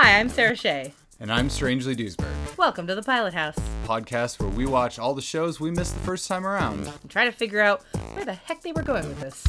Hi, 0.00 0.20
I'm 0.20 0.28
Sarah 0.28 0.54
Shea. 0.54 0.94
And 1.18 1.32
I'm 1.32 1.50
Strangely 1.50 1.96
Duesberg, 1.96 2.56
Welcome 2.56 2.86
to 2.86 2.94
the 2.94 3.02
Pilot 3.02 3.34
House. 3.34 3.58
podcast 3.82 4.40
where 4.40 4.48
we 4.48 4.64
watch 4.64 4.96
all 4.96 5.12
the 5.12 5.20
shows 5.20 5.58
we 5.58 5.72
missed 5.72 5.94
the 5.94 6.00
first 6.02 6.28
time 6.28 6.46
around. 6.46 6.86
And 6.86 7.10
try 7.10 7.24
to 7.24 7.32
figure 7.32 7.60
out 7.60 7.82
where 8.14 8.24
the 8.24 8.34
heck 8.34 8.62
they 8.62 8.70
were 8.70 8.84
going 8.84 9.08
with 9.08 9.18
this. 9.18 9.44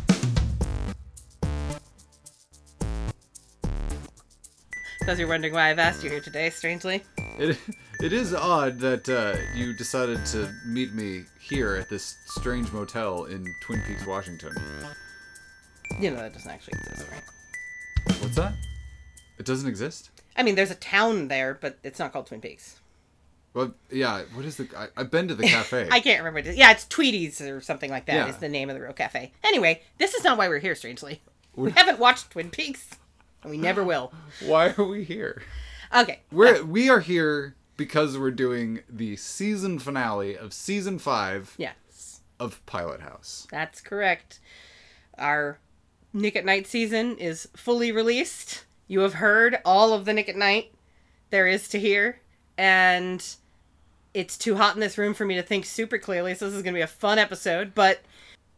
Because 4.99 5.19
you're 5.19 5.27
wondering 5.27 5.53
why 5.53 5.69
I've 5.69 5.77
asked 5.77 6.03
you 6.03 6.09
here 6.09 6.19
today, 6.19 6.49
strangely. 6.49 7.03
It, 7.37 7.55
it 8.01 8.11
is 8.11 8.33
odd 8.33 8.79
that 8.79 9.07
uh, 9.07 9.37
you 9.55 9.77
decided 9.77 10.25
to 10.31 10.51
meet 10.65 10.95
me 10.95 11.25
here 11.39 11.75
at 11.75 11.91
this 11.91 12.17
strange 12.25 12.71
motel 12.71 13.25
in 13.25 13.45
Twin 13.61 13.83
Peaks, 13.85 14.07
Washington. 14.07 14.55
You 15.99 16.09
know 16.09 16.17
that 16.17 16.33
doesn't 16.33 16.49
actually 16.49 16.79
exist, 16.79 17.07
right? 17.11 18.17
What's 18.19 18.35
that? 18.37 18.53
It 19.37 19.45
doesn't 19.45 19.69
exist? 19.69 20.09
I 20.39 20.43
mean, 20.43 20.55
there's 20.55 20.71
a 20.71 20.75
town 20.75 21.27
there, 21.27 21.57
but 21.59 21.77
it's 21.83 21.99
not 21.99 22.13
called 22.13 22.27
Twin 22.27 22.39
Peaks. 22.39 22.79
Well, 23.53 23.73
yeah. 23.91 24.23
What 24.33 24.45
is 24.45 24.55
the? 24.55 24.69
I, 24.75 24.87
I've 24.95 25.11
been 25.11 25.27
to 25.27 25.35
the 25.35 25.43
cafe. 25.43 25.89
I 25.91 25.99
can't 25.99 26.23
remember. 26.23 26.49
It. 26.49 26.55
Yeah, 26.55 26.71
it's 26.71 26.85
Tweety's 26.85 27.41
or 27.41 27.59
something 27.59 27.91
like 27.91 28.05
that. 28.05 28.13
Yeah. 28.13 28.27
Is 28.27 28.37
the 28.37 28.47
name 28.47 28.69
of 28.69 28.75
the 28.75 28.81
real 28.81 28.93
cafe. 28.93 29.33
Anyway, 29.43 29.81
this 29.97 30.13
is 30.13 30.23
not 30.23 30.37
why 30.37 30.47
we're 30.47 30.59
here. 30.59 30.75
Strangely, 30.75 31.21
we 31.55 31.71
haven't 31.71 31.99
watched 31.99 32.31
Twin 32.31 32.49
Peaks, 32.51 32.89
and 33.43 33.51
we 33.51 33.57
never 33.57 33.83
will. 33.83 34.13
Why 34.45 34.73
are 34.77 34.85
we 34.85 35.03
here? 35.03 35.43
Okay, 35.93 36.19
We're 36.31 36.63
we 36.63 36.89
are 36.89 37.01
here 37.01 37.55
because 37.75 38.17
we're 38.17 38.31
doing 38.31 38.81
the 38.89 39.17
season 39.17 39.77
finale 39.77 40.37
of 40.37 40.53
season 40.53 40.99
five 40.99 41.55
yes, 41.57 42.21
of 42.39 42.65
Pilot 42.65 43.01
House. 43.01 43.45
that's 43.51 43.81
correct. 43.81 44.39
Our 45.17 45.59
Nick 46.13 46.37
at 46.37 46.45
Night 46.45 46.65
season 46.65 47.17
is 47.17 47.49
fully 47.57 47.91
released. 47.91 48.63
You 48.89 49.01
have 49.01 49.13
heard 49.13 49.59
all 49.63 49.93
of 49.93 50.03
the 50.05 50.13
Nick 50.13 50.27
at 50.27 50.35
Night 50.35 50.73
there 51.29 51.47
is 51.47 51.67
to 51.69 51.79
hear, 51.79 52.19
and 52.57 53.23
it's 54.15 54.35
too 54.35 54.55
hot 54.55 54.73
in 54.73 54.81
this 54.81 54.97
room 54.97 55.13
for 55.13 55.25
me 55.25 55.35
to 55.35 55.43
think 55.43 55.63
super 55.63 55.99
clearly. 55.99 56.33
So 56.33 56.47
this 56.47 56.55
is 56.55 56.63
going 56.63 56.73
to 56.73 56.79
be 56.79 56.81
a 56.81 56.87
fun 56.87 57.19
episode. 57.19 57.75
But 57.75 58.01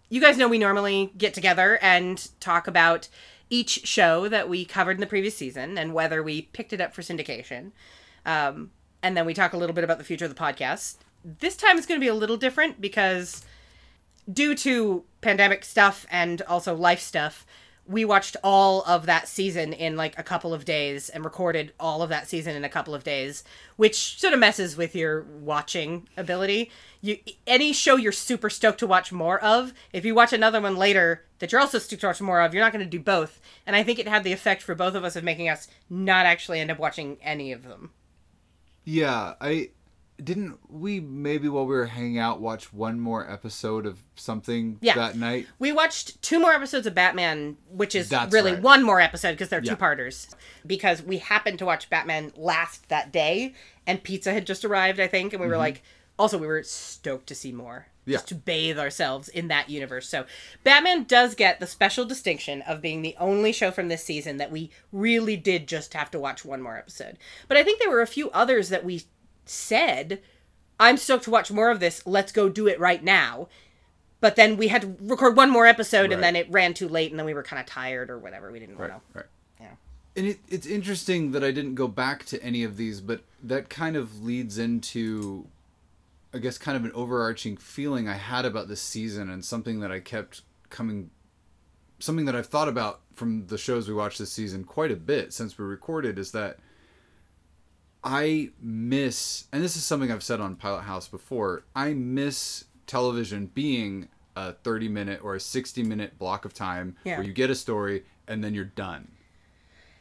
you 0.10 0.22
guys 0.22 0.38
know 0.38 0.48
we 0.48 0.58
normally 0.58 1.12
get 1.18 1.34
together 1.34 1.78
and 1.82 2.30
talk 2.40 2.66
about 2.66 3.10
each 3.50 3.86
show 3.86 4.30
that 4.30 4.48
we 4.48 4.64
covered 4.64 4.96
in 4.96 5.02
the 5.02 5.06
previous 5.06 5.36
season 5.36 5.78
and 5.78 5.94
whether 5.94 6.24
we 6.24 6.44
picked 6.44 6.72
it 6.72 6.80
up 6.80 6.94
for 6.96 7.02
syndication. 7.02 7.72
Um, 8.26 8.72
and 9.04 9.18
then 9.18 9.26
we 9.26 9.34
talk 9.34 9.52
a 9.52 9.58
little 9.58 9.76
bit 9.76 9.84
about 9.84 9.98
the 9.98 10.06
future 10.06 10.24
of 10.24 10.34
the 10.34 10.42
podcast. 10.42 11.00
This 11.26 11.58
time 11.58 11.78
it's 11.78 11.86
going 11.86 12.00
to 12.00 12.04
be 12.04 12.08
a 12.08 12.16
little 12.16 12.38
different 12.38 12.80
because 12.80 13.44
due 14.32 14.56
to 14.56 15.04
pandemic 15.20 15.66
stuff 15.66 16.06
and 16.10 16.42
also 16.44 16.74
life 16.74 17.02
stuff, 17.02 17.46
we 17.88 18.06
watched 18.06 18.38
all 18.44 18.84
of 18.84 19.06
that 19.06 19.28
season 19.28 19.74
in 19.74 19.96
like 19.96 20.18
a 20.18 20.24
couple 20.24 20.54
of 20.54 20.66
days 20.66 21.10
and 21.10 21.26
recorded 21.26 21.74
all 21.80 22.02
of 22.02 22.10
that 22.10 22.28
season 22.28 22.56
in 22.56 22.64
a 22.64 22.70
couple 22.70 22.94
of 22.94 23.04
days, 23.04 23.44
which 23.76 24.20
sort 24.20 24.34
of 24.34 24.40
messes 24.40 24.78
with 24.78 24.96
your 24.96 25.24
watching 25.24 26.08
ability. 26.16 26.72
You 27.02 27.18
any 27.48 27.74
show 27.74 27.96
you're 27.96 28.12
super 28.12 28.50
stoked 28.50 28.80
to 28.80 28.88
watch 28.88 29.12
more 29.12 29.40
of, 29.44 29.74
if 29.92 30.06
you 30.06 30.14
watch 30.14 30.32
another 30.32 30.62
one 30.62 30.78
later 30.78 31.26
that 31.40 31.52
you're 31.52 31.62
also 31.62 31.80
stoked 31.80 32.02
to 32.02 32.08
watch 32.08 32.22
more 32.22 32.42
of, 32.42 32.54
you're 32.54 32.64
not 32.64 32.72
going 32.72 32.86
to 32.86 32.90
do 32.90 33.00
both. 33.00 33.42
And 33.66 33.76
I 33.76 33.84
think 33.84 33.98
it 33.98 34.08
had 34.08 34.24
the 34.24 34.32
effect 34.32 34.62
for 34.62 34.76
both 34.76 34.94
of 34.94 35.04
us 35.04 35.16
of 35.16 35.24
making 35.24 35.50
us 35.50 35.68
not 35.90 36.26
actually 36.26 36.60
end 36.60 36.72
up 36.72 36.80
watching 36.80 37.18
any 37.22 37.52
of 37.52 37.64
them. 37.64 37.92
Yeah, 38.84 39.34
I 39.42 39.72
didn't. 40.24 40.60
We 40.70 41.00
maybe 41.00 41.48
while 41.50 41.66
we 41.66 41.76
were 41.76 41.86
hanging 41.88 42.18
out 42.20 42.40
watch 42.42 42.72
one 42.74 43.00
more 43.00 43.30
episode 43.30 43.86
of 43.86 44.00
something 44.16 44.78
Yeah. 44.82 44.96
that 44.96 45.16
night. 45.16 45.48
We 45.60 45.72
watched 45.72 46.22
two 46.22 46.40
more 46.40 46.52
episodes 46.54 46.86
of 46.88 46.94
Batman, 46.96 47.58
which 47.70 47.96
is 47.96 48.10
That's 48.10 48.34
really 48.34 48.54
right. 48.54 48.62
one 48.62 48.84
more 48.84 49.00
episode 49.02 49.32
because 49.32 49.50
they're 49.50 49.64
Yeah. 49.64 49.72
two 49.72 49.78
parters. 49.78 50.28
Because 50.66 51.02
we 51.02 51.18
happened 51.18 51.60
to 51.60 51.66
watch 51.66 51.90
Batman 51.90 52.32
last 52.36 52.88
that 52.90 53.12
day, 53.12 53.54
and 53.88 54.04
pizza 54.04 54.34
had 54.34 54.46
just 54.46 54.64
arrived, 54.66 55.00
I 55.00 55.08
think, 55.08 55.34
and 55.34 55.42
we 55.42 55.48
were 55.48 55.58
like, 55.58 55.82
also 56.20 56.38
we 56.38 56.48
were 56.48 56.64
stoked 56.64 57.28
to 57.28 57.36
see 57.36 57.52
more. 57.52 57.88
Mm-hmm. 57.88 57.88
Yeah. 58.12 58.16
Just 58.16 58.28
to 58.30 58.36
bathe 58.36 58.80
ourselves 58.80 59.30
in 59.30 59.48
that 59.50 59.70
universe. 59.70 60.10
So, 60.10 60.26
Batman 60.64 61.04
does 61.04 61.36
get 61.36 61.60
the 61.60 61.68
special 61.68 62.04
distinction 62.04 62.64
of 62.64 62.82
being 62.82 63.04
the 63.04 63.16
only 63.20 63.52
show 63.52 63.70
from 63.70 63.90
this 63.90 64.04
season 64.04 64.38
that 64.38 64.52
we 64.52 64.72
really 64.92 65.38
did 65.38 65.68
just 65.68 65.94
have 65.94 66.10
to 66.12 66.20
watch 66.20 66.44
one 66.44 66.64
more 66.64 66.78
episode. 66.78 67.20
But 67.48 67.58
I 67.58 67.64
think 67.64 67.80
there 67.80 67.92
were 67.92 68.02
a 68.02 68.08
few 68.08 68.32
others 68.32 68.70
that 68.70 68.84
we 68.84 69.04
said, 69.52 70.22
I'm 70.80 70.98
stoked 70.98 71.26
to 71.26 71.32
watch 71.32 71.52
more 71.52 71.70
of 71.70 71.80
this. 71.80 72.06
Let's 72.06 72.32
go 72.32 72.50
do 72.50 72.68
it 72.68 72.80
right 72.80 73.04
now. 73.04 73.48
But 74.20 74.36
then 74.36 74.56
we 74.58 74.68
had 74.68 74.82
to 74.84 74.96
record 75.02 75.36
one 75.36 75.50
more 75.50 75.66
episode, 75.66 76.12
and 76.12 76.22
then 76.22 76.36
it 76.36 76.48
ran 76.52 76.76
too 76.76 76.88
late, 76.88 77.10
and 77.12 77.18
then 77.20 77.26
we 77.26 77.34
were 77.34 77.42
kind 77.44 77.60
of 77.60 77.66
tired 77.66 78.10
or 78.10 78.20
whatever. 78.20 78.52
We 78.52 78.60
didn't 78.60 78.78
Right, 78.78 78.90
know. 78.90 79.02
right. 79.14 79.26
Yeah. 79.60 79.68
And 80.16 80.28
it, 80.28 80.40
it's 80.48 80.68
interesting 80.68 81.32
that 81.32 81.44
I 81.44 81.50
didn't 81.52 81.74
go 81.76 81.88
back 81.88 82.26
to 82.26 82.42
any 82.44 82.64
of 82.64 82.78
these, 82.78 83.02
but 83.02 83.22
that 83.42 83.70
kind 83.70 83.96
of 83.96 84.24
leads 84.24 84.60
into, 84.60 85.48
I 86.36 86.38
guess, 86.38 86.60
kind 86.60 86.78
of 86.78 86.86
an 86.86 86.92
overarching 86.94 87.58
feeling 87.58 88.08
I 88.08 88.14
had 88.14 88.46
about 88.46 88.68
this 88.68 88.82
season 88.82 89.28
and 89.28 89.44
something 89.44 89.80
that 89.80 89.92
I 89.92 90.00
kept 90.00 90.44
coming, 90.70 91.10
something 91.98 92.26
that 92.26 92.36
I've 92.36 92.46
thought 92.48 92.68
about 92.68 93.02
from 93.16 93.48
the 93.48 93.58
shows 93.58 93.88
we 93.88 93.96
watched 93.96 94.20
this 94.20 94.32
season 94.32 94.64
quite 94.66 94.92
a 94.92 94.96
bit 94.96 95.34
since 95.34 95.58
we 95.58 95.66
recorded 95.66 96.20
is 96.20 96.32
that 96.32 96.58
I 98.04 98.50
miss, 98.62 99.46
and 99.52 99.64
this 99.64 99.76
is 99.76 99.84
something 99.84 100.12
I've 100.12 100.24
said 100.24 100.42
on 100.42 100.56
Pilot 100.56 100.82
House 100.82 101.08
before, 101.08 101.64
I 101.76 101.94
miss 101.94 102.66
television 102.88 103.46
being 103.54 104.08
a 104.36 104.54
30 104.54 104.88
minute 104.90 105.20
or 105.24 105.36
a 105.36 105.40
60 105.40 105.84
minute 105.84 106.18
block 106.18 106.46
of 106.46 106.54
time 106.54 106.96
Yeah. 107.04 107.18
where 107.18 107.26
you 107.28 107.34
get 107.34 107.50
a 107.50 107.56
story 107.56 108.04
and 108.28 108.44
then 108.44 108.54
you're 108.54 108.64
done 108.66 109.10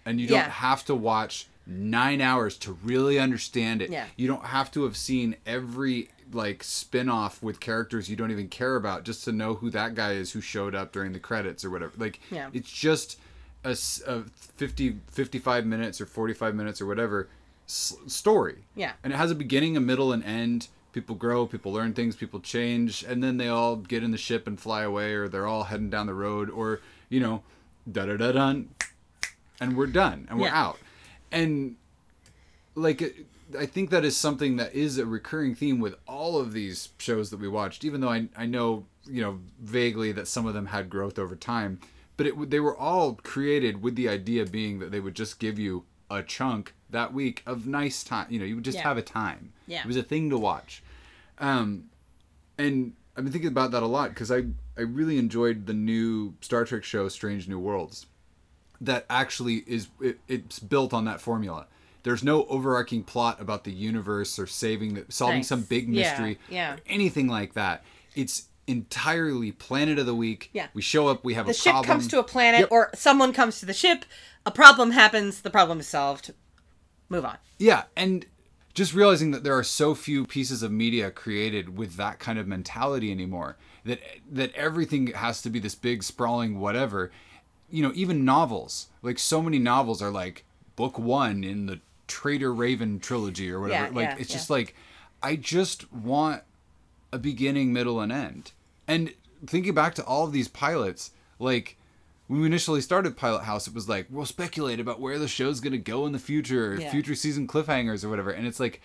and 0.07 0.21
you 0.21 0.27
don't 0.29 0.45
have 0.51 0.85
to 0.87 0.95
watch 0.95 1.47
nine 1.67 2.21
hours 2.21 2.57
to 2.59 2.73
really 2.83 3.19
understand 3.19 3.83
it. 3.83 3.91
Yeah. 3.91 4.07
You 4.17 4.29
don't 4.29 4.47
have 4.47 4.71
to 4.73 4.85
have 4.85 4.97
seen 4.97 5.37
every 5.47 6.09
like 6.33 6.63
spin-off 6.63 7.43
with 7.43 7.59
characters 7.61 8.09
you 8.09 8.15
don't 8.17 8.31
even 8.31 8.47
care 8.49 8.77
about 8.77 9.03
just 9.05 9.25
to 9.25 9.33
know 9.33 9.55
who 9.55 9.69
that 9.71 9.95
guy 9.97 10.13
is 10.13 10.31
who 10.33 10.41
showed 10.41 10.75
up 10.77 10.93
during 10.93 11.13
the 11.13 11.19
credits 11.19 11.65
or 11.65 11.71
whatever. 11.71 11.93
Like 11.99 12.21
Yeah. 12.31 12.51
it's 12.53 12.71
just 12.71 13.19
a 13.65 13.75
50 13.75 15.01
55 15.11 15.67
minutes 15.67 16.01
or 16.01 16.07
45 16.07 16.55
minutes 16.55 16.81
or 16.81 16.87
whatever 16.87 17.29
s- 17.71 17.97
story. 18.07 18.65
Yeah. 18.75 18.93
And 19.05 19.13
it 19.13 19.17
has 19.17 19.31
a 19.31 19.35
beginning, 19.35 19.77
a 19.77 19.81
middle, 19.81 20.13
and 20.13 20.23
end. 20.25 20.69
People 20.93 21.15
grow, 21.15 21.47
people 21.47 21.73
learn 21.73 21.93
things, 21.95 22.17
people 22.17 22.41
change, 22.41 23.05
and 23.05 23.23
then 23.23 23.37
they 23.37 23.47
all 23.49 23.77
get 23.77 24.03
in 24.03 24.11
the 24.11 24.19
ship 24.19 24.47
and 24.49 24.59
fly 24.59 24.83
away, 24.83 25.15
or 25.15 25.29
they're 25.29 25.47
all 25.47 25.65
heading 25.65 25.89
down 25.89 26.07
the 26.07 26.15
road, 26.15 26.51
or 26.51 26.81
you 27.09 27.21
know, 27.21 27.43
da 27.91 28.07
da 28.07 28.17
da 28.17 28.33
dun, 28.33 28.71
and 29.61 29.77
we're 29.77 29.87
done 29.87 30.27
and 30.29 30.41
we're 30.41 30.47
Yeah. 30.49 30.61
out. 30.67 30.79
And 31.31 31.77
like, 32.75 33.25
I 33.59 33.67
think 33.67 33.91
that 33.91 34.05
is 34.05 34.17
something 34.17 34.57
that 34.57 34.75
is 34.75 34.99
a 34.99 35.07
recurring 35.07 35.55
theme 35.55 35.79
with 35.81 35.95
all 36.07 36.39
of 36.39 36.53
these 36.53 36.89
shows 36.99 37.31
that 37.31 37.39
we 37.41 37.49
watched. 37.49 37.85
Even 37.85 38.01
though 38.01 38.11
I 38.11 38.29
I 38.37 38.47
know 38.47 38.87
you 39.07 39.23
know 39.23 39.39
vaguely 39.61 40.13
that 40.13 40.27
some 40.29 40.45
of 40.47 40.55
them 40.55 40.67
had 40.67 40.91
growth 40.91 41.19
over 41.21 41.37
time, 41.37 41.79
but 42.17 42.27
it 42.27 42.51
they 42.51 42.61
were 42.61 42.77
all 42.77 43.15
created 43.23 43.81
with 43.83 43.95
the 43.97 44.09
idea 44.09 44.45
being 44.45 44.81
that 44.81 44.91
they 44.91 45.01
would 45.01 45.15
just 45.15 45.39
give 45.39 45.57
you 45.59 45.85
a 46.11 46.23
chunk 46.23 46.75
that 46.93 47.13
week 47.13 47.43
of 47.47 47.67
nice 47.67 48.03
time. 48.05 48.27
You 48.31 48.39
know, 48.39 48.45
you 48.45 48.55
would 48.57 48.65
just 48.65 48.79
Yeah. 48.79 48.85
have 48.85 48.97
a 48.99 49.03
time. 49.03 49.53
Yeah. 49.67 49.81
It 49.81 49.87
was 49.87 49.97
a 49.97 50.03
thing 50.03 50.31
to 50.31 50.39
watch. 50.39 50.83
Um, 51.39 51.85
and 52.59 52.93
I've 53.17 53.25
been 53.25 53.33
thinking 53.33 53.49
about 53.49 53.71
that 53.73 53.83
a 53.83 53.87
lot 53.87 54.11
because 54.11 54.31
I 54.31 54.45
I 54.77 54.83
really 54.83 55.19
enjoyed 55.19 55.67
the 55.67 55.75
new 55.75 56.35
Star 56.41 56.65
Trek 56.65 56.85
show 56.85 57.09
Strange 57.09 57.49
New 57.49 57.59
Worlds. 57.59 58.07
That 58.81 59.05
actually 59.11 59.57
is 59.67 59.89
it, 60.01 60.21
it's 60.29 60.59
built 60.59 60.93
on 60.95 61.05
that 61.05 61.21
formula. 61.21 61.67
There's 62.03 62.23
no 62.25 62.47
overarching 62.47 63.03
plot 63.05 63.41
about 63.41 63.65
the 63.65 63.73
universe 63.73 64.39
or 64.39 64.47
saving 64.47 64.95
the 64.95 65.05
solving 65.11 65.39
Nice. 65.39 65.49
some 65.49 65.63
big 65.63 65.87
mystery 65.89 66.39
yeah. 66.49 66.75
or 66.75 66.79
anything 66.87 67.29
like 67.29 67.53
that. 67.55 67.85
It's 68.15 68.45
entirely 68.67 69.53
planet 69.53 69.99
of 69.99 70.07
the 70.07 70.15
week. 70.15 70.49
Yeah. 70.55 70.69
We 70.73 70.81
show 70.81 71.09
up, 71.09 71.25
we 71.25 71.35
have 71.35 71.45
The 71.47 71.51
a 71.51 71.55
ship 71.55 71.73
problem. 71.73 71.87
comes 71.87 72.09
to 72.09 72.19
a 72.21 72.23
planet, 72.23 72.61
Yep. 72.61 72.69
or 72.73 72.91
someone 72.95 73.33
comes 73.35 73.61
to 73.61 73.67
the 73.67 73.75
ship, 73.75 74.05
a 74.47 74.51
problem 74.51 74.93
happens, 74.93 75.43
the 75.43 75.51
problem 75.51 75.81
is 75.81 75.89
solved. 75.89 76.33
Move 77.11 77.27
on. 77.27 77.37
Yeah, 77.59 77.85
and 77.97 78.25
just 78.73 78.95
realizing 78.95 79.33
that 79.33 79.45
there 79.45 79.59
are 79.59 79.65
so 79.65 79.95
few 79.95 80.25
pieces 80.25 80.63
of 80.63 80.73
media 80.73 81.11
created 81.11 81.77
with 81.77 81.97
that 81.97 82.19
kind 82.19 82.39
of 82.39 82.47
mentality 82.47 83.11
anymore. 83.11 83.57
That 83.85 84.01
that 84.31 84.55
everything 84.55 85.09
has 85.09 85.43
to 85.43 85.51
be 85.51 85.59
this 85.59 85.75
big 85.75 86.03
sprawling 86.03 86.59
whatever. 86.59 87.11
You 87.69 87.83
know, 87.83 87.93
even 87.95 88.25
novels. 88.25 88.89
Like 89.03 89.19
so 89.19 89.43
many 89.43 89.59
novels 89.59 90.01
are 90.01 90.11
like 90.11 90.45
book 90.77 90.99
1 90.99 91.45
in 91.45 91.67
the 91.67 91.81
Trader 92.07 92.53
Raven 92.53 93.01
trilogy 93.01 93.51
or 93.51 93.61
whatever. 93.61 93.87
Yeah, 93.87 93.95
like 93.95 94.09
yeah, 94.09 94.17
it's 94.19 94.31
yeah. 94.31 94.37
just 94.37 94.51
like 94.51 94.75
I 95.23 95.37
just 95.37 95.93
want 95.93 96.43
a 97.13 97.19
beginning, 97.19 97.73
middle, 97.73 98.01
and 98.01 98.13
end. 98.13 98.53
And 98.87 99.15
thinking 99.47 99.75
back 99.75 99.95
to 99.97 100.05
all 100.05 100.25
of 100.25 100.33
these 100.33 100.49
pilots, 100.49 101.11
like 101.39 101.77
when 102.31 102.39
we 102.43 102.47
initially 102.47 102.81
started 102.81 103.17
Pilot 103.17 103.43
House, 103.43 103.67
it 103.67 103.75
was 103.75 103.89
like 103.89 104.07
we'll 104.09 104.25
speculate 104.25 104.79
about 104.79 105.01
where 105.01 105.19
the 105.19 105.27
show's 105.27 105.59
gonna 105.59 105.79
go 105.79 106.07
in 106.07 106.13
the 106.13 106.19
future, 106.21 106.77
Yeah. 106.81 106.89
future 106.93 107.17
season 107.17 107.49
cliffhangers 107.49 108.05
or 108.05 108.09
whatever. 108.09 108.31
And 108.31 108.47
it's 108.47 108.61
like 108.61 108.81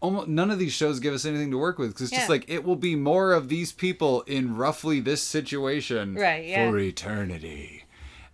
almost 0.00 0.26
none 0.26 0.50
of 0.50 0.58
these 0.58 0.72
shows 0.72 0.98
give 0.98 1.14
us 1.14 1.24
anything 1.24 1.52
to 1.52 1.58
work 1.58 1.78
with 1.78 1.90
because 1.90 2.08
it's 2.08 2.16
just 2.16 2.28
like 2.28 2.44
it 2.48 2.64
will 2.64 2.74
be 2.74 2.96
more 2.96 3.34
of 3.34 3.48
these 3.48 3.70
people 3.70 4.22
in 4.22 4.56
roughly 4.56 4.98
this 4.98 5.22
situation 5.22 6.16
Right, 6.16 6.44
yeah. 6.44 6.68
for 6.68 6.76
eternity, 6.76 7.84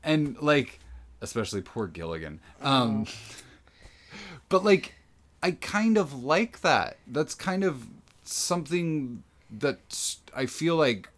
and 0.03 0.41
like 0.41 0.81
especially 1.21 1.61
poor 1.61 1.87
Gilligan. 1.87 2.41
Um, 2.63 3.05
but 4.49 4.65
like 4.65 4.95
I 5.43 5.51
kind 5.51 5.99
of 5.99 6.25
like 6.25 6.63
that. 6.63 6.97
That's 7.07 7.35
kind 7.35 7.65
of 7.65 7.87
something 8.25 9.23
that 9.51 10.17
I 10.35 10.47
feel 10.47 10.77
like 10.77 11.11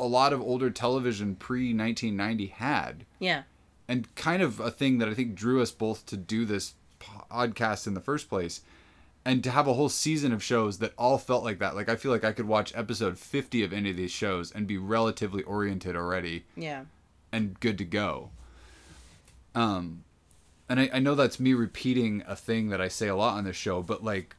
a 0.00 0.06
lot 0.08 0.32
of 0.32 0.40
older 0.40 0.70
television 0.70 1.36
pre 1.36 1.74
1990 1.74 2.46
had. 2.46 3.04
Yeah. 3.18 3.42
And 3.88 4.12
kind 4.14 4.42
of 4.42 4.60
a 4.60 4.70
thing 4.70 4.98
that 4.98 5.08
I 5.08 5.14
think 5.14 5.34
drew 5.34 5.60
us 5.60 5.70
both 5.70 6.06
to 6.06 6.16
do 6.16 6.44
this 6.44 6.74
podcast 7.00 7.86
in 7.86 7.94
the 7.94 8.00
first 8.00 8.28
place 8.28 8.60
and 9.24 9.42
to 9.44 9.50
have 9.50 9.66
a 9.66 9.74
whole 9.74 9.88
season 9.88 10.32
of 10.32 10.42
shows 10.42 10.78
that 10.78 10.92
all 10.96 11.18
felt 11.18 11.44
like 11.44 11.58
that. 11.58 11.74
Like 11.74 11.88
I 11.88 11.96
feel 11.96 12.10
like 12.12 12.24
I 12.24 12.32
could 12.32 12.46
watch 12.46 12.72
episode 12.76 13.18
50 13.18 13.64
of 13.64 13.72
any 13.72 13.90
of 13.90 13.96
these 13.96 14.10
shows 14.12 14.50
and 14.52 14.66
be 14.66 14.78
relatively 14.78 15.42
oriented 15.42 15.96
already 15.96 16.44
Yeah. 16.56 16.84
and 17.32 17.58
good 17.60 17.78
to 17.78 17.84
go. 17.84 18.30
Um, 19.54 20.04
and 20.68 20.78
I, 20.80 20.90
I 20.94 20.98
know 21.00 21.14
that's 21.14 21.40
me 21.40 21.54
repeating 21.54 22.22
a 22.26 22.36
thing 22.36 22.68
that 22.68 22.80
I 22.80 22.88
say 22.88 23.08
a 23.08 23.16
lot 23.16 23.36
on 23.36 23.44
this 23.44 23.56
show, 23.56 23.82
but 23.82 24.04
like 24.04 24.36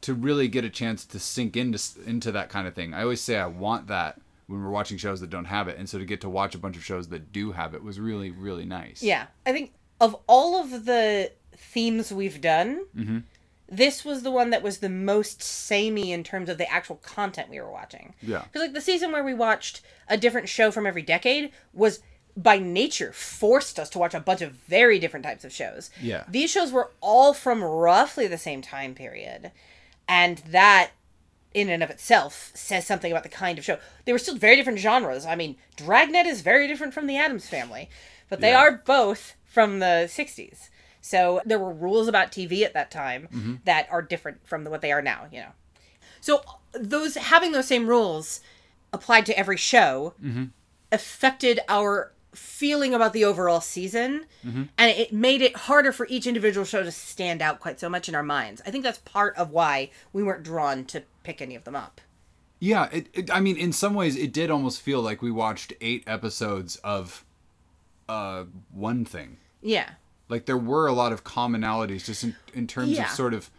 to 0.00 0.14
really 0.14 0.48
get 0.48 0.64
a 0.64 0.70
chance 0.70 1.04
to 1.06 1.18
sink 1.18 1.56
into 1.56 1.78
into 2.06 2.32
that 2.32 2.48
kind 2.48 2.66
of 2.66 2.74
thing. 2.74 2.94
I 2.94 3.02
always 3.02 3.20
say 3.20 3.36
I 3.38 3.46
want 3.46 3.86
that 3.88 4.20
when 4.46 4.62
we're 4.62 4.70
watching 4.70 4.98
shows 4.98 5.20
that 5.20 5.30
don't 5.30 5.46
have 5.46 5.68
it, 5.68 5.78
and 5.78 5.88
so 5.88 5.98
to 5.98 6.04
get 6.04 6.20
to 6.22 6.28
watch 6.28 6.54
a 6.54 6.58
bunch 6.58 6.76
of 6.76 6.84
shows 6.84 7.08
that 7.08 7.32
do 7.32 7.52
have 7.52 7.74
it 7.74 7.82
was 7.82 7.98
really 8.00 8.30
really 8.30 8.64
nice. 8.64 9.02
Yeah. 9.02 9.26
I 9.46 9.52
think 9.52 9.72
of 10.00 10.16
all 10.26 10.60
of 10.60 10.84
the 10.84 11.32
themes 11.56 12.12
we've 12.12 12.40
done, 12.40 12.84
Mm-hmm. 12.96 13.18
this 13.68 14.04
was 14.04 14.22
the 14.22 14.30
one 14.30 14.50
that 14.50 14.62
was 14.62 14.78
the 14.78 14.88
most 14.88 15.42
samey 15.42 16.12
in 16.12 16.22
terms 16.24 16.48
of 16.48 16.58
the 16.58 16.70
actual 16.70 16.96
content 16.96 17.48
we 17.48 17.60
were 17.60 17.70
watching. 17.70 18.14
Yeah. 18.20 18.42
Because 18.42 18.60
like 18.62 18.74
the 18.74 18.80
season 18.80 19.12
where 19.12 19.24
we 19.24 19.34
watched 19.34 19.80
a 20.08 20.16
different 20.16 20.48
show 20.48 20.70
from 20.70 20.86
every 20.86 21.02
decade 21.02 21.50
was 21.72 22.00
by 22.36 22.58
nature 22.58 23.12
forced 23.12 23.78
us 23.78 23.88
to 23.90 23.98
watch 23.98 24.12
a 24.12 24.18
bunch 24.20 24.42
of 24.42 24.52
very 24.68 24.98
different 24.98 25.24
types 25.24 25.44
of 25.44 25.52
shows. 25.52 25.90
Yeah. 26.02 26.24
These 26.28 26.50
shows 26.50 26.72
were 26.72 26.90
all 27.00 27.32
from 27.32 27.62
roughly 27.62 28.26
the 28.26 28.36
same 28.38 28.60
time 28.60 28.94
period. 28.94 29.52
And 30.08 30.38
that 30.48 30.90
in 31.54 31.70
and 31.70 31.82
of 31.82 31.90
itself 31.90 32.50
says 32.54 32.86
something 32.86 33.10
about 33.10 33.22
the 33.22 33.28
kind 33.28 33.58
of 33.58 33.64
show. 33.64 33.78
They 34.04 34.12
were 34.12 34.18
still 34.18 34.36
very 34.36 34.56
different 34.56 34.80
genres. 34.80 35.24
I 35.24 35.36
mean, 35.36 35.56
Dragnet 35.76 36.26
is 36.26 36.42
very 36.42 36.66
different 36.66 36.92
from 36.92 37.06
the 37.06 37.16
Addams 37.16 37.48
family, 37.48 37.88
but 38.28 38.40
they 38.40 38.50
Yeah. 38.50 38.58
are 38.58 38.82
both 38.84 39.34
from 39.44 39.78
the 39.78 40.08
60s. 40.10 40.68
So 41.00 41.40
there 41.44 41.58
were 41.58 41.72
rules 41.72 42.08
about 42.08 42.32
TV 42.32 42.64
at 42.64 42.72
that 42.74 42.90
time 42.90 43.28
mm-hmm. 43.32 43.54
that 43.64 43.86
are 43.90 44.02
different 44.02 44.46
from 44.46 44.64
what 44.64 44.80
they 44.80 44.90
are 44.90 45.02
now, 45.02 45.26
you 45.30 45.40
know. 45.40 45.52
So 46.20 46.42
those 46.72 47.14
having 47.16 47.52
those 47.52 47.66
same 47.66 47.86
rules 47.86 48.40
applied 48.92 49.26
to 49.26 49.38
every 49.38 49.58
show 49.58 50.14
mm-hmm. 50.22 50.44
affected 50.90 51.60
our 51.68 52.12
feeling 52.34 52.94
about 52.94 53.12
the 53.12 53.24
overall 53.24 53.60
season 53.60 54.24
mm-hmm. 54.44 54.64
and 54.76 54.90
it 54.90 55.12
made 55.12 55.42
it 55.42 55.54
harder 55.56 55.92
for 55.92 56.06
each 56.08 56.26
individual 56.26 56.64
show 56.64 56.82
to 56.82 56.90
stand 56.90 57.40
out 57.40 57.60
quite 57.60 57.78
so 57.78 57.88
much 57.88 58.08
in 58.08 58.14
our 58.14 58.22
minds. 58.22 58.62
I 58.66 58.70
think 58.70 58.82
that's 58.82 58.98
part 58.98 59.36
of 59.36 59.50
why 59.50 59.90
we 60.12 60.22
weren't 60.22 60.42
drawn 60.42 60.84
to 60.86 61.02
pick 61.24 61.42
any 61.42 61.56
of 61.56 61.64
them 61.64 61.74
up. 61.74 62.00
Yeah, 62.60 62.88
it, 62.92 63.08
it, 63.12 63.30
I 63.34 63.40
mean, 63.40 63.56
in 63.56 63.72
some 63.72 63.94
ways, 63.94 64.16
it 64.16 64.32
did 64.32 64.50
almost 64.50 64.80
feel 64.80 65.02
like 65.02 65.20
we 65.20 65.30
watched 65.30 65.72
eight 65.80 66.04
episodes 66.06 66.76
of 66.76 67.24
uh, 68.08 68.44
one 68.72 69.04
thing. 69.04 69.38
Yeah. 69.60 69.90
Like 70.28 70.46
there 70.46 70.56
were 70.56 70.86
a 70.86 70.92
lot 70.92 71.12
of 71.12 71.24
commonalities, 71.24 72.04
just 72.04 72.24
in, 72.24 72.36
in 72.54 72.66
terms 72.66 72.90
Yeah. 72.92 73.04
of 73.04 73.10
sort 73.10 73.34
of 73.34 73.50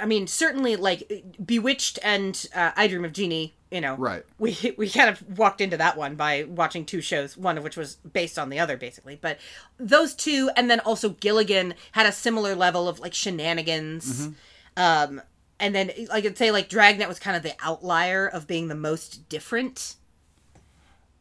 I 0.00 0.06
mean, 0.06 0.26
certainly 0.26 0.74
like 0.74 1.24
Bewitched 1.44 2.00
and 2.02 2.46
uh, 2.54 2.72
I 2.74 2.88
Dream 2.88 3.04
of 3.04 3.12
Jeannie, 3.12 3.54
you 3.70 3.80
know. 3.80 3.94
Right. 3.96 4.24
We 4.38 4.74
we 4.76 4.88
kind 4.90 5.08
of 5.08 5.38
walked 5.38 5.60
into 5.60 5.76
that 5.76 5.96
one 5.96 6.16
by 6.16 6.44
watching 6.44 6.84
two 6.84 7.00
shows, 7.00 7.36
one 7.36 7.56
of 7.58 7.62
which 7.64 7.76
was 7.76 7.96
based 7.96 8.36
on 8.38 8.48
the 8.50 8.58
other 8.58 8.76
basically. 8.76 9.18
But 9.20 9.38
those 9.78 10.14
two 10.14 10.50
and 10.56 10.68
then 10.68 10.80
also 10.80 11.10
Gilligan 11.10 11.74
had 11.92 12.06
a 12.06 12.12
similar 12.12 12.56
level 12.56 12.88
of 12.88 12.98
like 12.98 13.14
shenanigans. 13.14 14.30
Um 14.76 15.22
and 15.60 15.74
then 15.74 15.90
like 16.08 16.24
I'd 16.24 16.36
say 16.38 16.50
like 16.50 16.68
Dragnet 16.68 17.08
was 17.08 17.18
kind 17.18 17.36
of 17.36 17.42
the 17.42 17.54
outlier 17.62 18.26
of 18.26 18.46
being 18.46 18.68
the 18.68 18.74
most 18.74 19.28
different. 19.28 19.96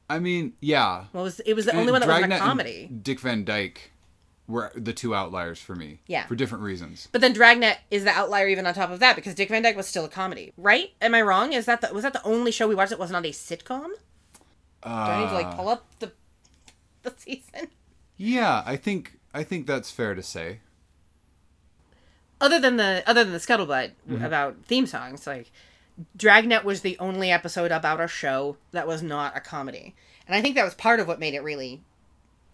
I 0.10 0.20
mean, 0.20 0.54
yeah. 0.60 1.06
Well, 1.14 1.24
it 1.24 1.26
was 1.26 1.40
it 1.42 1.54
was 1.54 1.66
the 1.66 1.76
only 1.76 1.92
one 1.92 2.02
that 2.02 2.08
Dragnet 2.08 2.30
wasn't 2.30 2.34
a 2.34 2.36
and 2.36 2.44
comedy. 2.60 2.90
Dick 3.02 3.20
Van 3.22 3.44
Dyke 3.46 3.92
were 4.48 4.72
the 4.76 4.92
two 4.94 5.16
outliers 5.16 5.60
for 5.60 5.76
me. 5.76 6.00
Yeah. 6.08 6.26
For 6.28 6.36
different 6.36 6.64
reasons. 6.64 7.08
But 7.12 7.22
then 7.22 7.34
Dragnet 7.34 7.78
is 7.90 8.04
the 8.04 8.12
outlier 8.12 8.48
even 8.50 8.68
on 8.68 8.74
top 8.74 8.92
of 8.92 9.00
that 9.00 9.16
because 9.16 9.34
Dick 9.36 9.50
Van 9.50 9.62
Dyke 9.64 9.78
was 9.78 9.88
still 9.88 10.06
a 10.06 10.10
comedy, 10.10 10.52
right? 10.58 10.92
Am 11.02 11.16
I 11.16 11.22
wrong? 11.22 11.54
Is 11.54 11.66
that 11.66 11.82
the, 11.82 11.94
was 11.94 12.04
that 12.04 12.14
the 12.14 12.24
only 12.24 12.52
show 12.52 12.68
we 12.68 12.76
watched 12.76 12.90
that 12.90 13.00
was 13.00 13.10
not 13.12 13.26
a 13.26 13.30
sitcom? 13.30 13.88
Do 14.84 14.90
I 14.90 15.22
need 15.22 15.30
to 15.30 15.34
like 15.34 15.46
Uh, 15.48 15.56
pull 15.56 15.70
up 15.70 15.86
the 16.00 16.12
the 17.04 17.14
season? 17.18 17.70
Yeah, 18.18 18.64
I 18.66 18.76
think 18.76 19.18
I 19.34 19.44
think 19.44 19.66
that's 19.66 19.90
fair 19.90 20.14
to 20.14 20.22
say. 20.22 20.60
Other 22.44 22.60
than 22.60 22.76
the 22.76 23.02
other 23.08 23.24
than 23.24 23.32
the 23.32 23.40
scuttlebutt 23.40 23.92
about 24.22 24.58
theme 24.66 24.86
songs, 24.86 25.26
like 25.26 25.50
Dragnet 26.18 26.66
was 26.66 26.82
the 26.82 27.00
only 27.00 27.32
episode 27.32 27.72
about 27.72 28.02
a 28.02 28.08
show 28.10 28.58
that 28.74 28.86
was 28.86 29.02
not 29.02 29.38
a 29.38 29.40
comedy, 29.40 29.96
and 30.28 30.36
I 30.36 30.42
think 30.42 30.56
that 30.56 30.66
was 30.66 30.74
part 30.74 31.00
of 31.00 31.08
what 31.08 31.22
made 31.22 31.36
it 31.36 31.42
really. 31.42 31.84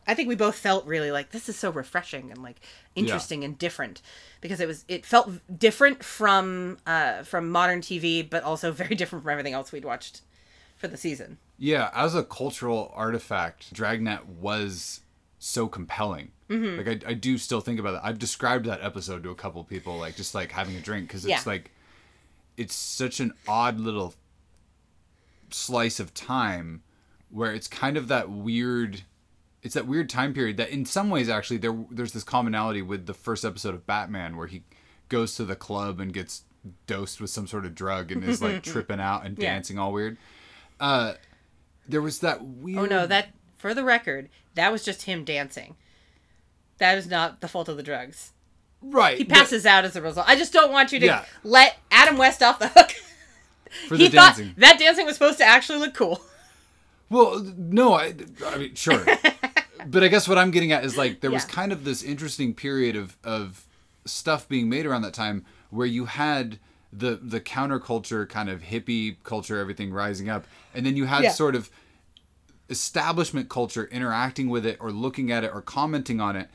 I 0.06 0.14
think 0.14 0.30
we 0.30 0.36
both 0.36 0.56
felt 0.56 0.86
really 0.86 1.12
like 1.12 1.32
this 1.32 1.50
is 1.50 1.56
so 1.56 1.72
refreshing 1.72 2.30
and 2.30 2.44
like 2.44 2.62
interesting 2.96 3.44
and 3.44 3.58
different 3.58 4.04
because 4.42 4.60
it 4.60 4.68
was 4.68 4.86
it 4.88 5.08
felt 5.08 5.32
different 5.58 6.04
from 6.04 6.78
uh 6.86 7.24
from 7.24 7.50
modern 7.50 7.82
TV, 7.82 8.28
but 8.28 8.44
also 8.44 8.72
very 8.84 8.94
different 8.94 9.24
from 9.24 9.32
everything 9.32 9.54
else 9.54 9.72
we'd 9.72 9.86
watched 9.86 10.22
for 10.78 10.88
the 10.88 10.98
season. 10.98 11.40
Yeah, 11.58 11.90
as 11.96 12.14
a 12.14 12.24
cultural 12.24 12.92
artifact, 12.96 13.74
Dragnet 13.74 14.28
was 14.28 15.02
so 15.40 15.68
compelling. 15.68 16.32
Mm-hmm. 16.50 16.78
Like 16.88 17.06
I, 17.06 17.12
I 17.12 17.14
do 17.14 17.38
still 17.38 17.62
think 17.62 17.80
about 17.80 17.94
that. 17.94 18.06
I've 18.06 18.20
described 18.20 18.66
that 18.66 18.84
episode 18.84 19.24
to 19.24 19.30
a 19.30 19.36
couple 19.36 19.64
people, 19.64 19.98
like 19.98 20.16
just 20.16 20.36
like 20.36 20.52
having 20.52 20.76
a 20.76 20.82
drink, 20.82 21.08
because 21.08 21.24
it's 21.26 21.30
Yeah. 21.32 21.42
like 21.46 21.72
it's 22.58 22.76
such 22.76 23.20
an 23.20 23.34
odd 23.48 23.80
little 23.80 24.14
slice 25.52 26.00
of 26.00 26.14
time 26.14 26.84
where 27.30 27.54
it's 27.54 27.68
kind 27.68 27.98
of 27.98 28.08
that 28.10 28.30
weird. 28.30 29.04
It's 29.62 29.74
that 29.76 29.88
weird 29.88 30.10
time 30.10 30.34
period 30.34 30.56
that, 30.58 30.70
in 30.70 30.86
some 30.86 31.10
ways, 31.10 31.28
actually, 31.30 31.58
there 31.58 31.78
there's 31.92 32.14
this 32.14 32.24
commonality 32.24 32.82
with 32.82 33.06
the 33.06 33.14
first 33.14 33.44
episode 33.44 33.74
of 33.76 33.86
Batman, 33.86 34.38
where 34.38 34.48
he 34.48 34.64
goes 35.10 35.36
to 35.36 35.46
the 35.46 35.56
club 35.56 36.00
and 36.00 36.14
gets 36.14 36.44
dosed 36.88 37.20
with 37.22 37.30
some 37.30 37.48
sort 37.48 37.66
of 37.66 37.74
drug 37.76 38.12
and 38.12 38.24
is 38.24 38.42
like 38.42 38.64
tripping 38.64 39.00
out 39.00 39.26
and 39.26 39.38
Yeah. 39.38 39.54
dancing 39.54 39.78
all 39.80 39.92
weird. 39.94 40.18
Uh, 40.80 41.14
there 41.88 42.02
was 42.02 42.20
that 42.20 42.44
weird. 42.44 42.80
Oh 42.80 42.86
no, 42.86 43.08
that 43.08 43.30
for 43.60 43.76
the 43.76 43.84
record, 43.84 44.30
that 44.56 44.72
was 44.72 44.84
just 44.84 45.04
him 45.04 45.24
dancing. 45.24 45.76
That 46.80 46.98
is 46.98 47.08
not 47.08 47.42
the 47.42 47.48
fault 47.48 47.70
of 47.70 47.78
the 47.78 47.84
drugs. 47.84 48.32
right. 48.82 49.18
He 49.18 49.26
passes 49.26 49.66
out 49.66 49.86
as 49.86 49.96
a 49.96 50.02
result. 50.02 50.28
I 50.28 50.36
just 50.36 50.52
don't 50.54 50.72
want 50.72 50.92
you 50.92 51.00
to 51.02 51.06
Yeah. 51.06 51.26
let 51.44 51.78
Adam 51.92 52.18
West 52.18 52.42
off 52.42 52.58
the 52.60 52.70
hook. 52.70 52.92
for 53.88 53.98
he 53.98 54.08
the 54.08 54.16
thought 54.18 54.38
dancing. 54.38 54.54
that 54.58 54.80
dancing 54.80 55.06
was 55.06 55.16
supposed 55.16 55.38
to 55.38 55.46
actually 55.46 55.78
look 55.80 55.94
cool. 55.94 56.22
Well, 57.10 57.40
no, 57.58 57.94
I, 57.94 58.14
I 58.46 58.58
mean, 58.58 58.76
sure. 58.76 59.04
but 59.88 60.04
I 60.04 60.08
guess 60.08 60.28
what 60.28 60.38
I'm 60.38 60.52
getting 60.52 60.72
at 60.72 60.86
is 60.86 60.98
like 60.98 61.22
there 61.22 61.32
was 61.32 61.44
kind 61.46 61.72
of 61.72 61.84
this 61.84 62.02
interesting 62.04 62.54
period 62.54 62.96
of 62.96 63.18
of 63.24 63.66
stuff 64.06 64.48
being 64.48 64.70
made 64.70 64.86
around 64.86 65.02
that 65.02 65.14
time 65.14 65.44
where 65.72 65.88
you 65.88 66.06
had 66.06 66.60
the 66.94 67.20
the 67.22 67.40
counterculture 67.42 68.28
kind 68.30 68.48
of 68.50 68.62
hippie 68.62 69.18
culture, 69.24 69.58
everything 69.60 69.92
rising 69.92 70.30
up, 70.30 70.46
and 70.74 70.86
then 70.86 70.96
you 70.96 71.06
had 71.06 71.24
Yeah. 71.24 71.32
sort 71.32 71.56
of 71.56 71.70
establishment 72.70 73.50
culture 73.50 73.86
interacting 73.92 74.50
with 74.50 74.66
it 74.66 74.78
or 74.80 74.92
looking 74.92 75.32
at 75.32 75.44
it 75.44 75.52
or 75.54 75.62
commenting 75.62 76.22
on 76.22 76.36
it. 76.36 76.50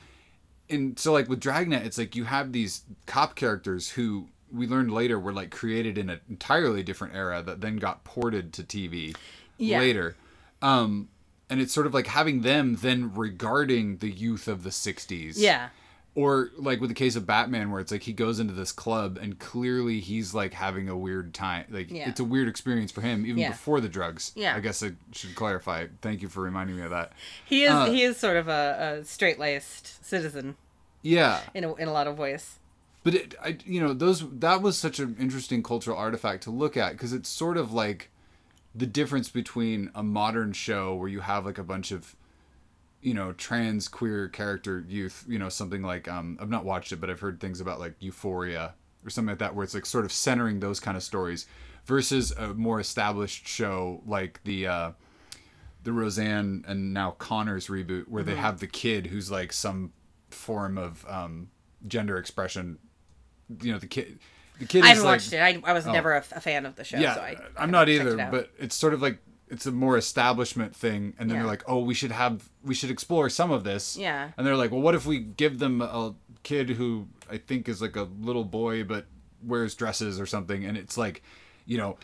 And 0.71 0.99
so 0.99 1.12
like 1.12 1.28
with 1.28 1.40
Dragnet, 1.40 1.85
it's 1.85 1.99
like 1.99 2.16
you 2.16 2.25
have 2.25 2.52
these 2.52 2.83
cop 3.06 3.35
characters 3.35 3.90
who 3.90 4.28
we 4.52 4.66
learned 4.66 4.92
later 4.92 5.18
were 5.18 5.33
like 5.33 5.50
created 5.50 5.99
in 5.99 6.09
an 6.11 6.21
entirely 6.28 6.83
different 6.83 7.14
era 7.14 7.42
that 7.42 7.61
then 7.61 7.76
got 7.76 8.04
ported 8.04 8.52
to 8.54 8.62
TV 8.62 9.14
Yeah. 9.59 9.78
later. 9.80 10.16
Um 10.62 11.09
and 11.50 11.61
it's 11.61 11.73
sort 11.75 11.87
of 11.87 11.92
like 11.92 12.06
having 12.06 12.40
them 12.40 12.76
then 12.80 13.12
regarding 13.14 13.99
the 13.99 14.11
youth 14.11 14.49
of 14.49 14.62
the 14.62 14.71
60s. 14.71 15.35
Yeah. 15.37 15.68
Or 16.16 16.50
like 16.56 16.80
with 16.80 16.90
the 16.90 16.94
case 16.94 17.16
of 17.16 17.26
Batman 17.26 17.73
where 17.73 17.80
it's 17.80 17.90
like 17.90 18.04
he 18.04 18.12
goes 18.12 18.38
into 18.38 18.54
this 18.54 18.71
club 18.71 19.18
and 19.21 19.37
clearly 19.40 19.99
he's 19.99 20.33
like 20.33 20.54
having 20.54 20.88
a 20.88 20.97
weird 20.97 21.35
time. 21.35 21.64
Like 21.71 21.90
Yeah. 21.90 22.09
it's 22.09 22.21
a 22.21 22.25
weird 22.25 22.47
experience 22.47 22.92
for 22.92 23.00
him 23.00 23.26
even 23.26 23.38
Yeah. 23.38 23.50
before 23.50 23.80
the 23.80 23.88
drugs. 23.88 24.30
Yeah. 24.37 24.54
I 24.54 24.61
guess 24.61 24.80
I 24.83 24.92
should 25.11 25.35
clarify. 25.35 25.88
Thank 26.02 26.23
you 26.23 26.28
for 26.28 26.40
reminding 26.42 26.76
me 26.76 26.83
of 26.83 26.90
that. 26.90 27.12
He 27.44 27.64
is 27.64 27.73
Uh, 27.73 27.87
he 27.87 28.02
is 28.02 28.16
sort 28.16 28.37
of 28.37 28.47
a, 28.47 28.99
a 29.00 29.04
straight 29.04 29.40
laced 29.40 30.04
citizen 30.06 30.56
Yeah. 31.02 31.40
in 31.52 31.64
a, 31.64 31.75
in 31.75 31.88
a 31.88 31.92
lot 31.92 32.06
of 32.06 32.16
ways. 32.16 32.61
But 33.02 33.14
it, 33.16 33.35
I, 33.42 33.59
you 33.66 33.80
know, 33.80 33.92
those 33.92 34.25
that 34.38 34.62
was 34.62 34.78
such 34.78 35.00
an 35.00 35.16
interesting 35.18 35.64
cultural 35.64 35.97
artifact 35.97 36.44
to 36.44 36.50
look 36.50 36.76
at 36.76 36.92
because 36.92 37.12
it's 37.12 37.28
sort 37.28 37.56
of 37.56 37.73
like 37.73 38.09
the 38.73 38.87
difference 38.87 39.28
between 39.30 39.90
a 39.97 40.02
modern 40.04 40.52
show 40.52 40.94
where 40.94 41.09
you 41.09 41.21
have 41.21 41.44
like 41.44 41.59
a 41.59 41.64
bunch 41.64 41.90
of, 41.90 42.14
you 43.04 43.14
know, 43.14 43.32
trans 43.32 43.87
queer 43.88 44.28
character 44.28 44.84
youth, 44.88 45.25
you 45.28 45.38
know, 45.38 45.49
something 45.49 45.82
like 45.82 46.08
um, 46.08 46.38
I've 46.40 46.50
not 46.50 46.64
watched 46.64 46.90
it, 46.92 46.96
but 47.00 47.11
I've 47.11 47.20
heard 47.20 47.38
things 47.40 47.61
about 47.61 47.78
like 47.78 47.94
Euphoria 48.00 48.75
or 49.06 49.11
something 49.11 49.30
like 49.32 49.38
that, 49.38 49.54
where 49.54 49.62
it's 49.62 49.75
like 49.75 49.87
sort 49.87 50.04
of 50.04 50.11
centering 50.12 50.61
those 50.61 50.80
kind 50.80 50.96
of 50.96 51.02
stories, 51.02 51.46
versus 51.84 52.32
a 52.32 52.54
more 52.54 52.80
established 52.80 53.46
show 53.46 54.02
like 54.06 54.40
the. 54.44 54.66
Uh, 54.66 54.90
the 55.82 55.92
Roseanne 55.92 56.64
and 56.66 56.94
now 56.94 57.11
Conners 57.18 57.66
reboot, 57.66 58.08
where 58.08 58.23
they 58.23 58.37
have 58.37 58.58
the 58.58 58.66
kid 58.66 59.08
who's 59.08 59.30
like 59.30 59.52
some 59.52 59.92
form 60.30 60.78
of 60.78 61.04
um, 61.06 61.50
gender 61.87 62.16
expression 62.16 62.78
you 63.61 63.70
know 63.70 63.78
the 63.78 63.87
kid. 63.87 64.18
The 64.58 64.64
kid 64.64 64.82
I 64.82 64.87
haven't 64.88 65.04
like, 65.04 65.12
watched 65.18 65.34
it. 65.34 65.40
I, 65.40 65.61
I 65.62 65.75
was 65.75 65.87
Oh. 65.87 65.92
never 65.92 66.12
a, 66.14 66.18
f- 66.18 66.32
a 66.34 66.40
fan 66.40 66.64
of 66.64 66.76
the 66.76 66.84
show. 66.84 66.96
yeah, 66.96 67.16
so 67.16 67.20
I, 67.20 67.37
I 67.58 67.62
I'm 67.62 67.70
not 67.70 67.88
haven't 67.88 68.06
either, 68.12 68.18
it 68.18 68.30
but 68.30 68.50
it's 68.58 68.75
sort 68.75 68.94
of 68.94 69.02
like 69.02 69.18
it's 69.54 69.66
a 69.66 69.73
more 69.73 69.96
establishment 69.96 70.75
thing, 70.76 71.14
and 71.18 71.30
then 71.30 71.37
Yeah. 71.37 71.42
they're 71.42 71.50
like, 71.50 71.62
oh, 71.66 71.78
we 71.80 71.94
should 71.94 72.12
have 72.12 72.49
we 72.62 72.75
should 72.75 72.90
explore 72.90 73.28
some 73.30 73.50
of 73.50 73.64
this. 73.64 73.96
Yeah. 73.96 74.30
And 74.37 74.46
they're 74.46 74.56
like, 74.56 74.70
well, 74.70 74.80
what 74.82 74.94
if 74.94 75.06
we 75.06 75.18
give 75.20 75.58
them 75.58 75.80
a 75.80 76.14
kid 76.42 76.70
who 76.70 77.06
I 77.30 77.38
think 77.38 77.68
is 77.68 77.80
like 77.80 77.96
a 77.96 78.08
little 78.20 78.44
boy 78.44 78.84
but 78.84 79.06
wears 79.42 79.75
dresses 79.75 80.18
or 80.20 80.26
something, 80.26 80.64
and 80.64 80.76
it's 80.76 80.96
like, 80.99 81.23
you 81.66 81.78
know, 81.78 81.96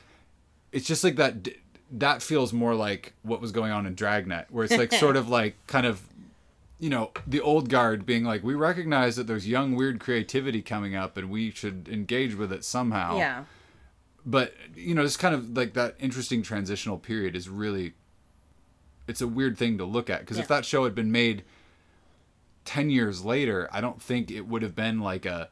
it's 0.73 0.87
just 0.87 1.05
like 1.05 1.17
that. 1.17 1.49
That 1.93 2.23
feels 2.23 2.53
more 2.53 2.75
like 2.77 3.15
what 3.23 3.41
was 3.41 3.51
going 3.51 3.73
on 3.73 3.85
in 3.87 3.95
Dragnet, 3.97 4.47
where 4.51 4.65
it's 4.65 4.77
like 4.77 4.93
sort 5.07 5.17
of 5.17 5.29
like 5.29 5.57
kind 5.67 5.87
of, 5.87 6.01
you 6.79 6.89
know, 6.89 7.11
the 7.27 7.41
old 7.41 7.69
guard 7.69 8.07
being 8.07 8.23
like, 8.25 8.45
we 8.45 8.55
recognize 8.55 9.17
that 9.17 9.27
there's 9.27 9.49
young 9.49 9.75
weird 9.75 9.99
creativity 9.99 10.63
coming 10.63 10.95
up, 10.95 11.17
and 11.17 11.31
we 11.31 11.51
should 11.51 11.89
engage 11.91 12.37
with 12.37 12.53
it 12.53 12.65
somehow 12.65 13.17
yeah, 13.19 13.45
but 14.27 14.55
you 14.75 14.95
know 14.95 15.03
it's 15.03 15.17
kind 15.17 15.35
of 15.35 15.57
like 15.57 15.75
that 15.75 15.95
interesting 15.99 16.43
transitional 16.43 16.99
period 16.99 17.35
is 17.37 17.49
really 17.49 17.95
it's 19.09 19.21
a 19.21 19.27
weird 19.27 19.59
thing 19.59 19.79
to 19.79 19.85
look 19.85 20.09
at. 20.09 20.21
Because 20.21 20.39
if 20.39 20.47
that 20.49 20.65
show 20.65 20.85
had 20.85 20.95
been 20.95 21.11
made 21.11 21.43
10 22.67 22.91
years 22.91 23.25
later 23.25 23.69
i 23.73 23.81
don't 23.81 24.01
think 24.03 24.31
it 24.31 24.43
would 24.43 24.63
have 24.63 24.77
been 24.77 25.01
like 25.01 25.25
a 25.25 25.49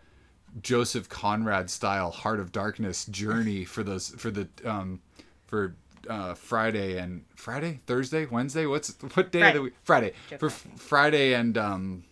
joseph 0.63 1.09
conrad 1.09 1.71
style 1.71 2.11
heart 2.11 2.39
of 2.39 2.53
darkness 2.53 3.07
journey 3.07 3.65
for 3.75 3.83
those 3.83 4.11
for 4.11 4.31
the 4.31 4.47
um 4.65 5.01
for 5.47 5.75
uh 6.09 6.35
friday 6.35 6.99
and 6.99 7.25
friday? 7.35 7.81
Thursday? 7.87 8.27
Wednesday? 8.27 8.67
What's 8.67 8.95
what 9.15 9.33
day 9.33 9.49
of 9.49 9.55
the 9.55 9.63
week? 9.63 9.75
Friday. 9.83 10.13
For 10.39 10.47
f- 10.47 10.67
friday 10.77 11.33
and 11.35 11.57
um 11.59 12.05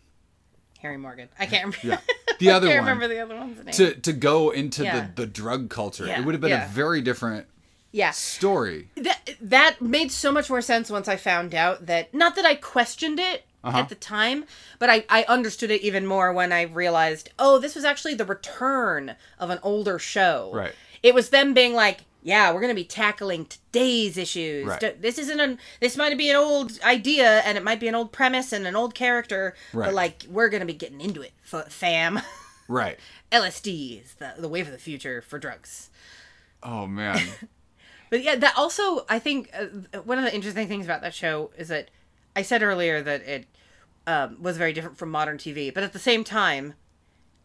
Harry 0.86 0.96
Morgan. 0.98 1.28
I 1.38 1.46
can't 1.46 1.64
remember. 1.76 2.02
Yeah. 2.06 2.14
The 2.38 2.50
other 2.50 2.66
I 2.68 2.72
can't 2.72 2.82
one. 2.84 2.90
remember 2.98 3.08
the 3.14 3.20
other 3.20 3.34
one's 3.34 3.64
name. 3.64 3.72
to 3.74 3.94
to 3.94 4.12
go 4.12 4.50
into 4.50 4.84
Yeah. 4.84 5.08
the 5.14 5.22
the 5.22 5.26
drug 5.26 5.70
culture 5.70 6.06
Yeah, 6.06 6.18
it 6.18 6.24
would 6.26 6.34
have 6.34 6.42
been 6.42 6.50
yeah. 6.50 6.66
a 6.66 6.68
very 6.68 7.00
different 7.00 7.46
yeah, 7.92 8.10
story 8.10 8.90
that 8.96 9.30
that 9.40 9.80
made 9.80 10.12
so 10.12 10.30
much 10.30 10.50
more 10.50 10.60
sense 10.60 10.90
once 10.90 11.08
I 11.08 11.16
found 11.16 11.54
out 11.54 11.86
that 11.86 12.12
not 12.12 12.34
that 12.36 12.44
I 12.44 12.54
questioned 12.56 13.18
it 13.18 13.44
Uh-huh. 13.64 13.78
at 13.78 13.88
the 13.88 13.94
time, 13.94 14.44
but 14.78 14.90
I 14.90 15.04
I 15.08 15.24
understood 15.28 15.70
it 15.70 15.80
even 15.80 16.04
more 16.06 16.30
when 16.30 16.52
I 16.52 16.62
realized, 16.62 17.30
oh, 17.38 17.58
this 17.58 17.74
was 17.74 17.84
actually 17.86 18.14
the 18.14 18.26
return 18.26 19.16
of 19.38 19.48
an 19.48 19.58
older 19.62 19.98
show. 19.98 20.50
Right. 20.52 20.74
It 21.02 21.14
was 21.14 21.30
them 21.30 21.54
being 21.54 21.72
like, 21.72 22.00
yeah, 22.26 22.52
we're 22.52 22.61
gonna 22.61 22.75
be 22.75 22.85
tackling 22.85 23.47
today's 23.47 24.18
issues. 24.18 24.66
Right. 24.66 25.00
This 25.00 25.16
isn't 25.16 25.38
an. 25.38 25.59
This 25.80 25.97
might 25.97 26.18
be 26.18 26.28
an 26.28 26.35
old 26.35 26.76
idea, 26.83 27.38
and 27.42 27.56
it 27.56 27.62
might 27.62 27.78
be 27.78 27.87
an 27.87 27.95
old 27.95 28.11
premise 28.11 28.52
and 28.52 28.66
an 28.66 28.75
old 28.75 28.97
character, 28.97 29.54
Right. 29.73 29.87
but 29.87 29.95
like 29.95 30.25
we're 30.28 30.49
gonna 30.49 30.66
be 30.66 30.75
getting 30.75 31.00
into 31.00 31.23
it, 31.23 31.33
fam. 31.68 32.21
right 32.68 32.99
LSD 33.30 34.02
is 34.02 34.14
the 34.14 34.35
the 34.38 34.49
wave 34.49 34.66
of 34.66 34.73
the 34.73 34.78
future 34.78 35.23
for 35.23 35.38
drugs. 35.38 35.88
Oh 36.62 36.87
man. 36.87 37.21
But 38.09 38.23
yeah, 38.23 38.37
that 38.37 38.54
also 38.56 39.04
I 39.09 39.18
think 39.18 39.50
uh, 39.52 39.99
one 40.02 40.18
of 40.18 40.25
the 40.25 40.33
interesting 40.35 40.68
things 40.68 40.85
about 40.87 41.02
that 41.02 41.12
show 41.14 41.50
is 41.59 41.68
that 41.68 41.90
I 42.37 42.42
said 42.42 42.62
earlier 42.62 43.02
that 43.02 43.23
it 43.23 43.47
um, 44.06 44.40
was 44.40 44.56
very 44.56 44.73
different 44.73 44.97
from 44.97 45.11
modern 45.11 45.38
TV, 45.38 45.75
but 45.75 45.83
at 45.83 45.92
the 45.92 45.99
same 45.99 46.23
time, 46.23 46.75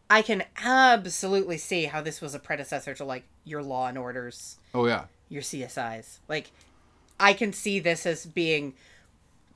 I 0.07 0.21
can 0.21 0.43
absolutely 0.63 1.57
see 1.57 1.85
how 1.85 2.01
this 2.01 2.21
was 2.21 2.35
a 2.35 2.39
predecessor 2.39 2.93
to 2.93 3.03
like 3.03 3.23
your 3.43 3.63
Law 3.63 3.87
and 3.87 3.97
Orders, 3.97 4.57
Oh 4.73 4.85
yeah. 4.87 5.05
your 5.29 5.41
CSIs. 5.41 6.19
Like, 6.27 6.51
I 7.19 7.33
can 7.33 7.53
see 7.53 7.79
this 7.79 8.05
as 8.05 8.25
being 8.25 8.73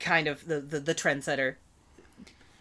kind 0.00 0.26
of 0.28 0.46
the 0.46 0.60
the, 0.60 0.80
the 0.80 0.94
trendsetter, 0.94 1.56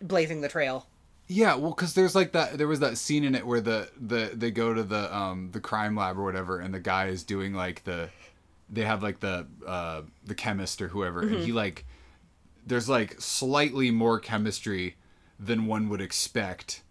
blazing 0.01 0.41
the 0.41 0.49
trail. 0.49 0.87
Yeah, 1.27 1.55
well, 1.55 1.71
because 1.71 1.95
there's 1.95 2.13
like 2.13 2.33
that. 2.33 2.57
There 2.57 2.67
was 2.67 2.79
that 2.81 2.97
scene 2.97 3.23
in 3.23 3.33
it 3.33 3.47
where 3.47 3.61
the 3.61 3.89
the 3.99 4.31
they 4.33 4.51
go 4.51 4.73
to 4.73 4.83
the 4.83 5.15
um 5.15 5.49
the 5.51 5.59
crime 5.59 5.95
lab 5.95 6.19
or 6.19 6.23
whatever, 6.23 6.59
and 6.59 6.73
the 6.73 6.79
guy 6.79 7.07
is 7.07 7.23
doing 7.23 7.53
like 7.53 7.83
the, 7.83 8.09
they 8.69 8.83
have 8.83 9.01
like 9.01 9.21
the 9.21 9.47
uh 9.65 10.03
the 10.23 10.35
chemist 10.35 10.81
or 10.81 10.89
whoever, 10.89 11.21
and 11.21 11.31
Mm-hmm. 11.31 11.45
he 11.45 11.51
like, 11.51 11.85
there's 12.65 12.87
like 12.87 13.19
slightly 13.19 13.89
more 13.89 14.19
chemistry 14.19 14.97
than 15.39 15.65
one 15.65 15.89
would 15.89 15.99
expect 16.01 16.83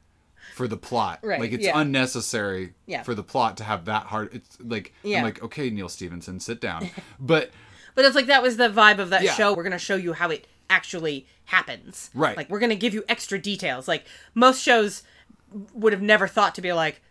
for 0.55 0.69
the 0.69 0.77
plot. 0.77 1.19
Right, 1.25 1.41
Like 1.41 1.51
it's 1.51 1.65
yeah. 1.65 1.81
unnecessary 1.81 2.75
Yeah. 2.87 3.03
for 3.03 3.13
the 3.17 3.25
plot 3.25 3.57
to 3.57 3.65
have 3.65 3.87
that 3.87 4.05
hard. 4.05 4.33
It's 4.33 4.57
like 4.61 4.93
Yeah. 5.03 5.19
I'm 5.19 5.25
like 5.25 5.43
okay, 5.43 5.69
Neal 5.69 5.89
Stephenson, 5.89 6.39
sit 6.39 6.61
down, 6.61 6.91
but. 7.21 7.51
But 7.97 8.05
it's 8.05 8.15
like 8.15 8.27
that 8.27 8.43
was 8.43 8.57
the 8.57 8.69
vibe 8.69 8.99
of 8.99 9.11
that 9.11 9.25
show. 9.37 9.53
We're 9.55 9.65
gonna 9.65 9.79
show 9.79 9.97
you 9.97 10.13
how 10.13 10.31
it 10.31 10.47
actually 10.71 11.27
happens. 11.47 12.11
Right. 12.15 12.37
Like 12.37 12.49
we're 12.51 12.61
gonna 12.61 12.75
give 12.77 12.95
you 12.95 13.03
extra 13.09 13.39
details. 13.39 13.89
Like 13.89 14.05
most 14.35 14.63
shows 14.63 15.03
would 15.73 15.93
have 15.93 16.03
never 16.03 16.27
thought 16.29 16.55
to 16.57 16.63
be 16.63 16.73
like, 16.73 17.03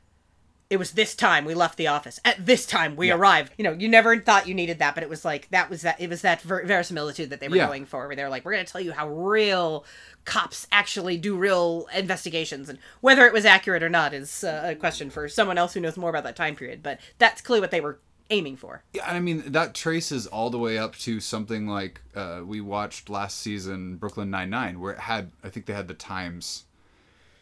it 0.73 0.77
was 0.79 0.91
this 0.93 1.13
time 1.13 1.45
we 1.45 1.53
left 1.53 1.77
the 1.77 1.85
office. 1.87 2.19
At 2.25 2.43
this 2.43 2.65
time 2.65 2.95
we 2.95 3.11
arrived. 3.11 3.53
You 3.59 3.63
know, 3.63 3.73
you 3.73 3.87
never 3.87 4.19
thought 4.19 4.47
you 4.47 4.55
needed 4.55 4.79
that, 4.79 4.95
but 4.95 5.03
it 5.03 5.09
was 5.09 5.23
like 5.23 5.47
that 5.51 5.69
was 5.69 5.83
that. 5.83 6.01
It 6.01 6.09
was 6.09 6.21
that 6.23 6.41
ver- 6.41 6.65
verisimilitude 6.65 7.29
that 7.29 7.39
they 7.39 7.47
were 7.47 7.57
Yeah. 7.57 7.67
going 7.67 7.85
for. 7.85 8.07
Where 8.07 8.15
they're 8.15 8.29
like, 8.29 8.43
we're 8.43 8.53
gonna 8.53 8.65
tell 8.65 8.81
you 8.81 8.91
how 8.91 9.07
real 9.07 9.85
cops 10.25 10.65
actually 10.71 11.17
do 11.17 11.37
real 11.37 11.85
investigations, 11.95 12.69
and 12.69 12.79
whether 13.01 13.27
it 13.27 13.33
was 13.33 13.45
accurate 13.45 13.83
or 13.83 13.89
not 13.89 14.13
is 14.15 14.43
uh, 14.43 14.63
a 14.71 14.75
question 14.75 15.11
for 15.11 15.29
someone 15.29 15.59
else 15.59 15.73
who 15.75 15.79
knows 15.79 15.95
more 15.95 16.09
about 16.09 16.23
that 16.23 16.35
time 16.35 16.55
period. 16.55 16.81
But 16.81 16.99
that's 17.19 17.39
clearly 17.41 17.61
what 17.61 17.71
they 17.71 17.81
were 17.81 17.99
aiming 18.31 18.57
for. 18.57 18.81
Yeah, 18.93 19.05
I 19.05 19.19
mean 19.19 19.43
that 19.51 19.75
traces 19.75 20.25
all 20.25 20.49
the 20.49 20.57
way 20.57 20.79
up 20.79 20.95
to 20.99 21.19
something 21.19 21.67
like 21.67 22.01
uh, 22.15 22.41
we 22.43 22.61
watched 22.61 23.09
last 23.11 23.37
season, 23.37 23.97
Brooklyn 23.97 24.31
Nine 24.31 24.49
Nine, 24.49 24.79
where 24.79 24.93
it 24.93 24.99
had 25.01 25.31
I 25.43 25.49
think 25.49 25.67
they 25.67 25.73
had 25.73 25.87
the 25.87 25.93
times, 25.93 26.63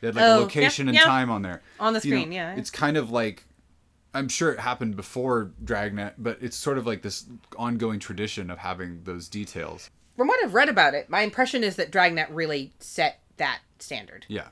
they 0.01 0.07
had 0.07 0.15
like 0.15 0.23
Oh, 0.23 0.27
a 0.27 0.29
yeah, 0.35 0.41
location 0.41 0.87
and 0.89 0.95
yeah. 0.97 1.03
time 1.05 1.29
on 1.31 1.41
there 1.41 1.61
On 1.79 1.93
the 1.93 2.01
You 2.03 2.13
know, 2.15 2.21
screen, 2.21 2.31
yeah. 2.33 2.55
It's 2.55 2.69
kind 2.69 2.97
of 2.97 3.09
like, 3.11 3.45
I'm 4.13 4.27
sure 4.27 4.51
it 4.51 4.59
happened 4.59 4.95
before 4.97 5.51
Dragnet, 5.63 6.15
but 6.17 6.37
it's 6.41 6.57
sort 6.57 6.77
of 6.77 6.85
like 6.85 7.01
this 7.01 7.25
ongoing 7.57 7.99
tradition 7.99 8.49
of 8.51 8.57
having 8.57 9.03
those 9.03 9.29
details. 9.29 9.89
From 10.17 10.27
what 10.27 10.43
I've 10.43 10.53
read 10.53 10.67
about 10.69 10.93
it, 10.93 11.09
my 11.09 11.21
impression 11.21 11.63
is 11.63 11.77
that 11.77 11.91
Dragnet 11.91 12.29
really 12.29 12.73
set 12.79 13.19
that 13.37 13.59
standard. 13.79 14.25
Yeah, 14.27 14.47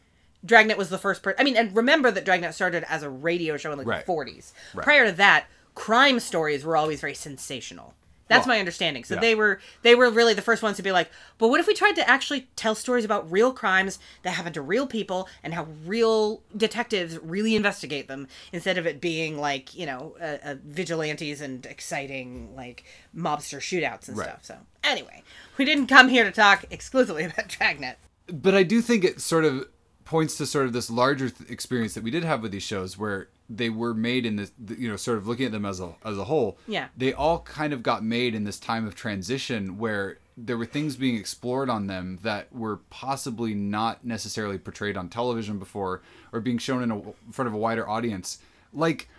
Dragnet 0.46 0.78
was 0.78 0.90
the 0.90 0.98
first 0.98 1.22
person. 1.22 1.36
I 1.40 1.44
mean, 1.44 1.58
and 1.58 1.76
remember 1.76 2.10
that 2.12 2.24
Dragnet 2.24 2.54
started 2.56 2.86
as 2.88 3.04
a 3.04 3.10
radio 3.10 3.58
show 3.58 3.72
in 3.74 3.78
like 3.78 3.86
Right. 3.86 4.06
the 4.06 4.12
40s. 4.12 4.54
Right. 4.74 4.84
Prior 4.86 5.06
to 5.08 5.12
that, 5.18 5.48
crime 5.76 6.20
stories 6.22 6.64
were 6.64 6.78
always 6.78 7.02
very 7.02 7.14
sensational. 7.14 7.94
That's 8.30 8.48
Well, 8.48 8.56
my 8.56 8.60
understanding. 8.60 9.04
So 9.04 9.16
yeah. 9.16 9.20
they 9.20 9.36
were 9.36 9.60
they 9.82 9.96
were 9.96 10.10
really 10.10 10.34
the 10.34 10.42
first 10.42 10.64
ones 10.64 10.78
to 10.78 10.84
be 10.84 10.92
like, 10.94 11.10
but 11.38 11.50
what 11.50 11.60
if 11.60 11.68
we 11.68 11.74
tried 11.74 11.96
to 11.98 12.10
actually 12.10 12.48
tell 12.56 12.76
stories 12.76 13.04
about 13.04 13.30
real 13.30 13.52
crimes 13.52 14.00
that 14.24 14.32
happen 14.32 14.54
to 14.54 14.62
real 14.62 14.88
people 14.88 15.28
and 15.44 15.54
how 15.54 15.68
real 15.86 16.42
detectives 16.56 17.18
really 17.20 17.56
investigate 17.56 18.08
them 18.08 18.28
instead 18.54 18.78
of 18.78 18.86
it 18.88 19.02
being 19.02 19.38
like 19.38 19.76
you 19.76 19.86
know 19.86 20.16
uh, 20.22 20.38
uh, 20.46 20.56
vigilantes 20.64 21.42
and 21.42 21.66
exciting 21.66 22.56
like 22.56 22.84
mobster 23.16 23.58
shootouts 23.60 24.08
and 24.08 24.18
Right. 24.18 24.28
stuff. 24.30 24.46
So 24.46 24.58
anyway, 24.84 25.24
we 25.58 25.66
didn't 25.66 25.88
come 25.88 26.08
here 26.08 26.24
to 26.24 26.32
talk 26.32 26.66
exclusively 26.72 27.24
about 27.26 27.48
Dragnet. 27.50 27.98
but 28.32 28.54
I 28.56 28.64
do 28.64 28.82
think 28.82 29.04
it 29.04 29.20
sort 29.22 29.44
of 29.44 29.68
points 30.06 30.38
to 30.38 30.46
sort 30.46 30.66
of 30.68 30.74
this 30.74 30.90
larger 30.90 31.30
th- 31.30 31.50
experience 31.50 31.94
that 31.96 32.04
we 32.04 32.12
did 32.12 32.24
have 32.24 32.42
with 32.44 32.52
these 32.52 32.64
shows 32.64 32.98
where 32.98 33.28
they 33.50 33.70
were 33.70 33.94
made 33.96 34.26
in 34.26 34.36
this 34.36 34.52
you 34.78 34.88
know 34.88 34.96
sort 34.96 35.18
of 35.18 35.28
looking 35.28 35.46
at 35.48 35.52
them 35.52 35.66
as 35.66 35.80
a 35.80 35.94
as 36.06 36.18
a 36.18 36.26
whole 36.26 36.58
Yeah. 36.68 36.90
they 36.96 37.14
all 37.14 37.40
kind 37.40 37.74
of 37.74 37.82
got 37.82 38.04
made 38.04 38.36
in 38.36 38.44
this 38.44 38.60
time 38.60 38.86
of 38.86 38.94
transition 38.96 39.78
where 39.78 40.20
there 40.38 40.58
were 40.58 40.66
things 40.66 40.96
being 40.96 41.16
explored 41.18 41.70
on 41.70 41.88
them 41.88 42.20
that 42.22 42.54
were 42.54 42.78
possibly 42.90 43.54
not 43.56 44.06
necessarily 44.06 44.58
portrayed 44.58 44.96
on 44.96 45.10
television 45.10 45.58
before 45.60 46.02
or 46.32 46.40
being 46.40 46.58
shown 46.60 46.82
in, 46.84 46.92
a, 46.92 46.98
in 47.00 47.14
front 47.32 47.48
of 47.48 47.54
a 47.54 47.58
wider 47.58 47.90
audience 47.90 48.38
like 48.74 49.10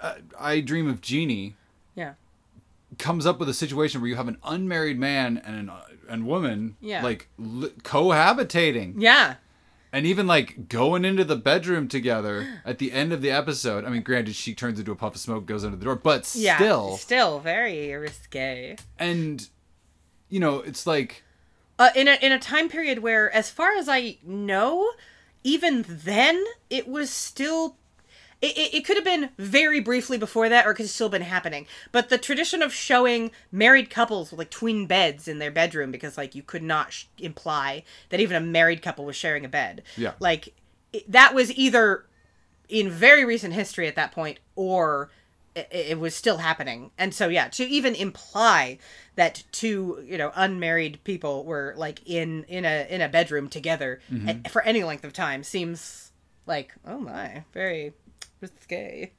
uh, 0.00 0.14
I 0.38 0.60
Dream 0.60 0.88
of 0.88 1.00
Jeannie 1.00 1.56
Yeah. 1.96 2.14
comes 2.98 3.26
up 3.26 3.40
with 3.40 3.48
a 3.48 3.54
situation 3.54 4.00
where 4.00 4.08
you 4.08 4.16
have 4.16 4.28
an 4.28 4.38
unmarried 4.44 4.98
man 4.98 5.38
and 5.44 5.56
an, 5.56 5.68
uh, 5.70 5.82
and 6.08 6.24
woman 6.26 6.76
Yeah. 6.80 7.02
like 7.02 7.28
li- 7.36 7.70
cohabitating 7.82 8.94
Yeah. 8.98 9.34
And 9.92 10.06
even 10.06 10.26
like 10.26 10.68
going 10.68 11.04
into 11.04 11.22
the 11.24 11.36
bedroom 11.36 11.86
together 11.88 12.46
at 12.64 12.78
the 12.78 12.92
end 12.92 13.12
of 13.12 13.20
the 13.22 13.30
episode. 13.30 13.84
I 13.84 13.90
mean, 13.90 14.02
granted, 14.02 14.34
she 14.34 14.54
turns 14.54 14.78
into 14.78 14.92
a 14.92 14.96
puff 14.96 15.14
of 15.14 15.20
smoke, 15.20 15.46
goes 15.46 15.64
under 15.64 15.76
the 15.76 15.84
door, 15.84 15.96
but 15.96 16.30
Yeah. 16.34 16.56
still, 16.56 16.96
Still 16.96 17.38
very 17.40 17.92
risque. 17.94 18.76
and 18.98 19.48
you 20.28 20.40
know, 20.40 20.60
it's 20.60 20.86
like 20.86 21.22
Uh, 21.78 21.90
in 21.94 22.08
a 22.08 22.14
in 22.22 22.32
a 22.32 22.38
time 22.38 22.68
period 22.68 23.00
where, 23.00 23.30
as 23.34 23.50
far 23.50 23.74
as 23.76 23.88
I 23.88 24.16
know, 24.24 24.90
even 25.44 25.84
then 25.86 26.42
it 26.70 26.88
was 26.88 27.10
still. 27.10 27.76
It, 28.42 28.58
it, 28.58 28.74
it 28.74 28.84
could 28.84 28.96
have 28.96 29.04
been 29.04 29.30
very 29.38 29.78
briefly 29.80 30.18
before 30.18 30.48
that, 30.48 30.66
or 30.66 30.72
it 30.72 30.74
could 30.74 30.84
have 30.86 30.90
still 30.90 31.08
been 31.08 31.22
happening. 31.22 31.66
But 31.92 32.08
the 32.08 32.18
tradition 32.18 32.60
of 32.60 32.72
showing 32.74 33.30
married 33.52 33.88
couples 33.88 34.30
with 34.32 34.38
like 34.38 34.50
twin 34.50 34.86
beds 34.86 35.28
in 35.28 35.38
their 35.38 35.52
bedroom, 35.52 35.90
because 35.92 36.18
like 36.18 36.34
you 36.34 36.42
could 36.42 36.62
not 36.62 36.92
sh- 36.92 37.04
imply 37.18 37.84
that 38.10 38.18
even 38.20 38.36
a 38.36 38.40
married 38.40 38.82
couple 38.82 39.04
was 39.04 39.16
sharing 39.16 39.44
a 39.44 39.48
bed. 39.48 39.82
Yeah. 39.96 40.12
Like 40.18 40.54
it, 40.92 41.10
that 41.10 41.34
was 41.34 41.52
either 41.56 42.04
in 42.68 42.90
very 42.90 43.24
recent 43.24 43.54
history 43.54 43.86
at 43.86 43.94
that 43.96 44.12
point, 44.12 44.40
or 44.56 45.10
it, 45.54 45.68
it 45.72 45.98
was 46.00 46.14
still 46.14 46.38
happening. 46.38 46.90
And 46.98 47.14
so 47.14 47.28
yeah, 47.28 47.46
to 47.48 47.64
even 47.64 47.94
imply 47.94 48.78
that 49.14 49.44
two 49.52 50.02
you 50.04 50.18
know 50.18 50.32
unmarried 50.34 50.98
people 51.04 51.44
were 51.44 51.74
like 51.76 52.00
in 52.06 52.42
in 52.44 52.64
a 52.64 52.86
in 52.90 53.00
a 53.00 53.08
bedroom 53.08 53.48
together 53.48 54.00
Mm-hmm. 54.10 54.46
a- 54.46 54.48
for 54.48 54.62
any 54.62 54.82
length 54.82 55.04
of 55.04 55.12
time 55.12 55.44
seems 55.44 56.08
like 56.46 56.74
oh 56.84 56.98
my 56.98 57.44
very 57.52 57.92
risque. 58.42 59.12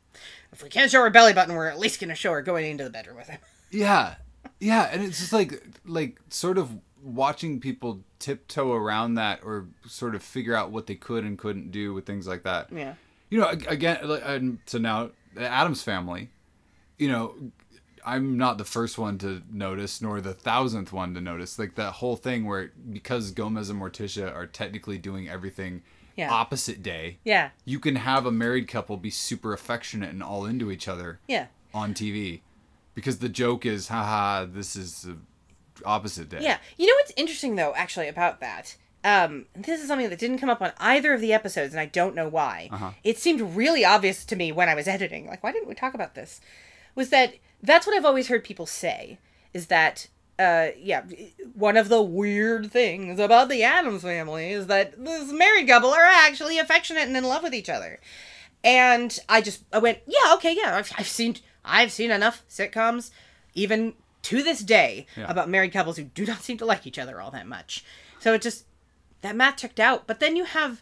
If 0.52 0.62
we 0.62 0.70
can't 0.70 0.92
show 0.92 1.02
her 1.02 1.10
belly 1.10 1.34
button, 1.34 1.56
we're 1.56 1.68
at 1.68 1.80
least 1.80 2.00
gonna 2.00 2.16
show 2.16 2.32
her 2.34 2.42
going 2.42 2.70
into 2.70 2.84
the 2.84 2.90
bedroom 2.90 3.18
with 3.18 3.30
him. 3.30 3.40
Yeah, 3.72 4.18
yeah, 4.60 4.88
and 4.92 5.02
it's 5.02 5.18
just 5.18 5.34
like 5.34 5.64
like 5.84 6.20
sort 6.30 6.60
of 6.60 6.78
watching 7.02 7.60
people 7.60 8.02
tiptoe 8.20 8.72
around 8.72 9.16
that 9.16 9.40
or 9.44 9.66
sort 9.88 10.14
of 10.14 10.22
figure 10.22 10.56
out 10.56 10.72
what 10.72 10.86
they 10.86 10.94
could 10.94 11.24
and 11.24 11.40
couldn't 11.40 11.72
do 11.72 11.92
with 11.92 12.06
things 12.06 12.28
like 12.28 12.44
that. 12.44 12.72
Yeah. 12.72 12.94
You 13.32 13.40
know, 13.40 13.50
again, 13.50 14.60
so 14.68 14.78
now 14.78 15.10
Addams 15.36 15.82
family. 15.82 16.30
You 17.00 17.10
know, 17.10 17.36
I'm 18.06 18.38
not 18.38 18.58
the 18.58 18.66
first 18.66 18.98
one 18.98 19.18
to 19.20 19.42
notice, 19.52 20.02
nor 20.02 20.22
the 20.22 20.34
thousandth 20.34 20.94
one 20.94 21.14
to 21.16 21.22
notice. 21.22 21.58
Like 21.58 21.76
that 21.76 21.94
whole 21.94 22.16
thing 22.16 22.46
where 22.46 22.72
because 22.92 23.32
Gomez 23.32 23.70
and 23.70 23.82
Morticia 23.82 24.34
are 24.34 24.46
technically 24.46 24.98
doing 24.98 25.28
everything 25.28 25.82
Yeah. 26.16 26.32
opposite 26.32 26.84
day, 26.84 27.18
Yeah. 27.24 27.50
you 27.66 27.80
can 27.80 27.96
have 27.96 28.26
a 28.26 28.32
married 28.32 28.68
couple 28.68 28.98
be 28.98 29.10
super 29.10 29.52
affectionate 29.54 30.10
and 30.12 30.22
all 30.22 30.46
into 30.46 30.70
each 30.72 30.88
other 30.88 31.20
Yeah. 31.28 31.48
on 31.74 31.94
TV, 31.94 32.42
because 32.94 33.18
the 33.20 33.30
joke 33.30 33.66
is, 33.66 33.88
haha, 33.88 34.46
this 34.46 34.76
is 34.76 35.02
the 35.04 35.18
opposite 35.86 36.30
day. 36.30 36.40
Yeah. 36.42 36.60
You 36.78 36.86
know 36.88 36.94
what's 37.00 37.14
interesting 37.18 37.56
though, 37.56 37.74
actually, 37.76 38.08
about 38.08 38.40
that? 38.42 38.76
Um, 39.06 39.48
this 39.54 39.82
is 39.82 39.88
something 39.88 40.10
that 40.10 40.20
didn't 40.20 40.38
come 40.38 40.50
up 40.50 40.62
on 40.62 40.72
either 40.78 41.14
of 41.14 41.20
the 41.20 41.34
episodes, 41.34 41.74
and 41.74 41.80
I 41.82 41.88
don't 41.88 42.16
know 42.16 42.30
why. 42.30 42.70
Uh-huh. 42.72 42.92
It 43.04 43.18
seemed 43.18 43.42
really 43.56 43.84
obvious 43.84 44.24
to 44.26 44.36
me 44.36 44.52
when 44.52 44.70
I 44.70 44.76
was 44.76 44.88
editing. 44.88 45.28
Like, 45.28 45.44
why 45.44 45.52
didn't 45.52 45.68
we 45.68 45.76
talk 45.76 45.94
about 45.94 46.16
this? 46.16 46.40
Was 46.96 47.10
that 47.10 47.34
that's 47.62 47.86
what 47.88 47.96
I've 47.96 48.06
always 48.06 48.28
heard 48.28 48.44
people 48.44 48.66
say 48.66 49.18
is 49.54 49.68
that 49.68 50.08
uh 50.40 50.68
yeah 50.78 51.04
one 51.54 51.78
of 51.78 51.90
the 51.90 52.02
weird 52.02 52.72
things 52.72 53.20
about 53.20 53.50
the 53.50 53.62
Addams 53.64 54.02
family 54.02 54.52
is 54.52 54.66
that 54.68 55.04
this 55.04 55.32
married 55.32 55.68
couple 55.68 55.92
are 55.92 56.02
actually 56.04 56.58
affectionate 56.58 57.08
and 57.08 57.16
in 57.16 57.24
love 57.24 57.44
with 57.44 57.54
each 57.54 57.70
other. 57.70 58.00
And 58.64 59.18
I 59.30 59.42
just 59.42 59.64
I 59.74 59.78
went, 59.80 60.00
yeah, 60.08 60.34
okay, 60.36 60.56
yeah. 60.56 60.76
I've, 60.78 60.92
I've 60.98 61.08
seen 61.08 61.36
I've 61.66 61.92
seen 61.92 62.12
enough 62.12 62.44
sitcoms, 62.50 63.12
even 63.54 63.94
to 64.24 64.42
this 64.42 64.62
day, 64.62 65.06
Yeah. 65.18 65.30
about 65.30 65.50
married 65.50 65.74
couples 65.74 65.98
who 65.98 66.06
do 66.06 66.26
not 66.26 66.42
seem 66.42 66.58
to 66.60 66.66
like 66.66 66.88
each 66.88 66.98
other 66.98 67.20
all 67.22 67.30
that 67.32 67.46
much. 67.48 67.84
So 68.20 68.34
it 68.34 68.42
just 68.42 68.66
that 69.22 69.36
math 69.36 69.58
checked 69.58 69.80
out. 69.80 70.08
But 70.08 70.20
then 70.20 70.36
you 70.36 70.46
have 70.46 70.82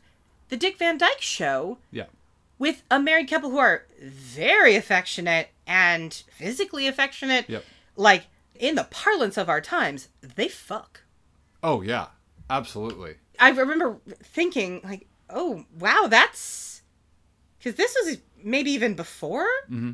the 0.50 0.58
Dick 0.58 0.78
Van 0.78 0.98
Dyke 0.98 1.22
show 1.22 1.80
Yeah. 1.92 2.06
with 2.60 2.84
a 2.92 3.00
married 3.00 3.30
couple 3.30 3.50
who 3.50 3.58
are 3.58 3.86
very 4.00 4.76
affectionate 4.76 5.50
and 5.66 6.14
physically 6.38 6.88
affectionate. 6.88 7.50
Yep. 7.50 7.66
Like 7.96 8.28
in 8.56 8.76
the 8.76 8.86
parlance 8.86 9.38
of 9.38 9.50
our 9.50 9.62
times, 9.62 10.10
they 10.22 10.48
fuck. 10.48 11.02
Oh 11.64 11.82
yeah. 11.82 12.08
Absolutely. 12.50 13.16
I 13.40 13.52
remember 13.52 14.02
thinking 14.22 14.82
like, 14.84 15.08
oh 15.30 15.66
wow, 15.80 16.08
that's 16.10 16.82
because 17.58 17.76
this 17.76 17.96
was 18.04 18.18
maybe 18.44 18.72
even 18.72 18.94
before. 18.94 19.48
Mm-hmm. 19.70 19.92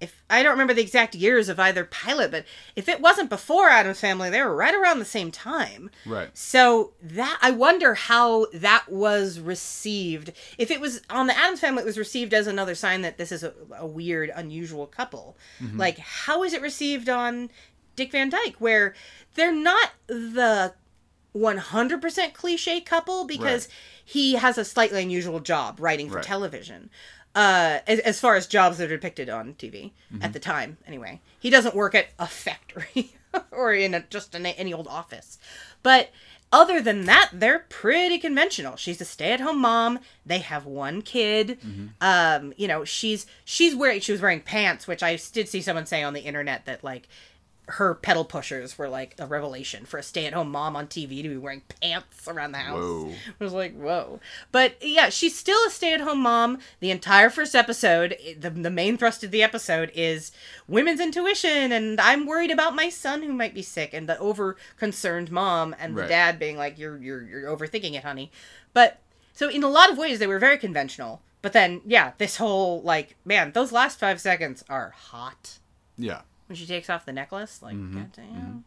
If 0.00 0.22
I 0.30 0.44
don't 0.44 0.52
remember 0.52 0.74
the 0.74 0.82
exact 0.82 1.16
years 1.16 1.48
of 1.48 1.58
either 1.58 1.84
pilot, 1.84 2.30
but 2.30 2.44
if 2.76 2.88
it 2.88 3.00
wasn't 3.00 3.30
before 3.30 3.68
Addams 3.68 3.98
Family, 3.98 4.30
they 4.30 4.40
were 4.42 4.54
right 4.54 4.74
around 4.74 5.00
the 5.00 5.04
same 5.04 5.32
time. 5.32 5.90
Right. 6.06 6.28
So 6.34 6.92
that 7.02 7.38
I 7.42 7.50
wonder 7.50 7.94
how 7.94 8.46
that 8.52 8.84
was 8.88 9.40
received. 9.40 10.32
If 10.56 10.70
it 10.70 10.80
was 10.80 11.00
on 11.10 11.26
the 11.26 11.36
Addams 11.36 11.58
Family, 11.58 11.82
it 11.82 11.86
was 11.86 11.98
received 11.98 12.32
as 12.32 12.46
another 12.46 12.76
sign 12.76 13.02
that 13.02 13.18
this 13.18 13.32
is 13.32 13.42
a, 13.42 13.52
a 13.76 13.86
weird, 13.86 14.30
unusual 14.36 14.86
couple. 14.86 15.36
Like, 15.74 15.98
how 15.98 16.44
is 16.44 16.52
it 16.52 16.62
received 16.62 17.08
on 17.08 17.50
Dick 17.98 18.12
Van 18.12 18.30
Dyke, 18.30 18.56
where 18.60 18.94
they're 19.34 19.52
not 19.52 19.90
the 20.06 20.72
100% 21.36 22.32
cliche 22.34 22.80
couple 22.80 23.24
because 23.26 23.66
Right. 23.66 23.74
he 24.04 24.32
has 24.34 24.56
a 24.58 24.64
slightly 24.64 25.02
unusual 25.02 25.40
job 25.40 25.76
writing 25.80 26.08
for 26.08 26.16
Right. 26.16 26.24
television. 26.24 26.90
Uh, 27.34 27.80
as, 27.86 27.98
as 28.00 28.18
far 28.20 28.34
as 28.36 28.46
jobs 28.46 28.78
that 28.78 28.90
are 28.90 28.96
depicted 28.96 29.28
on 29.28 29.54
TV 29.54 29.92
at 30.20 30.32
the 30.32 30.40
time, 30.40 30.78
anyway, 30.86 31.20
he 31.38 31.50
doesn't 31.50 31.74
work 31.74 31.94
at 31.94 32.08
a 32.18 32.26
factory 32.26 33.12
or 33.50 33.72
in 33.74 33.94
a, 33.94 34.00
just 34.08 34.34
in 34.34 34.44
any 34.46 34.72
old 34.72 34.88
office. 34.88 35.38
But 35.82 36.10
other 36.50 36.80
than 36.80 37.04
that, 37.04 37.28
they're 37.32 37.66
pretty 37.68 38.18
conventional. 38.18 38.76
She's 38.76 39.00
a 39.02 39.04
stay-at-home 39.04 39.58
mom. 39.60 40.00
They 40.24 40.38
have 40.38 40.64
one 40.64 41.02
kid. 41.02 41.58
Um, 42.00 42.54
you 42.56 42.66
know, 42.66 42.84
she's 42.84 43.26
she's 43.44 43.76
wearing 43.76 44.00
she 44.00 44.12
was 44.12 44.22
wearing 44.22 44.40
pants, 44.40 44.88
which 44.88 45.02
I 45.02 45.16
did 45.32 45.48
see 45.48 45.60
someone 45.60 45.84
say 45.86 46.02
on 46.02 46.14
the 46.14 46.22
internet 46.22 46.64
that 46.64 46.82
like 46.82 47.06
her 47.68 47.94
pedal 47.94 48.24
pushers 48.24 48.78
were 48.78 48.88
like 48.88 49.14
a 49.18 49.26
revelation 49.26 49.84
for 49.84 49.98
a 49.98 50.02
stay-at-home 50.02 50.50
mom 50.50 50.74
on 50.74 50.86
TV 50.86 51.22
to 51.22 51.28
be 51.28 51.36
wearing 51.36 51.62
pants 51.80 52.26
around 52.26 52.52
the 52.52 52.58
house. 52.58 52.78
Whoa. 52.78 53.12
I 53.40 53.44
was 53.44 53.52
like, 53.52 53.76
whoa. 53.76 54.20
But 54.50 54.76
yeah, 54.80 55.10
she's 55.10 55.38
still 55.38 55.58
a 55.66 55.70
stay-at-home 55.70 56.20
mom. 56.20 56.58
The 56.80 56.90
entire 56.90 57.28
first 57.28 57.54
episode, 57.54 58.16
eh, 58.24 58.34
the, 58.38 58.50
the 58.50 58.70
main 58.70 58.96
thrust 58.96 59.22
of 59.22 59.30
the 59.30 59.42
episode 59.42 59.92
is 59.94 60.32
women's 60.66 61.00
intuition 61.00 61.70
and 61.70 62.00
I'm 62.00 62.26
worried 62.26 62.50
about 62.50 62.74
my 62.74 62.88
son 62.88 63.22
who 63.22 63.32
might 63.32 63.54
be 63.54 63.62
sick 63.62 63.92
and 63.92 64.08
the 64.08 64.18
over-concerned 64.18 65.30
mom 65.30 65.76
and 65.78 65.96
the 65.96 66.06
dad 66.06 66.38
being 66.38 66.56
like, 66.56 66.78
you're, 66.78 66.96
you're, 66.96 67.22
you're 67.22 67.56
overthinking 67.56 67.94
it, 67.94 68.02
honey. 68.02 68.32
But 68.72 69.00
so 69.34 69.50
in 69.50 69.62
a 69.62 69.68
lot 69.68 69.90
of 69.90 69.98
ways, 69.98 70.18
they 70.18 70.26
were 70.26 70.38
very 70.38 70.58
conventional. 70.58 71.20
But 71.42 71.52
then, 71.52 71.82
yeah, 71.84 72.12
this 72.18 72.38
whole 72.38 72.80
like, 72.82 73.16
man, 73.24 73.52
those 73.52 73.72
last 73.72 74.00
five 74.00 74.20
seconds 74.20 74.64
are 74.68 74.90
hot. 74.90 75.58
Yeah. 75.96 76.22
When 76.48 76.56
she 76.56 76.66
takes 76.66 76.88
off 76.90 77.04
the 77.06 77.12
necklace, 77.12 77.62
like, 77.62 77.76
Mm-hmm. 77.76 77.98
goddamn. 77.98 78.64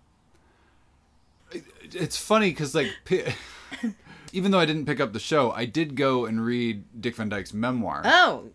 It's 1.93 2.15
funny 2.15 2.49
because 2.51 2.73
like, 2.73 2.87
even 4.33 4.51
though 4.51 4.59
I 4.59 4.65
didn't 4.65 4.85
pick 4.85 5.01
up 5.01 5.11
the 5.11 5.19
show, 5.19 5.51
I 5.51 5.65
did 5.65 5.95
go 5.95 6.25
and 6.25 6.45
read 6.45 6.83
Dick 7.01 7.15
Van 7.17 7.27
Dyke's 7.27 7.53
memoir. 7.53 8.03
Oh, 8.05 8.45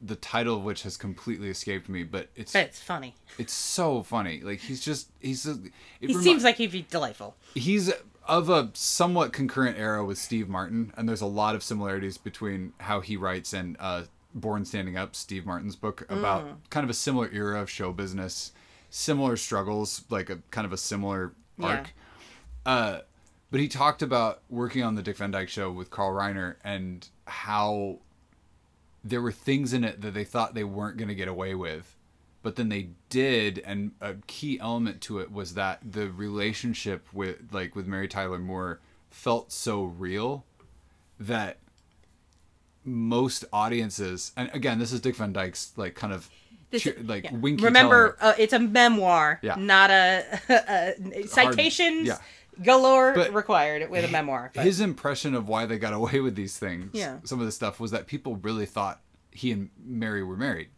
the 0.00 0.14
title 0.14 0.58
of 0.58 0.62
which 0.62 0.84
has 0.84 0.96
completely 0.96 1.48
escaped 1.50 1.88
me, 1.88 2.04
but 2.04 2.28
it's 2.36 2.52
but 2.52 2.66
it's 2.66 2.80
funny. 2.80 3.14
it's 3.38 3.52
so 3.52 4.04
funny. 4.04 4.40
Like 4.40 4.60
he's 4.60 4.80
just 4.84 5.08
he's 5.20 5.46
a, 5.46 5.52
it 5.52 5.72
He 6.00 6.06
remi- 6.08 6.22
seems 6.22 6.44
like 6.44 6.56
he'd 6.56 6.70
be 6.70 6.86
delightful. 6.88 7.34
he's 7.56 7.92
of 8.26 8.48
a 8.48 8.70
somewhat 8.74 9.32
concurrent 9.32 9.76
era 9.76 10.04
with 10.04 10.16
Steve 10.18 10.48
Martin, 10.48 10.92
and 10.96 11.08
there's 11.08 11.20
a 11.20 11.26
lot 11.26 11.56
of 11.56 11.62
similarities 11.64 12.16
between 12.18 12.72
how 12.78 13.00
he 13.00 13.16
writes 13.16 13.52
and 13.52 13.76
uh, 13.80 14.04
Born 14.32 14.64
Standing 14.64 14.96
Up, 14.96 15.16
Steve 15.16 15.44
Martin's 15.44 15.74
book 15.76 16.06
about 16.08 16.70
kind 16.70 16.84
of 16.84 16.90
a 16.90 16.94
similar 16.94 17.28
era 17.32 17.60
of 17.60 17.68
show 17.68 17.92
business, 17.92 18.52
similar 18.96 19.36
struggles, 19.36 20.04
like 20.08 20.30
a 20.30 20.36
kind 20.52 20.64
of 20.64 20.72
a 20.72 20.76
similar 20.76 21.32
Yeah. 21.58 21.66
arc. 21.66 21.92
Uh, 22.64 23.00
but 23.50 23.58
he 23.58 23.66
talked 23.66 24.02
about 24.02 24.42
working 24.48 24.84
on 24.84 24.94
the 24.94 25.02
Dick 25.02 25.16
Van 25.16 25.32
Dyke 25.32 25.48
Show 25.48 25.72
with 25.72 25.90
Carl 25.90 26.12
Reiner 26.12 26.54
and 26.62 27.08
how 27.26 27.98
there 29.02 29.20
were 29.20 29.32
things 29.32 29.72
in 29.72 29.82
it 29.82 30.00
that 30.00 30.14
they 30.14 30.22
thought 30.22 30.54
they 30.54 30.62
weren't 30.62 30.96
going 30.96 31.08
to 31.08 31.14
get 31.16 31.26
away 31.26 31.56
with, 31.56 31.96
but 32.42 32.54
then 32.54 32.68
they 32.68 32.90
did. 33.08 33.58
And 33.66 33.90
a 34.00 34.14
key 34.28 34.60
element 34.60 35.00
to 35.02 35.18
it 35.18 35.32
was 35.32 35.54
that 35.54 35.80
the 35.84 36.08
relationship 36.10 37.08
with 37.12 37.52
like 37.52 37.74
with 37.74 37.88
Mary 37.88 38.06
Tyler 38.06 38.38
Moore 38.38 38.78
felt 39.10 39.50
so 39.50 39.82
real 39.82 40.44
that 41.18 41.58
most 42.84 43.44
audiences 43.52 44.32
and 44.36 44.50
again 44.52 44.78
this 44.78 44.92
is 44.92 45.00
Dick 45.00 45.16
Van 45.16 45.32
Dyke's 45.32 45.72
like 45.76 45.94
kind 45.94 46.12
of 46.12 46.28
This- 46.74 46.82
cheer- 46.82 46.96
like 47.04 47.24
yeah. 47.24 47.34
winky 47.36 47.64
Remember, 47.64 48.16
uh, 48.20 48.34
it's 48.38 48.52
a 48.52 48.58
memoir, 48.58 49.38
Yeah. 49.42 49.54
not 49.56 49.90
a, 49.90 50.24
a 51.16 51.26
citations 51.26 52.08
yeah. 52.08 52.18
galore 52.62 53.14
But- 53.14 53.32
required 53.32 53.88
with 53.90 54.04
a 54.04 54.08
memoir. 54.08 54.50
but- 54.54 54.64
his 54.64 54.80
impression 54.80 55.34
of 55.34 55.48
why 55.48 55.66
they 55.66 55.78
got 55.78 55.92
away 55.92 56.20
with 56.20 56.34
these 56.36 56.58
things 56.58 56.90
Yeah. 56.92 57.18
some 57.24 57.38
of 57.40 57.46
the 57.46 57.52
stuff 57.52 57.78
was 57.80 57.90
that 57.92 58.06
people 58.06 58.36
really 58.36 58.66
thought 58.66 59.00
he 59.30 59.50
and 59.52 59.70
mary 59.84 60.22
were 60.22 60.36
married 60.36 60.68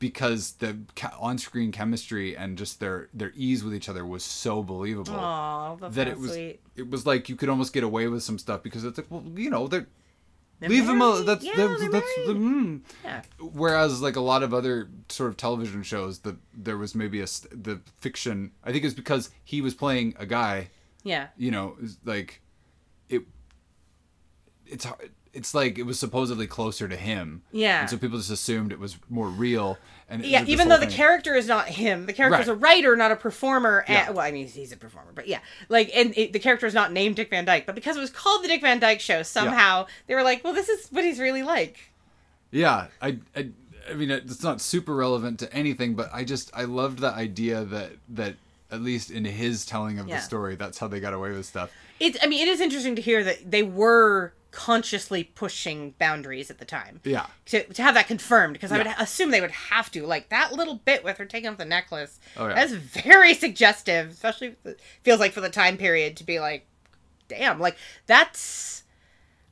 because 0.00 0.52
the 0.54 0.76
on-screen 1.18 1.70
chemistry 1.72 2.36
and 2.36 2.58
just 2.58 2.80
their 2.80 3.08
their 3.14 3.32
ease 3.36 3.62
with 3.64 3.74
each 3.74 3.88
other 3.88 4.04
was 4.04 4.24
so 4.24 4.62
believable 4.62 5.14
Aw, 5.14 5.76
that's 5.76 5.94
that 5.94 6.08
it 6.08 6.18
was 6.18 6.32
sweet. 6.32 6.60
it 6.76 6.90
was 6.90 7.06
like 7.06 7.28
you 7.28 7.36
could 7.36 7.48
almost 7.48 7.72
get 7.72 7.84
away 7.84 8.08
with 8.08 8.22
some 8.22 8.38
stuff 8.38 8.62
because 8.62 8.84
it's 8.84 8.98
like 8.98 9.06
well 9.10 9.24
you 9.36 9.48
know 9.50 9.66
They're 9.68 9.86
leave 10.68 10.86
them 10.86 11.00
alone 11.00 11.26
that's 11.26 11.44
yeah, 11.44 11.52
that's 11.56 12.14
the 12.26 12.34
mm. 12.34 12.80
Yeah. 13.04 13.22
whereas 13.40 14.00
like 14.02 14.16
a 14.16 14.20
lot 14.20 14.42
of 14.42 14.52
other 14.54 14.88
sort 15.08 15.30
of 15.30 15.36
television 15.36 15.82
shows 15.82 16.20
the 16.20 16.36
there 16.56 16.76
was 16.78 16.94
maybe 16.94 17.20
a 17.20 17.26
the 17.50 17.80
fiction 18.00 18.52
i 18.64 18.72
think 18.72 18.84
it's 18.84 18.94
because 18.94 19.30
he 19.44 19.60
was 19.60 19.74
playing 19.74 20.14
a 20.18 20.26
guy 20.26 20.68
Yeah. 21.02 21.28
you 21.36 21.50
know, 21.50 21.76
like 22.04 22.40
it. 23.08 23.22
It's 24.66 24.84
hard. 24.86 25.10
It's 25.34 25.54
like 25.54 25.78
it 25.78 25.82
was 25.84 25.98
supposedly 25.98 26.46
closer 26.46 26.88
to 26.88 26.96
him. 26.96 27.42
Yeah. 27.52 27.80
And 27.82 27.90
so 27.90 27.96
people 27.96 28.18
just 28.18 28.30
assumed 28.30 28.72
it 28.72 28.78
was 28.78 28.96
more 29.10 29.28
real. 29.28 29.78
And 30.08 30.24
Yeah, 30.24 30.44
even 30.46 30.68
though 30.68 30.78
the 30.78 30.86
character 30.86 31.34
is 31.34 31.46
not 31.48 31.66
him, 31.68 32.06
the 32.06 32.12
character's 32.12 32.46
Right. 32.46 32.52
a 32.52 32.58
writer, 32.58 32.94
not 32.96 33.10
a 33.10 33.16
performer. 33.16 33.84
Yeah. 33.88 34.10
Well, 34.10 34.20
I 34.20 34.30
mean, 34.30 34.46
he's 34.46 34.70
a 34.72 34.76
performer, 34.76 35.10
but 35.14 35.26
yeah, 35.26 35.40
like, 35.68 35.90
and 35.94 36.16
it, 36.16 36.32
the 36.32 36.38
character 36.38 36.66
is 36.66 36.74
not 36.74 36.92
named 36.92 37.16
Dick 37.16 37.30
Van 37.30 37.44
Dyke, 37.44 37.64
but 37.66 37.74
because 37.74 37.96
it 37.96 38.00
was 38.00 38.10
called 38.10 38.44
the 38.44 38.48
Dick 38.48 38.60
Van 38.60 38.78
Dyke 38.78 39.00
Show, 39.00 39.22
somehow 39.22 39.86
they 40.06 40.14
were 40.14 40.22
like, 40.22 40.44
well, 40.44 40.52
this 40.52 40.68
is 40.68 40.88
what 40.90 41.04
he's 41.04 41.18
really 41.18 41.42
like. 41.42 41.90
Yeah, 42.50 42.88
I, 43.02 43.18
I, 43.34 43.48
I 43.90 43.94
mean, 43.94 44.10
it's 44.10 44.42
not 44.42 44.60
super 44.60 44.94
relevant 44.94 45.38
to 45.40 45.52
anything, 45.52 45.94
but 45.94 46.10
I 46.12 46.24
just 46.24 46.50
I 46.54 46.64
loved 46.64 46.98
the 47.00 47.10
idea 47.12 47.64
that 47.64 47.92
that 48.10 48.36
at 48.70 48.80
least 48.82 49.10
in 49.10 49.24
his 49.24 49.64
telling 49.64 49.98
of 49.98 50.06
Yeah. 50.08 50.16
the 50.16 50.22
story, 50.22 50.54
that's 50.54 50.78
how 50.78 50.86
they 50.88 51.00
got 51.00 51.14
away 51.14 51.30
with 51.32 51.46
stuff. 51.46 51.70
It's, 52.00 52.18
I 52.22 52.26
mean, 52.26 52.42
it 52.46 52.50
is 52.50 52.60
interesting 52.60 52.96
to 52.96 53.02
hear 53.02 53.22
that 53.24 53.50
they 53.50 53.62
were 53.62 54.32
consciously 54.54 55.24
pushing 55.24 55.94
boundaries 55.98 56.50
at 56.50 56.58
the 56.58 56.64
time. 56.64 57.00
Yeah. 57.04 57.26
To, 57.46 57.64
to 57.64 57.82
have 57.82 57.94
that 57.94 58.06
confirmed, 58.06 58.54
because 58.54 58.70
I 58.70 58.78
would 58.78 58.86
assume 58.98 59.30
they 59.30 59.40
would 59.40 59.50
have 59.50 59.90
to. 59.90 60.06
Like 60.06 60.28
that 60.28 60.52
little 60.52 60.76
bit 60.76 61.02
with 61.02 61.18
her 61.18 61.26
taking 61.26 61.50
off 61.50 61.58
the 61.58 61.64
necklace. 61.64 62.20
Oh, 62.36 62.46
yeah. 62.46 62.54
That's 62.54 62.72
very 62.72 63.34
suggestive, 63.34 64.10
especially 64.10 64.56
feels 65.02 65.20
like 65.20 65.32
for 65.32 65.40
the 65.40 65.50
time 65.50 65.76
period 65.76 66.16
to 66.18 66.24
be 66.24 66.40
like, 66.40 66.66
damn, 67.28 67.58
like 67.58 67.76
that's. 68.06 68.84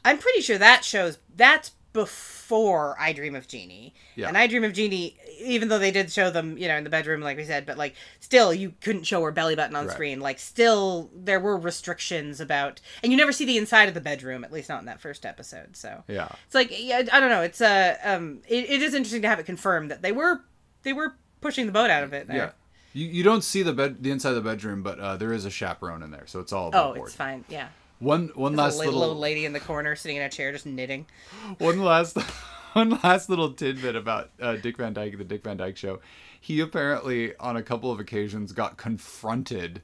I'm 0.05 0.19
pretty 0.19 0.41
sure 0.41 0.59
that 0.59 0.85
shows 0.85 1.19
that's 1.35 1.73
before 1.93 2.97
I 2.99 3.13
Dream 3.13 3.35
of 3.35 3.49
Jeannie. 3.49 3.95
Yeah. 4.15 4.29
And 4.29 4.37
I 4.39 4.47
Dream 4.47 4.65
of 4.65 4.73
Jeannie, 4.73 5.17
even 5.41 5.69
though 5.69 5.79
they 5.79 5.91
did 5.91 6.11
show 6.13 6.31
them, 6.31 6.59
you 6.59 6.69
know, 6.69 6.77
in 6.77 6.85
the 6.85 6.91
bedroom, 6.91 7.21
like 7.21 7.37
we 7.37 7.45
said, 7.45 7.67
but 7.67 7.79
like 7.79 7.95
still, 8.21 8.53
you 8.53 8.75
couldn't 8.81 9.05
show 9.05 9.23
her 9.23 9.31
belly 9.33 9.55
button 9.57 9.77
on 9.77 9.87
Right. 9.87 9.93
screen. 9.95 10.21
Like 10.21 10.39
still, 10.39 11.11
there 11.15 11.41
were 11.41 11.57
restrictions 11.57 12.41
about, 12.41 12.81
and 13.03 13.13
you 13.13 13.19
never 13.19 13.33
see 13.33 13.45
the 13.45 13.57
inside 13.59 13.89
of 13.89 13.95
the 13.95 14.01
bedroom, 14.01 14.45
at 14.45 14.53
least 14.53 14.69
not 14.69 14.81
in 14.81 14.87
that 14.87 15.01
first 15.01 15.25
episode. 15.27 15.77
So 15.77 16.05
Yeah. 16.09 16.29
it's 16.47 16.55
like 16.55 16.69
yeah, 16.79 17.03
I 17.13 17.21
don't 17.21 17.31
know. 17.31 17.43
It's 17.43 17.61
uh, 17.61 17.97
um, 18.05 18.43
it, 18.49 18.69
it 18.71 18.83
is 18.83 18.95
interesting 18.95 19.23
to 19.23 19.29
have 19.29 19.39
it 19.39 19.47
confirmed 19.47 19.91
that 19.91 20.03
they 20.03 20.13
were 20.13 20.43
they 20.83 20.93
were 20.93 21.17
pushing 21.41 21.67
the 21.67 21.73
boat 21.73 21.91
out 21.91 22.03
of 22.05 22.13
it. 22.13 22.27
There. 22.29 22.37
Yeah. 22.37 22.51
You, 22.95 23.07
you 23.07 23.23
don't 23.23 23.43
see 23.43 23.63
the 23.63 23.73
bed 23.73 24.03
the 24.03 24.11
inside 24.11 24.31
of 24.31 24.35
the 24.37 24.43
bedroom, 24.51 24.83
but 24.83 24.99
uh, 25.01 25.17
there 25.17 25.33
is 25.33 25.45
a 25.47 25.51
chaperone 25.51 26.03
in 26.03 26.11
there, 26.11 26.27
so 26.27 26.41
it's 26.41 26.53
all 26.53 26.71
Oh, 26.75 26.95
board. 26.95 27.09
it's 27.09 27.17
fine. 27.17 27.45
Yeah. 27.49 27.69
One 28.03 28.33
one 28.35 28.57
There's 28.57 28.65
last 28.65 28.79
little, 28.79 28.95
little 28.95 29.09
little 29.09 29.21
lady 29.21 29.45
in 29.45 29.53
the 29.53 29.61
corner 29.61 29.95
sitting 29.95 30.17
in 30.17 30.25
a 30.25 30.29
chair 30.29 30.51
just 30.51 30.67
knitting. 30.67 31.07
one 31.59 31.81
last 31.85 32.19
one 32.73 32.99
last 33.05 33.29
little 33.29 33.53
tidbit 33.53 33.95
about 33.95 34.31
uh, 34.41 34.57
Dick 34.57 34.77
Van 34.77 34.93
Dyke, 34.93 35.17
the 35.19 35.25
Dick 35.25 35.45
Van 35.45 35.57
Dyke 35.57 35.77
Show. 35.77 36.01
He 36.41 36.59
apparently, 36.59 37.37
on 37.37 37.57
a 37.57 37.63
couple 37.63 37.93
of 37.93 38.01
occasions, 38.01 38.51
got 38.51 38.77
confronted 38.77 39.83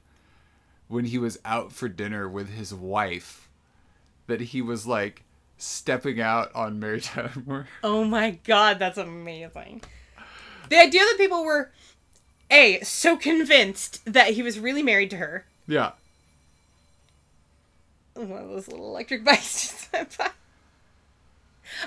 when 0.89 1.05
he 1.05 1.17
was 1.17 1.39
out 1.45 1.71
for 1.71 1.87
dinner 1.87 2.27
with 2.27 2.49
his 2.49 2.73
wife 2.73 3.47
that 4.27 4.41
he 4.41 4.61
was 4.61 4.85
like 4.85 5.23
stepping 5.57 6.19
out 6.19 6.53
on 6.53 6.77
Mary 6.77 6.99
Tyler 7.01 7.31
Moore. 7.45 7.67
Oh 7.85 8.03
my 8.03 8.31
god, 8.43 8.79
that's 8.79 8.97
amazing. 8.97 9.81
The 10.67 10.77
idea 10.77 11.01
that 11.01 11.15
people 11.17 11.45
were 11.45 11.71
a 12.51 12.81
so 12.81 13.15
convinced 13.15 14.01
that 14.03 14.33
he 14.33 14.41
was 14.41 14.59
really 14.59 14.83
married 14.83 15.09
to 15.11 15.17
her. 15.17 15.45
Yeah, 15.69 15.91
One 18.13 18.31
of 18.31 18.49
those 18.49 18.67
little 18.67 18.87
electric 18.87 19.23
bikes 19.25 19.69
just 19.69 19.93
went 19.93 20.17
by. 20.17 20.29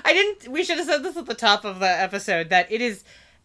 I 0.05 0.13
didn't. 0.13 0.47
We 0.47 0.63
should 0.63 0.77
have 0.77 0.87
said 0.87 1.03
this 1.03 1.17
at 1.17 1.25
the 1.25 1.33
top 1.33 1.65
of 1.65 1.79
the 1.79 1.89
episode 1.89 2.49
that 2.49 2.71
it 2.71 2.81
is. 2.81 3.03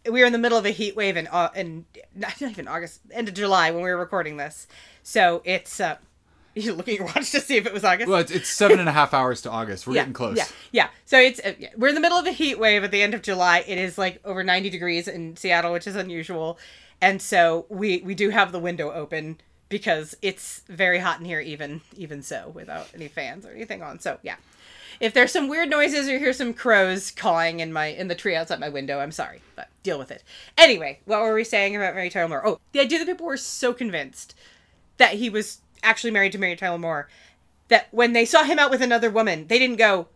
We 0.08 0.22
are 0.22 0.26
in 0.26 0.32
the 0.32 0.38
middle 0.38 0.56
of 0.56 0.64
a 0.64 0.70
heat 0.70 0.94
wave 0.96 1.16
in 1.16 1.26
uh, 1.26 1.50
in 1.54 1.84
not 2.14 2.40
even 2.40 2.68
August, 2.68 3.00
end 3.12 3.28
of 3.28 3.34
July 3.34 3.70
when 3.72 3.82
we 3.82 3.90
were 3.90 3.96
recording 3.96 4.36
this. 4.36 4.66
So 5.02 5.42
it's. 5.44 5.80
uh 5.80 5.96
You 6.54 6.72
look 6.74 6.88
at 6.88 6.94
your 6.94 7.04
watch 7.04 7.30
to 7.32 7.40
see 7.40 7.56
if 7.56 7.66
it 7.66 7.72
was 7.72 7.84
August. 7.84 8.08
well, 8.08 8.18
it's, 8.18 8.32
it's 8.32 8.48
seven 8.48 8.80
and 8.80 8.88
a 8.88 8.92
half 8.92 9.14
hours 9.14 9.42
to 9.42 9.50
August. 9.50 9.86
We're 9.86 9.94
yeah, 9.96 10.00
getting 10.00 10.12
close. 10.14 10.36
Yeah, 10.36 10.46
yeah. 10.72 10.88
So 11.04 11.16
it's 11.18 11.38
uh, 11.44 11.52
yeah, 11.56 11.68
we're 11.76 11.88
in 11.88 11.94
the 11.94 12.00
middle 12.00 12.18
of 12.18 12.26
a 12.26 12.32
heat 12.32 12.58
wave 12.58 12.82
at 12.82 12.90
the 12.90 13.00
end 13.00 13.14
of 13.14 13.22
July. 13.22 13.62
It 13.64 13.78
is 13.78 13.96
like 13.96 14.20
over 14.24 14.42
ninety 14.42 14.68
degrees 14.68 15.06
in 15.06 15.36
Seattle, 15.36 15.72
which 15.72 15.86
is 15.86 15.94
unusual, 15.94 16.58
and 17.00 17.22
so 17.22 17.66
we 17.68 17.98
we 17.98 18.14
do 18.16 18.30
have 18.30 18.50
the 18.50 18.58
window 18.58 18.90
open 18.90 19.38
because 19.68 20.16
it's 20.22 20.61
very 20.68 20.98
hot 20.98 21.20
in 21.20 21.26
here, 21.26 21.40
even 21.40 21.81
even 21.96 22.22
so, 22.22 22.50
without 22.54 22.88
any 22.94 23.09
fans 23.09 23.44
or 23.44 23.50
anything 23.50 23.83
on. 23.83 23.98
So 24.00 24.18
yeah, 24.22 24.37
if 25.00 25.12
there's 25.12 25.33
some 25.33 25.48
weird 25.48 25.70
noises 25.70 26.09
or 26.09 26.18
hear 26.18 26.33
some 26.33 26.54
crows 26.54 27.11
cawing 27.11 27.61
in 27.61 27.72
my 27.72 27.87
in 27.87 28.09
the 28.09 28.14
tree 28.14 28.35
outside 28.35 28.61
my 28.61 28.68
window, 28.68 29.00
I'm 29.00 29.12
sorry, 29.12 29.40
but 29.57 29.68
deal 29.83 29.98
with 29.98 30.11
it. 30.11 30.24
Anyway, 30.57 31.00
what 31.04 31.20
were 31.20 31.35
we 31.35 31.44
saying 31.44 31.76
about 31.76 31.94
Mary 31.94 32.11
Tyler 32.11 32.28
Moore? 32.28 32.46
Oh, 32.46 32.61
the 32.72 32.81
idea 32.81 32.98
that 32.98 33.07
people 33.07 33.26
were 33.26 33.37
so 33.37 33.72
convinced 33.72 34.35
that 34.96 35.14
he 35.14 35.31
was 35.31 35.61
actually 35.83 36.11
married 36.11 36.33
to 36.33 36.38
Mary 36.38 36.57
Tyler 36.57 36.78
Moore 36.78 37.09
that 37.68 37.88
when 37.90 38.12
they 38.12 38.24
saw 38.24 38.44
him 38.44 38.59
out 38.59 38.70
with 38.70 38.83
another 38.83 39.11
woman, 39.11 39.46
they 39.48 39.59
didn't 39.59 39.76
go, 39.76 40.09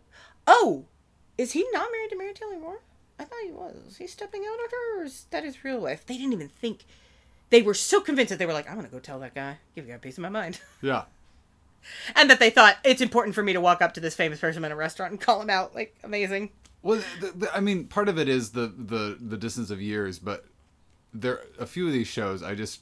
"Oh, 0.47 0.85
is 1.37 1.53
he 1.53 1.65
not 1.71 1.91
married 1.91 2.09
to 2.09 2.17
Mary 2.17 2.33
Tyler 2.33 2.59
Moore? 2.59 2.81
I 3.19 3.25
thought 3.25 3.39
he 3.45 3.51
was. 3.51 3.97
He's 3.97 4.11
stepping 4.11 4.41
out 4.41 4.59
on 4.59 4.69
her. 4.71 5.01
Or 5.01 5.03
is 5.03 5.27
that 5.29 5.43
his 5.43 5.63
real 5.63 5.79
wife?" 5.79 6.05
They 6.05 6.17
didn't 6.17 6.33
even 6.33 6.49
think. 6.49 6.85
They 7.53 7.61
were 7.61 7.73
so 7.75 8.01
convinced 8.01 8.31
that 8.31 8.39
they 8.39 8.45
were 8.47 8.53
like, 8.53 8.67
"I'm 8.69 8.75
gonna 8.75 8.87
go 8.87 8.99
tell 8.99 9.19
that 9.19 9.35
guy. 9.35 9.57
Give 9.75 9.87
guy 9.87 9.93
a 9.93 9.99
piece 9.99 10.17
of 10.17 10.23
my 10.23 10.29
mind," 10.29 10.59
Yeah. 10.81 11.03
and 12.15 12.29
that 12.29 12.39
they 12.39 12.49
thought 12.49 12.77
it's 12.83 12.99
important 13.01 13.35
for 13.35 13.43
me 13.43 13.53
to 13.53 13.61
walk 13.61 13.81
up 13.81 13.93
to 13.93 13.99
this 13.99 14.15
famous 14.15 14.39
person 14.39 14.65
in 14.65 14.71
a 14.71 14.75
restaurant 14.75 15.11
and 15.11 15.21
call 15.21 15.39
him 15.41 15.49
out. 15.49 15.75
Like 15.75 15.95
amazing. 16.03 16.49
Well, 16.81 17.01
the, 17.21 17.27
the, 17.31 17.55
I 17.55 17.59
mean, 17.61 17.85
part 17.85 18.09
of 18.09 18.17
it 18.17 18.27
is 18.27 18.51
the, 18.51 18.67
the 18.75 19.17
the 19.21 19.37
distance 19.37 19.69
of 19.69 19.79
years, 19.81 20.17
but 20.19 20.45
there 21.13 21.43
a 21.59 21.65
few 21.65 21.85
of 21.87 21.93
these 21.93 22.07
shows 22.07 22.41
I 22.41 22.55
just 22.55 22.81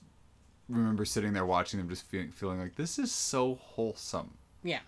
remember 0.69 1.03
sitting 1.03 1.33
there 1.33 1.45
watching 1.45 1.79
them, 1.79 1.89
just 1.89 2.05
feeling 2.07 2.31
feeling 2.31 2.59
like 2.59 2.75
this 2.75 2.97
is 2.97 3.11
so 3.11 3.55
wholesome, 3.55 4.37
Yeah. 4.63 4.79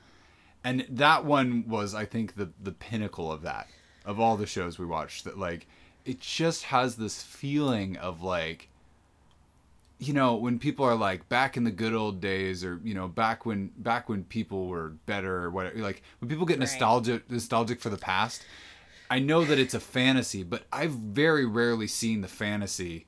and 0.63 0.85
that 0.89 1.25
one 1.25 1.65
was, 1.67 1.93
I 1.93 2.05
think, 2.05 2.35
the 2.35 2.49
the 2.61 2.71
pinnacle 2.71 3.31
of 3.31 3.41
that 3.41 3.67
of 4.05 4.19
all 4.19 4.37
the 4.37 4.45
shows 4.47 4.79
we 4.79 4.85
watched. 4.85 5.25
That 5.25 5.37
like 5.37 5.67
it 6.05 6.19
just 6.21 6.63
has 6.63 6.95
this 6.95 7.21
feeling 7.21 7.97
of 7.97 8.21
like 8.23 8.69
you 10.07 10.13
know 10.13 10.35
when 10.35 10.59
people 10.59 10.85
are 10.85 10.95
like 10.95 11.27
back 11.29 11.55
in 11.57 11.63
the 11.63 11.71
good 11.71 11.93
old 11.93 12.19
days 12.21 12.63
or 12.63 12.79
you 12.83 12.93
know 12.93 13.07
back 13.07 13.45
when 13.45 13.71
back 13.77 14.09
when 14.09 14.23
people 14.23 14.67
were 14.67 14.89
better 15.05 15.43
or 15.43 15.49
whatever 15.49 15.77
like 15.79 16.01
when 16.19 16.29
people 16.29 16.45
get 16.45 16.53
Right. 16.55 16.61
nostalgic 16.61 17.29
nostalgic 17.31 17.79
for 17.79 17.89
the 17.89 17.97
past 17.97 18.45
i 19.09 19.19
know 19.19 19.43
that 19.45 19.59
it's 19.59 19.73
a 19.73 19.79
fantasy 19.79 20.43
but 20.43 20.63
i've 20.71 20.91
very 20.91 21.45
rarely 21.45 21.87
seen 21.87 22.21
the 22.21 22.27
fantasy 22.27 23.05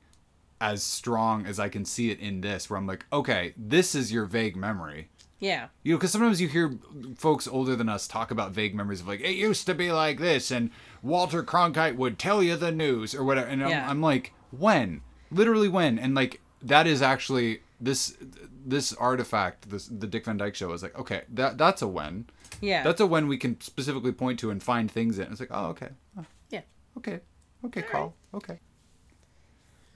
as 0.62 0.84
strong 0.84 1.46
as 1.46 1.60
i 1.60 1.70
can 1.70 1.84
see 1.86 2.10
it 2.12 2.20
in 2.20 2.42
this 2.42 2.70
where 2.70 2.78
i'm 2.78 2.88
like 2.88 3.06
okay 3.12 3.54
this 3.58 3.94
is 3.96 4.12
your 4.12 4.26
vague 4.26 4.56
memory 4.56 5.10
Yeah. 5.40 5.68
you 5.84 5.94
know 5.94 5.98
because 5.98 6.12
sometimes 6.12 6.40
you 6.40 6.48
hear 6.48 6.78
folks 7.18 7.48
older 7.48 7.76
than 7.76 7.90
us 7.90 8.08
talk 8.08 8.32
about 8.32 8.52
vague 8.52 8.74
memories 8.74 9.02
of 9.02 9.08
like 9.08 9.20
it 9.22 9.36
used 9.36 9.66
to 9.66 9.74
be 9.76 9.92
like 9.92 10.20
this 10.20 10.52
and 10.52 10.70
walter 11.02 11.44
cronkite 11.44 11.96
would 11.98 12.18
tell 12.18 12.42
you 12.42 12.56
the 12.56 12.72
news 12.72 13.14
or 13.14 13.24
whatever 13.24 13.48
and 13.48 13.64
I'm, 13.64 13.70
I'm 13.90 14.02
like 14.02 14.32
when 14.52 15.02
literally 15.32 15.68
when 15.68 16.00
and 16.00 16.16
like 16.16 16.40
that 16.65 16.88
is 16.88 17.01
actually 17.01 17.62
this 17.80 18.17
this 18.65 18.93
artifact 18.93 19.69
this 19.69 19.88
the 19.88 20.08
dick 20.08 20.25
van 20.25 20.38
dyke 20.38 20.56
show 20.56 20.71
is 20.73 20.82
like 20.82 20.97
okay 20.97 21.21
that 21.30 21.58
that's 21.58 21.82
a 21.82 21.88
when. 21.88 22.25
Yeah. 22.62 22.84
that's 22.84 23.01
a 23.01 23.06
when 23.06 23.28
we 23.28 23.38
can 23.38 23.60
specifically 23.62 24.12
point 24.12 24.39
to 24.39 24.49
and 24.49 24.62
find 24.62 24.89
things 24.89 25.19
in. 25.19 25.32
It's 25.32 25.39
like 25.39 25.49
oh 25.51 25.67
okay. 25.67 25.89
Oh, 26.17 26.25
yeah. 26.49 26.62
okay. 26.97 27.19
Okay 27.63 27.82
carl. 27.82 28.13
okay. 28.34 28.60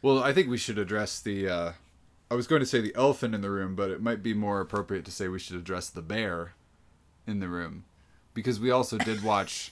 Well 0.02 0.24
i 0.24 0.32
think 0.32 0.48
we 0.48 0.58
should 0.58 0.78
address 0.78 1.20
the 1.20 1.50
uh 1.50 1.72
i 2.32 2.36
was 2.36 2.48
going 2.48 2.62
to 2.62 2.66
say 2.66 2.80
the 2.80 2.96
elephant 2.96 3.36
in 3.36 3.42
the 3.42 3.50
room 3.50 3.76
but 3.76 3.90
it 3.90 4.02
might 4.02 4.24
be 4.24 4.34
more 4.34 4.62
appropriate 4.62 5.06
to 5.06 5.12
say 5.12 5.28
we 5.28 5.40
should 5.40 5.56
address 5.58 5.90
the 5.90 6.02
bear 6.02 6.54
in 7.28 7.40
the 7.40 7.50
room 7.50 7.86
because 8.34 8.60
we 8.60 8.72
also 8.72 8.98
did 8.98 9.24
watch 9.24 9.72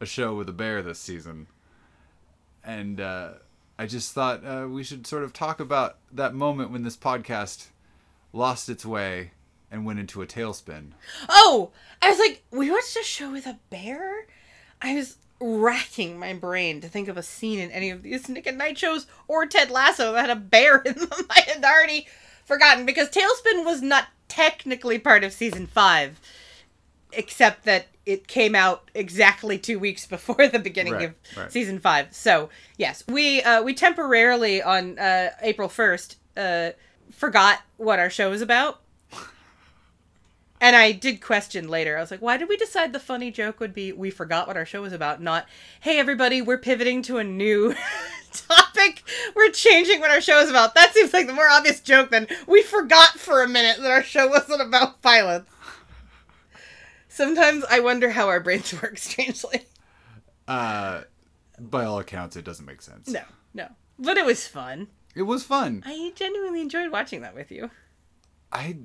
a 0.00 0.06
show 0.06 0.34
with 0.34 0.48
a 0.48 0.52
bear 0.52 0.82
this 0.82 0.98
season. 0.98 1.48
And 2.64 3.00
uh 3.00 3.32
i 3.78 3.86
just 3.86 4.12
thought 4.12 4.44
uh, 4.44 4.66
we 4.68 4.82
should 4.82 5.06
sort 5.06 5.22
of 5.22 5.32
talk 5.32 5.60
about 5.60 5.98
that 6.12 6.34
moment 6.34 6.70
when 6.70 6.82
this 6.82 6.96
podcast 6.96 7.68
lost 8.32 8.68
its 8.68 8.84
way 8.84 9.30
and 9.70 9.84
went 9.84 9.98
into 9.98 10.22
a 10.22 10.26
tailspin 10.26 10.92
Oh, 11.28 11.70
I 12.00 12.10
was 12.10 12.18
like, 12.18 12.42
we 12.50 12.70
watched 12.70 12.96
a 12.96 13.02
show 13.02 13.30
with 13.32 13.46
a 13.46 13.58
bear. 13.70 14.26
I 14.80 14.94
was 14.94 15.16
racking 15.40 16.18
my 16.18 16.32
brain 16.34 16.80
to 16.80 16.88
think 16.88 17.08
of 17.08 17.16
a 17.16 17.22
scene 17.22 17.58
in 17.58 17.70
any 17.70 17.90
of 17.90 18.02
these 18.02 18.28
Nick 18.28 18.46
and 18.46 18.56
Night 18.58 18.78
shows 18.78 19.06
or 19.26 19.46
Ted 19.46 19.70
Lasso 19.70 20.12
that 20.12 20.28
had 20.28 20.36
a 20.36 20.40
bear 20.40 20.78
in 20.86 20.94
them. 20.94 21.08
I 21.30 21.40
had 21.46 21.64
already 21.64 22.06
forgotten 22.44 22.86
because 22.86 23.08
TaleSpin 23.10 23.64
was 23.64 23.82
not 23.82 24.06
technically 24.28 24.98
part 24.98 25.22
of 25.24 25.32
season 25.32 25.66
five, 25.66 26.20
except 27.12 27.64
that 27.64 27.86
it 28.06 28.26
came 28.26 28.54
out 28.54 28.90
exactly 28.94 29.58
two 29.58 29.78
weeks 29.78 30.06
before 30.06 30.48
the 30.48 30.58
beginning 30.58 30.94
Right, 30.94 31.04
of 31.08 31.14
right. 31.36 31.52
season 31.52 31.78
five. 31.78 32.14
So 32.14 32.48
yes, 32.76 33.04
we 33.08 33.42
uh, 33.42 33.62
we 33.62 33.74
temporarily 33.74 34.62
on 34.62 34.98
uh, 34.98 35.30
April 35.42 35.68
first 35.68 36.16
uh, 36.36 36.70
forgot 37.12 37.60
what 37.76 37.98
our 37.98 38.10
show 38.10 38.30
was 38.30 38.40
about. 38.42 38.80
And 40.60 40.74
I 40.74 40.90
did 40.90 41.20
question 41.20 41.68
later. 41.68 41.96
I 41.96 42.00
was 42.00 42.10
like, 42.10 42.20
why 42.20 42.36
did 42.36 42.48
we 42.48 42.56
decide 42.56 42.92
the 42.92 42.98
funny 42.98 43.30
joke 43.30 43.60
would 43.60 43.72
be 43.72 43.92
we 43.92 44.10
forgot 44.10 44.48
what 44.48 44.56
our 44.56 44.66
show 44.66 44.82
was 44.82 44.92
about, 44.92 45.22
not, 45.22 45.46
hey, 45.82 46.00
everybody, 46.00 46.42
we're 46.42 46.58
pivoting 46.58 47.00
to 47.02 47.18
a 47.18 47.24
new 47.24 47.76
topic. 48.32 49.04
We're 49.36 49.52
changing 49.52 50.00
what 50.00 50.10
our 50.10 50.20
show 50.20 50.40
is 50.40 50.50
about. 50.50 50.74
That 50.74 50.92
seems 50.94 51.12
like 51.12 51.28
the 51.28 51.32
more 51.32 51.48
obvious 51.48 51.78
joke 51.78 52.10
than 52.10 52.26
we 52.48 52.62
forgot 52.62 53.10
for 53.10 53.40
a 53.44 53.48
minute 53.48 53.80
that 53.80 53.90
our 53.92 54.02
show 54.02 54.26
wasn't 54.26 54.60
about 54.62 55.00
pilots. 55.00 55.48
Sometimes 57.18 57.64
I 57.68 57.80
wonder 57.80 58.10
how 58.10 58.28
our 58.28 58.38
brains 58.38 58.72
work, 58.82 58.96
strangely. 58.96 59.66
uh 60.46 61.02
by 61.58 61.84
all 61.84 61.98
accounts 61.98 62.36
it 62.36 62.44
doesn't 62.44 62.64
make 62.64 62.80
sense 62.80 63.08
No, 63.08 63.22
no. 63.52 63.66
But 63.98 64.16
it 64.16 64.24
was 64.24 64.46
fun. 64.46 64.86
it 65.16 65.22
was 65.22 65.42
fun 65.42 65.82
I 65.84 66.12
genuinely 66.14 66.60
enjoyed 66.60 66.92
watching 66.92 67.22
that 67.22 67.34
with 67.34 67.50
you. 67.50 67.70
I, 68.52 68.76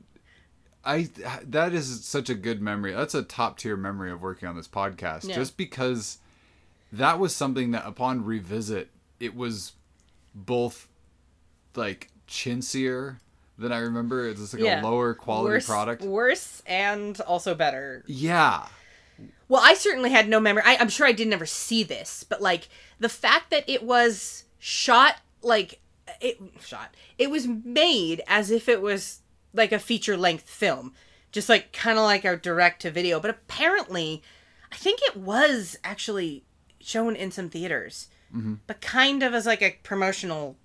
I, 0.83 1.09
that 1.43 1.71
is 1.73 2.03
such 2.03 2.29
a 2.29 2.35
good 2.35 2.61
memory. 2.61 2.91
That's 2.93 3.13
a 3.13 3.21
top 3.21 3.59
tier 3.59 3.77
memory 3.77 4.11
of 4.11 4.21
working 4.23 4.49
on 4.49 4.57
this 4.57 4.67
podcast. 4.67 5.29
Yeah. 5.29 5.35
Just 5.35 5.55
because 5.55 6.17
that 6.91 7.19
was 7.19 7.33
something 7.35 7.71
that 7.71 7.85
upon 7.85 8.25
revisit, 8.25 8.89
it 9.21 9.35
was 9.35 9.73
both 10.35 10.87
like 11.75 12.09
chintzier 12.27 13.17
than 13.57 13.71
I 13.71 13.79
remember. 13.79 14.27
It's 14.27 14.39
just 14.39 14.53
like 14.53 14.63
Yeah. 14.63 14.81
a 14.81 14.83
lower 14.83 15.13
quality 15.13 15.53
worse, 15.55 15.65
product. 15.65 16.01
Worse 16.03 16.61
and 16.65 17.19
also 17.21 17.55
better. 17.55 18.03
Yeah. 18.07 18.67
well, 19.47 19.61
I 19.63 19.75
certainly 19.75 20.09
had 20.09 20.27
no 20.27 20.39
memory. 20.39 20.63
I, 20.65 20.77
I'm 20.77 20.89
sure 20.89 21.05
I 21.05 21.11
didn't 21.11 21.33
ever 21.33 21.45
see 21.45 21.83
this, 21.83 22.23
but 22.23 22.41
like 22.41 22.67
the 22.99 23.09
fact 23.09 23.51
that 23.51 23.63
it 23.67 23.83
was 23.83 24.45
shot 24.59 25.17
like 25.41 25.79
it 26.19 26.39
shot, 26.61 26.95
it 27.17 27.29
was 27.29 27.47
made 27.47 28.21
as 28.27 28.51
if 28.51 28.67
it 28.67 28.81
was 28.81 29.19
like 29.53 29.71
a 29.71 29.79
feature 29.79 30.17
length 30.17 30.49
film, 30.49 30.93
just 31.31 31.49
like 31.49 31.71
kind 31.71 31.97
of 31.97 32.03
like 32.03 32.25
a 32.25 32.35
direct 32.37 32.81
to 32.81 32.91
video. 32.91 33.19
But 33.19 33.31
apparently, 33.31 34.23
I 34.71 34.75
think 34.75 34.99
it 35.03 35.15
was 35.15 35.77
actually 35.83 36.43
shown 36.79 37.15
in 37.15 37.31
some 37.31 37.49
theaters, 37.49 38.07
mm-hmm. 38.35 38.55
but 38.67 38.81
kind 38.81 39.23
of 39.23 39.33
as 39.33 39.45
like 39.45 39.61
a 39.61 39.77
promotional 39.83 40.57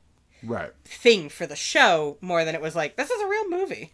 Right. 0.42 0.70
thing 0.84 1.28
for 1.28 1.46
the 1.46 1.56
show 1.56 2.16
more 2.20 2.44
than 2.44 2.54
it 2.54 2.60
was 2.60 2.76
like 2.76 2.96
this 2.96 3.10
is 3.10 3.20
a 3.20 3.26
real 3.28 3.48
movie. 3.48 3.92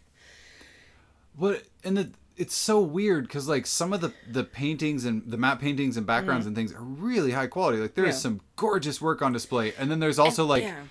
What 1.37 1.63
and 1.83 1.97
the 1.97 2.11
it's 2.37 2.55
so 2.55 2.81
weird 2.81 3.27
because 3.27 3.49
like 3.49 3.67
some 3.67 3.93
of 3.93 4.01
the 4.01 4.13
the 4.31 4.45
paintings 4.45 5.05
and 5.05 5.23
the 5.27 5.37
map 5.37 5.61
paintings 5.61 5.97
and 5.97 6.07
backgrounds 6.07 6.47
and 6.47 6.55
things 6.57 6.73
are 6.73 6.81
really 6.83 7.33
high 7.33 7.47
quality. 7.47 7.79
Like 7.79 7.95
there 7.95 8.05
is 8.05 8.15
Mm. 8.15 8.19
Yeah. 8.19 8.23
some 8.23 8.41
gorgeous 8.57 9.01
work 9.01 9.23
on 9.23 9.33
display, 9.33 9.73
and 9.79 9.91
then 9.91 10.01
there's 10.01 10.19
also 10.19 10.45
like 10.45 10.63
yeah. 10.65 10.83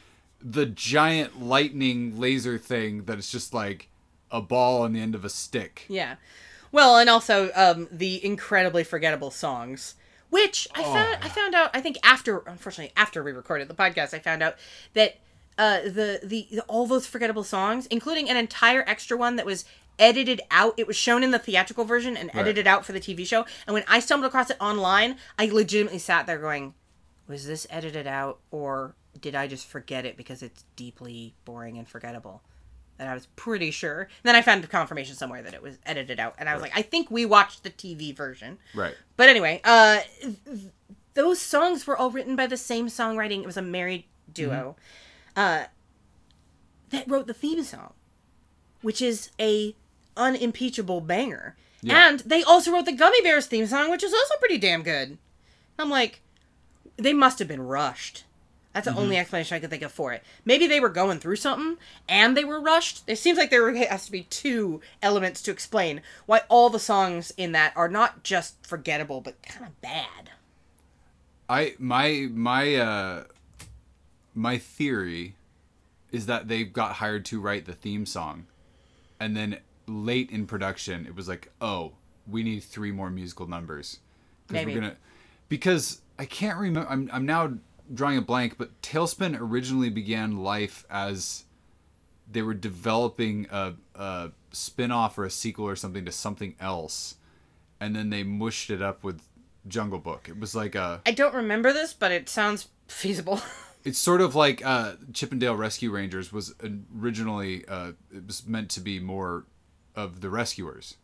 the 0.42 0.66
giant 0.66 1.42
lightning 1.42 2.20
laser 2.20 2.58
thing 2.58 3.06
that 3.06 3.18
is 3.20 3.30
just 3.32 3.54
like 3.54 3.90
a 4.32 4.42
ball 4.42 4.82
on 4.82 4.94
the 4.94 5.00
end 5.02 5.16
of 5.16 5.24
a 5.24 5.30
stick. 5.30 5.86
Yeah. 5.88 6.16
Well, 6.72 6.98
and 6.98 7.10
also 7.10 7.52
um, 7.56 7.88
the 7.92 8.24
incredibly 8.26 8.84
forgettable 8.84 9.30
songs, 9.30 9.94
which 10.30 10.68
I 10.74 10.82
found 10.84 11.18
I 11.24 11.30
found 11.30 11.54
out 11.56 11.70
I 11.74 11.82
think 11.82 11.98
after 12.04 12.40
unfortunately 12.40 12.94
after 12.98 13.22
we 13.24 13.32
recorded 13.32 13.68
the 13.68 13.76
podcast 13.76 14.14
I 14.14 14.20
found 14.20 14.42
out 14.42 14.56
that 14.94 15.18
uh, 15.58 15.82
the, 15.84 16.20
the 16.24 16.48
the 16.52 16.62
all 16.68 16.88
those 16.88 17.06
forgettable 17.08 17.44
songs, 17.44 17.86
including 17.88 18.30
an 18.30 18.38
entire 18.38 18.84
extra 18.88 19.18
one 19.18 19.36
that 19.36 19.46
was 19.46 19.66
edited 20.00 20.42
out. 20.52 20.74
It 20.78 20.88
was 20.88 20.96
shown 20.96 21.24
in 21.24 21.32
the 21.32 21.40
theatrical 21.40 21.86
version 21.86 22.18
and 22.18 22.32
edited 22.34 22.68
out 22.68 22.86
for 22.86 22.92
the 22.92 23.00
TV 23.00 23.26
show. 23.26 23.46
And 23.68 23.74
when 23.74 23.84
I 23.88 24.00
stumbled 24.00 24.28
across 24.28 24.50
it 24.50 24.58
online, 24.60 25.18
I 25.38 25.46
legitimately 25.46 26.00
sat 26.00 26.26
there 26.26 26.40
going, 26.40 26.74
"Was 27.28 27.46
this 27.46 27.68
edited 27.70 28.08
out, 28.08 28.40
or 28.52 28.96
did 29.20 29.36
I 29.36 29.48
just 29.48 29.68
forget 29.68 30.06
it 30.06 30.18
because 30.18 30.42
it's 30.42 30.66
deeply 30.76 31.36
boring 31.46 31.78
and 31.78 31.88
forgettable?" 31.88 32.42
And 33.00 33.10
I 33.10 33.14
was 33.14 33.26
pretty 33.36 33.72
sure. 33.72 34.02
And 34.02 34.10
then 34.24 34.36
I 34.36 34.42
found 34.42 34.68
confirmation 34.70 35.16
somewhere 35.16 35.42
that 35.42 35.54
it 35.54 35.62
was 35.62 35.78
edited 35.86 36.20
out, 36.20 36.36
and 36.38 36.50
I 36.50 36.54
was 36.54 36.62
like, 36.62 36.76
"I 36.78 36.82
think 36.82 37.12
we 37.12 37.26
watched 37.26 37.64
the 37.64 37.70
TV 37.70 38.16
version." 38.16 38.58
Right. 38.74 38.96
But 39.18 39.30
anyway, 39.30 39.62
uh, 39.64 40.00
th- 40.22 40.72
those 41.14 41.40
songs 41.40 41.86
were 41.86 41.96
all 41.96 42.10
written 42.10 42.36
by 42.36 42.48
the 42.48 42.58
same 42.58 42.88
songwriting. 42.88 43.42
It 43.42 43.46
was 43.46 43.58
a 43.58 43.62
married 43.62 44.06
duo 44.32 44.76
uh, 45.36 45.66
that 46.90 47.10
wrote 47.10 47.28
the 47.28 47.34
theme 47.34 47.64
song, 47.64 47.94
which 48.82 49.02
is 49.02 49.32
a 49.40 49.76
unimpeachable 50.16 51.02
banger. 51.02 51.56
Yeah. 51.82 52.10
And 52.10 52.20
they 52.22 52.44
also 52.44 52.72
wrote 52.72 52.86
the 52.86 52.96
Gummi 52.96 53.24
Bears 53.24 53.48
theme 53.48 53.66
song, 53.66 53.92
which 53.92 54.04
is 54.04 54.14
also 54.14 54.36
pretty 54.40 54.58
damn 54.58 54.84
good. 54.84 55.18
I'm 55.78 55.90
like, 55.90 56.22
they 56.98 57.14
must 57.14 57.40
have 57.40 57.48
been 57.48 57.62
rushed. 57.62 58.24
That's 58.74 58.88
the 58.88 58.96
only 58.96 59.18
explanation 59.18 59.56
I 59.56 59.60
could 59.60 59.70
think 59.70 59.84
of 59.84 59.92
for 59.92 60.14
it. 60.14 60.24
Maybe 60.46 60.66
they 60.66 60.80
were 60.80 60.90
going 60.90 61.20
through 61.20 61.36
something 61.36 61.78
and 62.10 62.36
they 62.36 62.44
were 62.44 62.60
rushed. 62.60 63.04
It 63.06 63.18
seems 63.18 63.38
like 63.38 63.52
there 63.52 63.72
has 63.76 64.06
to 64.08 64.12
be 64.12 64.24
two 64.24 64.82
elements 65.02 65.44
to 65.44 65.52
explain 65.52 66.02
why 66.26 66.42
all 66.50 66.72
the 66.72 66.80
songs 66.80 67.32
in 67.38 67.52
that 67.52 67.74
are 67.76 67.88
not 67.88 68.24
just 68.24 68.66
forgettable 68.66 69.22
but 69.22 69.42
kind 69.44 69.66
of 69.68 69.80
bad. 69.82 70.32
I 71.48 71.76
my 71.78 72.28
my 72.32 72.76
uh 72.76 73.24
my 74.34 74.58
theory 74.58 75.36
is 76.12 76.26
that 76.28 76.48
they 76.48 76.64
got 76.64 76.94
hired 76.94 77.26
to 77.26 77.40
write 77.40 77.66
the 77.66 77.74
theme 77.74 78.06
song 78.06 78.46
and 79.20 79.36
then 79.36 79.60
late 79.88 80.30
in 80.32 80.46
production 80.46 81.06
it 81.06 81.16
was 81.16 81.28
like, 81.28 81.52
"Oh, 81.62 81.94
we 82.28 82.44
need 82.44 82.64
three 82.64 82.92
more 82.92 83.10
musical 83.10 83.48
numbers." 83.48 84.00
Maybe. 84.50 84.76
we're 84.76 84.82
to 84.82 84.96
because 85.50 86.02
I 86.20 86.26
can't 86.26 86.58
remember 86.58 86.90
I'm 86.90 87.10
I'm 87.12 87.26
now 87.26 87.54
drawing 87.94 88.18
a 88.18 88.22
blank, 88.22 88.58
but 88.58 88.82
TaleSpin 88.82 89.40
originally 89.40 89.90
began 89.90 90.38
life 90.38 90.86
as 90.90 91.46
they 92.32 92.42
were 92.42 92.54
developing 92.54 93.48
a, 93.52 93.74
a 93.96 94.32
spin-off 94.52 95.18
or 95.18 95.26
a 95.26 95.30
sequel 95.30 95.68
or 95.68 95.76
something 95.76 96.06
to 96.06 96.12
something 96.12 96.56
else 96.60 97.16
and 97.84 97.94
then 97.94 98.10
they 98.10 98.24
mushed 98.24 98.70
it 98.70 98.82
up 98.82 99.04
with 99.04 99.22
Jungle 99.68 100.00
Book. 100.00 100.30
It 100.30 100.40
was 100.40 100.56
like 100.56 100.74
a 100.74 101.02
I 101.06 101.12
don't 101.12 101.34
remember 101.34 101.74
this, 101.74 101.92
but 101.92 102.14
it 102.14 102.30
sounds 102.30 102.70
feasible. 102.88 103.42
it's 103.84 104.00
sort 104.00 104.22
of 104.22 104.36
like 104.36 104.66
uh, 104.66 104.94
Chip 105.14 105.32
'n 105.32 105.40
Dale 105.40 105.56
Rescue 105.56 105.92
Rangers 105.92 106.32
was 106.32 106.54
originally 106.98 107.66
uh, 107.68 107.92
it 108.16 108.26
was 108.28 108.46
meant 108.48 108.70
to 108.72 108.80
be 108.80 109.00
more 109.00 109.46
of 109.96 110.22
the 110.22 110.30
rescuers. 110.30 110.96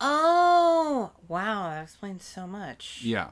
oh, 0.00 1.12
wow, 1.28 1.70
that 1.70 1.82
explains 1.84 2.24
so 2.24 2.46
much. 2.46 3.00
Yeah, 3.02 3.28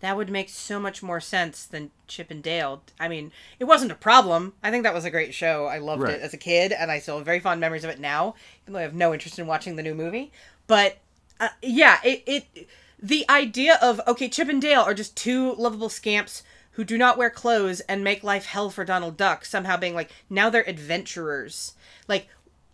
That 0.00 0.16
would 0.16 0.30
make 0.30 0.48
so 0.50 0.78
much 0.78 1.02
more 1.02 1.20
sense 1.20 1.64
than 1.64 1.90
Chip 2.06 2.30
and 2.30 2.42
Dale. 2.42 2.82
I 3.00 3.08
mean, 3.08 3.32
it 3.58 3.64
wasn't 3.64 3.92
a 3.92 3.96
problem. 3.96 4.52
I 4.62 4.70
think 4.70 4.82
that 4.84 4.92
was 4.94 5.04
a 5.06 5.10
great 5.10 5.32
show. 5.34 5.66
I 5.66 5.78
loved 5.78 6.02
Right. 6.02 6.14
it 6.14 6.20
as 6.20 6.34
a 6.34 6.38
kid, 6.38 6.70
and 6.72 6.90
I 6.90 6.98
still 6.98 7.16
have 7.16 7.24
very 7.24 7.40
fond 7.40 7.60
memories 7.60 7.82
of 7.84 7.90
it 7.90 7.98
now, 8.00 8.34
even 8.62 8.74
though 8.74 8.78
I 8.78 8.82
have 8.82 8.94
no 8.94 9.12
interest 9.14 9.38
in 9.38 9.46
watching 9.46 9.76
the 9.76 9.82
new 9.82 9.94
movie. 9.94 10.32
But 10.66 10.98
uh, 11.40 11.48
yeah, 11.62 11.98
it, 12.04 12.22
it 12.26 12.68
the 13.02 13.24
idea 13.30 13.78
of 13.82 14.00
okay, 14.06 14.28
Chip 14.28 14.48
and 14.48 14.60
Dale 14.60 14.80
are 14.82 14.94
just 14.94 15.16
two 15.16 15.54
lovable 15.54 15.88
scamps 15.88 16.42
who 16.76 16.84
do 16.84 16.96
not 16.96 17.18
wear 17.18 17.30
clothes 17.30 17.80
and 17.80 18.04
make 18.04 18.22
life 18.22 18.46
hell 18.46 18.70
for 18.70 18.84
Donald 18.84 19.16
Duck. 19.16 19.44
Somehow 19.44 19.76
being 19.76 19.94
like 19.94 20.10
now 20.30 20.48
they're 20.50 20.68
adventurers. 20.68 21.74
Like 22.06 22.28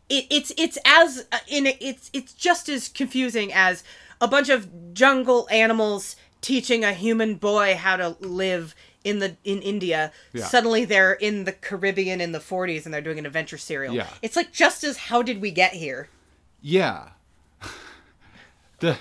it, 0.09 0.27
it's 0.31 0.53
it's 0.59 0.77
as 0.85 1.27
uh, 1.33 1.39
in 1.49 1.67
it's 1.67 2.11
it's 2.13 2.33
just 2.33 2.69
as 2.69 2.89
confusing 2.89 3.53
as 3.53 3.83
a 4.21 4.29
bunch 4.29 4.49
of 4.49 4.93
jungle 4.93 5.49
animals 5.51 6.17
teaching 6.41 6.85
a 6.85 6.93
human 6.93 7.37
boy 7.37 7.77
how 7.77 7.97
to 7.97 8.17
live 8.21 8.75
in 9.05 9.21
the 9.21 9.37
in 9.45 9.61
India. 9.63 10.13
Yeah. 10.33 10.47
Suddenly 10.47 10.85
they're 10.85 11.13
in 11.15 11.45
the 11.45 11.53
Caribbean 11.53 12.21
in 12.21 12.33
the 12.33 12.39
40s 12.41 12.85
and 12.85 12.93
they're 12.93 13.01
doing 13.01 13.19
an 13.19 13.27
adventure 13.27 13.59
serial. 13.59 13.95
Yeah. 13.95 14.09
It's 14.21 14.37
like 14.37 14.53
just 14.53 14.85
as 14.85 14.97
how 14.97 15.23
did 15.23 15.41
we 15.41 15.51
get 15.51 15.73
here? 15.73 16.09
yeah. 16.61 17.11
the 18.81 18.99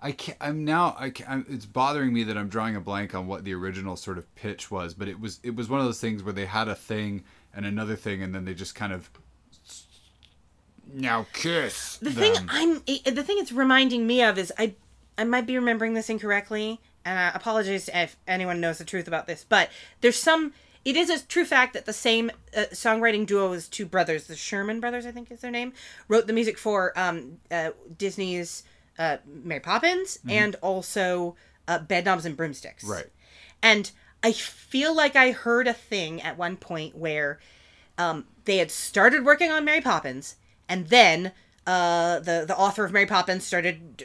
I 0.00 0.12
can't. 0.12 0.38
I'm 0.40 0.64
now. 0.64 0.94
I 0.98 1.10
can't, 1.10 1.28
I'm, 1.28 1.46
it's 1.48 1.66
bothering 1.66 2.12
me 2.12 2.22
that 2.24 2.36
I'm 2.38 2.48
drawing 2.48 2.76
a 2.76 2.80
blank 2.80 3.14
on 3.14 3.26
what 3.26 3.44
the 3.44 3.54
original 3.54 3.96
sort 3.96 4.18
of 4.18 4.32
pitch 4.36 4.70
was, 4.70 4.94
but 4.94 5.08
it 5.08 5.18
was 5.20 5.40
it 5.42 5.56
was 5.56 5.68
one 5.68 5.80
of 5.80 5.86
those 5.86 6.00
things 6.00 6.22
where 6.22 6.32
they 6.32 6.46
had 6.46 6.68
a 6.68 6.74
thing 6.74 7.24
and 7.54 7.66
another 7.66 7.96
thing, 7.96 8.22
and 8.22 8.34
then 8.34 8.44
they 8.44 8.54
just 8.54 8.74
kind 8.74 8.92
of 8.92 9.10
now 10.92 11.26
kiss 11.32 11.98
The 11.98 12.10
them. 12.10 12.14
thing 12.34 12.46
I'm 12.48 12.74
the 12.86 13.22
thing 13.22 13.36
it's 13.38 13.52
reminding 13.52 14.06
me 14.06 14.22
of 14.22 14.38
is 14.38 14.52
I 14.58 14.74
I 15.16 15.24
might 15.24 15.46
be 15.46 15.56
remembering 15.56 15.94
this 15.94 16.08
incorrectly, 16.08 16.80
and 17.04 17.18
I 17.18 17.30
apologize 17.34 17.90
if 17.92 18.16
anyone 18.26 18.60
knows 18.60 18.78
the 18.78 18.84
truth 18.84 19.08
about 19.08 19.26
this, 19.26 19.44
but 19.48 19.70
there's 20.00 20.16
some. 20.18 20.54
It 20.84 20.96
is 20.96 21.10
a 21.10 21.26
true 21.26 21.44
fact 21.44 21.74
that 21.74 21.84
the 21.86 21.92
same 21.92 22.30
uh, 22.56 22.66
songwriting 22.72 23.26
duo 23.26 23.52
as 23.52 23.68
two 23.68 23.84
brothers, 23.84 24.26
the 24.28 24.36
Sherman 24.36 24.80
brothers, 24.80 25.04
I 25.04 25.10
think 25.10 25.30
is 25.30 25.40
their 25.40 25.50
name, 25.50 25.72
wrote 26.06 26.26
the 26.28 26.32
music 26.32 26.56
for 26.56 26.98
um, 26.98 27.38
uh, 27.50 27.72
Disney's 27.98 28.62
uh, 28.98 29.18
Mary 29.26 29.60
Poppins 29.60 30.18
and 30.28 30.56
also 30.56 31.36
uh, 31.66 31.78
Bedknobs 31.78 32.24
and 32.24 32.36
Broomsticks. 32.36 32.84
Right. 32.84 33.06
And 33.62 33.90
I 34.22 34.32
feel 34.32 34.94
like 34.94 35.16
I 35.16 35.30
heard 35.30 35.68
a 35.68 35.72
thing 35.72 36.20
at 36.22 36.36
one 36.36 36.56
point 36.56 36.96
where 36.96 37.38
um, 37.96 38.26
they 38.44 38.58
had 38.58 38.70
started 38.70 39.24
working 39.24 39.50
on 39.50 39.64
Mary 39.64 39.80
Poppins, 39.80 40.36
and 40.68 40.88
then 40.88 41.32
uh, 41.66 42.20
the 42.20 42.44
the 42.46 42.56
author 42.56 42.84
of 42.84 42.92
Mary 42.92 43.06
Poppins 43.06 43.44
started. 43.44 44.02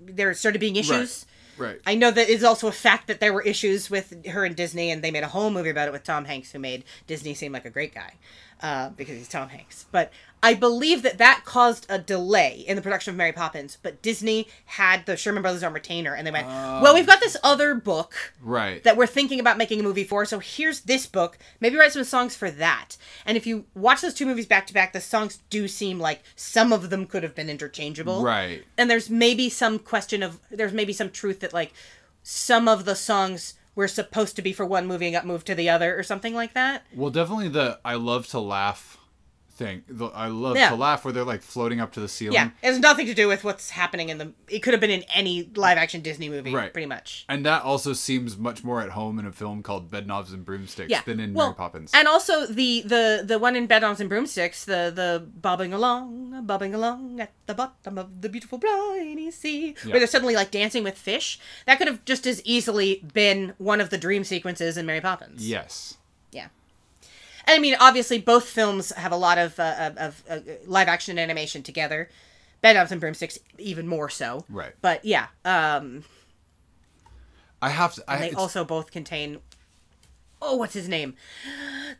There 0.00 0.34
started 0.34 0.58
being 0.58 0.76
issues. 0.76 1.26
Right. 1.58 1.80
I 1.86 1.94
know 1.94 2.10
that 2.10 2.30
it's 2.30 2.42
also 2.42 2.66
a 2.66 2.72
fact 2.72 3.06
that 3.08 3.20
there 3.20 3.32
were 3.32 3.42
issues 3.42 3.90
with 3.90 4.26
her 4.26 4.44
and 4.44 4.56
Disney, 4.56 4.90
and 4.90 5.02
they 5.02 5.10
made 5.10 5.22
a 5.22 5.28
whole 5.28 5.50
movie 5.50 5.68
about 5.68 5.86
it 5.86 5.92
with 5.92 6.02
Tom 6.02 6.24
Hanks, 6.24 6.50
who 6.52 6.58
made 6.58 6.84
Disney 7.06 7.34
seem 7.34 7.52
like 7.52 7.66
a 7.66 7.70
great 7.70 7.94
guy 7.94 8.14
uh, 8.62 8.88
because 8.90 9.16
he's 9.16 9.28
Tom 9.28 9.48
Hanks. 9.48 9.86
But 9.92 10.12
I 10.42 10.54
believe 10.54 11.02
that 11.02 11.18
that 11.18 11.42
caused 11.44 11.86
a 11.88 11.98
delay 11.98 12.64
in 12.66 12.74
the 12.76 12.82
production 12.82 13.10
of 13.12 13.16
Mary 13.16 13.32
Poppins. 13.32 13.78
But 13.80 14.02
Disney 14.02 14.48
had 14.64 15.06
the 15.06 15.16
Sherman 15.16 15.42
Brothers 15.42 15.62
on 15.62 15.72
retainer, 15.72 16.14
and 16.14 16.26
they 16.26 16.30
went, 16.32 16.46
"Well, 16.48 16.94
we've 16.94 17.06
got 17.06 17.20
this 17.20 17.36
other 17.44 17.74
book 17.74 18.32
Right. 18.42 18.82
that 18.82 18.96
we're 18.96 19.06
thinking 19.06 19.38
about 19.38 19.56
making 19.58 19.78
a 19.80 19.82
movie 19.84 20.04
for. 20.04 20.24
So 20.24 20.40
here's 20.40 20.80
this 20.80 21.06
book. 21.06 21.38
Maybe 21.60 21.76
write 21.76 21.92
some 21.92 22.02
songs 22.04 22.34
for 22.34 22.50
that. 22.50 22.96
And 23.24 23.36
if 23.36 23.46
you 23.46 23.66
watch 23.74 24.00
those 24.00 24.14
two 24.14 24.26
movies 24.26 24.46
back 24.46 24.66
to 24.66 24.74
back, 24.74 24.92
the 24.92 25.00
songs 25.00 25.38
do 25.48 25.68
seem 25.68 26.00
like 26.00 26.22
some 26.34 26.72
of 26.72 26.90
them 26.90 27.06
could 27.06 27.22
have 27.22 27.34
been 27.34 27.48
interchangeable. 27.48 28.22
Right. 28.22 28.64
And 28.76 28.90
there's 28.90 29.08
maybe 29.08 29.48
some 29.48 29.78
question 29.78 30.22
of 30.22 30.40
there's 30.50 30.72
maybe 30.72 30.92
some 30.92 31.10
truth 31.10 31.38
that 31.40 31.52
like 31.52 31.72
some 32.24 32.66
of 32.68 32.84
the 32.84 32.96
songs 32.96 33.54
were 33.74 33.88
supposed 33.88 34.36
to 34.36 34.42
be 34.42 34.52
for 34.52 34.66
one 34.66 34.86
movie 34.86 35.06
and 35.06 35.14
got 35.14 35.26
moved 35.26 35.46
to 35.46 35.54
the 35.54 35.70
other 35.70 35.98
or 35.98 36.02
something 36.02 36.34
like 36.34 36.52
that. 36.54 36.82
Well, 36.94 37.10
definitely 37.10 37.48
the 37.48 37.78
I 37.84 37.94
love 37.94 38.26
to 38.28 38.40
laugh 38.40 38.98
thing. 39.54 39.82
The- 39.88 40.06
I 40.06 40.26
love 40.28 40.56
Yeah. 40.56 40.70
to 40.70 40.74
laugh 40.76 41.04
where 41.04 41.12
they're 41.12 41.24
like 41.24 41.42
floating 41.42 41.80
up 41.80 41.92
to 41.92 42.00
the 42.00 42.08
ceiling. 42.08 42.34
Yeah, 42.34 42.50
it 42.62 42.66
has 42.66 42.78
nothing 42.78 43.06
to 43.06 43.14
do 43.14 43.28
with 43.28 43.44
what's 43.44 43.70
happening 43.70 44.08
in 44.08 44.18
the. 44.18 44.32
It 44.48 44.60
could 44.60 44.72
have 44.74 44.80
been 44.80 44.90
in 44.90 45.04
any 45.14 45.50
live 45.54 45.78
action 45.78 46.00
Disney 46.00 46.28
movie, 46.28 46.54
Right. 46.54 46.72
pretty 46.72 46.86
much. 46.86 47.24
And 47.28 47.44
that 47.46 47.62
also 47.62 47.92
seems 47.92 48.36
much 48.38 48.64
more 48.64 48.80
at 48.80 48.90
home 48.90 49.18
in 49.18 49.26
a 49.26 49.32
film 49.32 49.62
called 49.62 49.90
Bedknobs 49.90 50.32
and 50.32 50.44
Broomsticks 50.44 50.90
Yeah, 50.90 51.02
than 51.04 51.20
in 51.20 51.34
well, 51.34 51.48
Mary 51.48 51.56
Poppins. 51.56 51.90
And 51.94 52.08
also 52.08 52.46
the 52.46 52.82
the 52.82 53.22
the 53.26 53.38
one 53.38 53.54
in 53.56 53.68
Bedknobs 53.68 54.00
and 54.00 54.08
Broomsticks, 54.08 54.64
the 54.64 54.90
the 54.94 55.24
bobbing 55.36 55.72
along, 55.72 56.46
bobbing 56.46 56.74
along 56.74 57.20
at 57.20 57.32
the 57.46 57.54
bottom 57.54 57.98
of 57.98 58.22
the 58.22 58.28
beautiful 58.28 58.58
briny 58.58 59.30
sea, 59.30 59.74
Yeah. 59.84 59.90
where 59.90 59.98
they're 60.00 60.06
suddenly 60.08 60.34
like 60.34 60.50
dancing 60.50 60.82
with 60.82 60.96
fish. 60.96 61.38
That 61.66 61.78
could 61.78 61.88
have 61.88 62.04
just 62.04 62.26
as 62.26 62.40
easily 62.44 63.02
been 63.12 63.54
one 63.58 63.80
of 63.80 63.90
the 63.90 63.98
dream 63.98 64.24
sequences 64.24 64.76
in 64.76 64.86
Mary 64.86 65.00
Poppins. 65.00 65.46
yes. 65.46 65.98
Yeah. 66.32 66.46
And 67.44 67.56
I 67.56 67.58
mean, 67.58 67.76
obviously, 67.78 68.18
both 68.18 68.44
films 68.44 68.92
have 68.92 69.12
a 69.12 69.16
lot 69.16 69.38
of 69.38 69.58
uh, 69.58 69.74
of, 69.78 69.98
of 69.98 70.22
uh, 70.28 70.38
live 70.66 70.88
action 70.88 71.12
and 71.12 71.20
animation 71.20 71.62
together. 71.62 72.08
Bedknobs 72.62 72.92
and 72.92 73.00
Broomsticks 73.00 73.38
even 73.58 73.88
more 73.88 74.08
so. 74.08 74.44
Right. 74.48 74.72
But 74.80 75.04
yeah, 75.04 75.26
um, 75.44 76.04
I 77.60 77.70
have 77.70 77.94
to. 77.94 78.04
I, 78.06 78.18
they 78.18 78.32
also 78.32 78.64
both 78.64 78.90
contain. 78.90 79.38
Oh, 80.40 80.56
what's 80.56 80.74
his 80.74 80.88
name? 80.88 81.14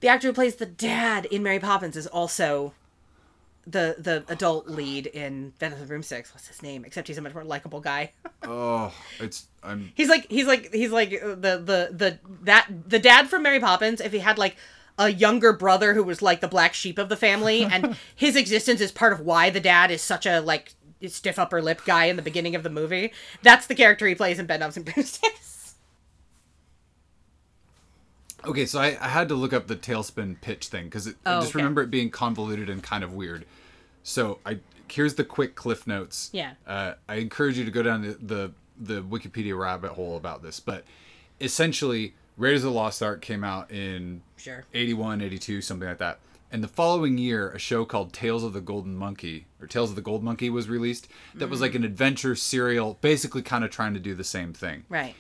The 0.01 0.09
actor 0.09 0.29
who 0.29 0.33
plays 0.33 0.57
the 0.57 0.67
dad 0.67 1.27
in 1.27 1.43
Mary 1.43 1.59
Poppins 1.59 1.97
is 1.97 2.07
also 2.07 2.75
the 3.67 3.97
the 3.99 4.25
adult 4.29 4.69
lead 4.69 5.07
in 5.07 5.53
Bedknobs 5.59 5.79
and 5.79 5.89
Broomsticks. 5.89 6.33
What's 6.35 6.49
his 6.49 6.63
name? 6.63 6.85
Except 6.85 7.09
he's 7.09 7.19
a 7.19 7.23
much 7.23 7.35
more 7.35 7.45
likable 7.45 7.81
guy. 7.81 8.13
oh, 8.45 8.93
it's. 9.21 9.47
I'm. 9.63 9.93
He's 9.95 10.09
like 10.09 10.29
he's 10.31 10.47
like 10.47 10.73
he's 10.73 10.91
like 10.91 11.13
uh, 11.13 11.29
the 11.29 11.59
the 11.59 11.89
the 11.93 12.19
that 12.43 12.69
the 12.87 12.99
dad 12.99 13.29
from 13.29 13.43
Mary 13.43 13.61
Poppins. 13.61 14.01
If 14.01 14.13
he 14.13 14.19
had 14.21 14.39
like 14.39 14.57
a 14.99 15.09
younger 15.11 15.53
brother 15.53 15.95
who 15.95 16.03
was 16.05 16.23
like 16.23 16.41
the 16.41 16.49
black 16.49 16.75
sheep 16.75 16.99
of 16.99 17.09
the 17.09 17.17
family, 17.17 17.65
and 17.71 17.97
his 18.15 18.37
existence 18.37 18.81
is 18.81 18.93
part 18.93 19.13
of 19.13 19.21
why 19.21 19.51
the 19.51 19.61
dad 19.61 19.91
is 19.91 20.03
such 20.03 20.27
a 20.27 20.41
like 20.41 20.75
stiff 21.09 21.39
upper 21.39 21.61
lip 21.61 21.83
guy 21.85 22.05
in 22.05 22.17
the 22.17 22.23
beginning 22.23 22.55
of 22.55 22.63
the 22.63 22.71
movie. 22.71 23.13
That's 23.43 23.67
the 23.67 23.75
character 23.75 24.07
he 24.07 24.15
plays 24.15 24.39
in 24.39 24.47
Bedknobs 24.47 24.77
and 24.77 24.85
Broomsticks. 24.85 25.49
Okay, 28.45 28.67
so 28.67 28.81
I, 28.81 28.99
I 29.01 29.09
had 29.09 29.29
to 29.29 29.35
look 29.37 29.53
up 29.53 29.69
the 29.69 29.77
TaleSpin 29.77 30.41
pitch 30.41 30.67
thing 30.67 30.87
because 30.87 31.07
I 31.07 31.13
Oh, 31.25 31.41
just 31.41 31.51
okay. 31.51 31.59
remember 31.61 31.83
it 31.83 31.91
being 31.93 32.11
convoluted 32.11 32.69
and 32.69 32.83
kind 32.83 33.05
of 33.05 33.13
weird. 33.13 33.45
So 34.03 34.41
I 34.45 34.59
here's 34.91 35.15
the 35.15 35.25
quick 35.25 35.55
cliff 35.55 35.87
notes. 35.87 36.29
Yeah. 36.33 36.55
Uh, 36.67 36.95
I 37.09 37.17
encourage 37.17 37.57
you 37.57 37.65
to 37.65 37.71
go 37.71 37.83
down 37.83 38.03
the, 38.03 38.19
the 38.21 38.53
the 38.81 39.01
Wikipedia 39.03 39.57
rabbit 39.57 39.93
hole 39.93 40.17
about 40.17 40.43
this, 40.43 40.59
but 40.59 40.83
essentially, 41.41 42.15
Raiders 42.37 42.65
of 42.65 42.73
the 42.73 42.77
Lost 42.79 43.03
Ark 43.03 43.21
came 43.21 43.45
out 43.45 43.71
in 43.71 44.23
Sure. 44.37 44.65
81, 44.75 45.21
82, 45.21 45.61
something 45.61 45.89
like 45.89 45.99
that. 45.99 46.19
And 46.51 46.63
the 46.63 46.69
following 46.69 47.17
year, 47.17 47.51
a 47.51 47.59
show 47.59 47.85
called 47.87 48.13
Tales 48.13 48.45
of 48.45 48.53
the 48.53 48.61
Golden 48.61 48.95
Monkey 48.95 49.47
or 49.61 49.67
Tales 49.67 49.91
of 49.91 49.97
the 49.97 50.03
Gold 50.03 50.23
Monkey 50.23 50.51
was 50.51 50.69
released. 50.69 51.09
That 51.35 51.49
was 51.49 51.59
mm-hmm. 51.59 51.63
like 51.63 51.75
an 51.75 51.85
adventure 51.85 52.35
serial, 52.35 52.99
basically 53.01 53.41
kind 53.41 53.65
of 53.65 53.71
trying 53.71 53.95
to 53.95 54.01
do 54.01 54.15
the 54.15 54.25
same 54.25 54.53
thing. 54.53 54.85
Right. 54.91 55.15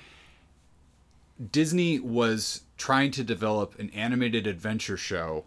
Disney 1.50 1.98
was 1.98 2.62
trying 2.76 3.10
to 3.12 3.24
develop 3.24 3.78
an 3.78 3.88
animated 3.90 4.46
adventure 4.46 4.98
show, 4.98 5.44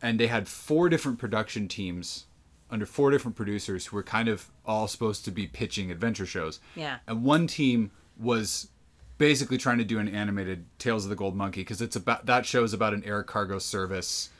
and 0.00 0.20
they 0.20 0.28
had 0.28 0.46
four 0.46 0.88
different 0.88 1.18
production 1.18 1.66
teams 1.66 2.26
under 2.70 2.86
four 2.86 3.10
different 3.10 3.36
producers 3.36 3.86
who 3.86 3.96
were 3.96 4.02
kind 4.02 4.28
of 4.28 4.50
all 4.64 4.86
supposed 4.88 5.24
to 5.24 5.30
be 5.30 5.46
pitching 5.46 5.90
adventure 5.90 6.24
shows. 6.24 6.60
Yeah. 6.76 6.98
And 7.06 7.24
one 7.24 7.46
team 7.46 7.90
was 8.18 8.68
basically 9.18 9.58
trying 9.58 9.78
to 9.78 9.84
do 9.84 9.98
an 9.98 10.08
animated 10.08 10.64
Tales 10.78 11.04
of 11.04 11.10
the 11.10 11.16
Gold 11.16 11.36
Monkey 11.36 11.60
because 11.60 11.80
it's 11.80 11.96
about 11.96 12.26
that 12.26 12.44
show 12.46 12.64
is 12.64 12.72
about 12.72 12.94
an 12.94 13.04
air 13.04 13.22
cargo 13.22 13.58
service 13.58 14.30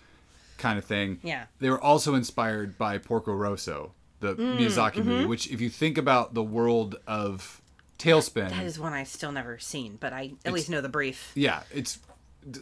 kind 0.59 0.79
of 0.79 0.85
thing. 0.85 1.19
Yeah. 1.23 1.47
They 1.59 1.71
were 1.71 1.81
also 1.81 2.15
inspired 2.15 2.79
by 2.79 2.99
Porco 2.99 3.33
Rosso, 3.33 3.93
the 4.21 4.35
Mm, 4.35 4.59
Miyazaki 4.59 4.95
mm-hmm. 4.95 5.09
movie, 5.09 5.27
which 5.27 5.51
if 5.51 5.61
you 5.61 5.69
think 5.69 5.99
about 5.99 6.35
the 6.35 6.43
world 6.43 6.97
of 7.07 7.61
TaleSpin, 7.99 8.51
That 8.51 8.65
is 8.65 8.79
one 8.79 8.93
I've 8.93 9.09
still 9.09 9.33
never 9.33 9.59
seen, 9.59 9.97
but 10.01 10.13
I 10.13 10.33
at 10.45 10.53
least 10.53 10.71
know 10.71 10.81
the 10.81 10.89
brief. 10.89 11.31
yeah, 11.35 11.63
it's 11.73 11.99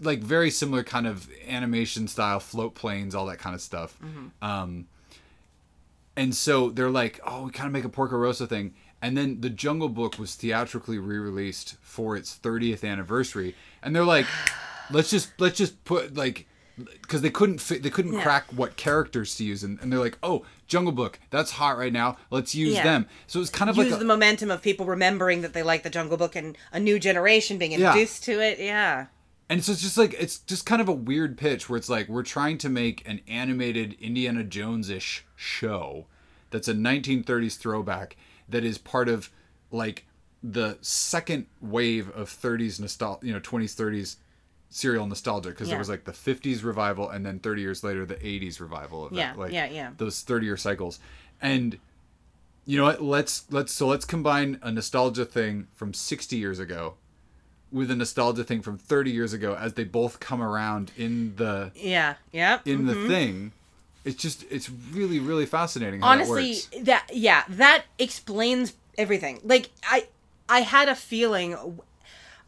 like 0.02 0.20
very 0.20 0.50
similar 0.50 0.82
kind 0.82 1.06
of 1.06 1.28
animation 1.48 2.06
style, 2.08 2.38
float 2.40 2.74
planes, 2.74 3.14
all 3.14 3.24
that 3.26 3.38
kind 3.38 3.54
of 3.54 3.62
stuff. 3.62 3.96
Um, 4.42 4.86
and 6.16 6.34
so 6.34 6.70
they're 6.70 6.90
like, 6.90 7.18
oh, 7.26 7.44
we 7.44 7.50
kind 7.50 7.66
of 7.66 7.72
make 7.72 7.84
a 7.84 7.88
Porco 7.88 8.16
Rosso 8.16 8.44
thing. 8.44 8.74
And 9.02 9.16
then 9.16 9.40
the 9.40 9.50
Jungle 9.50 9.88
Book 9.88 10.18
was 10.18 10.34
theatrically 10.34 10.98
re-released 10.98 11.76
for 11.80 12.16
its 12.16 12.38
30th 12.42 12.84
anniversary, 12.88 13.54
and 13.82 13.96
they're 13.96 14.04
like, 14.04 14.26
let's 14.90 15.10
just 15.10 15.30
let's 15.40 15.56
just 15.56 15.82
put 15.84 16.14
like 16.14 16.46
because 17.02 17.20
they 17.20 17.30
couldn't 17.30 17.60
fit, 17.60 17.82
they 17.82 17.90
couldn't 17.90 18.14
Yeah. 18.14 18.22
crack 18.22 18.44
what 18.54 18.76
characters 18.76 19.34
to 19.36 19.44
use, 19.44 19.62
and, 19.62 19.78
and 19.80 19.92
they're 19.92 19.98
like, 19.98 20.18
oh, 20.22 20.44
Jungle 20.66 20.92
Book, 20.92 21.18
that's 21.30 21.50
hot 21.52 21.76
right 21.76 21.92
now. 21.92 22.16
Let's 22.30 22.54
use 22.54 22.74
Yeah. 22.74 22.84
them. 22.84 23.06
So 23.26 23.40
it's 23.40 23.50
kind 23.50 23.68
of 23.70 23.76
Use 23.76 23.86
like 23.86 23.96
a, 23.96 23.98
the 23.98 24.04
momentum 24.06 24.50
of 24.50 24.62
people 24.62 24.86
remembering 24.86 25.42
that 25.42 25.52
they 25.52 25.62
like 25.62 25.82
the 25.82 25.90
Jungle 25.90 26.16
Book 26.16 26.34
and 26.36 26.56
a 26.72 26.80
new 26.80 26.98
generation 26.98 27.58
being 27.58 27.72
Yeah. 27.72 27.88
introduced 27.88 28.24
to 28.24 28.40
it. 28.40 28.58
Yeah. 28.58 29.06
And 29.50 29.62
so 29.64 29.72
it's 29.72 29.82
just 29.82 29.98
like 29.98 30.14
it's 30.18 30.38
just 30.38 30.64
kind 30.64 30.80
of 30.80 30.88
a 30.88 30.92
weird 30.92 31.36
pitch 31.36 31.68
where 31.68 31.76
it's 31.76 31.88
like 31.90 32.08
we're 32.08 32.22
trying 32.22 32.56
to 32.58 32.68
make 32.68 33.06
an 33.06 33.20
animated 33.28 33.96
Indiana 34.00 34.42
Jones-ish 34.44 35.24
show 35.36 36.06
that's 36.50 36.68
a 36.68 36.74
1930s 36.74 37.56
throwback 37.58 38.16
that 38.50 38.64
is 38.64 38.78
part 38.78 39.08
of 39.08 39.30
like 39.70 40.04
the 40.42 40.78
second 40.80 41.46
wave 41.60 42.10
of 42.10 42.28
30s 42.30 42.80
nostalgia, 42.80 43.26
you 43.26 43.32
know, 43.32 43.40
20s 43.40 43.74
30s 43.74 44.16
serial 44.70 45.06
nostalgia 45.06 45.50
because 45.50 45.68
Yeah. 45.68 45.72
there 45.72 45.78
was 45.78 45.88
like 45.88 46.04
the 46.04 46.12
50s 46.12 46.62
revival 46.62 47.08
and 47.10 47.26
then 47.26 47.40
30 47.40 47.60
years 47.60 47.82
later 47.82 48.06
the 48.06 48.14
80s 48.16 48.60
revival 48.60 49.04
of 49.06 49.12
Yeah, 49.12 49.32
that 49.32 49.38
like 49.38 49.52
yeah, 49.52 49.66
yeah. 49.66 49.90
those 49.96 50.22
30 50.22 50.46
year 50.46 50.56
cycles. 50.56 51.00
And 51.42 51.78
you 52.66 52.78
know 52.78 52.84
what? 52.84 53.02
Let's 53.02 53.44
let's 53.50 53.72
so 53.72 53.86
let's 53.88 54.04
combine 54.04 54.58
a 54.62 54.70
nostalgia 54.70 55.24
thing 55.24 55.66
from 55.74 55.92
60 55.92 56.36
years 56.36 56.58
ago 56.58 56.94
with 57.72 57.90
a 57.90 57.96
nostalgia 57.96 58.44
thing 58.44 58.62
from 58.62 58.78
30 58.78 59.10
years 59.10 59.32
ago 59.32 59.54
as 59.54 59.74
they 59.74 59.84
both 59.84 60.20
come 60.20 60.42
around 60.42 60.92
in 60.96 61.34
the 61.36 61.72
Yeah. 61.74 62.14
Yeah. 62.32 62.60
in 62.64 62.86
the 62.86 62.94
mm-hmm. 62.94 63.08
thing. 63.08 63.52
It's 64.04 64.20
just 64.20 64.44
it's 64.50 64.70
really 64.92 65.18
really 65.20 65.46
fascinating 65.46 66.02
honestly 66.02 66.54
that 66.72 66.84
that 66.86 67.06
yeah 67.12 67.44
that 67.48 67.84
explains 67.98 68.74
everything. 68.98 69.40
Like 69.44 69.70
i 69.84 70.06
i 70.48 70.60
had 70.60 70.88
a 70.88 70.94
feeling 70.94 71.56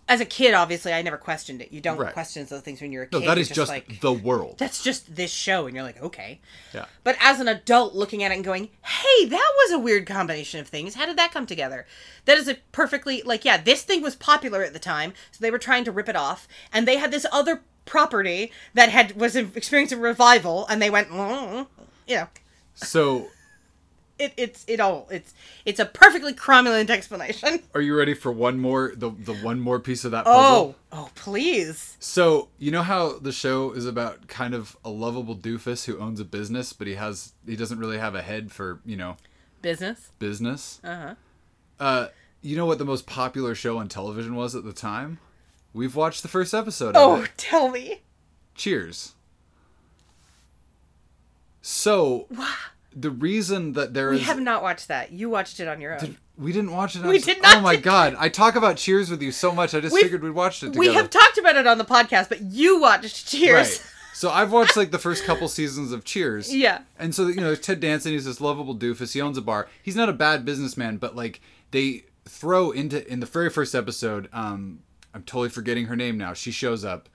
as 0.09 0.21
a 0.21 0.25
kid 0.25 0.53
obviously 0.53 0.93
i 0.93 1.01
never 1.03 1.17
questioned 1.17 1.63
it. 1.63 1.71
You 1.73 1.81
don't 1.81 1.99
Right. 1.99 2.13
question 2.13 2.45
those 2.47 2.63
things 2.63 2.81
when 2.81 2.91
you're 2.91 3.05
a 3.05 3.09
No, 3.13 3.21
kid. 3.21 3.29
that 3.29 3.37
You're 3.37 3.43
is 3.43 3.49
just 3.51 3.71
like 3.71 4.01
the 4.01 4.13
world. 4.13 4.57
that's 4.59 4.83
just 4.83 5.15
this 5.15 5.31
show 5.31 5.67
and 5.67 5.75
you're 5.77 5.85
like 5.85 6.03
okay. 6.03 6.41
Yeah. 6.75 6.87
but 7.05 7.17
as 7.21 7.39
an 7.39 7.49
adult 7.49 7.95
looking 7.95 8.23
at 8.25 8.33
it 8.33 8.37
and 8.37 8.45
going 8.45 8.71
hey 8.83 9.27
that 9.27 9.53
was 9.59 9.73
a 9.73 9.79
weird 9.79 10.07
combination 10.07 10.59
of 10.59 10.69
things. 10.69 10.95
How 10.95 11.07
did 11.07 11.17
that 11.19 11.33
come 11.33 11.47
together? 11.47 11.87
That 12.25 12.39
is 12.39 12.49
a 12.49 12.57
perfectly 12.73 13.23
like 13.25 13.45
yeah 13.45 13.59
this 13.59 13.83
thing 13.83 14.03
was 14.03 14.17
popular 14.17 14.63
at 14.65 14.73
the 14.73 14.79
time 14.79 15.13
so 15.31 15.39
they 15.41 15.51
were 15.51 15.59
trying 15.59 15.85
to 15.85 15.93
rip 15.93 16.09
it 16.09 16.17
off 16.17 16.49
and 16.73 16.89
they 16.89 16.97
had 16.97 17.11
this 17.11 17.27
other 17.31 17.63
property 17.85 18.53
that 18.75 18.89
had 18.89 19.17
was 19.17 19.35
experiencing 19.37 20.01
revival 20.01 20.67
and 20.69 20.81
they 20.81 20.91
went 20.91 21.09
mm, 21.09 21.67
you 22.07 22.17
know 22.17 22.29
So, 22.75 23.29
it, 24.19 24.33
it's 24.37 24.65
it 24.69 24.79
all 24.81 25.09
it's 25.11 25.35
it's 25.65 25.81
a 25.81 25.85
perfectly 25.87 26.33
cromulent 26.33 26.91
explanation. 26.91 27.61
are 27.75 27.81
you 27.81 27.97
ready 27.97 28.15
for 28.15 28.31
one 28.31 28.59
more 28.61 28.93
the 28.97 29.11
the 29.11 29.35
one 29.35 29.59
more 29.61 29.81
piece 29.81 30.05
of 30.05 30.11
that 30.13 30.25
puzzle? 30.25 30.77
Oh, 30.93 30.99
oh, 31.05 31.11
please. 31.15 31.97
So, 31.99 32.49
you 32.59 32.71
know 32.71 32.83
how 32.83 33.19
the 33.19 33.33
show 33.33 33.73
is 33.73 33.87
about 33.87 34.29
kind 34.29 34.55
of 34.55 34.77
a 34.85 34.91
lovable 34.91 35.35
doofus 35.37 35.87
who 35.87 35.99
owns 35.99 36.21
a 36.21 36.25
business, 36.25 36.73
but 36.73 36.87
he 36.87 36.95
has 36.95 37.33
he 37.47 37.57
doesn't 37.57 37.79
really 37.79 37.99
have 37.99 38.15
a 38.15 38.23
head 38.23 38.53
for, 38.53 38.81
you 38.85 38.97
know, 38.97 39.17
Business. 39.61 40.11
business? 40.19 40.81
Uh-huh. 40.85 41.15
Uh, 41.81 42.09
you 42.43 42.57
know 42.57 42.67
what 42.67 42.79
the 42.79 42.85
most 42.85 43.07
popular 43.07 43.55
show 43.55 43.79
on 43.79 43.89
television 43.89 44.35
was 44.35 44.55
at 44.55 44.65
the 44.65 44.73
time? 44.73 45.19
We've 45.75 45.95
watched 45.97 46.23
the 46.23 46.29
first 46.29 46.53
episode 46.55 46.95
Oh, 46.97 47.17
of 47.17 47.25
it. 47.25 47.31
tell 47.37 47.69
me. 47.71 48.03
Cheers. 48.55 49.13
So, 51.61 52.27
the 52.95 53.11
reason 53.11 53.73
that 53.75 53.95
there 53.95 54.11
We 54.11 54.17
is 54.17 54.23
have 54.27 54.41
not 54.41 54.63
watched 54.63 54.89
that. 54.89 55.13
You 55.13 55.31
watched 55.31 55.61
it 55.61 55.69
on 55.69 55.81
your 55.81 55.95
own. 56.01 56.17
we 56.37 56.53
didn't 56.53 56.73
watch 56.73 56.97
it. 56.97 57.03
On 57.03 57.09
We 57.09 57.19
did 57.21 57.41
not 57.41 57.59
Oh 57.59 57.61
my 57.61 57.77
do- 57.77 57.83
god! 57.83 58.17
I 58.19 58.29
talk 58.29 58.57
about 58.57 58.77
Cheers 58.77 59.11
with 59.11 59.23
you 59.23 59.31
so 59.33 59.53
much. 59.53 59.75
I 59.75 59.81
just 59.81 59.93
We've- 59.95 60.05
figured 60.05 60.23
we'd 60.23 60.31
watched 60.31 60.63
it 60.63 60.67
together. 60.73 60.81
we 60.81 60.95
have 60.95 61.09
talked 61.09 61.39
about 61.39 61.57
it 61.57 61.67
on 61.67 61.79
the 61.79 61.85
podcast, 61.85 62.29
but 62.29 62.41
you 62.43 62.81
watched 62.81 63.29
Cheers. 63.29 63.53
Right. 63.79 63.87
So 64.15 64.31
I've 64.31 64.53
watched 64.53 64.77
like 64.77 64.91
the 64.91 64.99
first 64.99 65.25
couple 65.25 65.49
seasons 65.49 65.93
of 65.93 66.05
Cheers. 66.05 66.53
Yeah. 66.55 66.81
And 66.99 67.15
so 67.15 67.29
you 67.29 67.37
know, 67.41 67.55
Ted 67.55 67.81
Danson. 67.81 68.13
He's 68.13 68.25
this 68.25 68.41
lovable 68.41 68.77
doofus. 68.77 69.13
He 69.15 69.21
owns 69.21 69.39
a 69.39 69.43
bar. 69.43 69.69
He's 69.83 69.97
not 69.97 70.09
a 70.09 70.13
bad 70.13 70.45
businessman, 70.45 70.97
but 70.99 71.15
like 71.17 71.41
they 71.71 72.05
throw 72.25 72.73
into 72.73 73.11
in 73.11 73.21
the 73.21 73.27
very 73.27 73.51
first 73.51 73.75
episode. 73.75 74.29
Um, 74.33 74.81
I'm 75.15 75.23
totally 75.23 75.49
forgetting 75.51 75.87
her 75.87 75.97
name 75.97 76.17
now. 76.19 76.33
She 76.33 76.51
shows 76.51 76.85
up. 76.85 77.09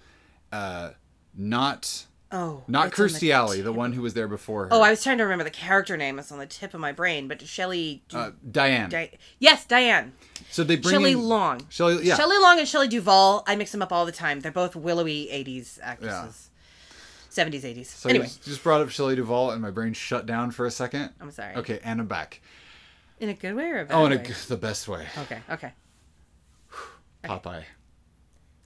Uh, 0.51 0.91
not 1.35 2.05
Oh. 2.29 2.63
not 2.67 2.91
Kirstie 2.91 3.19
the 3.21 3.31
Alley, 3.31 3.61
the 3.61 3.71
one 3.71 3.93
who 3.93 4.01
was 4.01 4.13
there 4.13 4.27
before 4.27 4.65
her. 4.65 4.73
Oh, 4.73 4.81
I 4.81 4.89
was 4.89 5.01
trying 5.01 5.17
to 5.19 5.23
remember 5.23 5.45
the 5.45 5.49
character 5.49 5.95
name. 5.95 6.19
It's 6.19 6.29
on 6.31 6.39
the 6.39 6.45
tip 6.45 6.73
of 6.73 6.79
my 6.81 6.91
brain, 6.91 7.27
but 7.29 7.41
Shelley. 7.47 8.03
uh, 8.13 8.31
Diane. 8.51 8.89
Di- 8.89 9.11
yes, 9.39 9.65
Diane. 9.65 10.11
so 10.51 10.63
they 10.65 10.75
bring 10.75 10.93
Shelley 10.93 11.11
in 11.13 11.21
Long. 11.21 11.65
Shelley, 11.69 12.03
yeah. 12.05 12.15
Shelley 12.17 12.37
Long 12.37 12.59
and 12.59 12.67
Shelley 12.67 12.89
Duvall. 12.89 13.43
I 13.47 13.55
mix 13.55 13.71
them 13.71 13.81
up 13.81 13.93
all 13.93 14.05
the 14.05 14.11
time. 14.11 14.41
They're 14.41 14.51
both 14.51 14.75
willowy 14.75 15.29
'80s 15.31 15.79
actresses. 15.81 16.49
Yeah. 17.31 17.43
70s, 17.45 17.61
80s. 17.63 17.85
So 17.85 18.09
anyway, 18.09 18.27
just 18.43 18.61
brought 18.63 18.81
up 18.81 18.89
Shelley 18.89 19.15
Duvall, 19.15 19.51
and 19.51 19.61
my 19.61 19.69
brain 19.71 19.93
shut 19.93 20.25
down 20.25 20.49
for 20.51 20.65
a 20.65 20.71
second. 20.71 21.11
I'm 21.21 21.29
sorry. 21.31 21.55
Okay, 21.55 21.79
and 21.83 22.01
I'm 22.01 22.07
back. 22.07 22.41
In 23.19 23.29
a 23.29 23.33
good 23.35 23.53
way 23.55 23.65
or 23.69 23.81
a 23.81 23.85
bad 23.85 23.95
Oh, 23.95 24.05
in 24.05 24.11
a, 24.13 24.17
way? 24.17 24.33
the 24.47 24.57
best 24.57 24.87
way. 24.87 25.05
Okay, 25.19 25.39
okay. 25.49 25.71
Popeye. 27.23 27.63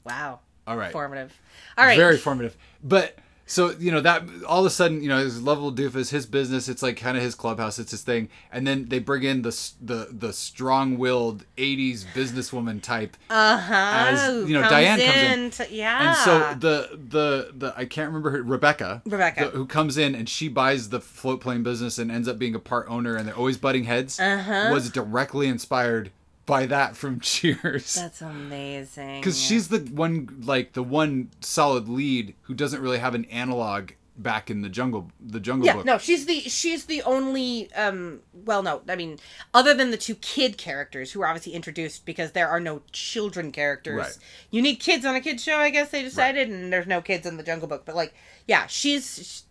Wow. 0.06 0.40
All 0.68 0.78
right. 0.78 0.92
Formative. 0.92 1.34
All 1.78 1.86
right. 1.86 1.98
Very 1.98 2.18
formative. 2.18 2.56
But 2.84 3.18
so 3.48 3.72
you 3.72 3.92
know 3.92 4.00
that 4.00 4.24
all 4.48 4.62
of 4.62 4.66
a 4.66 4.70
sudden 4.70 5.02
you 5.02 5.10
know 5.10 5.18
his 5.18 5.42
level 5.42 5.74
doofus, 5.74 6.10
his 6.12 6.26
business. 6.26 6.70
It's 6.70 6.82
like 6.84 6.96
kind 6.98 7.18
of 7.18 7.24
his 7.24 7.36
clubhouse. 7.36 7.80
It's 7.80 7.92
his 7.92 8.02
thing. 8.04 8.30
And 8.52 8.66
then 8.66 8.88
they 8.88 9.00
bring 9.00 9.24
in 9.24 9.42
the 9.42 9.50
the 9.82 10.08
the 10.12 10.32
strong-willed 10.32 11.44
'80s 11.58 12.06
businesswoman 12.14 12.82
type. 12.82 13.18
uh-huh. 13.30 13.74
as, 13.74 14.48
you 14.50 14.54
know, 14.54 14.62
Comes 14.62 14.72
Diane 14.72 15.00
comes 15.00 15.18
in. 15.18 15.52
to- 15.68 15.74
yeah. 15.76 16.08
And 16.10 16.18
so 16.18 16.40
the 16.60 16.98
the 17.10 17.52
the 17.58 17.74
I 17.76 17.86
can't 17.86 18.08
remember 18.08 18.30
her 18.32 18.44
Rebecca 18.44 19.02
Rebecca. 19.06 19.46
the- 19.46 19.50
who 19.52 19.66
comes 19.66 19.98
in 19.98 20.16
and 20.16 20.30
she 20.30 20.48
buys 20.48 20.90
the 20.90 21.02
float 21.02 21.42
plane 21.42 21.64
business 21.64 21.98
and 21.98 22.10
ends 22.12 22.28
up 22.28 22.38
being 22.40 22.56
a 22.56 22.60
part 22.60 22.88
owner 22.90 23.16
and 23.18 23.28
they're 23.28 23.36
always 23.36 23.58
butting 23.58 23.84
heads 23.86 24.20
Uh-huh. 24.20 24.70
was 24.72 24.90
directly 24.90 25.48
inspired 25.48 26.12
by 26.46 26.66
that 26.66 26.96
from 26.96 27.20
Cheers 27.22 27.96
That's 27.96 28.22
amazing. 28.22 29.20
because 29.20 29.40
she's 29.40 29.68
the 29.68 29.80
one 29.80 30.44
like 30.44 30.74
the 30.74 30.84
one 30.84 31.30
solid 31.42 31.88
lead 31.88 32.36
who 32.44 32.54
doesn't 32.54 32.82
really 32.82 33.00
have 33.00 33.16
an 33.16 33.26
analog 33.26 33.92
back 34.18 34.52
in 34.52 34.62
the 34.62 34.70
jungle 34.70 35.10
the 35.20 35.40
jungle 35.40 35.66
yeah, 35.66 35.74
book 35.74 35.86
no, 35.86 35.98
she's 35.98 36.26
the 36.26 36.42
she's 36.42 36.86
the 36.86 37.02
only 37.04 37.72
um 37.74 38.20
well 38.46 38.62
no, 38.62 38.82
I 38.88 38.96
mean 38.96 39.18
other 39.54 39.74
than 39.74 39.92
the 39.92 39.98
two 39.98 40.16
kid 40.16 40.58
characters 40.58 41.12
who 41.12 41.22
are 41.22 41.28
obviously 41.28 41.54
introduced 41.54 42.06
because 42.06 42.34
there 42.34 42.50
are 42.50 42.60
no 42.60 42.82
children 42.92 43.52
characters. 43.52 43.96
Right. 43.96 44.18
You 44.52 44.62
need 44.62 44.76
kids 44.76 45.06
on 45.06 45.16
a 45.16 45.22
kids 45.22 45.44
show, 45.44 45.58
I 45.58 45.70
guess 45.70 45.90
they 45.90 46.04
decided 46.04 46.50
and 46.50 46.72
there's 46.72 46.88
no 46.88 47.02
kids 47.02 47.26
in 47.26 47.38
the 47.38 47.44
Jungle 47.44 47.68
Book, 47.68 47.84
but 47.86 47.96
like 47.96 48.14
yeah, 48.48 48.68
she's 48.68 49.46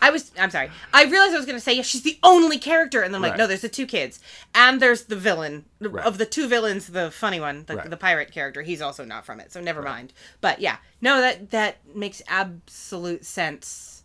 I 0.00 0.10
was 0.10 0.32
I'm 0.38 0.50
sorry. 0.50 0.70
I 0.92 1.04
realized 1.04 1.32
I 1.34 1.36
was 1.36 1.46
going 1.46 1.56
to 1.56 1.60
say 1.60 1.74
yeah, 1.74 1.82
she's 1.82 2.02
the 2.02 2.18
only 2.22 2.58
character 2.58 3.02
and 3.02 3.12
then 3.12 3.18
I'm 3.18 3.22
like 3.22 3.32
Right. 3.32 3.38
no, 3.38 3.46
there's 3.46 3.62
the 3.62 3.68
two 3.68 3.86
kids 3.86 4.20
and 4.54 4.80
there's 4.80 5.04
the 5.04 5.16
villain 5.16 5.64
Right. 5.80 6.04
of 6.04 6.18
the 6.18 6.26
two 6.26 6.48
villains, 6.48 6.88
the 6.88 7.10
funny 7.10 7.40
one, 7.40 7.64
the, 7.66 7.76
Right. 7.76 7.88
the 7.90 7.96
pirate 7.96 8.32
character. 8.32 8.62
He's 8.62 8.82
also 8.82 9.04
not 9.04 9.24
from 9.26 9.40
it, 9.40 9.52
so 9.52 9.60
never 9.60 9.82
mind. 9.82 10.12
But 10.40 10.60
yeah, 10.60 10.76
no, 11.00 11.20
that 11.20 11.50
that 11.50 11.76
makes 11.94 12.20
absolute 12.28 13.24
sense. 13.24 14.02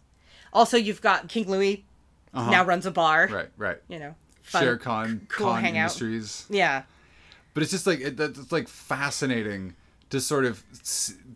Also, 0.54 0.78
you've 0.78 1.02
got 1.02 1.28
King 1.30 1.50
Louis 1.50 1.86
now 2.34 2.64
runs 2.64 2.86
a 2.86 2.92
bar. 2.92 3.26
Uh-huh. 3.26 3.36
right 3.36 3.50
right 3.58 3.78
You 3.88 4.00
know, 4.00 4.16
fun. 4.42 4.64
Shere 4.64 4.78
Khan 4.78 5.28
cool 5.30 5.48
Khan 5.48 5.62
hangout. 5.64 5.92
Industries 5.92 6.46
Yeah, 6.50 6.84
but 7.54 7.64
it's 7.64 7.72
just 7.72 7.86
like 7.88 8.00
it, 8.00 8.18
that's 8.18 8.52
like 8.52 8.68
fascinating 8.68 9.76
to 10.12 10.22
sort 10.22 10.46
of 10.46 10.64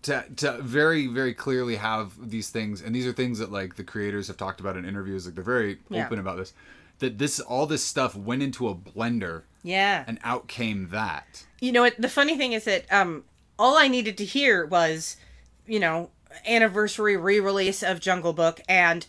to, 0.03 0.23
to 0.36 0.61
very 0.61 1.07
very 1.07 1.34
clearly 1.34 1.76
have 1.78 2.13
these 2.30 2.49
things 2.49 2.82
and 2.82 2.93
these 2.95 3.07
are 3.07 3.13
things 3.13 3.39
that 3.39 3.51
like 3.51 3.76
the 3.76 3.84
creators 3.84 4.28
have 4.28 4.38
talked 4.38 4.59
about 4.59 4.78
in 4.78 4.86
interviews 4.86 5.26
like 5.26 5.34
they're 5.36 5.43
very 5.43 5.80
Yeah. 5.89 6.05
open 6.05 6.19
about 6.19 6.38
this 6.38 6.53
that 6.99 7.17
this 7.17 7.39
all 7.39 7.65
this 7.65 7.84
stuff 7.84 8.15
went 8.15 8.41
into 8.43 8.69
a 8.69 8.76
blender 8.76 9.41
yeah. 9.63 10.03
and 10.07 10.19
out 10.23 10.47
came 10.47 10.89
that 10.89 11.45
you 11.59 11.71
know 11.71 11.82
what? 11.82 11.99
The 11.99 12.09
funny 12.09 12.38
thing 12.38 12.51
is 12.53 12.65
that 12.65 12.86
um, 12.91 13.23
all 13.57 13.76
I 13.78 13.88
needed 13.88 14.17
to 14.19 14.26
hear 14.26 14.65
was, 14.67 15.17
you 15.65 15.80
know, 15.80 16.11
anniversary 16.45 17.17
re-release 17.17 17.82
of 17.82 17.99
Jungle 17.99 18.34
Book 18.34 18.61
and 18.69 19.07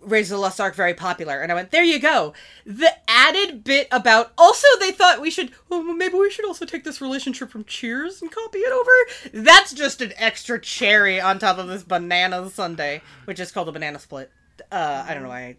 Raise 0.00 0.28
the 0.28 0.38
Lost 0.38 0.60
Ark 0.60 0.74
very 0.76 0.94
popular, 0.94 1.40
and 1.40 1.50
I 1.50 1.54
went, 1.56 1.70
there 1.72 1.82
you 1.82 1.98
go. 1.98 2.32
The 2.64 2.92
added 3.08 3.64
bit 3.64 3.88
about 3.90 4.32
also 4.38 4.66
they 4.78 4.92
thought 4.92 5.20
we 5.20 5.30
should, 5.30 5.50
oh, 5.70 5.84
well, 5.84 5.94
maybe 5.94 6.14
we 6.14 6.30
should 6.30 6.44
also 6.46 6.64
take 6.64 6.84
this 6.84 7.00
relationship 7.00 7.50
from 7.50 7.64
Cheers 7.64 8.22
and 8.22 8.30
copy 8.30 8.58
it 8.58 8.72
over. 8.72 9.42
That's 9.44 9.72
just 9.72 10.00
an 10.00 10.12
extra 10.16 10.60
cherry 10.60 11.20
on 11.20 11.38
top 11.40 11.58
of 11.58 11.66
this 11.66 11.82
banana 11.82 12.48
Sunday, 12.48 13.02
which 13.24 13.40
is 13.40 13.50
called 13.50 13.68
a 13.68 13.72
banana 13.72 13.98
split. 13.98 14.30
Uh, 14.70 15.04
I 15.08 15.14
don't 15.14 15.24
know 15.24 15.28
why 15.30 15.40
I 15.42 15.56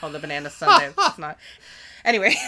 called 0.00 0.14
it 0.14 0.20
banana 0.20 0.50
sundae. 0.50 0.92
it's 0.98 1.18
not. 1.18 1.38
Anyway. 2.04 2.34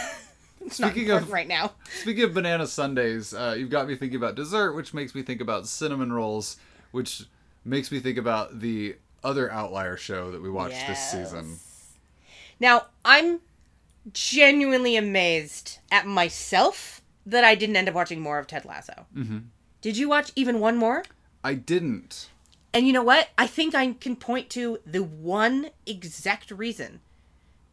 It's 0.63 0.79
not 0.79 0.91
Speaking 0.93 1.11
of- 1.11 1.33
right 1.33 1.49
now. 1.49 1.73
speaking 2.03 2.23
of 2.23 2.35
banana 2.35 2.67
sundays 2.67 3.33
uh, 3.33 3.55
you've 3.57 3.71
got 3.71 3.89
me 3.89 3.97
thinking 3.97 4.17
about 4.19 4.35
dessert 4.35 4.75
which 4.75 4.93
makes 4.93 5.15
me 5.15 5.23
think 5.23 5.41
about 5.41 5.67
cinnamon 5.67 6.13
rolls 6.13 6.59
which 6.91 7.23
makes 7.65 7.91
me 7.91 7.99
think 7.99 8.19
about 8.19 8.61
the 8.61 8.97
other 9.23 9.51
outlier 9.51 9.97
show 9.97 10.31
that 10.31 10.43
we 10.43 10.51
watched 10.51 10.87
this 10.87 11.11
season 11.11 11.59
Now, 12.59 12.87
I'm 13.05 13.41
genuinely 14.12 14.97
amazed 14.97 15.79
at 15.91 16.07
myself 16.07 17.01
that 17.27 17.45
I 17.45 17.55
didn't 17.55 17.77
end 17.77 17.89
up 17.89 17.95
watching 17.95 18.21
more 18.21 18.39
of 18.39 18.47
Ted 18.47 18.64
Lasso. 18.64 19.07
Mm-hmm. 19.16 19.39
Did 19.83 19.97
you 19.97 20.09
watch 20.09 20.33
even 20.37 20.61
one 20.61 20.77
more? 20.77 21.05
i 21.43 21.55
didn't 21.55 22.29
And 22.75 22.87
you 22.87 22.93
know 22.93 23.03
what? 23.03 23.29
I 23.39 23.47
think 23.47 23.75
I 23.75 23.93
can 23.95 24.14
point 24.14 24.51
to 24.51 24.79
the 24.85 25.03
one 25.03 25.71
exact 25.87 26.51
reason. 26.51 27.01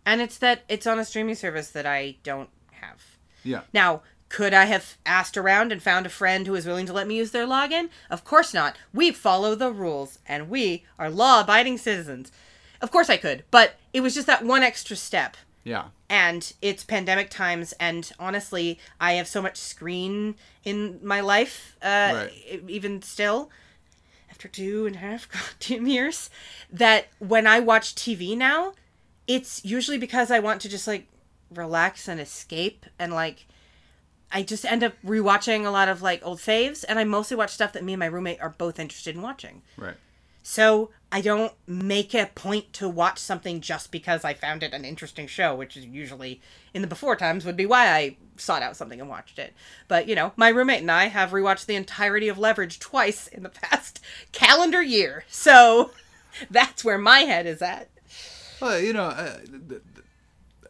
And 0.05 0.21
it's 0.21 0.37
that 0.37 0.63
it's 0.69 0.87
on 0.87 0.99
a 0.99 1.05
streaming 1.05 1.35
service 1.35 1.69
that 1.71 1.85
I 1.85 2.15
don't 2.23 2.49
have. 2.71 3.03
yeah 3.43 3.61
Now, 3.73 4.03
could 4.29 4.53
I 4.53 4.65
have 4.65 4.97
asked 5.05 5.37
around 5.37 5.71
and 5.71 5.81
found 5.81 6.05
a 6.05 6.09
friend 6.09 6.45
who 6.45 6.53
was 6.53 6.65
willing 6.65 6.85
to 6.87 6.93
let 6.93 7.07
me 7.07 7.15
use 7.17 7.31
their 7.31 7.47
login? 7.47 7.89
Of 8.09 8.23
course 8.23 8.53
not. 8.53 8.77
We 8.93 9.11
follow 9.11 9.55
the 9.55 9.71
rules 9.71 10.19
and 10.27 10.49
we 10.49 10.83
are 10.99 11.09
law 11.09 11.41
abiding 11.41 11.77
citizens. 11.77 12.31
Of 12.81 12.91
course 12.91 13.09
I 13.09 13.17
could, 13.17 13.43
but 13.51 13.75
it 13.93 14.01
was 14.01 14.13
just 14.13 14.27
that 14.27 14.43
one 14.45 14.63
extra 14.63 14.95
step. 14.95 15.35
yeah 15.63 15.85
And 16.09 16.53
it's 16.61 16.83
pandemic 16.83 17.29
times, 17.29 17.73
and 17.79 18.11
honestly, 18.19 18.79
I 18.99 19.13
have 19.13 19.27
so 19.27 19.41
much 19.41 19.57
screen 19.57 20.35
in 20.63 20.99
my 21.01 21.21
life, 21.21 21.75
uh, 21.81 22.11
Right. 22.29 22.63
even 22.67 23.01
still, 23.01 23.49
after 24.29 24.47
two 24.47 24.85
and 24.85 24.95
a 24.95 24.99
half 24.99 25.27
goddamn 25.59 25.87
years, 25.87 26.29
that 26.71 27.07
when 27.19 27.47
I 27.47 27.59
watch 27.61 27.95
TV 27.95 28.37
now, 28.37 28.73
it's 29.25 29.63
usually 29.65 29.97
because 29.97 30.29
I 30.31 30.39
want 30.39 30.61
to 30.61 30.69
just 30.69 30.87
like 30.87 31.07
relax 31.49 32.07
and 32.07 32.19
escape 32.21 32.85
and 32.99 33.11
like 33.13 33.45
I 34.31 34.43
just 34.43 34.65
end 34.65 34.83
up 34.83 34.93
rewatching 35.05 35.65
a 35.65 35.69
lot 35.69 35.87
of 35.87 36.01
like 36.01 36.25
old 36.25 36.39
faves 36.39 36.83
and 36.87 36.99
I 36.99 37.03
mostly 37.03 37.37
watch 37.37 37.51
stuff 37.51 37.73
that 37.73 37.83
me 37.83 37.93
and 37.93 37.99
my 37.99 38.07
roommate 38.07 38.41
are 38.41 38.49
both 38.49 38.79
interested 38.79 39.15
in 39.15 39.21
watching. 39.21 39.61
right 39.77 39.95
So 40.43 40.89
I 41.11 41.21
don't 41.21 41.53
make 41.65 42.13
a 42.13 42.29
point 42.35 42.73
to 42.73 42.89
watch 42.89 43.19
something 43.19 43.61
just 43.61 43.91
because 43.91 44.25
I 44.25 44.33
found 44.33 44.63
it 44.63 44.73
an 44.73 44.83
interesting 44.83 45.27
show, 45.27 45.55
which 45.55 45.77
is 45.77 45.85
usually 45.85 46.41
in 46.73 46.81
the 46.81 46.87
before 46.87 47.15
times 47.15 47.45
would 47.45 47.55
be 47.55 47.65
why 47.65 47.87
I 47.87 48.17
sought 48.35 48.61
out 48.61 48.75
something 48.75 48.99
and 48.99 49.09
watched 49.09 49.39
it. 49.39 49.53
But 49.87 50.07
you 50.09 50.15
know, 50.15 50.33
my 50.35 50.49
roommate 50.49 50.81
and 50.81 50.91
I 50.91 51.05
have 51.05 51.31
rewatched 51.31 51.65
the 51.65 51.75
entirety 51.75 52.27
of 52.27 52.37
Leverage 52.37 52.79
twice 52.79 53.27
in 53.27 53.43
the 53.43 53.49
past 53.61 54.01
calendar 54.33 54.81
year. 54.81 55.23
So 55.29 55.91
that's 56.51 56.83
where 56.83 56.97
my 56.97 57.19
head 57.19 57.45
is 57.45 57.61
at. 57.61 57.89
Well, 58.59 58.79
you 58.79 58.91
know, 58.91 59.05
uh, 59.05 59.37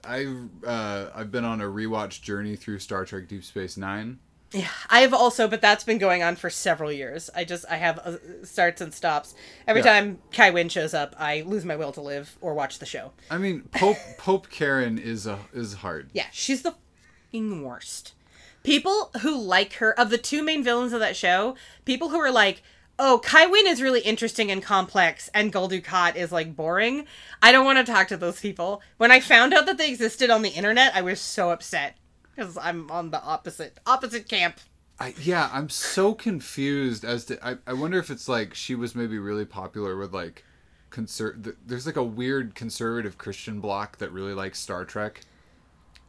I've 0.08 0.50
uh, 0.66 1.10
I've 1.14 1.32
been 1.32 1.46
on 1.46 1.62
a 1.62 1.66
rewatch 1.66 2.22
journey 2.22 2.56
through 2.56 2.80
Star 2.80 3.06
Trek 3.06 3.28
Deep 3.28 3.44
Space 3.44 3.78
Nine. 3.78 4.20
Yeah, 4.54 4.70
I 4.90 5.02
have 5.02 5.14
also, 5.14 5.50
but 5.50 5.60
that's 5.60 5.84
been 5.84 5.98
going 5.98 6.24
on 6.24 6.38
for 6.38 6.50
several 6.50 6.90
years. 6.90 7.30
I 7.36 7.44
just 7.44 7.66
I 7.70 7.76
have 7.76 8.00
uh, 8.00 8.18
starts 8.46 8.80
and 8.80 8.94
stops. 8.94 9.36
Every 9.68 9.82
Yeah. 9.82 9.94
time 10.00 10.20
Kai 10.32 10.52
Wynn 10.52 10.70
shows 10.70 10.94
up, 10.94 11.16
I 11.20 11.42
lose 11.42 11.66
my 11.66 11.76
will 11.76 11.92
to 11.92 12.02
live 12.02 12.38
or 12.40 12.54
watch 12.54 12.80
the 12.80 12.86
show. 12.86 13.12
I 13.30 13.38
mean, 13.38 13.64
Pope 13.74 13.98
Pope 14.18 14.50
Karen 14.50 14.98
is 14.98 15.28
a 15.28 15.40
is 15.54 15.74
hard. 15.76 16.10
Yeah, 16.14 16.28
she's 16.32 16.62
the 16.62 16.76
fucking 17.26 17.64
worst. 17.64 18.14
People 18.64 19.12
who 19.22 19.38
like 19.38 19.74
her, 19.76 19.98
of 20.00 20.10
the 20.10 20.18
two 20.18 20.44
main 20.44 20.64
villains 20.64 20.94
of 20.94 21.00
that 21.02 21.16
show, 21.16 21.56
people 21.86 22.10
who 22.10 22.18
are 22.20 22.32
like, 22.32 22.64
oh, 23.00 23.20
Kai 23.24 23.46
Wynn 23.46 23.68
is 23.68 23.82
really 23.82 24.02
interesting 24.02 24.52
and 24.52 24.64
complex, 24.64 25.30
and 25.34 25.52
Gul 25.52 25.72
is 25.72 26.32
like 26.32 26.56
boring. 26.56 27.06
I 27.42 27.52
don't 27.52 27.66
want 27.66 27.86
to 27.86 27.92
talk 27.92 28.08
to 28.10 28.18
those 28.18 28.40
people. 28.40 28.82
When 28.98 29.12
I 29.12 29.20
found 29.20 29.54
out 29.54 29.66
that 29.66 29.78
they 29.78 29.90
existed 29.90 30.30
on 30.30 30.42
the 30.42 30.50
internet, 30.50 30.96
I 30.96 31.02
was 31.02 31.20
so 31.20 31.52
upset 31.52 31.98
because 32.36 32.58
I'm 32.58 32.90
on 32.92 33.12
the 33.12 33.22
opposite 33.22 33.80
opposite 33.86 34.28
camp. 34.28 34.60
I, 35.00 35.14
yeah, 35.22 35.50
I'm 35.54 35.70
so 35.70 36.14
confused 36.14 37.06
as 37.06 37.26
to. 37.26 37.46
I, 37.48 37.58
I 37.68 37.74
wonder 37.74 38.00
if 38.00 38.10
it's 38.10 38.28
like 38.28 38.54
she 38.54 38.74
was 38.74 38.96
maybe 38.96 39.20
really 39.20 39.46
popular 39.46 39.96
with 39.96 40.14
like, 40.14 40.44
conser- 40.90 41.44
th- 41.44 41.58
There's 41.66 41.86
like 41.86 41.98
a 41.98 42.04
weird 42.04 42.56
conservative 42.56 43.18
Christian 43.18 43.60
block 43.60 43.98
that 44.00 44.12
really 44.12 44.34
likes 44.34 44.60
Star 44.60 44.86
Trek. 44.86 45.22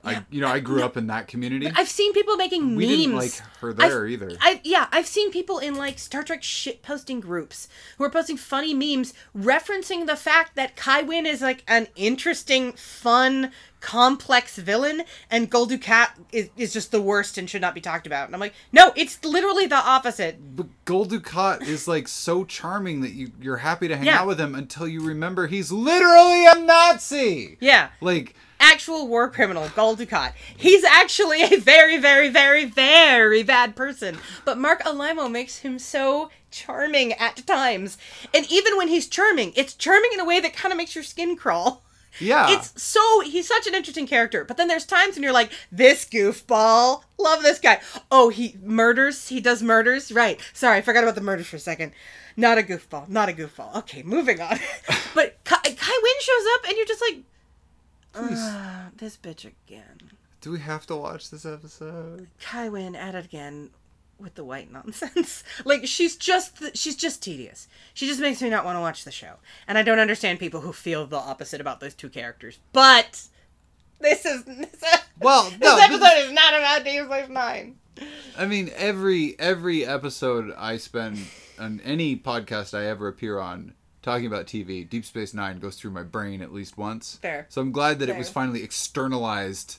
I 0.04 0.24
you 0.30 0.40
know 0.40 0.46
I 0.48 0.60
grew 0.60 0.82
up 0.82 0.96
in 0.96 1.08
that 1.08 1.26
community. 1.28 1.70
I've 1.74 1.88
seen 1.88 2.12
people 2.12 2.36
making 2.36 2.76
we 2.76 2.86
memes. 2.86 2.96
didn't 2.98 3.16
like 3.16 3.36
her 3.60 3.72
there 3.72 4.04
I've- 4.04 4.12
either. 4.12 4.30
I 4.40 4.60
yeah, 4.64 4.86
I've 4.92 5.06
seen 5.06 5.30
people 5.32 5.58
in 5.58 5.74
like 5.74 5.98
Star 5.98 6.22
Trek 6.22 6.42
shit 6.42 6.82
posting 6.82 7.20
groups 7.20 7.68
who 7.98 8.04
are 8.04 8.10
posting 8.10 8.36
funny 8.36 8.72
memes 8.74 9.12
referencing 9.36 10.06
the 10.06 10.16
fact 10.16 10.54
that 10.56 10.76
Kai 10.76 11.02
Wynn 11.02 11.26
is 11.26 11.40
like 11.42 11.64
an 11.66 11.88
interesting, 11.96 12.72
fun, 12.72 13.50
complex 13.80 14.56
villain, 14.56 15.02
and 15.30 15.50
Gul 15.50 15.66
Dukat 15.66 16.10
is, 16.32 16.50
is 16.56 16.72
just 16.72 16.90
the 16.92 17.02
worst 17.02 17.36
and 17.36 17.50
should 17.50 17.60
not 17.60 17.74
be 17.74 17.80
talked 17.80 18.06
about. 18.06 18.26
And 18.26 18.34
I'm 18.34 18.40
like, 18.40 18.54
no, 18.72 18.92
it's 18.96 19.22
literally 19.24 19.66
the 19.66 19.76
opposite. 19.76 20.38
But 20.56 20.66
Gul 20.84 21.06
Dukat 21.06 21.62
is 21.62 21.88
like 21.88 22.06
so 22.08 22.44
charming 22.44 23.00
that 23.00 23.10
you 23.12 23.32
you're 23.40 23.56
happy 23.58 23.88
to 23.88 23.96
hang 23.96 24.06
Yeah. 24.06 24.20
out 24.20 24.28
with 24.28 24.38
him 24.40 24.54
until 24.54 24.86
you 24.86 25.00
remember 25.00 25.48
he's 25.48 25.72
literally 25.72 26.46
a 26.46 26.54
Nazi. 26.64 27.56
Yeah. 27.60 27.88
Like 28.00 28.34
actual 28.60 29.08
war 29.08 29.28
criminal, 29.30 29.68
Gul 29.74 29.96
Dukat. 29.96 30.32
He's 30.56 30.84
actually 30.84 31.42
a 31.42 31.58
very, 31.58 31.98
very, 31.98 32.28
very, 32.28 32.64
very 32.64 33.42
bad 33.42 33.76
person. 33.76 34.18
But 34.44 34.58
Marc 34.58 34.82
Alaimo 34.82 35.30
makes 35.30 35.58
him 35.58 35.78
so 35.78 36.30
charming 36.50 37.12
at 37.14 37.46
times. 37.46 37.98
And 38.34 38.50
even 38.50 38.76
when 38.76 38.88
he's 38.88 39.08
charming, 39.08 39.52
it's 39.56 39.74
charming 39.74 40.10
in 40.12 40.20
a 40.20 40.24
way 40.24 40.40
that 40.40 40.54
kind 40.54 40.72
of 40.72 40.76
makes 40.76 40.94
your 40.94 41.04
skin 41.04 41.36
crawl. 41.36 41.84
Yeah. 42.20 42.46
It's 42.50 42.80
so 42.82 43.20
he's 43.20 43.46
such 43.46 43.66
an 43.66 43.74
interesting 43.74 44.06
character. 44.06 44.44
But 44.44 44.56
then 44.56 44.68
there's 44.68 44.86
times 44.86 45.14
when 45.14 45.22
you're 45.22 45.32
like, 45.32 45.52
this 45.70 46.04
goofball, 46.04 47.02
love 47.18 47.42
this 47.42 47.58
guy. 47.58 47.80
Oh, 48.10 48.28
he 48.28 48.56
murders. 48.62 49.28
He 49.28 49.40
does 49.40 49.62
murders. 49.62 50.10
Right. 50.10 50.40
Sorry, 50.52 50.78
I 50.78 50.80
forgot 50.82 51.04
about 51.04 51.14
the 51.14 51.20
murders 51.20 51.46
for 51.46 51.56
a 51.56 51.60
second. 51.60 51.92
Not 52.36 52.58
a 52.58 52.62
goofball. 52.62 53.08
Not 53.08 53.28
a 53.28 53.32
goofball. 53.32 53.74
Okay, 53.76 54.02
moving 54.02 54.40
on. 54.40 54.58
but 55.14 55.38
Kai, 55.44 55.56
Kai 55.62 55.98
Wynn 56.02 56.20
shows 56.20 56.46
up, 56.54 56.68
and 56.68 56.76
you're 56.76 56.86
just 56.86 57.02
like, 57.02 57.22
uh, 58.18 58.90
this 58.96 59.16
bitch 59.16 59.44
again. 59.44 60.10
Do 60.40 60.52
we 60.52 60.60
have 60.60 60.86
to 60.86 60.96
watch 60.96 61.30
this 61.30 61.44
episode? 61.44 62.28
Kai 62.40 62.68
Wynn 62.68 62.94
at 62.94 63.14
it 63.14 63.24
again 63.24 63.70
with 64.18 64.34
the 64.34 64.44
white 64.44 64.70
nonsense. 64.72 65.44
like 65.64 65.86
she's 65.86 66.16
just 66.16 66.76
she's 66.76 66.96
just 66.96 67.22
tedious. 67.22 67.68
She 67.94 68.06
just 68.06 68.20
makes 68.20 68.42
me 68.42 68.50
not 68.50 68.64
want 68.64 68.76
to 68.76 68.80
watch 68.80 69.04
the 69.04 69.10
show. 69.12 69.34
And 69.66 69.78
I 69.78 69.82
don't 69.82 69.98
understand 69.98 70.38
people 70.38 70.60
who 70.60 70.72
feel 70.72 71.06
the 71.06 71.16
opposite 71.16 71.60
about 71.60 71.80
those 71.80 71.94
two 71.94 72.08
characters. 72.08 72.58
But 72.72 73.22
this 74.00 74.24
is 74.24 74.44
this, 74.44 74.84
Well, 75.20 75.44
this 75.50 75.58
no, 75.60 75.76
this 75.76 75.84
episode 75.84 76.18
is 76.26 76.32
not 76.32 76.54
about 76.54 76.84
Deep 76.84 77.08
Life 77.08 77.28
Nine. 77.28 77.76
I 78.36 78.46
mean, 78.46 78.70
every 78.76 79.38
every 79.40 79.84
episode 79.84 80.54
I 80.56 80.76
spend 80.76 81.18
on 81.58 81.80
any 81.84 82.16
podcast 82.16 82.76
I 82.76 82.86
ever 82.86 83.08
appear 83.08 83.40
on 83.40 83.74
talking 84.02 84.26
about 84.26 84.46
TV, 84.46 84.88
Deep 84.88 85.04
Space 85.04 85.34
Nine 85.34 85.58
goes 85.58 85.76
through 85.76 85.90
my 85.90 86.02
brain 86.02 86.42
at 86.42 86.52
least 86.52 86.78
once. 86.78 87.16
Fair. 87.16 87.46
So 87.48 87.60
I'm 87.60 87.72
glad 87.72 87.98
that 87.98 88.08
it 88.08 88.16
was 88.16 88.28
finally 88.28 88.62
externalized 88.62 89.78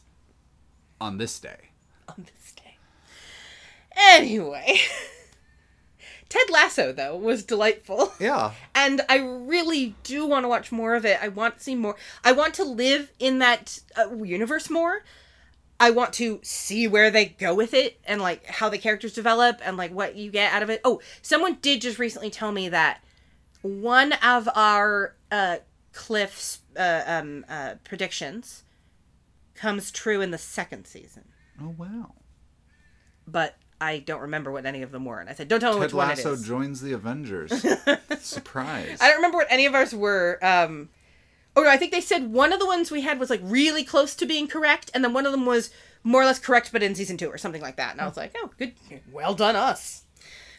on 0.99 1.17
this 1.17 1.39
day. 1.39 1.69
on 2.09 2.25
this 2.25 2.53
day. 2.53 2.77
Anyway, 3.97 4.79
Ted 6.29 6.49
Lasso 6.49 6.91
though 6.91 7.15
was 7.15 7.43
delightful. 7.43 8.13
Yeah. 8.19 8.51
and 8.75 9.01
I 9.09 9.17
really 9.17 9.95
do 10.03 10.25
want 10.25 10.43
to 10.43 10.47
watch 10.49 10.71
more 10.71 10.95
of 10.95 11.05
it. 11.05 11.17
I 11.21 11.29
want 11.29 11.57
to 11.57 11.63
see 11.63 11.75
more. 11.75 11.95
I 12.23 12.31
want 12.33 12.53
to 12.55 12.63
live 12.63 13.11
in 13.19 13.39
that 13.39 13.79
uh, 13.97 14.13
universe 14.23 14.69
more. 14.69 15.03
I 15.81 15.91
want 15.91 16.11
to 16.15 16.41
see 16.43 16.87
where 16.87 17.09
they 17.09 17.25
go 17.25 17.55
with 17.55 17.73
it 17.73 18.01
and 18.03 18.21
like 18.21 18.45
how 18.45 18.67
the 18.67 18.77
characters 18.77 19.13
develop 19.13 19.61
and 19.63 19.77
like 19.77 19.91
what 19.93 20.15
you 20.15 20.29
get 20.29 20.51
out 20.51 20.61
of 20.61 20.69
it. 20.69 20.81
Oh, 20.83 20.99
someone 21.21 21.57
did 21.61 21.79
just 21.81 21.97
recently 21.97 22.29
tell 22.29 22.51
me 22.51 22.67
that 22.67 23.01
one 23.61 24.13
of 24.13 24.47
our 24.55 25.15
uh 25.31 25.57
Cliff's 25.91 26.59
uh, 26.77 27.03
um 27.05 27.45
uh 27.49 27.75
predictions 27.83 28.63
comes 29.55 29.91
true 29.91 30.21
in 30.21 30.31
the 30.31 30.37
second 30.37 30.85
season. 30.85 31.25
Oh 31.61 31.75
wow. 31.77 32.13
But 33.27 33.57
I 33.81 33.99
don't 33.99 34.21
remember 34.21 34.51
what 34.51 34.65
any 34.65 34.81
of 34.81 34.91
them 34.91 35.05
were. 35.05 35.19
And 35.19 35.29
I 35.29 35.33
said, 35.33 35.47
"Don't 35.47 35.59
tell 35.59 35.73
me 35.73 35.79
which 35.79 35.93
one 35.93 36.07
it 36.07 36.17
Lasso 36.17 36.35
joins 36.35 36.81
the 36.81 36.93
Avengers. 36.93 37.51
Surprise. 38.19 38.97
I 38.99 39.07
don't 39.07 39.17
remember 39.17 39.37
what 39.37 39.47
any 39.49 39.65
of 39.65 39.75
ours 39.75 39.93
were. 39.93 40.39
Um, 40.41 40.89
oh 41.55 41.63
no, 41.63 41.69
I 41.69 41.77
think 41.77 41.91
they 41.91 42.01
said 42.01 42.31
one 42.31 42.51
of 42.53 42.59
the 42.59 42.65
ones 42.65 42.91
we 42.91 43.01
had 43.01 43.19
was 43.19 43.29
like 43.29 43.41
really 43.43 43.83
close 43.83 44.15
to 44.15 44.25
being 44.25 44.47
correct, 44.47 44.91
and 44.93 45.03
then 45.03 45.13
one 45.13 45.25
of 45.25 45.31
them 45.31 45.45
was 45.45 45.69
more 46.03 46.21
or 46.21 46.25
less 46.25 46.39
correct, 46.39 46.71
but 46.71 46.83
in 46.83 46.95
season 46.95 47.17
two 47.17 47.29
or 47.29 47.37
something 47.37 47.61
like 47.61 47.75
that. 47.77 47.91
And 47.91 48.01
I 48.01 48.07
was 48.07 48.17
like, 48.17 48.35
oh, 48.37 48.51
good, 48.57 48.73
well 49.11 49.33
done, 49.33 49.55
us. 49.55 50.03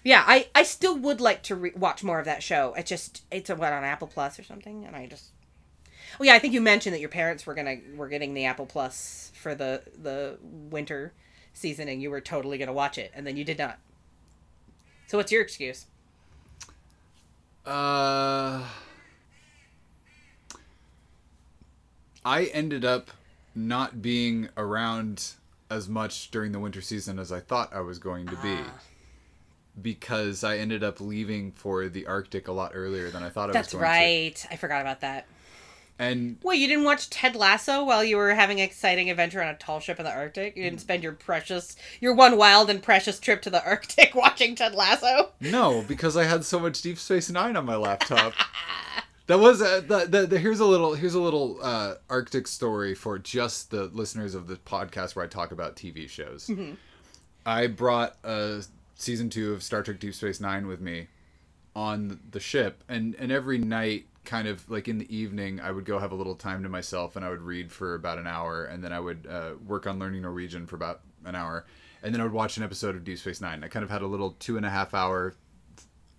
Yeah, 0.03 0.25
I 0.27 0.49
I 0.55 0.63
still 0.63 0.97
would 0.99 1.21
like 1.21 1.43
to 1.45 1.57
re- 1.57 1.73
watch 1.77 2.03
more 2.03 2.19
of 2.19 2.25
that 2.25 2.43
show. 2.43 2.75
It 2.75 2.87
just 2.87 3.23
it's 3.31 3.51
a, 3.51 3.57
what 3.57 3.73
on 3.73 3.85
Apple 3.85 4.09
Plus 4.09 4.39
or 4.39 4.43
something, 4.43 4.85
and 4.85 4.97
I 4.97 5.07
just. 5.07 5.31
Oh 6.19 6.25
yeah, 6.25 6.35
I 6.35 6.39
think 6.39 6.55
you 6.55 6.61
mentioned 6.61 6.95
that 6.95 7.01
your 7.01 7.11
parents 7.11 7.47
were 7.47 7.55
gonna 7.55 7.77
were 7.95 8.09
getting 8.09 8.35
the 8.35 8.47
Apple 8.47 8.67
Plus 8.67 9.31
for 9.35 9.55
the 9.55 9.83
the 10.01 10.39
winter 10.43 11.13
season, 11.53 11.89
and 11.89 12.03
you 12.03 12.11
were 12.11 12.21
totally 12.21 12.59
gonna 12.59 12.73
watch 12.73 12.99
it, 12.99 13.13
and 13.15 13.27
then 13.27 13.37
you 13.37 13.45
did 13.45 13.59
not. 13.59 13.79
So 15.07 15.19
what's 15.19 15.33
your 15.33 15.43
excuse? 15.43 15.87
Uh, 17.67 18.65
I 22.25 22.45
ended 22.53 22.85
up 22.85 23.11
not 23.55 24.01
being 24.01 24.49
around 24.57 25.33
as 25.69 25.89
much 25.89 26.31
during 26.31 26.53
the 26.53 26.59
winter 26.59 26.81
season 26.81 27.19
as 27.19 27.31
I 27.31 27.41
thought 27.41 27.73
I 27.73 27.81
was 27.81 27.99
going 27.99 28.27
to 28.27 28.37
be. 28.37 28.57
Ah. 28.57 28.81
Because 29.83 30.45
I 30.45 30.59
ended 30.59 30.83
up 30.85 31.01
leaving 31.01 31.53
for 31.53 31.89
the 31.89 32.07
Arctic 32.07 32.49
a 32.49 32.53
lot 32.53 32.73
earlier 32.75 33.11
than 33.11 33.23
I 33.23 33.29
thought 33.31 33.51
I 33.51 33.53
That's 33.53 33.73
was 33.73 33.81
going 33.81 33.93
to. 33.93 33.99
right. 33.99 34.47
I 34.51 34.57
forgot 34.57 34.81
about 34.81 35.01
that. 35.01 35.27
And 35.99 36.39
Wait, 36.43 36.57
you 36.57 36.67
didn't 36.67 36.85
watch 36.85 37.11
Ted 37.11 37.37
Lasso 37.37 37.85
while 37.85 38.03
you 38.03 38.17
were 38.17 38.33
having 38.33 38.59
an 38.59 38.65
exciting 38.65 39.11
adventure 39.11 39.43
on 39.43 39.49
a 39.49 39.57
tall 39.59 39.81
ship 39.81 39.99
in 39.99 40.05
the 40.07 40.11
Arctic? 40.11 40.57
You 40.57 40.63
didn't 40.63 40.81
spend 40.81 41.03
your 41.03 41.13
precious, 41.13 41.77
your 42.01 42.15
one 42.15 42.39
wild 42.39 42.71
and 42.71 42.83
precious 42.83 43.19
trip 43.21 43.43
to 43.43 43.51
the 43.51 43.63
Arctic 43.67 44.15
watching 44.15 44.55
Ted 44.55 44.75
Lasso? 44.75 45.33
no, 45.41 45.83
because 45.87 46.17
I 46.17 46.25
had 46.25 46.45
so 46.47 46.59
much 46.59 46.81
Deep 46.81 46.99
Space 46.99 47.29
Nine 47.29 47.55
on 47.57 47.67
my 47.67 47.77
laptop. 47.77 48.33
That 49.27 49.39
was 49.39 49.63
uh, 49.63 49.81
the, 49.87 50.07
the, 50.07 50.27
the 50.27 50.39
here's 50.41 50.59
a 50.59 50.65
little 50.67 50.95
here's 50.95 51.15
a 51.15 51.21
little 51.21 51.61
uh, 51.63 51.95
Arctic 52.09 52.49
story 52.49 52.97
for 52.97 53.17
just 53.17 53.71
the 53.71 53.85
listeners 53.85 54.35
of 54.35 54.49
the 54.49 54.57
podcast 54.57 55.15
where 55.15 55.25
I 55.25 55.29
talk 55.29 55.53
about 55.53 55.77
TV 55.77 56.09
shows. 56.09 56.51
I 57.47 57.69
brought 57.69 58.17
uh, 58.25 58.63
season 59.01 59.31
two 59.31 59.53
of 59.53 59.63
Star 59.63 59.83
Trek 59.83 59.99
Deep 59.99 60.15
Space 60.15 60.41
Nine 60.41 60.67
with 60.67 60.81
me 60.81 61.09
on 61.75 62.21
the 62.31 62.41
ship, 62.41 62.83
and 62.89 63.15
and 63.17 63.31
every 63.33 63.59
night, 63.59 64.07
kind 64.25 64.47
of 64.49 64.69
like 64.71 64.89
in 64.89 64.99
the 64.99 65.15
evening, 65.15 65.61
I 65.61 65.71
would 65.71 65.85
go 65.85 65.99
have 65.99 66.13
a 66.13 66.17
little 66.17 66.35
time 66.35 66.63
to 66.63 66.69
myself, 66.69 67.17
and 67.17 67.25
I 67.25 67.31
would 67.31 67.43
read 67.43 67.71
for 67.73 67.95
about 67.95 68.19
an 68.19 68.27
hour, 68.27 68.65
and 68.65 68.83
then 68.85 68.93
I 68.93 69.01
would 69.01 69.27
uh, 69.29 69.53
work 69.67 69.87
on 69.87 69.99
learning 69.99 70.23
Norwegian 70.23 70.67
for 70.67 70.77
about 70.77 71.01
an 71.25 71.35
hour, 71.35 71.65
and 72.03 72.13
then 72.15 72.21
I 72.21 72.25
would 72.25 72.33
watch 72.33 72.57
an 72.57 72.63
episode 72.63 72.97
of 72.97 73.05
Deep 73.05 73.19
Space 73.19 73.41
Nine. 73.41 73.63
I 73.65 73.69
kind 73.69 73.85
of 73.85 73.91
had 73.91 74.03
a 74.03 74.07
little 74.07 74.33
two 74.39 74.57
and 74.57 74.67
a 74.67 74.71
half 74.71 74.95
hour 74.95 75.35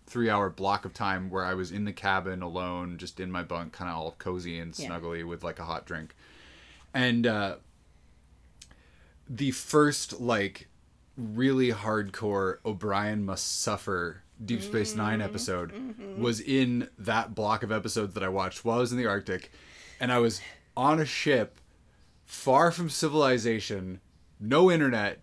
three 0.07 0.29
hour 0.29 0.49
block 0.49 0.83
of 0.83 0.93
time 0.93 1.29
where 1.29 1.45
I 1.45 1.53
was 1.53 1.71
in 1.71 1.85
the 1.85 1.93
cabin 1.93 2.41
alone, 2.41 2.97
just 2.97 3.19
in 3.21 3.31
my 3.31 3.43
bunk, 3.43 3.71
kind 3.71 3.89
of 3.89 3.95
all 3.95 4.15
cozy 4.17 4.59
and 4.59 4.77
Yeah. 4.77 4.89
snuggly 4.89 5.25
with 5.25 5.41
like 5.43 5.57
a 5.57 5.63
hot 5.63 5.85
drink. 5.85 6.15
And 6.93 7.25
uh, 7.25 7.55
the 9.29 9.51
first 9.51 10.19
like 10.19 10.67
really 11.21 11.71
hardcore 11.71 12.57
O'Brien 12.65 13.25
must 13.25 13.61
suffer 13.61 14.23
Deep 14.43 14.61
Space 14.61 14.95
Nine 14.95 15.19
mm-hmm. 15.19 15.29
episode 15.29 15.73
mm-hmm. 15.73 16.21
was 16.21 16.39
in 16.39 16.89
that 16.97 17.35
block 17.35 17.63
of 17.63 17.71
episodes 17.71 18.13
that 18.15 18.23
I 18.23 18.29
watched 18.29 18.65
while 18.65 18.77
I 18.77 18.81
was 18.81 18.91
in 18.91 18.97
the 18.97 19.05
Arctic, 19.05 19.51
and 19.99 20.11
I 20.11 20.19
was 20.19 20.41
on 20.75 20.99
a 20.99 21.05
ship 21.05 21.59
far 22.25 22.71
from 22.71 22.89
civilization, 22.89 23.99
no 24.39 24.71
internet, 24.71 25.21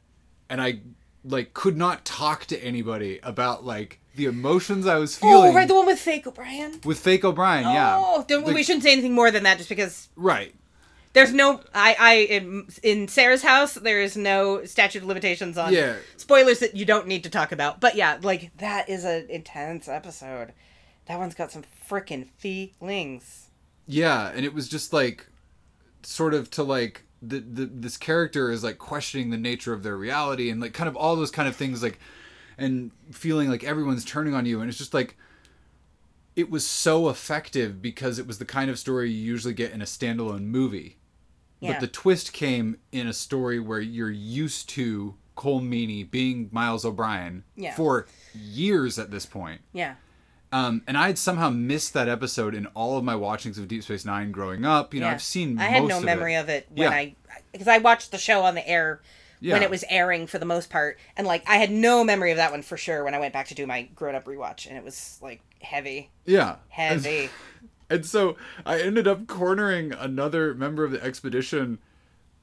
and 0.49 0.61
I 0.61 0.81
like 1.25 1.53
could 1.55 1.77
not 1.77 2.05
talk 2.05 2.47
to 2.47 2.65
anybody 2.65 3.19
about 3.23 3.65
like 3.65 4.01
the 4.15 4.27
emotions 4.27 4.87
I 4.87 4.99
was 4.99 5.17
oh, 5.19 5.21
feeling 5.27 5.53
Oh, 5.53 5.55
right, 5.55 5.67
the 5.67 5.75
one 5.75 5.87
with 5.87 5.99
fake 5.99 6.27
O'Brien. 6.27 6.81
with 6.85 6.99
fake 6.99 7.25
O'Brien. 7.25 7.63
yeah, 7.65 7.97
Oh, 7.99 8.25
don't, 8.27 8.45
we 8.45 8.63
shouldn't 8.63 8.85
say 8.85 8.93
anything 8.93 9.15
more 9.15 9.31
than 9.31 9.43
that, 9.45 9.57
just 9.57 9.69
because 9.69 10.09
right. 10.17 10.55
There's 11.13 11.33
no. 11.33 11.61
I, 11.75 11.97
I 11.99 12.15
in, 12.17 12.69
in 12.83 13.09
Sarah's 13.09 13.43
house, 13.43 13.75
there 13.75 14.01
is 14.01 14.17
no 14.17 14.65
statute 14.65 15.03
of 15.03 15.09
limitations 15.09 15.57
on 15.59 15.73
Yeah. 15.73 15.97
spoilers 16.17 16.59
that 16.61 16.77
you 16.77 16.85
don't 16.85 17.07
need 17.07 17.25
to 17.25 17.31
talk 17.31 17.53
about. 17.53 17.81
But 17.81 17.95
yeah, 17.95 18.19
like 18.23 18.57
that 18.59 18.89
is 18.89 19.05
an 19.05 19.27
intense 19.29 19.89
episode. 19.89 20.53
That 21.07 21.19
one's 21.19 21.35
got 21.35 21.51
some 21.51 21.65
freaking 21.89 22.29
feelings. 22.37 23.49
Yeah, 23.87 24.31
and 24.35 24.45
it 24.45 24.53
was 24.53 24.69
just 24.69 24.93
like 24.93 25.27
sort 26.03 26.35
of 26.35 26.51
to 26.53 26.63
like 26.63 27.05
the, 27.23 27.41
the 27.41 27.67
this 27.67 27.97
character 27.97 28.51
is 28.51 28.63
like 28.63 28.79
questioning 28.79 29.31
the 29.31 29.37
nature 29.39 29.73
of 29.73 29.83
their 29.83 29.97
reality 29.97 30.51
and 30.51 30.61
like 30.61 30.73
kind 30.75 30.89
of 30.89 30.97
all 30.97 31.17
those 31.17 31.31
kind 31.31 31.49
of 31.49 31.57
things 31.57 31.83
like 31.83 31.99
and 32.57 32.91
feeling 33.11 33.49
like 33.49 33.65
everyone's 33.65 34.05
turning 34.05 34.35
on 34.35 34.47
you 34.47 34.61
and 34.61 34.69
it's 34.69 34.79
just 34.79 34.95
like 34.95 35.17
it 36.39 36.51
was 36.51 36.65
so 36.65 37.09
effective 37.09 37.83
because 37.83 38.19
it 38.19 38.27
was 38.27 38.39
the 38.39 38.45
kind 38.45 38.71
of 38.71 38.79
story 38.79 39.11
you 39.11 39.25
usually 39.25 39.53
get 39.55 39.73
in 39.73 39.83
a 39.83 39.85
standalone 39.85 40.43
movie. 40.45 40.99
Yeah. 41.59 41.73
But 41.73 41.81
the 41.81 41.89
twist 41.89 42.33
came 42.33 42.79
in 42.93 43.09
a 43.09 43.13
story 43.13 43.59
where 43.59 43.81
you're 43.81 44.11
used 44.11 44.69
to 44.71 45.17
Colm 45.37 45.69
Meaney 45.69 46.09
being 46.09 46.49
Miles 46.53 46.85
O'Brien 46.85 47.43
Yeah. 47.57 47.75
for 47.75 48.07
years 48.33 48.99
at 49.01 49.11
this 49.11 49.27
point. 49.27 49.63
Yeah. 49.73 49.97
Um, 50.53 50.83
and 50.87 50.97
I 50.97 51.09
had 51.09 51.19
somehow 51.19 51.51
missed 51.51 51.93
that 51.95 52.09
episode 52.09 52.55
in 52.55 52.67
all 52.69 52.97
of 52.97 53.03
my 53.05 53.17
watchings 53.17 53.59
of 53.59 53.67
Deep 53.69 53.83
Space 53.83 54.05
Nine 54.05 54.31
growing 54.31 54.65
up. 54.65 54.95
You 54.95 55.01
know, 55.01 55.07
Yeah. 55.07 55.13
I've 55.15 55.23
seen. 55.23 55.59
I 55.59 55.65
had 55.65 55.83
most 55.83 55.91
no 55.91 55.99
of 55.99 56.05
memory 56.05 56.35
it. 56.35 56.39
of 56.41 56.49
it 56.49 56.67
when 56.71 56.91
Yeah. 56.91 56.97
I 56.97 57.15
because 57.53 57.69
I 57.69 57.79
watched 57.79 58.13
the 58.13 58.19
show 58.19 58.43
on 58.45 58.55
the 58.55 58.67
air 58.69 59.01
when 59.41 59.63
it 59.63 59.71
was 59.71 59.85
airing 59.89 60.27
for 60.27 60.39
the 60.39 60.47
most 60.47 60.71
part, 60.71 60.99
and 61.17 61.27
like 61.27 61.43
I 61.49 61.57
had 61.57 61.71
no 61.71 62.03
memory 62.05 62.31
of 62.31 62.37
that 62.39 62.51
one 62.53 62.63
for 62.63 62.77
sure 62.77 63.05
when 63.05 63.15
I 63.15 63.19
went 63.19 63.33
back 63.35 63.49
to 63.49 63.55
do 63.55 63.67
my 63.67 63.83
grown 63.83 64.15
up 64.15 64.25
rewatch, 64.25 64.67
and 64.67 64.77
it 64.77 64.85
was 64.85 65.19
like 65.21 65.41
heavy, 65.61 66.11
Yeah, 66.25 66.57
heavy. 66.69 67.31
And 67.91 68.05
so 68.05 68.37
I 68.67 68.81
ended 68.81 69.09
up 69.09 69.27
cornering 69.27 69.93
another 69.93 70.53
member 70.55 70.85
of 70.85 70.91
the 70.91 71.03
expedition 71.03 71.79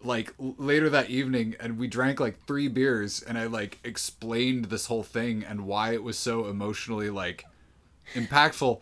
like 0.03 0.33
later 0.37 0.89
that 0.89 1.09
evening 1.09 1.55
and 1.59 1.77
we 1.79 1.87
drank 1.87 2.19
like 2.19 2.39
three 2.45 2.67
beers 2.67 3.23
and 3.23 3.37
I 3.37 3.45
like 3.45 3.79
explained 3.83 4.65
this 4.65 4.85
whole 4.87 5.01
thing 5.03 5.43
and 5.43 5.65
why 5.65 5.93
it 5.93 6.03
was 6.03 6.17
so 6.17 6.45
emotionally 6.47 7.09
like 7.09 7.45
impactful 8.13 8.81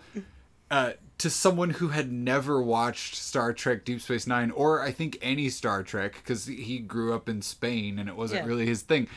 uh, 0.70 0.94
to 1.20 1.30
someone 1.30 1.70
who 1.70 1.90
had 1.90 2.12
never 2.12 2.62
watched 2.62 3.16
Star 3.16 3.54
Trek 3.54 3.86
Deep 3.86 4.02
Space 4.02 4.28
Nine 4.28 4.52
or 4.52 4.82
I 4.82 4.92
think 4.92 5.18
any 5.22 5.48
Star 5.50 5.84
Trek 5.84 6.14
because 6.16 6.46
he 6.48 6.80
grew 6.80 7.14
up 7.14 7.30
in 7.30 7.42
Spain 7.42 8.00
and 8.00 8.10
it 8.10 8.16
wasn't 8.18 8.42
Yeah. 8.42 8.48
really 8.48 8.66
his 8.66 8.82
thing. 8.82 9.08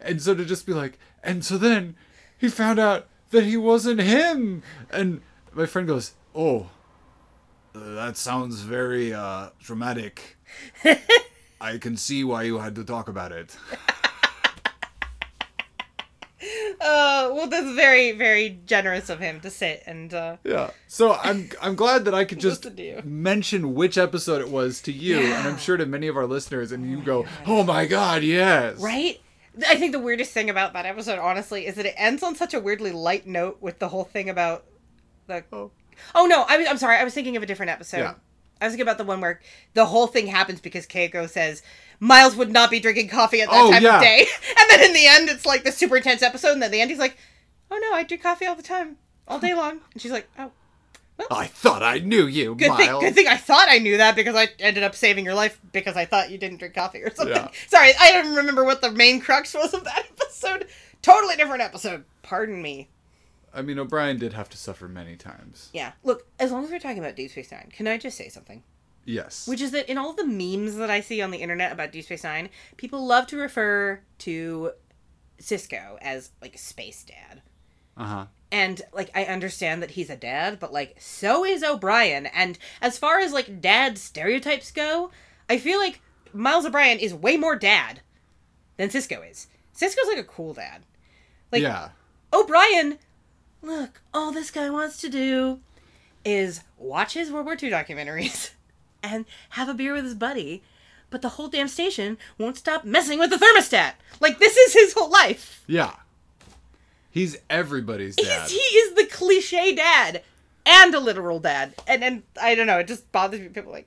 And 0.00 0.20
so 0.20 0.34
to 0.34 0.44
just 0.44 0.66
be 0.66 0.74
like, 0.74 0.98
and 1.22 1.44
so 1.44 1.56
then 1.56 1.96
he 2.36 2.48
found 2.48 2.78
out 2.78 3.06
that 3.30 3.44
he 3.44 3.56
wasn't 3.56 4.00
him. 4.00 4.62
And 4.90 5.20
my 5.52 5.66
friend 5.66 5.86
goes, 5.88 6.12
Oh, 6.34 6.68
that 7.74 8.16
sounds 8.16 8.60
very 8.60 9.12
uh, 9.12 9.50
dramatic. 9.60 10.36
I 11.60 11.78
can 11.78 11.96
see 11.96 12.24
why 12.24 12.42
you 12.44 12.58
had 12.58 12.74
to 12.76 12.84
talk 12.84 13.08
about 13.08 13.32
it. 13.32 13.56
Uh, 16.80 17.30
well, 17.32 17.46
that's 17.46 17.70
very, 17.74 18.12
very 18.12 18.60
generous 18.66 19.08
of 19.08 19.18
him 19.18 19.40
to 19.40 19.50
sit 19.50 19.82
and 19.86 20.12
uh, 20.12 20.36
Yeah. 20.44 20.70
So 20.88 21.14
I'm 21.14 21.48
I'm 21.62 21.74
glad 21.74 22.04
that 22.04 22.14
I 22.14 22.24
could 22.24 22.38
just 22.40 22.64
Listen 22.64 22.76
to 22.76 22.82
you. 22.82 23.02
mention 23.04 23.74
which 23.74 23.96
episode 23.96 24.40
it 24.42 24.50
was 24.50 24.80
to 24.82 24.92
you, 24.92 25.18
and 25.18 25.48
I'm 25.48 25.56
sure 25.58 25.76
to 25.76 25.86
many 25.86 26.06
of 26.08 26.16
our 26.16 26.26
listeners, 26.26 26.70
and 26.72 26.88
you 26.90 26.98
go, 27.00 27.24
"Oh 27.46 27.62
my 27.64 27.86
god, 27.86 28.22
yes!" 28.22 28.78
right. 28.78 29.20
I 29.68 29.76
think 29.76 29.92
the 29.92 29.98
weirdest 30.00 30.32
thing 30.32 30.50
about 30.50 30.72
that 30.72 30.86
episode, 30.86 31.18
honestly, 31.18 31.66
is 31.66 31.74
that 31.76 31.86
it 31.86 31.94
ends 31.96 32.22
on 32.22 32.34
such 32.34 32.54
a 32.54 32.60
weirdly 32.60 32.92
light 32.92 33.26
note 33.26 33.58
with 33.60 33.78
the 33.78 33.88
whole 33.88 34.04
thing 34.04 34.28
about 34.28 34.64
the. 35.26 35.44
Oh. 35.52 35.70
Oh 36.14 36.26
no, 36.26 36.44
I 36.48 36.58
was, 36.58 36.66
I'm 36.68 36.78
sorry. 36.78 36.96
I 36.96 37.04
was 37.04 37.14
thinking 37.14 37.36
of 37.36 37.42
a 37.42 37.46
different 37.46 37.70
episode. 37.70 37.98
Yeah. 37.98 38.14
I 38.60 38.66
was 38.66 38.72
thinking 38.72 38.82
about 38.82 38.98
the 38.98 39.04
one 39.04 39.20
where 39.20 39.40
the 39.74 39.86
whole 39.86 40.06
thing 40.06 40.26
happens 40.28 40.60
because 40.60 40.86
Keiko 40.86 41.28
says 41.28 41.62
Miles 42.00 42.34
would 42.36 42.50
not 42.52 42.70
be 42.70 42.80
drinking 42.80 43.08
coffee 43.08 43.40
at 43.42 43.50
that 43.50 43.60
Oh, 43.60 43.70
time 43.70 43.82
yeah. 43.82 43.96
of 43.96 44.02
day, 44.02 44.26
and 44.58 44.70
then 44.70 44.82
in 44.88 44.92
the 44.92 45.06
end, 45.06 45.28
it's 45.28 45.46
like 45.46 45.64
the 45.64 45.72
super 45.72 45.96
intense 45.96 46.22
episode, 46.22 46.52
and 46.52 46.62
then 46.62 46.68
at 46.68 46.72
the 46.72 46.80
end, 46.80 46.90
he's 46.90 46.98
like, 46.98 47.16
"Oh 47.70 47.78
no, 47.78 47.92
I 47.96 48.02
drink 48.02 48.22
coffee 48.22 48.46
all 48.46 48.54
the 48.56 48.62
time, 48.62 48.96
all 49.28 49.38
day 49.38 49.54
long," 49.54 49.80
and 49.92 50.00
she's 50.02 50.12
like, 50.12 50.28
"Oh." 50.38 50.50
I 51.30 51.46
thought 51.46 51.82
I 51.82 51.98
knew 51.98 52.26
you, 52.26 52.54
Good 52.54 52.76
thing, 52.76 52.86
Miles. 52.86 53.04
good 53.04 53.14
thing 53.14 53.28
I 53.28 53.36
thought 53.36 53.66
I 53.68 53.78
knew 53.78 53.96
that 53.98 54.16
because 54.16 54.34
I 54.34 54.48
ended 54.58 54.82
up 54.82 54.94
saving 54.94 55.24
your 55.24 55.34
life 55.34 55.60
because 55.72 55.96
I 55.96 56.04
thought 56.04 56.30
you 56.30 56.38
didn't 56.38 56.58
drink 56.58 56.74
coffee 56.74 57.02
or 57.02 57.14
something. 57.14 57.34
Yeah. 57.36 57.50
Sorry, 57.68 57.92
I 58.00 58.12
don't 58.12 58.34
remember 58.34 58.64
what 58.64 58.80
the 58.80 58.90
main 58.90 59.20
crux 59.20 59.54
was 59.54 59.72
of 59.74 59.84
that 59.84 60.06
episode. 60.20 60.66
Totally 61.02 61.36
different 61.36 61.62
episode. 61.62 62.04
Pardon 62.22 62.60
me. 62.60 62.88
I 63.54 63.62
mean, 63.62 63.78
O'Brien 63.78 64.18
did 64.18 64.32
have 64.32 64.48
to 64.50 64.56
suffer 64.56 64.88
many 64.88 65.14
times. 65.16 65.70
Yeah. 65.72 65.92
Look, 66.02 66.26
as 66.40 66.50
long 66.50 66.64
as 66.64 66.70
we're 66.70 66.80
talking 66.80 66.98
about 66.98 67.14
Deep 67.14 67.30
Space 67.30 67.52
Nine, 67.52 67.68
can 67.72 67.86
I 67.86 67.96
just 67.98 68.16
say 68.18 68.28
something? 68.28 68.64
Yes. 69.04 69.46
Which 69.46 69.60
is 69.60 69.70
that 69.70 69.88
in 69.88 69.96
all 69.98 70.14
the 70.14 70.26
memes 70.26 70.76
that 70.76 70.90
I 70.90 71.00
see 71.00 71.22
on 71.22 71.30
the 71.30 71.38
internet 71.38 71.70
about 71.70 71.92
Deep 71.92 72.04
Space 72.06 72.24
Nine, 72.24 72.48
people 72.76 73.06
love 73.06 73.28
to 73.28 73.36
refer 73.36 74.00
to 74.20 74.72
Sisko 75.40 75.98
as 76.00 76.30
like 76.42 76.54
a 76.54 76.58
space 76.58 77.04
dad. 77.04 77.42
Uh 77.96 78.04
huh. 78.04 78.26
And 78.50 78.82
like 78.92 79.10
I 79.14 79.24
understand 79.24 79.82
that 79.82 79.92
he's 79.92 80.10
a 80.10 80.16
dad, 80.16 80.60
but 80.60 80.72
like 80.72 80.96
so 80.98 81.44
is 81.44 81.64
O'Brien. 81.64 82.26
And 82.26 82.58
as 82.80 82.98
far 82.98 83.18
as 83.18 83.32
like 83.32 83.60
dad 83.60 83.98
stereotypes 83.98 84.70
go, 84.70 85.10
I 85.48 85.58
feel 85.58 85.78
like 85.78 86.00
Miles 86.32 86.66
O'Brien 86.66 86.98
is 86.98 87.14
way 87.14 87.36
more 87.36 87.56
dad 87.56 88.00
than 88.76 88.88
Sisko 88.88 89.28
is. 89.28 89.48
Sisko's 89.74 90.08
like 90.08 90.18
a 90.18 90.24
cool 90.24 90.54
dad. 90.54 90.82
Like 91.50 91.62
yeah. 91.62 91.90
O'Brien, 92.32 92.98
look, 93.62 94.02
all 94.12 94.32
this 94.32 94.50
guy 94.50 94.70
wants 94.70 95.00
to 95.00 95.08
do 95.08 95.60
is 96.24 96.62
watch 96.78 97.14
his 97.14 97.30
World 97.30 97.46
War 97.46 97.56
II 97.60 97.70
documentaries 97.70 98.50
and 99.02 99.24
have 99.50 99.68
a 99.68 99.74
beer 99.74 99.94
with 99.94 100.04
his 100.04 100.14
buddy, 100.14 100.62
but 101.10 101.22
the 101.22 101.30
whole 101.30 101.48
damn 101.48 101.68
station 101.68 102.18
won't 102.38 102.56
stop 102.56 102.84
messing 102.84 103.18
with 103.18 103.30
the 103.30 103.36
thermostat. 103.36 103.92
Like 104.20 104.38
this 104.38 104.56
is 104.56 104.72
his 104.72 104.94
whole 104.94 105.10
life. 105.10 105.62
Yeah. 105.66 105.94
He's 107.14 107.36
everybody's 107.48 108.16
dad. 108.16 108.48
He's, 108.48 108.50
he 108.50 108.76
is 108.76 108.94
the 108.96 109.06
cliche 109.06 109.72
dad 109.72 110.24
and 110.66 110.92
a 110.92 110.98
literal 110.98 111.38
dad. 111.38 111.76
And 111.86 112.02
and 112.02 112.22
I 112.42 112.56
don't 112.56 112.66
know, 112.66 112.80
it 112.80 112.88
just 112.88 113.12
bothers 113.12 113.38
me. 113.38 113.50
People 113.50 113.70
like, 113.70 113.86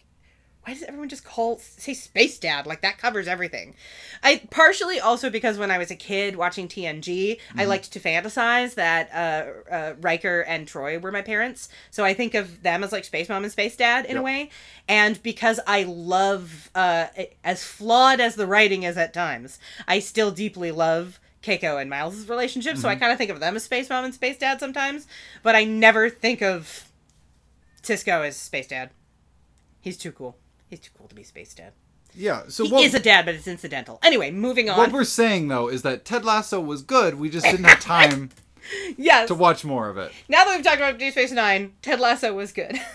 why 0.64 0.74
does 0.74 0.84
everyone 0.84 1.10
just 1.10 1.26
call 1.26 1.58
say 1.60 1.94
space 1.94 2.40
dad? 2.40 2.66
Like 2.66 2.80
that 2.84 2.98
covers 2.98 3.28
everything. 3.28 3.76
I 4.24 4.44
partially 4.50 5.02
also 5.02 5.30
because 5.30 5.58
when 5.58 5.72
I 5.72 5.78
was 5.78 5.92
a 5.92 5.96
kid 5.98 6.38
watching 6.38 6.70
TNG, 6.70 7.42
I 7.58 7.66
liked 7.66 7.92
to 7.92 8.00
fantasize 8.00 8.76
that 8.76 9.10
uh, 9.14 9.74
uh, 9.74 9.94
Riker 10.00 10.40
and 10.48 10.66
Troi 10.66 11.02
were 11.02 11.12
my 11.12 11.22
parents. 11.22 11.68
So 11.92 12.06
I 12.06 12.14
think 12.14 12.34
of 12.34 12.64
them 12.64 12.82
as 12.82 12.94
like 12.94 13.04
space 13.04 13.28
mom 13.28 13.44
and 13.44 13.52
space 13.52 13.76
dad 13.76 14.06
in 14.06 14.16
a 14.16 14.22
way. 14.22 14.52
And 14.88 15.22
because 15.22 15.60
I 15.68 15.84
love, 15.84 16.72
uh, 16.74 17.08
as 17.44 17.62
flawed 17.62 18.22
as 18.22 18.36
the 18.36 18.48
writing 18.48 18.84
is 18.84 18.96
at 18.96 19.14
times, 19.14 19.60
I 19.86 20.00
still 20.00 20.32
deeply 20.32 20.72
love 20.72 21.20
Keiko 21.44 21.80
and 21.82 21.90
Miles' 21.90 22.28
relationship. 22.30 22.78
So 22.78 22.88
I 22.88 22.94
mm-hmm. 22.94 23.02
kind 23.02 23.12
of 23.12 23.18
think 23.18 23.32
of 23.32 23.40
them 23.40 23.56
as 23.56 23.64
space 23.64 23.90
mom 23.90 24.06
and 24.06 24.14
space 24.14 24.38
dad 24.38 24.60
sometimes. 24.60 25.08
But 25.44 25.56
I 25.56 25.64
never 25.64 26.10
think 26.10 26.42
of 26.42 26.90
Sisko 27.82 28.28
as 28.28 28.36
space 28.38 28.68
dad. 28.68 28.90
He's 29.82 29.98
too 29.98 30.12
cool. 30.12 30.38
He's 30.70 30.80
too 30.80 30.92
cool 30.98 31.08
to 31.08 31.16
be 31.16 31.24
space 31.24 31.54
dad. 31.54 31.74
yeah. 32.14 32.44
So 32.50 32.66
He 32.66 32.72
what, 32.72 32.84
is 32.84 32.94
a 32.94 33.00
dad, 33.00 33.26
but 33.26 33.36
it's 33.36 33.48
incidental. 33.48 34.00
Anyway, 34.04 34.32
moving 34.32 34.70
on. 34.70 34.78
what 34.78 34.92
we're 34.92 35.04
saying 35.04 35.48
though 35.48 35.70
is 35.70 35.84
that 35.84 36.04
Ted 36.04 36.26
Lasso 36.26 36.60
was 36.60 36.82
good. 36.82 37.16
We 37.16 37.30
just 37.30 37.46
didn't 37.46 37.66
have 37.66 37.80
time 37.80 38.32
yes. 38.98 39.28
to 39.30 39.36
watch 39.36 39.64
more 39.64 39.90
of 39.90 39.98
it. 39.98 40.12
Now 40.28 40.44
that 40.44 40.56
we've 40.56 40.66
talked 40.66 40.78
about 40.78 40.98
Deep 40.98 41.14
Space 41.14 41.32
Nine, 41.32 41.74
Ted 41.82 42.00
Lasso 42.00 42.34
was 42.34 42.52
good. 42.52 42.78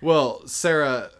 Well, 0.00 0.46
Sarah, 0.46 1.10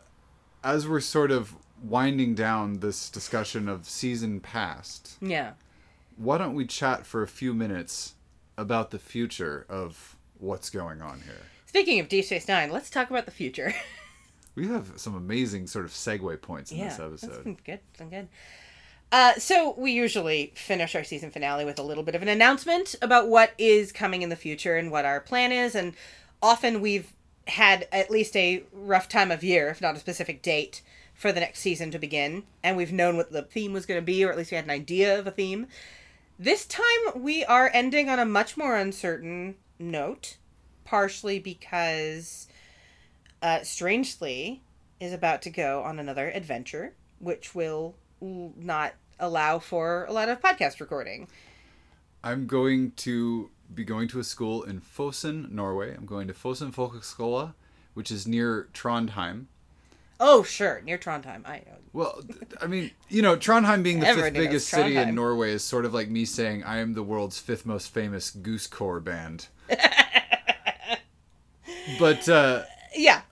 as 0.62 0.86
we're 0.86 1.01
sort 1.01 1.30
of 1.30 1.57
winding 1.82 2.34
down 2.34 2.78
this 2.80 3.11
discussion 3.11 3.68
of 3.68 3.88
season 3.88 4.40
past, 4.40 5.16
yeah. 5.20 5.53
Why 6.19 6.37
don't 6.37 6.55
we 6.55 6.66
chat 6.66 7.07
for 7.07 7.23
a 7.23 7.29
few 7.29 7.55
minutes 7.55 8.14
about 8.57 8.91
the 8.91 8.99
future 8.99 9.64
of 9.69 10.16
what's 10.39 10.69
going 10.69 11.01
on 11.01 11.21
here? 11.23 11.47
Speaking 11.66 12.01
of 12.01 12.09
Deep 12.09 12.25
Space 12.25 12.49
Nine, 12.49 12.71
let's 12.71 12.91
talk 12.91 13.11
about 13.11 13.25
the 13.25 13.31
future. 13.31 13.75
We 14.55 14.66
have 14.66 14.95
some 14.97 15.14
amazing 15.14 15.69
sort 15.69 15.85
of 15.85 15.93
segue 15.93 16.43
points 16.43 16.73
in 16.73 16.79
yeah, 16.79 16.89
this 16.89 16.99
episode. 16.99 17.59
good. 17.64 17.79
Good. 17.97 18.29
Uh, 19.12 19.35
so 19.35 19.73
we 19.79 19.93
usually 19.93 20.53
finish 20.57 20.97
our 20.97 21.05
season 21.05 21.31
finale 21.31 21.64
with 21.64 21.79
a 21.79 21.83
little 21.83 22.03
bit 22.03 22.16
of 22.16 22.23
an 22.23 22.29
announcement 22.29 22.97
about 23.01 23.29
what 23.29 23.53
is 23.57 23.93
coming 23.93 24.23
in 24.23 24.31
the 24.31 24.37
future 24.37 24.77
and 24.77 24.91
what 24.91 25.05
our 25.05 25.21
plan 25.21 25.53
is, 25.53 25.77
and 25.77 25.95
often 26.43 26.81
we've 26.81 27.12
had 27.47 27.87
at 27.93 28.11
least 28.11 28.37
a 28.37 28.64
rough 28.73 29.09
time 29.09 29.31
of 29.31 29.45
year, 29.45 29.69
if 29.69 29.81
not 29.81 29.95
a 29.95 30.01
specific 30.01 30.43
date, 30.43 30.83
for 31.14 31.31
the 31.31 31.41
next 31.41 31.61
season 31.61 31.93
to 31.93 31.99
begin, 31.99 32.43
and 32.62 32.77
we've 32.77 32.93
known 32.93 33.16
what 33.16 33.31
the 33.31 33.43
theme 33.43 33.73
was 33.73 33.87
going 33.87 33.99
to 33.99 34.05
be, 34.05 34.25
or 34.25 34.31
at 34.31 34.37
least 34.37 34.51
we 34.51 34.57
had 34.57 34.64
an 34.64 34.73
idea 34.73 35.16
of 35.19 35.27
a 35.27 35.31
theme. 35.31 35.69
This 36.41 36.66
time 36.66 36.84
we 37.16 37.45
are 37.45 37.68
ending 37.74 38.09
on 38.09 38.20
a 38.20 38.24
much 38.24 38.57
more 38.57 38.76
uncertain 38.76 39.57
note, 39.80 40.36
partially 40.84 41.41
because 41.41 42.47
uh, 43.43 43.62
Strangely 43.64 44.62
is 45.01 45.12
about 45.12 45.43
to 45.43 45.51
go 45.51 45.82
on 45.82 45.99
another 45.99 46.30
adventure, 46.30 46.95
which 47.18 47.57
will 47.57 47.97
not 48.20 48.95
allow 49.18 49.59
for 49.59 50.05
a 50.05 50.12
lot 50.12 50.28
of 50.28 50.41
podcast 50.41 50.78
recording. 50.78 51.26
I'm 52.22 52.47
going 52.47 52.93
to 52.99 53.51
be 53.74 53.82
going 53.82 54.07
to 54.07 54.20
a 54.20 54.24
school 54.24 54.62
in 54.62 54.80
Fosen, 54.80 55.51
Norway. 55.51 55.93
I'm 55.93 56.07
going 56.07 56.28
to 56.28 56.34
Fosen 56.34 56.72
Folkeskole, 56.72 57.55
which 57.95 58.12
is 58.12 58.28
near 58.28 58.68
Trondheim. 58.72 59.47
Oh, 60.21 60.43
sure, 60.43 60.81
near 60.85 60.99
Trondheim. 60.99 61.47
I 61.47 61.59
know. 61.59 61.77
Well, 61.93 62.23
I 62.61 62.66
mean, 62.66 62.91
you 63.09 63.23
know, 63.23 63.37
Trondheim 63.37 63.83
being 63.83 64.01
the 64.01 64.07
fifth 64.07 64.35
biggest 64.35 64.69
city 64.69 64.97
in 64.97 65.14
Norway 65.14 65.53
is 65.53 65.62
sort 65.62 65.85
of 65.85 65.95
like 65.95 66.09
me 66.09 66.25
saying 66.25 66.64
I 66.64 66.79
am 66.79 66.95
the 66.95 67.03
world's 67.03 67.39
fifth 67.39 67.64
most 67.64 67.93
famous 67.93 68.31
goose 68.31 68.66
core 68.66 69.01
band. 69.01 69.49
but 71.99 72.29
uh, 72.29 72.62
Yeah, 72.95 73.23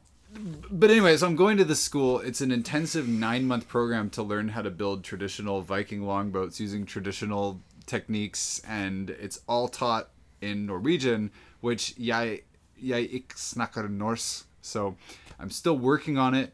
but 0.71 0.91
anyway, 0.91 1.17
so 1.17 1.27
I'm 1.27 1.37
going 1.37 1.57
to 1.57 1.65
the 1.65 1.75
school. 1.75 2.21
It's 2.21 2.41
an 2.41 2.51
intensive 2.51 3.09
nine 3.09 3.47
month 3.47 3.69
program 3.69 4.11
to 4.11 4.23
learn 4.23 4.49
how 4.49 4.63
to 4.63 4.71
build 4.71 5.05
traditional 5.05 5.63
Viking 5.63 6.03
longboats 6.03 6.61
using 6.61 6.85
traditional 6.85 7.61
techniques, 7.87 8.61
and 8.67 9.11
it's 9.11 9.41
all 9.49 9.69
taught 9.69 10.11
in 10.41 10.67
Norwegian, 10.67 11.31
which 11.61 11.95
jeg, 11.97 12.41
jeg 12.77 13.09
ikke 13.13 13.35
snakker 13.37 13.89
Norse. 13.89 14.45
So 14.61 14.97
I'm 15.39 15.51
still 15.51 15.79
working 15.79 16.19
on 16.19 16.35
it, 16.35 16.53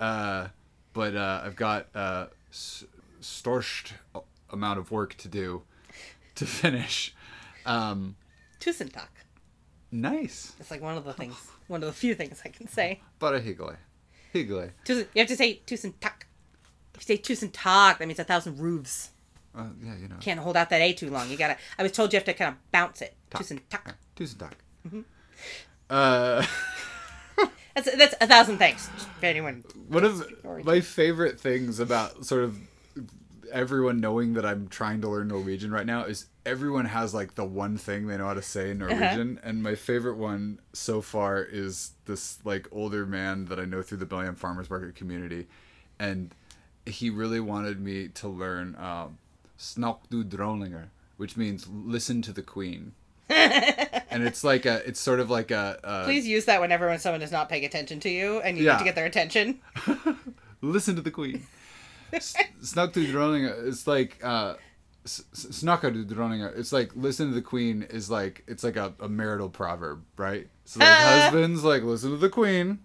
uh, 0.00 0.48
but 0.92 1.14
uh, 1.14 1.42
I've 1.44 1.56
got 1.56 1.86
uh, 1.94 2.26
s- 2.50 2.84
størst 3.20 3.92
amount 4.50 4.78
of 4.78 4.90
work 4.90 5.14
to 5.18 5.28
do 5.28 5.62
to 6.34 6.46
finish. 6.62 7.14
Um, 7.66 8.16
Tusen 8.60 8.90
nice. 9.90 10.52
It's 10.58 10.70
like 10.70 10.82
one 10.82 10.96
of 10.96 11.04
the 11.04 11.12
things, 11.12 11.34
one 11.68 11.82
of 11.82 11.86
the 11.86 11.92
few 11.92 12.14
things 12.14 12.40
I 12.44 12.48
can 12.48 12.68
say. 12.68 13.00
Bara. 13.18 13.40
Hyggelig. 13.40 13.76
Tusen, 14.84 15.06
you 15.14 15.20
have 15.20 15.28
to 15.28 15.36
say 15.36 15.60
Tusen 15.66 15.94
takk. 16.00 16.26
If 16.94 17.08
you 17.08 17.16
say 17.16 17.22
Tusen 17.22 17.50
takk, 17.52 17.98
that 17.98 18.06
means 18.08 18.18
a 18.18 18.24
thousand 18.24 18.58
roofs. 18.58 19.10
Uh, 19.54 19.68
yeah, 19.82 19.96
you 19.96 20.08
know. 20.08 20.16
Can't 20.20 20.40
hold 20.40 20.56
out 20.56 20.68
that 20.70 20.80
A 20.80 20.92
too 20.92 21.10
long. 21.10 21.28
You 21.30 21.36
gotta. 21.36 21.56
I 21.78 21.82
was 21.82 21.92
told 21.92 22.12
you 22.12 22.18
have 22.18 22.24
to 22.26 22.34
kind 22.34 22.50
of 22.54 22.70
bounce 22.72 23.00
it. 23.02 23.14
Tak. 23.30 23.40
Tusen 23.42 23.60
takk. 23.70 23.94
Tusen. 24.16 24.50
Mm-hmm. 24.86 25.00
Uh, 25.90 26.44
That's 27.74 27.96
that's 27.96 28.14
a 28.20 28.26
thousand 28.26 28.58
thanks. 28.58 28.88
If 28.88 29.22
anyone. 29.22 29.62
one 29.86 30.04
of 30.04 30.24
my 30.64 30.80
favorite 30.80 31.38
things 31.38 31.78
about 31.78 32.24
sort 32.24 32.42
of 32.42 32.58
everyone 33.52 34.00
knowing 34.00 34.34
that 34.34 34.44
I'm 34.44 34.68
trying 34.68 35.00
to 35.02 35.08
learn 35.08 35.28
Norwegian 35.28 35.70
right 35.70 35.86
now 35.86 36.04
is 36.04 36.26
everyone 36.44 36.86
has 36.86 37.14
like 37.14 37.34
the 37.34 37.44
one 37.44 37.76
thing 37.76 38.06
they 38.06 38.16
know 38.16 38.26
how 38.26 38.34
to 38.34 38.42
say 38.42 38.70
in 38.70 38.78
Norwegian, 38.78 39.40
and 39.42 39.62
my 39.62 39.74
favorite 39.74 40.16
one 40.16 40.60
so 40.72 41.00
far 41.00 41.42
is 41.42 41.92
this 42.06 42.38
like 42.44 42.68
older 42.72 43.06
man 43.06 43.46
that 43.46 43.58
I 43.58 43.64
know 43.64 43.82
through 43.82 43.98
the 43.98 44.06
Bellingham 44.06 44.34
Farmers 44.36 44.70
Market 44.70 44.94
community, 44.94 45.46
and 45.98 46.34
he 46.86 47.10
really 47.10 47.40
wanted 47.40 47.80
me 47.80 48.08
to 48.08 48.28
learn 48.28 48.76
um, 48.76 49.18
"Snakk 49.56 50.08
du 50.10 50.24
dronninger," 50.24 50.88
which 51.16 51.36
means 51.36 51.68
"listen 51.68 52.22
to 52.22 52.32
the 52.32 52.42
queen." 52.42 52.92
and 54.10 54.22
it's 54.24 54.42
like 54.44 54.64
a, 54.66 54.86
it's 54.88 55.00
sort 55.00 55.20
of 55.20 55.30
like 55.30 55.50
a, 55.50 55.78
a 55.84 56.04
Please 56.04 56.26
use 56.26 56.46
that 56.46 56.60
whenever 56.60 56.88
when 56.88 56.98
someone 56.98 57.22
is 57.22 57.30
not 57.32 57.48
paying 57.48 57.64
attention 57.64 58.00
to 58.00 58.08
you 58.08 58.40
and 58.40 58.56
you 58.56 58.64
Yeah. 58.64 58.72
need 58.72 58.78
to 58.80 58.84
get 58.84 58.94
their 58.94 59.06
attention. 59.06 59.60
listen 60.62 60.96
to 60.96 61.02
the 61.02 61.10
queen. 61.10 61.46
S- 62.12 62.34
Snakk 62.62 62.92
du 62.92 63.06
dronninger. 63.12 63.68
It's 63.68 63.86
like 63.86 64.18
uh, 64.24 64.54
s- 65.04 65.24
s- 65.32 65.62
du. 65.62 66.58
It's 66.58 66.72
like 66.72 66.90
listen 66.96 67.28
to 67.28 67.34
the 67.34 67.42
queen 67.42 67.82
is 67.90 68.10
like 68.10 68.44
it's 68.46 68.64
like 68.64 68.76
a, 68.76 68.94
a 69.00 69.08
marital 69.08 69.50
proverb, 69.50 70.02
right? 70.16 70.48
So 70.64 70.80
like 70.80 70.88
Ah. 70.88 71.20
husbands 71.24 71.64
like 71.64 71.82
listen 71.82 72.10
to 72.10 72.16
the 72.16 72.30
queen. 72.30 72.78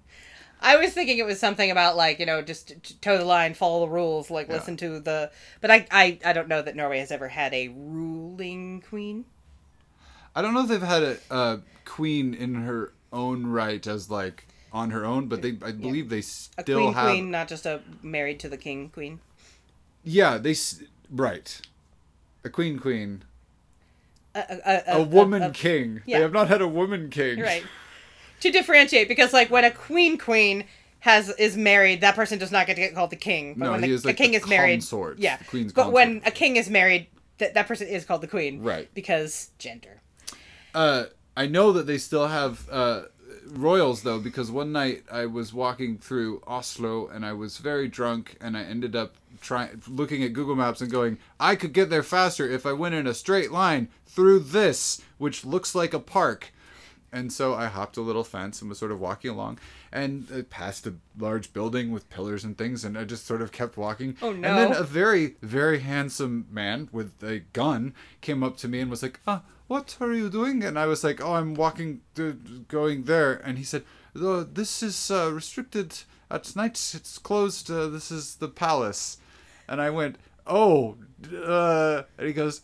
I 0.65 0.77
was 0.77 0.93
thinking 0.93 1.17
it 1.17 1.25
was 1.25 1.39
something 1.39 1.71
about 1.71 1.95
like 1.97 2.19
you 2.19 2.25
know 2.25 2.41
just 2.41 3.01
toe 3.01 3.17
the 3.17 3.25
line, 3.25 3.53
follow 3.53 3.85
the 3.85 3.91
rules, 3.91 4.29
like 4.29 4.47
Yeah. 4.47 4.55
listen 4.55 4.75
to 4.77 4.99
the. 4.99 5.31
But 5.61 5.71
I, 5.71 5.85
I 5.91 6.19
I 6.25 6.33
don't 6.33 6.47
know 6.49 6.61
that 6.61 6.75
Norway 6.75 6.99
has 6.99 7.11
ever 7.11 7.27
had 7.29 7.53
a 7.53 7.69
ruling 7.69 8.81
queen. 8.81 9.25
I 10.35 10.41
don't 10.41 10.53
know 10.53 10.61
if 10.63 10.67
they've 10.69 10.81
had 10.81 11.03
a, 11.03 11.17
a 11.29 11.59
queen 11.85 12.33
in 12.33 12.55
her 12.55 12.93
own 13.11 13.45
right 13.47 13.85
as 13.85 14.09
like 14.09 14.45
on 14.71 14.89
her 14.91 15.05
own, 15.05 15.27
but 15.27 15.41
they 15.41 15.49
I 15.61 15.71
believe 15.71 16.09
they 16.09 16.19
A 16.19 16.23
still 16.23 16.79
queen 16.79 16.93
have. 16.93 17.09
queen, 17.09 17.31
not 17.31 17.47
just 17.47 17.65
a 17.65 17.81
married 18.01 18.39
to 18.41 18.49
the 18.49 18.57
king 18.57 18.89
queen. 18.89 19.19
Yeah, 20.03 20.37
they 20.37 20.55
right. 21.11 21.61
A 22.43 22.49
queen 22.49 22.79
queen. 22.79 23.23
A, 24.35 24.83
a, 24.87 24.95
A, 24.99 25.03
woman 25.03 25.43
a- 25.43 25.51
king. 25.51 26.01
yeah. 26.07 26.17
They 26.17 26.23
have 26.23 26.33
not 26.33 26.47
had 26.47 26.61
a 26.61 26.67
woman 26.67 27.09
king. 27.11 27.39
right. 27.39 27.63
To 28.41 28.51
differentiate, 28.51 29.07
because 29.07 29.31
like 29.31 29.49
when 29.51 29.63
a 29.63 29.71
queen 29.71 30.17
queen 30.17 30.65
has 31.01 31.29
is 31.37 31.55
married, 31.55 32.01
that 32.01 32.15
person 32.15 32.39
does 32.39 32.51
not 32.51 32.65
get 32.65 32.73
to 32.75 32.81
get 32.81 32.95
called 32.95 33.11
the 33.11 33.15
king. 33.15 33.53
But 33.57 33.65
No, 33.65 33.71
when 33.71 33.83
he 33.83 33.89
the, 33.89 33.95
is, 33.95 34.05
like, 34.05 34.15
a 34.15 34.17
king 34.17 34.31
the 34.31 34.37
is 34.37 34.47
married, 34.47 34.79
consort, 34.79 35.19
yeah. 35.19 35.37
the 35.37 35.43
queen's 35.45 35.71
but 35.71 35.91
when 35.91 36.21
a 36.25 36.31
king 36.31 36.55
is 36.55 36.69
married, 36.69 37.07
that 37.37 37.53
that 37.53 37.67
person 37.67 37.87
is 37.87 38.03
called 38.05 38.21
the 38.21 38.27
queen, 38.27 38.61
Right. 38.63 38.89
Because 38.93 39.51
gender. 39.59 40.01
Uh, 40.73 41.05
I 41.35 41.47
know 41.47 41.71
that 41.73 41.87
they 41.87 41.97
still 41.97 42.27
have 42.27 42.67
uh, 42.71 43.03
royals 43.47 44.03
though, 44.03 44.19
because 44.19 44.51
one 44.51 44.71
night 44.71 45.03
I 45.11 45.25
was 45.25 45.53
walking 45.53 45.97
through 45.97 46.41
Oslo 46.47 47.07
and 47.07 47.25
I 47.25 47.33
was 47.33 47.57
very 47.57 47.87
drunk, 47.87 48.37
and 48.41 48.57
I 48.57 48.63
ended 48.63 48.95
up 48.95 49.15
trying 49.41 49.81
looking 49.87 50.23
at 50.23 50.33
Google 50.33 50.55
Maps 50.55 50.81
and 50.81 50.91
going, 50.91 51.17
I 51.39 51.55
could 51.55 51.73
get 51.73 51.89
there 51.89 52.03
faster 52.03 52.49
if 52.49 52.65
I 52.65 52.73
went 52.73 52.95
in 52.95 53.07
a 53.07 53.13
straight 53.13 53.51
line 53.51 53.89
through 54.05 54.39
this, 54.39 55.01
which 55.17 55.45
looks 55.45 55.75
like 55.75 55.93
a 55.93 55.99
park. 55.99 56.51
And 57.13 57.31
so 57.31 57.53
I 57.53 57.67
hopped 57.67 57.95
a 57.95 58.01
little 58.01 58.23
fence 58.23 58.59
and 58.59 58.69
was 58.69 58.79
sort 58.79 58.91
of 58.91 58.99
walking 58.99 59.29
along, 59.29 59.59
and 59.91 60.49
passed 60.49 60.87
a 60.87 60.95
large 61.17 61.53
building 61.53 61.91
with 61.91 62.09
pillars 62.09 62.43
and 62.43 62.57
things, 62.57 62.83
and 62.83 62.97
I 62.97 63.03
just 63.03 63.27
sort 63.27 63.43
of 63.43 63.51
kept 63.51 63.77
walking. 63.77 64.17
Oh, 64.19 64.31
no. 64.31 64.47
And 64.47 64.57
then 64.57 64.73
a 64.73 64.83
very, 64.83 65.35
very 65.43 65.79
handsome 65.81 66.47
man 66.49 66.89
with 66.91 67.21
a 67.21 67.39
gun 67.53 67.93
came 68.21 68.41
up 68.43 68.57
to 68.57 68.67
me 68.67 68.79
and 68.79 68.89
was 68.89 69.03
like, 69.03 69.19
"Ah, 69.27 69.43
what 69.67 69.95
are 70.01 70.13
you 70.13 70.27
doing?" 70.27 70.63
And 70.63 70.77
I 70.79 70.87
was 70.87 71.03
like, 71.03 71.21
"Oh, 71.21 71.35
I'm 71.35 71.53
walking, 71.53 72.01
to, 72.15 72.33
going 72.67 73.03
there." 73.03 73.33
And 73.33 73.59
he 73.59 73.63
said, 73.63 73.83
"Oh, 74.15 74.43
"This 74.43 74.81
is 74.81 75.11
uh, 75.11 75.31
restricted 75.31 75.99
at 76.31 76.55
night. 76.55 76.93
It's 76.95 77.19
closed. 77.19 77.69
Uh, 77.69 77.87
this 77.89 78.09
is 78.11 78.35
the 78.35 78.49
palace." 78.49 79.17
And 79.69 79.79
I 79.79 79.91
went, 79.91 80.17
"Oh," 80.47 80.97
uh, 81.31 82.03
and 82.17 82.27
he 82.27 82.33
goes, 82.33 82.61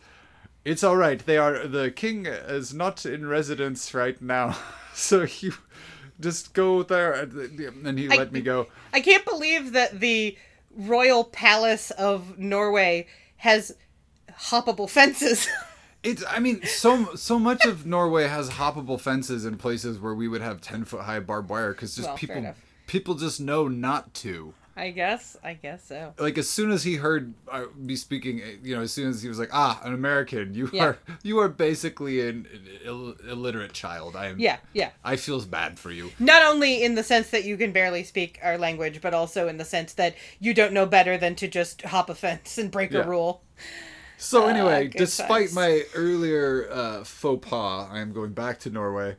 "It's 0.66 0.84
all 0.84 0.97
right. 0.97 1.24
They 1.26 1.38
are 1.38 1.68
the 1.68 1.91
king 1.91 2.26
is 2.26 2.74
not 2.74 3.05
in 3.05 3.28
residence 3.28 3.93
right 3.93 4.22
now, 4.22 4.57
so 4.93 5.26
you." 5.39 5.53
Just 6.22 6.53
go 6.53 6.84
there, 6.84 7.14
and 7.14 7.97
he 7.97 8.10
I- 8.10 8.16
let 8.18 8.34
me 8.34 8.41
go. 8.41 8.68
I 8.91 8.99
can't 8.99 9.24
believe 9.24 9.72
that 9.72 10.01
the 10.01 10.38
royal 10.76 11.24
palace 11.24 11.91
of 11.91 12.38
Norway 12.38 13.07
has 13.38 13.74
hoppable 14.32 14.89
fences. 14.89 15.47
It's. 16.01 16.24
I 16.30 16.39
mean, 16.39 16.64
so 16.64 17.14
so 17.16 17.38
much 17.38 17.66
of 17.66 17.86
Norway 17.86 18.26
has 18.28 18.51
hoppable 18.51 19.01
fences 19.01 19.43
in 19.43 19.57
places 19.57 19.99
where 19.99 20.16
we 20.16 20.30
would 20.30 20.41
have 20.41 20.62
ten 20.62 20.86
foot 20.86 21.01
high 21.01 21.20
barbed 21.20 21.49
wire 21.49 21.74
because 21.74 21.93
just 21.93 22.07
Well, 22.07 22.18
people 22.18 22.55
people 22.88 23.16
just 23.16 23.41
know 23.41 23.68
not 23.68 24.14
to. 24.16 24.53
I 24.80 24.92
guess. 24.92 25.36
I 25.44 25.54
guess 25.54 25.84
so. 25.86 26.14
Like 26.18 26.38
as 26.38 26.50
soon 26.50 26.72
as 26.72 26.84
he 26.84 26.96
heard 26.96 27.34
uh, 27.52 27.66
me 27.76 27.96
speaking, 27.96 28.42
uh, 28.42 28.46
you 28.64 28.76
know, 28.76 28.82
as 28.82 28.92
soon 28.94 29.10
as 29.10 29.22
he 29.22 29.28
was 29.28 29.38
like, 29.38 29.50
"Ah, 29.52 29.82
an 29.84 29.94
American, 29.94 30.54
you 30.54 30.70
Yeah. 30.72 30.84
are 30.86 30.98
you 31.22 31.40
are 31.40 31.50
basically 31.50 32.28
an 32.28 32.48
Ill- 32.84 33.16
illiterate 33.30 33.74
child." 33.74 34.16
I 34.16 34.28
am. 34.28 34.40
Yeah, 34.40 34.58
yeah. 34.74 34.92
I 35.04 35.16
feels 35.18 35.46
bad 35.46 35.78
for 35.78 35.92
you. 35.92 36.12
Not 36.20 36.42
only 36.44 36.84
in 36.84 36.96
the 36.96 37.04
sense 37.04 37.30
that 37.32 37.44
you 37.44 37.58
can 37.58 37.72
barely 37.72 38.04
speak 38.04 38.40
our 38.42 38.58
language, 38.58 39.02
but 39.02 39.14
also 39.14 39.48
in 39.48 39.58
the 39.58 39.66
sense 39.66 39.94
that 39.96 40.16
you 40.40 40.54
don't 40.54 40.74
know 40.74 40.86
better 40.86 41.18
than 41.18 41.36
to 41.36 41.48
just 41.48 41.82
hop 41.82 42.10
a 42.10 42.16
fence 42.16 42.58
and 42.58 42.72
break 42.72 42.92
Yeah. 42.92 43.02
a 43.02 43.08
rule. 43.08 43.44
So 44.18 44.46
Ah, 44.46 44.48
anyway, 44.48 44.88
good 44.88 44.98
despite 44.98 45.54
my 45.54 45.84
earlier 45.96 46.68
uh, 46.72 47.04
faux 47.04 47.48
pas, 47.48 47.88
I 47.92 48.00
am 48.00 48.12
going 48.14 48.34
back 48.34 48.60
to 48.62 48.70
Norway. 48.70 49.16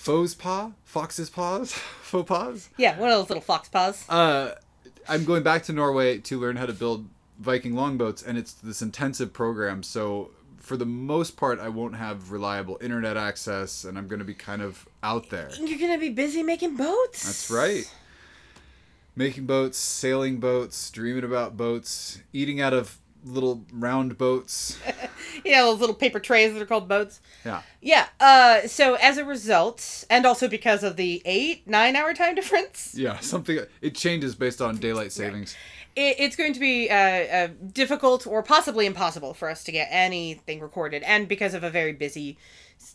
Faux 0.00 0.34
pas, 0.34 0.70
fox's 0.82 1.28
paws, 1.28 1.72
faux 2.02 2.26
paws. 2.26 2.70
Yeah, 2.78 2.98
one 2.98 3.10
of 3.10 3.18
those 3.18 3.28
little 3.28 3.42
fox 3.42 3.68
paws. 3.68 4.08
Uh, 4.08 4.52
I'm 5.06 5.26
going 5.26 5.42
back 5.42 5.64
to 5.64 5.74
Norway 5.74 6.16
to 6.20 6.40
learn 6.40 6.56
how 6.56 6.64
to 6.64 6.72
build 6.72 7.06
Viking 7.38 7.74
longboats, 7.74 8.22
and 8.22 8.38
it's 8.38 8.54
this 8.54 8.80
intensive 8.80 9.34
program. 9.34 9.82
So 9.82 10.30
for 10.56 10.78
the 10.78 10.86
most 10.86 11.36
part, 11.36 11.60
I 11.60 11.68
won't 11.68 11.96
have 11.96 12.32
reliable 12.32 12.78
internet 12.80 13.18
access, 13.18 13.84
and 13.84 13.98
I'm 13.98 14.08
going 14.08 14.20
to 14.20 14.24
be 14.24 14.32
kind 14.32 14.62
of 14.62 14.88
out 15.02 15.28
there. 15.28 15.50
You're 15.60 15.78
gonna 15.78 15.98
be 15.98 16.08
busy 16.08 16.42
making 16.42 16.76
boats. 16.76 17.26
That's 17.26 17.50
right. 17.50 17.84
Making 19.14 19.44
boats, 19.44 19.76
sailing 19.76 20.40
boats, 20.40 20.90
dreaming 20.90 21.24
about 21.24 21.58
boats, 21.58 22.20
eating 22.32 22.58
out 22.58 22.72
of 22.72 22.99
little 23.24 23.64
round 23.72 24.16
boats. 24.18 24.78
Yeah, 25.44 25.62
those 25.62 25.78
little 25.80 25.94
paper 25.94 26.18
trays 26.20 26.52
that 26.52 26.60
are 26.60 26.66
called 26.66 26.88
boats. 26.88 27.20
Yeah. 27.46 27.62
Yeah. 27.80 28.06
Uh, 28.18 28.66
so 28.66 28.94
as 28.96 29.16
a 29.16 29.24
result, 29.24 30.04
and 30.10 30.26
also 30.26 30.48
because 30.48 30.82
of 30.82 30.96
the 30.96 31.22
eight 31.24 31.66
nine 31.68 31.94
hour 31.96 32.12
time 32.12 32.34
difference, 32.40 32.94
Yeah, 32.96 33.18
something. 33.20 33.60
It 33.80 33.94
changes 33.94 34.34
based 34.34 34.60
on 34.60 34.76
daylight 34.78 35.12
savings. 35.12 35.56
it, 35.96 36.16
it's 36.18 36.36
going 36.36 36.52
to 36.52 36.60
be 36.60 36.90
uh, 36.90 36.94
uh, 36.94 37.48
difficult 37.72 38.26
or 38.26 38.42
possibly 38.42 38.86
impossible 38.86 39.32
for 39.32 39.48
us 39.48 39.62
to 39.64 39.72
get 39.72 39.88
anything 39.90 40.60
recorded, 40.60 41.02
and 41.04 41.26
because 41.28 41.54
of 41.54 41.62
a 41.64 41.70
very 41.70 41.92
busy 41.92 42.36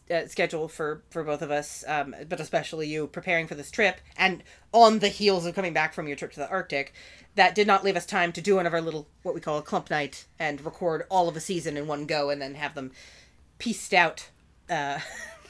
uh, 0.09 0.27
schedule 0.27 0.67
for 0.67 1.01
for 1.09 1.23
both 1.23 1.41
of 1.41 1.51
us, 1.51 1.83
um, 1.87 2.15
but 2.27 2.39
especially 2.39 2.87
you 2.87 3.07
preparing 3.07 3.47
for 3.47 3.55
this 3.55 3.71
trip, 3.71 3.99
and 4.17 4.43
on 4.71 4.99
the 4.99 5.09
heels 5.09 5.45
of 5.45 5.55
coming 5.55 5.73
back 5.73 5.93
from 5.93 6.07
your 6.07 6.15
trip 6.15 6.31
to 6.33 6.39
the 6.39 6.49
Arctic, 6.49 6.93
that 7.35 7.55
did 7.55 7.67
not 7.67 7.83
leave 7.83 7.95
us 7.95 8.05
time 8.05 8.31
to 8.33 8.41
do 8.41 8.55
one 8.55 8.65
of 8.65 8.73
our 8.73 8.81
little 8.81 9.07
what 9.23 9.35
we 9.35 9.41
call 9.41 9.57
a 9.57 9.61
clump 9.61 9.89
night 9.89 10.25
and 10.39 10.63
record 10.63 11.05
all 11.09 11.27
of 11.27 11.35
a 11.35 11.39
season 11.41 11.77
in 11.77 11.87
one 11.87 12.05
go, 12.05 12.29
and 12.29 12.41
then 12.41 12.55
have 12.55 12.75
them 12.75 12.91
pieced 13.57 13.93
out 13.93 14.29
uh, 14.69 14.99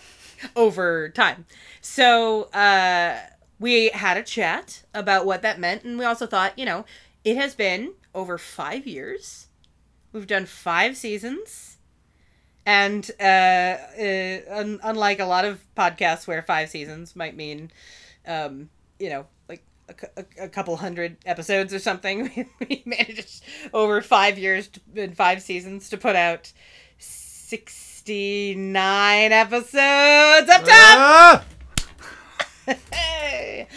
over 0.56 1.10
time. 1.10 1.46
So 1.82 2.44
uh, 2.46 3.20
we 3.60 3.90
had 3.90 4.18
a 4.18 4.24
chat 4.24 4.84
about 4.94 5.26
what 5.26 5.42
that 5.42 5.60
meant, 5.60 5.84
and 5.84 5.98
we 5.98 6.06
also 6.06 6.28
thought, 6.28 6.58
you 6.58 6.66
know, 6.66 6.86
it 7.24 7.38
has 7.38 7.56
been 7.56 7.94
over 8.14 8.38
five 8.38 8.86
years. 8.86 9.48
We've 10.12 10.28
done 10.28 10.46
five 10.46 10.96
seasons, 10.96 11.75
and 12.66 13.10
uh, 13.20 13.24
uh, 13.24 14.40
un- 14.50 14.80
unlike 14.84 15.20
a 15.20 15.26
lot 15.26 15.46
of 15.46 15.60
podcasts 15.78 16.28
where 16.28 16.42
five 16.42 16.70
seasons 16.70 17.16
might 17.16 17.36
mean, 17.36 17.72
um, 18.28 18.70
you 19.00 19.10
know, 19.10 19.26
like 19.48 19.64
a, 19.90 19.94
a, 20.18 20.26
a 20.46 20.50
couple 20.50 20.76
hundred 20.78 21.18
episodes 21.26 21.74
or 21.74 21.80
something, 21.80 22.50
we 22.70 22.82
managed 22.86 23.44
over 23.74 24.02
five 24.02 24.38
years 24.38 24.68
to, 24.70 24.80
in 24.96 25.14
five 25.14 25.42
seasons 25.42 25.90
to 25.90 25.98
put 25.98 26.16
out 26.16 26.52
sixty-nine 26.98 29.32
episodes 29.32 30.50
up 30.50 30.62
top. 30.62 30.70
Ah! 30.70 31.46
Hey. 32.92 33.68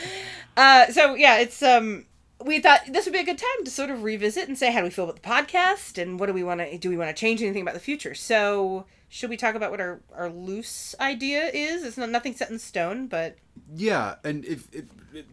Uh, 0.57 0.87
so 0.87 1.15
yeah, 1.15 1.39
it's 1.39 1.63
um, 1.63 2.07
we 2.45 2.61
thought 2.61 2.81
this 2.89 3.05
would 3.05 3.13
be 3.13 3.19
a 3.19 3.25
good 3.25 3.39
time 3.39 3.65
to 3.65 3.71
sort 3.71 3.91
of 3.91 4.03
revisit 4.03 4.49
and 4.49 4.57
say 4.57 4.73
how 4.73 4.81
do 4.81 4.85
we 4.85 4.91
feel 4.91 5.05
about 5.05 5.21
the 5.23 5.29
podcast 5.29 6.01
and 6.01 6.21
what 6.21 6.27
do 6.27 6.33
we 6.33 6.45
want 6.45 6.61
to 6.61 6.79
do? 6.79 6.89
We 6.89 6.97
want 6.97 7.15
to 7.15 7.19
change 7.19 7.43
anything 7.43 7.63
about 7.63 7.75
the 7.75 7.81
future? 7.81 8.15
So 8.15 8.87
should 9.09 9.31
we 9.31 9.37
talk 9.37 9.55
about 9.55 9.71
what 9.71 9.81
our 9.81 10.01
our 10.15 10.31
loose 10.31 10.95
idea 11.01 11.51
is? 11.53 11.85
It's 11.85 11.97
not 11.97 12.11
nothing 12.11 12.35
set 12.35 12.51
in 12.51 12.59
stone, 12.59 13.07
but 13.07 13.37
Yeah, 13.75 14.17
and 14.25 14.45
if, 14.45 14.69
if, 14.73 14.85
it 15.13 15.27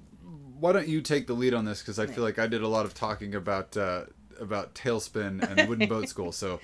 why 0.59 0.71
don't 0.71 0.87
you 0.87 1.01
take 1.01 1.27
the 1.27 1.33
lead 1.33 1.53
on 1.53 1.65
this? 1.65 1.81
Because 1.81 1.99
I 1.99 2.07
feel 2.07 2.23
like 2.23 2.39
I 2.39 2.47
did 2.47 2.61
a 2.61 2.67
lot 2.67 2.85
of 2.85 2.93
talking 2.93 3.35
about 3.35 3.75
uh, 3.77 4.05
about 4.39 4.73
TaleSpin 4.73 5.47
and 5.47 5.69
Wooden 5.69 5.87
Boat 5.87 6.09
School. 6.09 6.31
So 6.31 6.59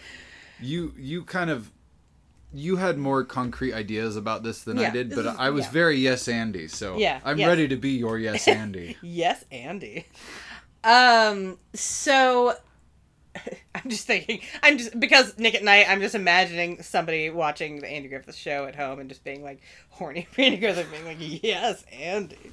you 0.60 0.94
you 0.98 1.24
kind 1.24 1.50
of 1.50 1.72
you 2.54 2.76
had 2.78 2.97
more 2.97 3.24
concrete 3.24 3.74
ideas 3.74 4.16
about 4.18 4.43
this 4.43 4.64
than 4.64 4.78
I 4.80 4.89
did, 4.89 5.10
but 5.12 5.26
is- 5.26 5.36
I 5.38 5.49
was 5.52 5.66
yeah. 5.66 5.72
very 5.72 5.97
yes 5.97 6.28
Andy. 6.28 6.68
So 6.68 6.97
Yeah, 6.97 7.20
I'm 7.24 7.38
yes. 7.39 7.47
ready 7.47 7.68
to 7.70 7.76
be 7.78 7.91
your 7.91 8.18
yes 8.18 8.47
Andy. 8.49 8.97
yes, 9.02 9.43
Andy. 9.52 10.06
Um, 10.84 11.58
so 11.74 12.56
I'm 13.76 13.89
just 13.89 14.06
thinking. 14.08 14.41
I'm 14.64 14.78
just 14.78 14.99
because 14.99 15.38
Nick 15.38 15.56
at 15.56 15.64
Nite. 15.64 15.89
I'm 15.89 16.02
just 16.02 16.16
imagining 16.16 16.82
somebody 16.84 17.30
watching 17.30 17.80
the 17.80 17.88
Andy 17.88 18.10
Griffith 18.10 18.36
show 18.36 18.66
at 18.66 18.76
home 18.76 18.99
and 18.99 19.08
just 19.10 19.24
being 19.24 19.43
like 19.43 19.62
horny 19.89 20.28
for 20.32 20.41
Andy 20.41 20.58
Griffith, 20.58 20.91
being 20.91 21.06
like, 21.06 21.18
"Yes, 21.20 21.86
Andy." 21.91 22.52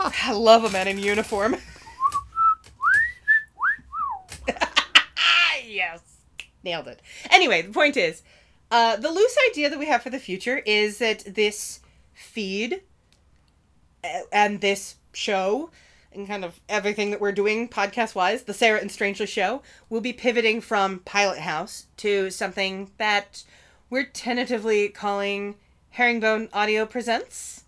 I 0.00 0.32
love 0.32 0.64
a 0.64 0.70
man 0.70 0.88
in 0.88 0.98
uniform. 0.98 1.56
yes, 5.66 6.00
nailed 6.62 6.88
it. 6.88 7.00
Anyway, 7.30 7.62
the 7.62 7.72
point 7.72 7.96
is, 7.96 8.22
uh, 8.70 8.96
the 8.96 9.10
loose 9.10 9.36
idea 9.50 9.70
that 9.70 9.78
we 9.78 9.86
have 9.86 10.02
for 10.02 10.10
the 10.10 10.18
future 10.18 10.58
is 10.58 10.98
that 10.98 11.24
this 11.34 11.80
feed 12.12 12.82
uh, 14.02 14.20
and 14.32 14.60
this 14.60 14.96
show 15.12 15.70
and 16.12 16.26
kind 16.26 16.44
of 16.44 16.60
everything 16.68 17.10
that 17.10 17.20
we're 17.20 17.32
doing 17.32 17.68
podcast 17.68 18.14
wise, 18.14 18.44
the 18.44 18.54
Sarah 18.54 18.80
and 18.80 18.90
Strangely 18.90 19.26
show, 19.26 19.62
will 19.90 20.00
be 20.00 20.12
pivoting 20.12 20.60
from 20.60 21.00
Pilot 21.00 21.40
House 21.40 21.86
to 21.98 22.30
something 22.30 22.90
that 22.98 23.44
we're 23.90 24.04
tentatively 24.04 24.88
calling 24.88 25.56
Herringbone 25.90 26.48
Audio 26.52 26.86
Presents. 26.86 27.64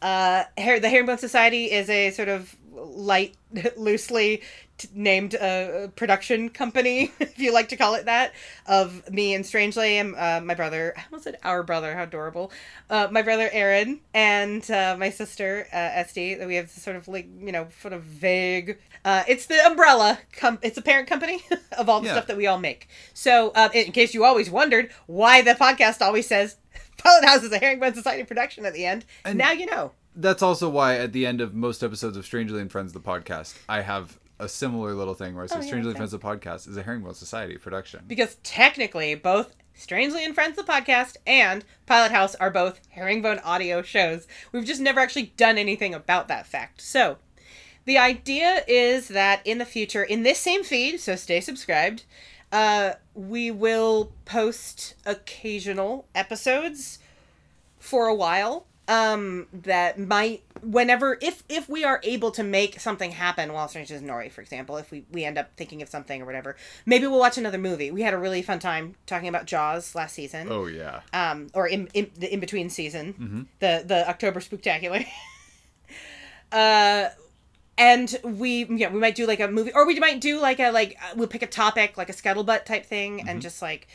Uh, 0.00 0.44
the 0.56 0.88
Herringbone 0.88 1.18
Society 1.18 1.70
is 1.70 1.88
a 1.88 2.10
sort 2.10 2.28
of 2.28 2.56
light, 2.74 3.36
loosely 3.76 4.42
t- 4.78 4.88
named 4.94 5.34
uh, 5.34 5.88
production 5.96 6.48
company, 6.48 7.12
if 7.20 7.38
you 7.38 7.52
like 7.52 7.68
to 7.70 7.76
call 7.76 7.94
it 7.94 8.04
that, 8.06 8.32
of 8.66 9.08
me 9.10 9.34
and 9.34 9.44
Strangely 9.46 9.98
and 9.98 10.14
uh, 10.16 10.40
my 10.42 10.54
brother. 10.54 10.94
I 10.96 11.02
almost 11.06 11.24
said 11.24 11.38
our 11.42 11.62
brother. 11.62 11.94
How 11.94 12.02
adorable! 12.04 12.50
Uh, 12.90 13.08
my 13.10 13.22
brother 13.22 13.48
Aaron 13.52 14.00
and 14.12 14.68
uh, 14.70 14.96
my 14.98 15.10
sister 15.10 15.66
uh, 15.72 15.76
Esty. 15.76 16.34
That 16.34 16.46
we 16.48 16.56
have 16.56 16.70
sort 16.70 16.96
of 16.96 17.08
like 17.08 17.26
you 17.40 17.52
know 17.52 17.68
sort 17.80 17.92
of 17.94 18.02
vague. 18.02 18.78
Uh, 19.04 19.22
it's 19.28 19.46
the 19.46 19.58
umbrella. 19.66 20.18
Com- 20.36 20.58
it's 20.62 20.78
a 20.78 20.82
parent 20.82 21.06
company 21.08 21.42
of 21.78 21.88
all 21.88 22.00
the 22.00 22.06
Yeah. 22.06 22.12
stuff 22.14 22.26
that 22.28 22.36
we 22.36 22.46
all 22.46 22.58
make. 22.58 22.88
So, 23.12 23.52
um, 23.54 23.70
in 23.74 23.92
case 23.92 24.14
you 24.14 24.24
always 24.24 24.50
wondered 24.50 24.90
why 25.06 25.42
the 25.42 25.52
podcast 25.54 26.00
always 26.00 26.26
says 26.26 26.56
Pilot 26.96 27.24
House 27.26 27.42
is 27.42 27.52
a 27.52 27.58
Herringbone 27.58 27.94
Society 27.94 28.24
production 28.24 28.64
at 28.64 28.72
the 28.72 28.86
end, 28.86 29.04
And- 29.24 29.36
now 29.38 29.52
you 29.52 29.66
know. 29.66 29.92
That's 30.16 30.42
also 30.42 30.68
why 30.68 30.96
at 30.96 31.12
the 31.12 31.26
end 31.26 31.40
of 31.40 31.54
most 31.54 31.82
episodes 31.82 32.16
of 32.16 32.24
Strangely 32.24 32.60
and 32.60 32.70
Friends, 32.70 32.92
the 32.92 33.00
podcast, 33.00 33.58
I 33.68 33.80
have 33.80 34.18
a 34.38 34.48
similar 34.48 34.94
little 34.94 35.14
thing 35.14 35.34
where 35.34 35.44
I 35.44 35.46
say 35.46 35.56
Oh, 35.56 35.60
yeah, 35.60 35.66
Strangely 35.66 35.90
and. 35.90 35.96
Friends, 35.96 36.12
the 36.12 36.18
podcast 36.18 36.68
is 36.68 36.76
a 36.76 36.82
Herringbone 36.82 37.14
Society 37.14 37.56
production. 37.56 38.04
Because 38.06 38.36
technically, 38.42 39.14
both 39.14 39.54
Strangely 39.74 40.24
and 40.24 40.34
Friends, 40.34 40.56
the 40.56 40.62
podcast, 40.62 41.16
and 41.26 41.64
Pilot 41.86 42.12
House 42.12 42.34
are 42.36 42.50
both 42.50 42.80
Herringbone 42.90 43.40
audio 43.40 43.82
shows. 43.82 44.26
We've 44.52 44.64
just 44.64 44.80
never 44.80 45.00
actually 45.00 45.32
done 45.36 45.58
anything 45.58 45.94
about 45.94 46.28
that 46.28 46.46
fact. 46.46 46.80
So, 46.80 47.18
the 47.84 47.98
idea 47.98 48.62
is 48.66 49.08
that 49.08 49.44
in 49.44 49.58
the 49.58 49.64
future, 49.64 50.02
in 50.02 50.22
this 50.22 50.38
same 50.38 50.64
feed, 50.64 51.00
so 51.00 51.16
stay 51.16 51.40
subscribed, 51.40 52.04
uh, 52.52 52.92
we 53.14 53.50
will 53.50 54.12
post 54.24 54.94
occasional 55.04 56.06
episodes 56.14 56.98
for 57.78 58.06
a 58.06 58.14
while 58.14 58.66
um 58.86 59.46
that 59.52 59.98
might 59.98 60.42
whenever 60.62 61.18
if 61.22 61.42
if 61.48 61.68
we 61.68 61.84
are 61.84 62.00
able 62.02 62.30
to 62.30 62.42
make 62.42 62.78
something 62.78 63.12
happen 63.12 63.52
while 63.52 63.66
strangers 63.66 64.00
in 64.02 64.06
Nori, 64.06 64.30
for 64.30 64.40
example 64.42 64.76
if 64.76 64.90
we 64.90 65.04
we 65.10 65.24
end 65.24 65.38
up 65.38 65.50
thinking 65.56 65.80
of 65.80 65.88
something 65.88 66.20
or 66.20 66.26
whatever 66.26 66.56
maybe 66.84 67.06
we'll 67.06 67.18
watch 67.18 67.38
another 67.38 67.58
movie. 67.58 67.90
We 67.90 68.02
had 68.02 68.12
a 68.14 68.18
really 68.18 68.42
fun 68.42 68.58
time 68.58 68.94
talking 69.06 69.28
about 69.28 69.46
jaws 69.46 69.94
last 69.94 70.14
season. 70.14 70.48
Oh 70.50 70.66
yeah. 70.66 71.00
um 71.12 71.48
or 71.54 71.66
in, 71.66 71.88
in 71.94 72.10
the 72.18 72.32
in 72.32 72.40
between 72.40 72.68
season 72.68 73.48
the 73.60 73.82
the 73.86 74.08
october 74.08 74.40
spooktacular. 74.40 75.06
Uh 76.52 77.08
and 77.76 78.16
we 78.22 78.64
yeah 78.66 78.88
we 78.92 79.00
might 79.00 79.16
do 79.16 79.26
like 79.26 79.40
a 79.40 79.48
movie 79.48 79.72
or 79.74 79.86
we 79.86 79.98
might 79.98 80.20
do 80.20 80.38
like 80.38 80.60
a 80.60 80.70
like 80.70 80.96
we'll 81.16 81.26
pick 81.26 81.42
a 81.42 81.46
topic 81.46 81.96
like 81.96 82.08
a 82.08 82.12
scuttlebutt 82.12 82.64
type 82.64 82.86
thing 82.86 83.28
and 83.28 83.42
just 83.42 83.60
like 83.60 83.88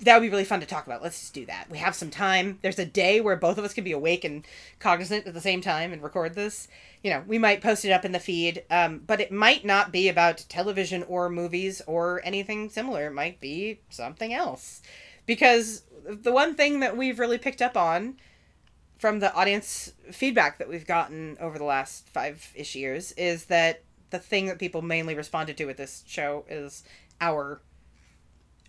that 0.00 0.14
would 0.14 0.22
be 0.22 0.30
really 0.30 0.44
fun 0.44 0.60
to 0.60 0.66
talk 0.66 0.86
about. 0.86 1.02
Let's 1.02 1.20
just 1.20 1.34
do 1.34 1.46
that. 1.46 1.70
We 1.70 1.78
have 1.78 1.94
some 1.94 2.10
time. 2.10 2.58
There's 2.62 2.78
a 2.78 2.86
day 2.86 3.20
where 3.20 3.36
both 3.36 3.58
of 3.58 3.64
us 3.64 3.74
can 3.74 3.84
be 3.84 3.92
awake 3.92 4.24
and 4.24 4.46
cognizant 4.78 5.26
at 5.26 5.34
the 5.34 5.40
same 5.40 5.60
time 5.60 5.92
and 5.92 6.02
record 6.02 6.34
this. 6.34 6.68
You 7.02 7.10
know 7.10 7.24
we 7.26 7.38
might 7.38 7.62
post 7.62 7.84
it 7.84 7.92
up 7.92 8.04
in 8.04 8.12
the 8.12 8.18
feed 8.18 8.64
um, 8.70 9.02
but 9.06 9.20
it 9.20 9.32
might 9.32 9.64
not 9.64 9.92
be 9.92 10.08
about 10.08 10.44
television 10.48 11.02
or 11.04 11.28
movies 11.28 11.82
or 11.86 12.20
anything 12.24 12.68
similar. 12.70 13.06
It 13.06 13.14
might 13.14 13.40
be 13.40 13.80
something 13.88 14.32
else. 14.32 14.82
Because 15.26 15.84
the 16.04 16.32
one 16.32 16.54
thing 16.54 16.80
that 16.80 16.96
we've 16.96 17.18
really 17.18 17.38
picked 17.38 17.62
up 17.62 17.76
on 17.76 18.16
from 18.98 19.20
the 19.20 19.32
audience 19.34 19.92
feedback 20.10 20.58
that 20.58 20.68
we've 20.68 20.86
gotten 20.86 21.36
over 21.40 21.56
the 21.56 21.64
last 21.64 22.08
five 22.08 22.52
ish 22.54 22.74
years 22.74 23.12
is 23.12 23.46
that 23.46 23.82
the 24.10 24.18
thing 24.18 24.46
that 24.46 24.58
people 24.58 24.82
mainly 24.82 25.14
responded 25.14 25.56
to 25.56 25.64
with 25.64 25.76
this 25.76 26.04
show 26.06 26.44
is 26.48 26.84
our 27.20 27.62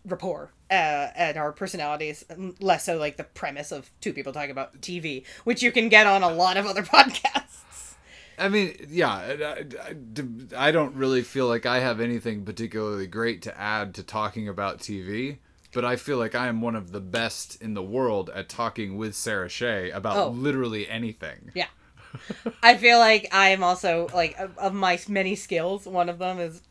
rapport 0.06 0.52
uh, 0.70 0.74
and 1.16 1.38
our 1.38 1.52
personalities, 1.52 2.26
less 2.60 2.86
so 2.86 2.98
like 2.98 3.18
the 3.18 3.24
premise 3.24 3.72
of 3.72 3.90
two 4.02 4.14
people 4.14 4.34
talking 4.34 4.52
about 4.52 4.80
TV, 4.82 5.26
which 5.44 5.62
you 5.62 5.72
can 5.72 5.90
get 5.90 6.08
on 6.08 6.24
a 6.24 6.30
lot 6.30 6.58
of 6.58 6.66
other 6.66 6.82
podcasts. 6.84 7.96
I 8.38 8.50
mean, 8.50 8.76
yeah, 8.90 9.10
I, 9.14 9.90
I- 9.90 10.68
I 10.68 10.72
don't 10.72 10.96
really 10.96 11.22
feel 11.22 11.48
like 11.48 11.66
I 11.66 11.80
have 11.80 12.00
anything 12.00 12.44
particularly 12.44 13.06
great 13.08 13.42
to 13.44 13.58
add 13.60 13.94
to 13.96 14.04
talking 14.04 14.48
about 14.50 14.80
TV, 14.80 15.38
but 15.74 15.86
I 15.86 15.96
feel 15.96 16.18
like 16.18 16.34
I 16.36 16.48
am 16.48 16.60
one 16.62 16.76
of 16.76 16.92
the 16.92 17.00
best 17.02 17.62
in 17.62 17.76
the 17.76 17.84
world 17.84 18.30
at 18.34 18.50
talking 18.50 18.98
with 18.98 19.14
Sarah 19.16 19.48
Shea 19.50 19.92
about 19.92 20.18
Oh. 20.18 20.30
literally 20.30 20.90
anything. 20.90 21.52
Yeah. 21.54 21.68
I 22.64 22.76
feel 22.78 22.98
like 23.00 23.28
I 23.32 23.50
am 23.50 23.64
also 23.64 24.10
like 24.14 24.38
of, 24.40 24.58
of 24.58 24.74
my 24.74 25.00
many 25.08 25.36
skills, 25.36 25.86
one 25.86 26.10
of 26.10 26.18
them 26.18 26.40
is 26.40 26.62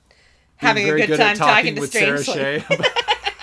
having 0.57 0.87
a 0.89 0.97
good, 0.97 1.07
good 1.07 1.16
time 1.18 1.37
talking 1.37 1.55
talking 1.57 1.74
to 1.76 1.81
with 1.81 1.93
Sarah 1.93 2.18
strangers. 2.18 2.64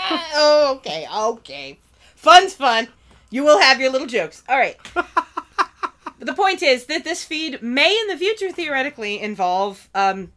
Oh, 0.09 0.73
okay, 0.77 1.07
okay. 1.13 1.79
Fun's 2.15 2.53
fun. 2.53 2.87
You 3.29 3.43
will 3.43 3.59
have 3.59 3.79
your 3.79 3.91
little 3.91 4.07
jokes. 4.07 4.43
All 4.47 4.57
right. 4.57 4.77
the 6.19 6.33
point 6.33 6.63
is 6.63 6.85
that 6.85 7.03
this 7.03 7.23
feed 7.23 7.61
may 7.61 7.97
in 7.99 8.07
the 8.07 8.17
future 8.17 8.51
theoretically 8.51 9.19
involve 9.19 9.89
um, 9.93 10.31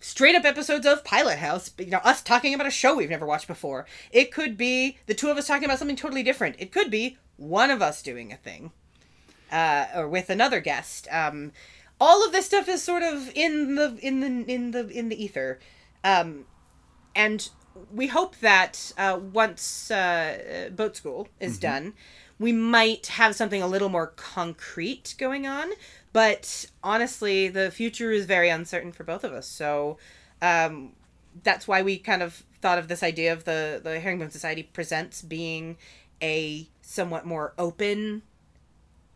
straight 0.00 0.34
up 0.34 0.44
episodes 0.44 0.86
of 0.86 1.04
Pilot 1.04 1.38
House, 1.38 1.70
you 1.78 1.86
know, 1.90 1.98
us 1.98 2.22
talking 2.22 2.54
about 2.54 2.66
a 2.66 2.70
show 2.70 2.94
we've 2.96 3.10
never 3.10 3.26
watched 3.26 3.48
before. 3.48 3.86
It 4.12 4.32
could 4.32 4.56
be 4.56 4.98
the 5.06 5.14
two 5.14 5.28
of 5.28 5.36
us 5.36 5.46
talking 5.46 5.64
about 5.64 5.78
something 5.78 5.96
totally 5.96 6.22
different. 6.22 6.56
It 6.58 6.72
could 6.72 6.90
be 6.90 7.18
one 7.36 7.70
of 7.70 7.82
us 7.82 8.02
doing 8.02 8.32
a 8.32 8.36
thing 8.36 8.70
uh, 9.50 9.86
or 9.94 10.08
with 10.08 10.30
another 10.30 10.60
guest. 10.60 11.08
Um, 11.10 11.52
all 12.00 12.24
of 12.24 12.32
this 12.32 12.46
stuff 12.46 12.68
is 12.68 12.82
sort 12.82 13.02
of 13.02 13.30
in 13.34 13.74
the 13.74 13.96
in 14.00 14.20
the 14.20 14.52
in 14.52 14.70
the 14.72 14.88
in 14.88 15.08
the 15.08 15.22
ether, 15.22 15.58
um, 16.04 16.44
and 17.14 17.48
we 17.92 18.06
hope 18.08 18.36
that 18.40 18.92
uh, 18.98 19.18
once 19.32 19.90
uh, 19.90 20.70
boat 20.74 20.96
school 20.96 21.28
is 21.40 21.58
done, 21.58 21.94
we 22.38 22.52
might 22.52 23.06
have 23.08 23.34
something 23.34 23.62
a 23.62 23.66
little 23.66 23.88
more 23.88 24.08
concrete 24.08 25.14
going 25.18 25.46
on. 25.46 25.70
But 26.12 26.66
honestly, 26.82 27.48
the 27.48 27.70
future 27.70 28.10
is 28.10 28.26
very 28.26 28.48
uncertain 28.48 28.92
for 28.92 29.04
both 29.04 29.24
of 29.24 29.32
us. 29.32 29.46
So 29.46 29.98
um, 30.42 30.92
that's 31.42 31.68
why 31.68 31.82
we 31.82 31.98
kind 31.98 32.22
of 32.22 32.44
thought 32.60 32.78
of 32.78 32.88
this 32.88 33.02
idea 33.02 33.32
of 33.32 33.44
the 33.44 33.80
the 33.82 34.00
Herringbone 34.00 34.30
Society 34.30 34.62
presents 34.62 35.22
being 35.22 35.76
a 36.22 36.68
somewhat 36.80 37.26
more 37.26 37.52
open 37.58 38.22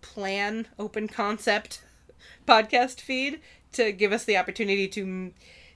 plan, 0.02 0.66
open 0.78 1.08
concept 1.08 1.82
podcast 2.46 3.00
feed 3.00 3.40
to 3.72 3.92
give 3.92 4.12
us 4.12 4.24
the 4.24 4.36
opportunity 4.36 4.88
to 4.88 5.32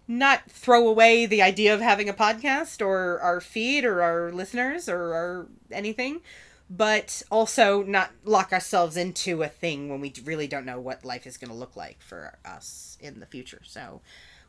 not 0.06 0.50
throw 0.50 0.86
away 0.86 1.26
the 1.26 1.42
idea 1.42 1.74
of 1.74 1.80
having 1.80 2.08
a 2.08 2.14
podcast 2.14 2.84
or 2.84 3.18
our 3.20 3.40
feed 3.40 3.84
or 3.84 4.02
our 4.02 4.32
listeners 4.32 4.88
or 4.88 5.14
our 5.14 5.46
anything, 5.70 6.20
but 6.68 7.22
also 7.30 7.82
not 7.82 8.10
lock 8.24 8.52
ourselves 8.52 8.96
into 8.96 9.42
a 9.42 9.48
thing 9.48 9.88
when 9.88 10.00
we 10.00 10.12
really 10.24 10.46
don't 10.46 10.66
know 10.66 10.80
what 10.80 11.04
life 11.04 11.26
is 11.26 11.36
going 11.36 11.50
to 11.50 11.56
look 11.56 11.76
like 11.76 12.00
for 12.02 12.38
us 12.44 12.98
in 13.00 13.20
the 13.20 13.26
future. 13.26 13.60
So 13.64 14.00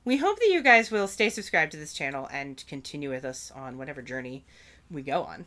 we 0.04 0.18
hope 0.18 0.40
that 0.40 0.50
you 0.50 0.62
guys 0.62 0.92
will 0.92 1.08
stay 1.08 1.30
subscribed 1.30 1.72
to 1.72 1.78
this 1.78 1.94
channel 1.94 2.28
and 2.32 2.64
continue 2.68 3.10
with 3.10 3.26
us 3.26 3.52
on 3.56 3.78
whatever 3.78 4.02
journey 4.02 4.46
we 4.92 5.02
go 5.02 5.24
on. 5.24 5.46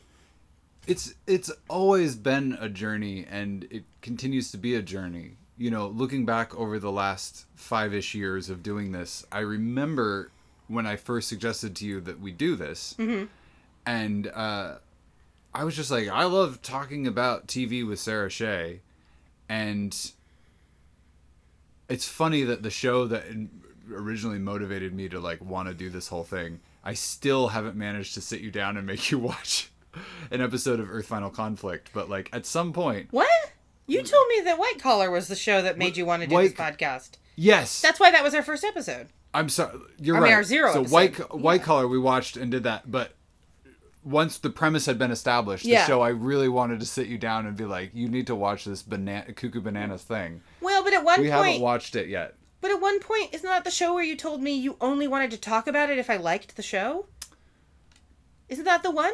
it's 0.87 1.15
it's 1.27 1.51
always 1.69 2.17
been 2.17 2.57
a 2.61 2.69
journey 2.69 3.27
and 3.29 3.67
it 3.71 3.85
continues 4.01 4.51
to 4.51 4.57
be 4.57 4.75
a 4.75 4.83
journey 4.83 5.37
you 5.59 5.71
know 5.71 5.89
looking 5.89 6.25
back 6.25 6.55
over 6.57 6.79
the 6.79 6.91
last 6.93 7.45
five-ish 7.55 8.15
years 8.15 8.49
of 8.49 8.63
doing 8.63 8.93
this 8.93 9.27
i 9.33 9.41
remember 9.41 10.31
when 10.69 10.87
i 10.87 10.97
first 10.97 11.29
suggested 11.29 11.75
to 11.77 11.85
you 11.87 12.01
that 12.01 12.21
we 12.21 12.31
do 12.31 12.55
this. 12.57 12.95
And 13.87 14.27
uh, 14.29 14.77
i 15.55 15.65
was 15.65 15.75
just 15.77 15.91
like 15.91 16.09
i 16.09 16.25
love 16.25 16.63
talking 16.63 17.07
about 17.07 17.47
tv 17.49 17.87
with 17.87 17.99
sarah 17.99 18.31
shea. 18.31 18.81
And 19.49 19.95
it's 21.89 22.07
funny 22.07 22.43
that 22.45 22.63
the 22.63 22.71
show 22.71 23.07
that 23.07 23.25
originally 23.91 24.39
motivated 24.39 24.93
me 24.95 25.09
to 25.09 25.19
like 25.19 25.43
want 25.43 25.69
to 25.69 25.75
do 25.75 25.89
this 25.89 26.09
whole 26.09 26.25
thing 26.25 26.61
i 26.85 26.93
still 26.93 27.49
haven't 27.49 27.75
managed 27.77 28.13
to 28.15 28.21
sit 28.21 28.41
you 28.43 28.51
down 28.51 28.77
and 28.77 28.87
make 28.87 29.11
you 29.11 29.19
watch 29.31 29.71
an 30.31 30.43
episode 30.43 30.79
of 30.81 30.91
earth 30.91 31.07
final 31.07 31.31
conflict. 31.31 31.91
But 31.95 32.09
like 32.11 32.29
at 32.33 32.45
some 32.47 32.73
point 32.75 33.09
What? 33.11 33.29
You 33.89 34.03
told 34.03 34.29
me 34.29 34.43
that 34.45 34.59
White 34.59 34.79
Collar 34.79 35.11
was 35.11 35.27
the 35.29 35.35
show 35.37 35.63
that 35.63 35.77
made 35.79 35.97
you 35.97 36.07
want 36.07 36.23
to 36.23 36.29
do 36.29 36.37
this 36.39 36.53
podcast. 36.53 37.13
yes 37.37 37.81
That's 37.83 37.99
why 37.99 38.11
that 38.13 38.23
was 38.23 38.35
our 38.35 38.43
first 38.43 38.63
episode. 38.65 39.09
I'm 39.35 39.49
sorry. 39.49 39.79
You're 39.99 40.17
I 40.17 40.21
mean, 40.21 40.29
right. 40.31 40.35
our 40.37 40.45
zero 40.45 40.73
So 40.73 40.81
episode. 40.81 40.93
white 40.95 41.35
white 41.35 41.63
collar 41.63 41.89
we 41.89 41.99
watched 41.99 42.37
and 42.37 42.51
did 42.51 42.63
that, 42.65 42.91
but 42.91 43.13
once 44.05 44.39
the 44.39 44.49
premise 44.51 44.87
had 44.87 44.99
been 44.99 45.11
established, 45.11 45.65
Yeah. 45.67 45.83
the 45.83 45.87
show 45.87 46.01
I 46.01 46.09
really 46.11 46.49
wanted 46.49 46.81
to 46.81 46.87
sit 46.87 47.09
you 47.09 47.19
down 47.19 47.47
and 47.47 47.57
be 47.57 47.65
like, 47.65 47.91
you 47.95 48.09
need 48.09 48.27
to 48.29 48.35
watch 48.35 48.65
this 48.65 48.83
banana 48.83 49.33
cuckoo 49.33 49.61
bananas 49.61 50.03
thing. 50.03 50.41
Well, 50.61 50.83
but 50.85 50.95
at 50.95 51.05
one 51.05 51.17
point 51.17 51.25
We 51.27 51.31
haven't 51.31 51.61
watched 51.61 51.95
it 51.97 52.09
yet. 52.09 52.35
but 52.61 52.71
at 52.71 52.81
one 52.81 53.01
point, 53.01 53.35
isn't 53.35 53.49
that 53.49 53.65
the 53.65 53.71
show 53.71 53.93
where 53.95 54.05
you 54.05 54.17
told 54.17 54.43
me 54.43 54.55
you 54.55 54.77
only 54.81 55.07
wanted 55.09 55.31
to 55.33 55.37
talk 55.39 55.67
about 55.67 55.91
it 55.91 55.99
if 55.99 56.09
I 56.09 56.17
liked 56.17 56.57
the 56.57 56.63
show? 56.63 57.07
Isn't 58.49 58.65
that 58.65 58.83
the 58.83 58.91
one? 58.91 59.13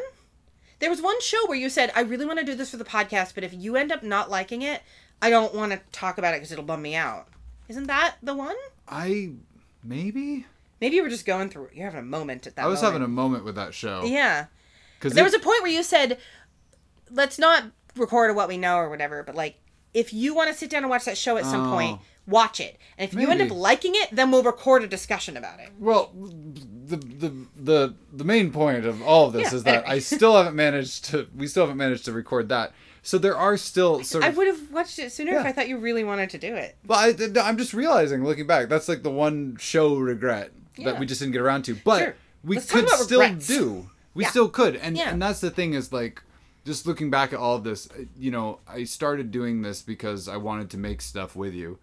There 0.85 0.91
was 0.91 1.01
one 1.01 1.19
show 1.19 1.47
where 1.47 1.57
you 1.57 1.67
said, 1.67 1.91
"I 1.95 2.01
really 2.01 2.27
want 2.27 2.37
to 2.37 2.45
do 2.45 2.53
this 2.53 2.69
for 2.69 2.77
the 2.77 2.85
podcast, 2.85 3.33
but 3.33 3.43
if 3.43 3.51
you 3.51 3.75
end 3.75 3.91
up 3.91 4.03
not 4.03 4.29
liking 4.29 4.61
it, 4.61 4.83
I 5.19 5.31
don't 5.31 5.51
want 5.55 5.71
to 5.71 5.81
talk 5.91 6.19
about 6.19 6.35
it 6.35 6.37
because 6.37 6.51
it'll 6.51 6.63
bum 6.63 6.83
me 6.83 6.93
out." 6.93 7.27
Isn't 7.67 7.87
that 7.87 8.17
the 8.21 8.35
one? 8.35 8.55
I 8.87 9.31
maybe 9.83 10.45
Maybe 10.79 10.97
you 10.97 11.01
were 11.01 11.09
just 11.09 11.25
going 11.25 11.49
through. 11.49 11.69
You're 11.73 11.85
having 11.85 12.01
a 12.01 12.03
moment 12.03 12.45
at 12.45 12.55
that. 12.57 12.65
I 12.65 12.67
was 12.67 12.81
having 12.81 12.97
a 12.97 13.07
moment. 13.07 13.15
moment 13.15 13.45
with 13.45 13.55
that 13.55 13.73
show. 13.73 14.03
Yeah. 14.05 14.45
because 14.99 15.13
There 15.13 15.23
was 15.23 15.33
a 15.33 15.39
point 15.39 15.63
where 15.63 15.71
you 15.71 15.81
said, 15.81 16.19
"Let's 17.09 17.39
not 17.39 17.63
record 17.95 18.35
what 18.35 18.47
we 18.47 18.57
know 18.59 18.75
or 18.77 18.87
whatever," 18.87 19.23
but 19.23 19.33
like, 19.33 19.55
if 19.95 20.13
you 20.13 20.35
want 20.35 20.51
to 20.51 20.53
sit 20.55 20.69
down 20.69 20.83
and 20.83 20.89
watch 20.91 21.05
that 21.05 21.17
show 21.17 21.35
at 21.37 21.45
some 21.45 21.67
Oh. 21.67 21.71
point, 21.71 21.99
watch 22.27 22.59
it. 22.59 22.77
And 22.99 23.09
if 23.11 23.19
you 23.19 23.27
end 23.31 23.41
up 23.41 23.49
liking 23.49 23.93
it, 23.95 24.09
then 24.11 24.29
we'll 24.29 24.43
record 24.43 24.83
a 24.83 24.87
discussion 24.87 25.35
about 25.35 25.59
it. 25.59 25.69
Well, 25.79 26.11
the 26.87 26.97
the 26.97 27.33
the 27.55 27.93
the 28.13 28.23
main 28.23 28.51
point 28.51 28.85
of 28.85 29.01
all 29.01 29.27
of 29.27 29.33
this 29.33 29.51
Yeah, 29.51 29.57
is 29.57 29.63
that. 29.63 29.87
I 29.87 29.99
still 29.99 30.35
haven't 30.35 30.55
managed 30.55 31.05
to. 31.05 31.27
We 31.35 31.47
still 31.47 31.63
haven't 31.63 31.77
managed 31.77 32.05
to 32.05 32.11
record 32.13 32.49
that. 32.49 32.73
So 33.01 33.17
there 33.19 33.37
are 33.37 33.55
still 33.55 34.03
sort 34.03 34.23
I 34.23 34.29
would 34.29 34.47
have 34.47 34.71
watched 34.71 34.97
it 34.97 35.11
sooner 35.11 35.33
if 35.37 35.45
I 35.45 35.51
thought 35.51 35.69
you 35.69 35.77
really 35.77 36.03
wanted 36.03 36.31
to 36.31 36.37
do 36.39 36.55
it. 36.55 36.75
Well, 36.87 36.97
I, 36.97 37.15
I'm 37.41 37.57
just 37.57 37.73
realizing, 37.75 38.23
looking 38.23 38.47
back, 38.47 38.67
that's 38.67 38.89
like 38.89 39.03
the 39.03 39.11
one 39.11 39.57
show 39.59 39.95
regret 39.97 40.51
Yeah. 40.75 40.85
that 40.91 40.99
we 40.99 41.05
just 41.05 41.19
didn't 41.21 41.33
get 41.33 41.41
around 41.41 41.63
to. 41.65 41.75
But 41.75 41.99
Sure. 41.99 42.15
we 42.43 42.55
Let's 42.55 42.71
could 42.71 42.89
still 42.89 43.19
regrets. 43.21 43.45
do. 43.47 43.89
We 44.15 44.23
Yeah. 44.23 44.29
still 44.31 44.49
could, 44.49 44.75
and 44.77 44.97
Yeah. 44.97 45.11
and 45.11 45.21
that's 45.21 45.39
the 45.39 45.51
thing 45.51 45.73
is 45.75 45.93
like, 45.93 46.23
just 46.65 46.87
looking 46.87 47.11
back 47.11 47.31
at 47.31 47.37
all 47.37 47.55
of 47.57 47.63
this, 47.63 47.87
uh, 47.91 48.05
you 48.17 48.31
know, 48.31 48.57
I 48.67 48.85
started 48.85 49.29
doing 49.29 49.61
this 49.61 49.83
because 49.83 50.27
I 50.27 50.37
wanted 50.37 50.71
to 50.71 50.77
make 50.77 50.99
stuff 51.03 51.35
with 51.35 51.53
you, 51.53 51.77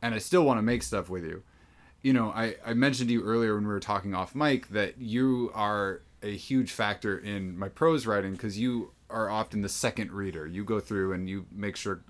and 0.00 0.14
I 0.14 0.18
still 0.18 0.44
want 0.44 0.58
to 0.58 0.62
make 0.62 0.84
stuff 0.84 1.08
with 1.10 1.24
you. 1.24 1.42
You 2.02 2.12
know, 2.12 2.30
I 2.30 2.56
I 2.64 2.74
mentioned 2.74 3.08
to 3.08 3.12
you 3.12 3.22
earlier 3.24 3.54
when 3.54 3.64
we 3.64 3.72
were 3.72 3.80
talking 3.80 4.14
off 4.14 4.34
mic 4.34 4.68
that 4.68 4.98
you 4.98 5.50
are 5.54 6.02
a 6.22 6.36
huge 6.36 6.72
factor 6.72 7.18
in 7.18 7.58
my 7.58 7.68
prose 7.68 8.06
writing 8.06 8.32
because 8.32 8.58
you 8.58 8.92
are 9.10 9.28
often 9.30 9.62
the 9.62 9.68
second 9.68 10.12
reader. 10.12 10.46
You 10.46 10.64
go 10.64 10.80
through 10.80 11.12
and 11.12 11.28
you 11.28 11.46
make 11.52 11.76
sure 11.76 12.00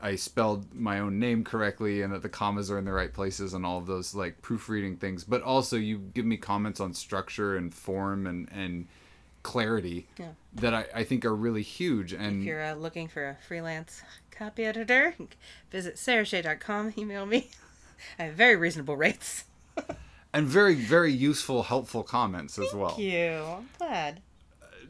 I 0.00 0.16
spelled 0.16 0.74
my 0.74 0.98
own 1.00 1.18
name 1.18 1.42
correctly 1.44 2.02
and 2.02 2.12
that 2.12 2.22
the 2.22 2.28
commas 2.28 2.70
are 2.70 2.78
in 2.78 2.84
the 2.84 2.92
right 2.92 3.12
places 3.12 3.54
and 3.54 3.64
all 3.64 3.78
of 3.78 3.86
those 3.86 4.14
like 4.14 4.42
proofreading 4.42 4.96
things. 4.98 5.24
But 5.24 5.42
also 5.42 5.76
you 5.76 5.98
give 5.98 6.26
me 6.26 6.36
comments 6.36 6.80
on 6.80 6.92
structure 6.94 7.56
and 7.56 7.72
form 7.74 8.26
and 8.26 8.48
and 8.52 8.86
clarity 9.42 10.08
Yeah. 10.18 10.30
that 10.54 10.74
I, 10.74 10.86
I 10.92 11.04
think 11.04 11.24
are 11.24 11.34
really 11.34 11.62
huge. 11.62 12.12
And 12.12 12.40
If 12.40 12.46
you're 12.46 12.64
uh, 12.64 12.74
looking 12.74 13.06
for 13.08 13.28
a 13.28 13.36
freelance 13.46 14.02
copy 14.32 14.64
editor, 14.64 15.14
visit 15.70 15.94
sarahshay.com. 15.96 16.94
Email 16.98 17.26
me. 17.26 17.50
I 18.18 18.24
have 18.24 18.34
very 18.34 18.56
reasonable 18.56 18.96
rates. 18.96 19.44
and 20.32 20.46
very 20.46 20.74
very 20.74 21.12
useful 21.12 21.64
helpful 21.64 22.02
comments 22.02 22.58
as 22.58 22.72
well. 22.74 22.90
Thank 22.90 23.00
you. 23.02 23.42
I'm 23.44 23.68
glad. 23.78 24.20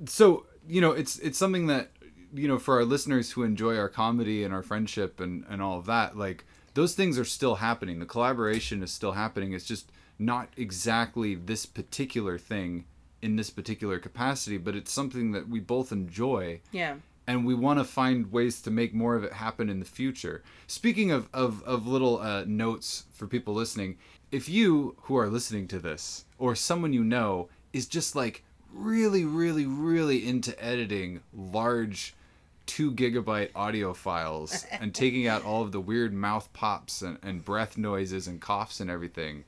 so 0.06 0.46
you 0.68 0.80
know 0.80 0.92
it's 0.92 1.18
it's 1.20 1.38
something 1.38 1.66
that 1.68 1.90
you 2.34 2.48
know 2.48 2.58
for 2.58 2.74
our 2.76 2.84
listeners 2.84 3.32
who 3.32 3.42
enjoy 3.42 3.76
our 3.78 3.88
comedy 3.88 4.44
and 4.44 4.52
our 4.52 4.62
friendship 4.62 5.20
and 5.20 5.44
and 5.48 5.62
all 5.62 5.78
of 5.78 5.86
that 5.86 6.16
like 6.16 6.44
those 6.74 6.94
things 6.94 7.18
are 7.18 7.24
still 7.24 7.56
happening 7.56 7.98
the 8.00 8.06
collaboration 8.06 8.82
is 8.82 8.92
still 8.92 9.12
happening 9.12 9.52
it's 9.52 9.64
just 9.64 9.90
not 10.18 10.48
exactly 10.56 11.34
this 11.34 11.64
particular 11.66 12.36
thing 12.36 12.84
in 13.22 13.36
this 13.36 13.48
particular 13.48 13.98
capacity 13.98 14.58
but 14.58 14.74
it's 14.76 14.92
something 14.92 15.32
that 15.32 15.48
we 15.48 15.60
both 15.60 15.92
enjoy 15.92 16.60
Yeah. 16.72 16.96
And 17.26 17.44
we 17.44 17.54
want 17.54 17.78
to 17.78 17.84
find 17.84 18.30
ways 18.30 18.62
to 18.62 18.70
make 18.70 18.94
more 18.94 19.16
of 19.16 19.24
it 19.24 19.32
happen 19.32 19.68
in 19.68 19.80
the 19.80 19.86
future. 19.86 20.42
Speaking 20.66 21.10
of, 21.10 21.28
of, 21.32 21.62
of 21.64 21.86
little 21.86 22.20
uh, 22.20 22.44
notes 22.46 23.04
for 23.12 23.26
people 23.26 23.54
listening, 23.54 23.98
if 24.30 24.48
you 24.48 24.96
who 25.02 25.16
are 25.16 25.28
listening 25.28 25.68
to 25.68 25.78
this 25.78 26.24
or 26.38 26.54
someone 26.54 26.92
you 26.92 27.04
know 27.04 27.48
is 27.72 27.86
just 27.86 28.14
like 28.14 28.44
really, 28.72 29.24
really, 29.24 29.66
really 29.66 30.26
into 30.26 30.62
editing 30.62 31.20
large 31.32 32.14
two 32.66 32.92
gigabyte 32.92 33.50
audio 33.54 33.94
files 33.94 34.66
and 34.80 34.94
taking 34.94 35.26
out 35.26 35.44
all 35.44 35.62
of 35.62 35.72
the 35.72 35.80
weird 35.80 36.12
mouth 36.12 36.48
pops 36.52 37.02
and, 37.02 37.18
and 37.22 37.44
breath 37.44 37.76
noises 37.78 38.26
and 38.26 38.40
coughs 38.40 38.80
and 38.80 38.90
everything, 38.90 39.44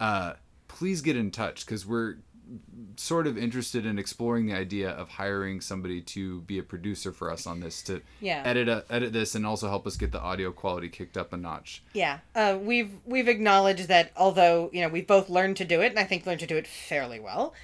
uh, 0.00 0.34
please 0.68 1.02
get 1.02 1.16
in 1.16 1.30
touch 1.30 1.64
because 1.64 1.86
we're 1.86 2.16
sort 2.96 3.26
of 3.26 3.38
interested 3.38 3.86
in 3.86 3.98
exploring 3.98 4.46
the 4.46 4.54
idea 4.54 4.90
of 4.90 5.08
hiring 5.08 5.60
somebody 5.60 6.00
to 6.02 6.42
be 6.42 6.58
a 6.58 6.62
producer 6.62 7.10
for 7.12 7.30
us 7.30 7.46
on 7.46 7.60
this 7.60 7.80
to 7.82 8.02
Yeah. 8.20 8.42
edit 8.44 8.68
a, 8.68 8.84
edit 8.90 9.12
this 9.12 9.34
and 9.34 9.46
also 9.46 9.68
help 9.68 9.86
us 9.86 9.96
get 9.96 10.12
the 10.12 10.20
audio 10.20 10.52
quality 10.52 10.88
kicked 10.88 11.16
up 11.16 11.32
a 11.32 11.36
notch. 11.36 11.82
Yeah, 11.94 12.18
uh, 12.34 12.58
we've 12.60 12.90
we've 13.06 13.28
acknowledged 13.28 13.88
that 13.88 14.12
although 14.16 14.68
you 14.72 14.82
know 14.82 14.88
we've 14.88 15.06
both 15.06 15.30
learned 15.30 15.56
to 15.58 15.64
do 15.64 15.80
it, 15.80 15.90
and 15.90 15.98
I 15.98 16.04
think 16.04 16.26
learned 16.26 16.40
to 16.40 16.46
do 16.46 16.56
it 16.56 16.66
fairly 16.66 17.20
well. 17.20 17.54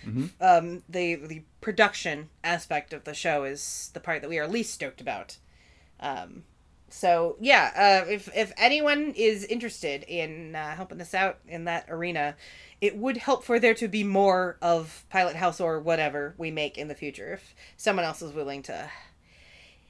Um, 0.41 0.83
the 0.89 1.17
the 1.17 1.43
production 1.61 2.31
aspect 2.43 2.93
of 2.93 3.05
the 3.05 3.15
show 3.15 3.45
is 3.45 3.91
the 3.93 4.01
part 4.01 4.23
that 4.23 4.29
we 4.29 4.39
are 4.39 4.49
least 4.49 4.73
stoked 4.73 5.01
about. 5.01 5.37
Um, 6.01 6.45
so 6.91 7.37
yeah, 7.41 8.05
uh, 8.07 8.11
if 8.11 8.31
if 8.35 8.53
anyone 8.57 9.13
is 9.17 9.45
interested 9.45 10.05
in 10.05 10.55
uh, 10.55 10.75
helping 10.75 11.01
us 11.03 11.13
out 11.13 11.39
in 11.47 11.65
that 11.65 11.85
arena, 11.91 12.37
it 12.81 12.97
would 12.97 13.17
help 13.17 13.45
for 13.45 13.59
there 13.59 13.75
to 13.75 13.89
be 13.89 14.05
more 14.05 14.57
of 14.63 15.05
Pilot 15.11 15.37
House 15.37 15.61
or 15.61 15.81
whatever 15.81 16.35
we 16.39 16.51
make 16.51 16.79
in 16.79 16.89
the 16.89 16.95
future. 16.95 17.35
If 17.35 17.55
someone 17.77 18.05
else 18.05 18.23
is 18.23 18.33
willing 18.33 18.63
to 18.65 18.91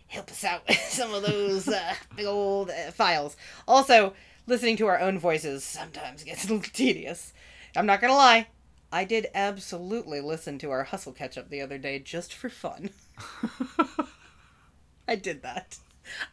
help 0.09 0.31
us 0.31 0.43
out 0.43 0.67
with 0.67 0.79
some 0.89 1.15
of 1.15 1.23
those 1.23 1.69
uh, 1.69 1.95
big 2.17 2.27
old 2.27 2.71
uh, 2.71 2.91
files. 2.91 3.37
Also, 3.67 4.15
listening 4.47 4.77
to 4.79 4.87
our 4.87 4.99
own 4.99 5.19
voices 5.19 5.63
sometimes 5.63 6.25
gets 6.25 6.45
a 6.49 6.53
little 6.53 6.71
tedious. 6.73 7.33
I'm 7.77 7.87
not 7.87 8.01
gonna 8.01 8.15
lie. 8.15 8.49
I 8.91 9.05
did 9.05 9.27
absolutely 9.35 10.23
listen 10.23 10.59
to 10.61 10.71
our 10.71 10.85
hustle 10.85 11.13
catch 11.13 11.37
up 11.37 11.51
the 11.51 11.61
other 11.61 11.77
day 11.77 11.99
just 11.99 12.33
for 12.33 12.49
fun. 12.49 12.91
I 15.09 15.15
did 15.15 15.43
that. 15.43 15.79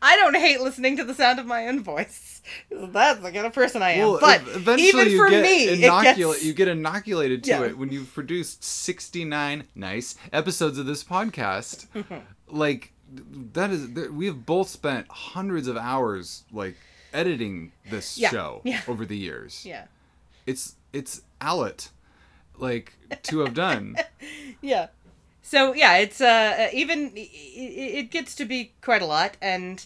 I 0.01 0.15
don't 0.17 0.35
hate 0.35 0.61
listening 0.61 0.97
to 0.97 1.03
the 1.03 1.13
sound 1.13 1.39
of 1.39 1.45
my 1.45 1.67
own 1.67 1.83
voice. 1.83 2.41
That's 2.69 3.19
the 3.21 3.31
kind 3.31 3.45
of 3.47 3.53
person 3.53 3.81
I 3.81 3.91
am. 3.93 4.17
but 4.21 4.41
eventually 4.47 4.89
even 4.89 5.09
you 5.09 5.17
for 5.17 5.29
get 5.29 5.41
me, 5.43 5.63
it 5.65 5.79
inocula- 5.79 6.15
gets 6.15 6.43
you 6.43 6.53
get 6.53 6.67
inoculated 6.67 7.43
to 7.45 7.49
Yeah. 7.49 7.63
it 7.65 7.77
when 7.77 7.91
you've 7.91 8.13
produced 8.13 8.63
69 8.63 9.63
nice 9.75 10.15
episodes 10.31 10.77
of 10.77 10.85
this 10.85 11.03
podcast. 11.03 11.85
like 12.47 12.91
that 13.53 13.69
is 13.71 13.87
we 14.11 14.25
have 14.27 14.45
both 14.45 14.69
spent 14.69 15.07
hundreds 15.09 15.67
of 15.67 15.77
hours 15.77 16.43
like 16.51 16.75
editing 17.13 17.71
this 17.89 18.17
Yeah, 18.17 18.29
show 18.29 18.61
yeah. 18.63 18.81
over 18.87 19.05
the 19.05 19.17
years. 19.17 19.65
yeah, 19.65 19.85
It's 20.45 20.75
it's 20.93 21.21
Allet 21.41 21.89
like 22.57 22.93
to 23.23 23.39
have 23.39 23.53
done. 23.53 23.95
yeah. 24.61 24.87
So 25.45 25.75
yeah, 25.75 25.97
it's 25.97 26.21
uh 26.21 26.69
even 26.73 27.11
it, 27.15 27.19
it 27.19 28.11
gets 28.11 28.33
to 28.37 28.45
be 28.45 28.73
quite 28.81 29.03
a 29.03 29.05
lot, 29.05 29.37
and 29.39 29.85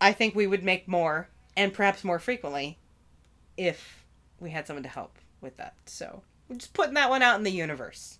I 0.00 0.12
think 0.12 0.36
we 0.36 0.46
would 0.46 0.62
make 0.62 0.86
more 0.86 1.28
and 1.56 1.74
perhaps 1.74 2.04
more 2.04 2.20
frequently 2.20 2.78
if 3.56 4.04
we 4.38 4.50
had 4.50 4.68
someone 4.68 4.84
to 4.84 4.88
help 4.88 5.18
with 5.40 5.56
that. 5.56 5.74
So 5.86 6.22
we're 6.48 6.58
just 6.58 6.74
putting 6.74 6.94
that 6.94 7.10
one 7.10 7.22
out 7.22 7.36
in 7.36 7.42
the 7.42 7.50
universe. 7.50 8.18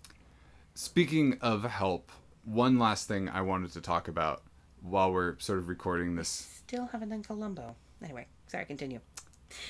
Speaking 0.74 1.38
of 1.40 1.62
help, 1.62 2.10
one 2.44 2.76
last 2.76 3.06
thing 3.06 3.28
I 3.28 3.42
wanted 3.42 3.72
to 3.74 3.80
talk 3.80 4.08
about 4.08 4.42
while 4.82 5.12
we're 5.12 5.38
sort 5.38 5.60
of 5.60 5.68
recording 5.68 6.16
this 6.16 6.28
Still 6.66 6.86
haven't 6.86 7.10
done 7.10 7.22
Columbo. 7.22 7.76
Anyway, 8.02 8.26
sorry, 8.48 8.64
continue. 8.64 8.98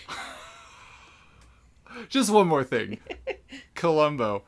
Just 2.08 2.30
one 2.30 2.46
more 2.46 2.64
thing. 2.64 2.98
Columbo. 3.74 4.42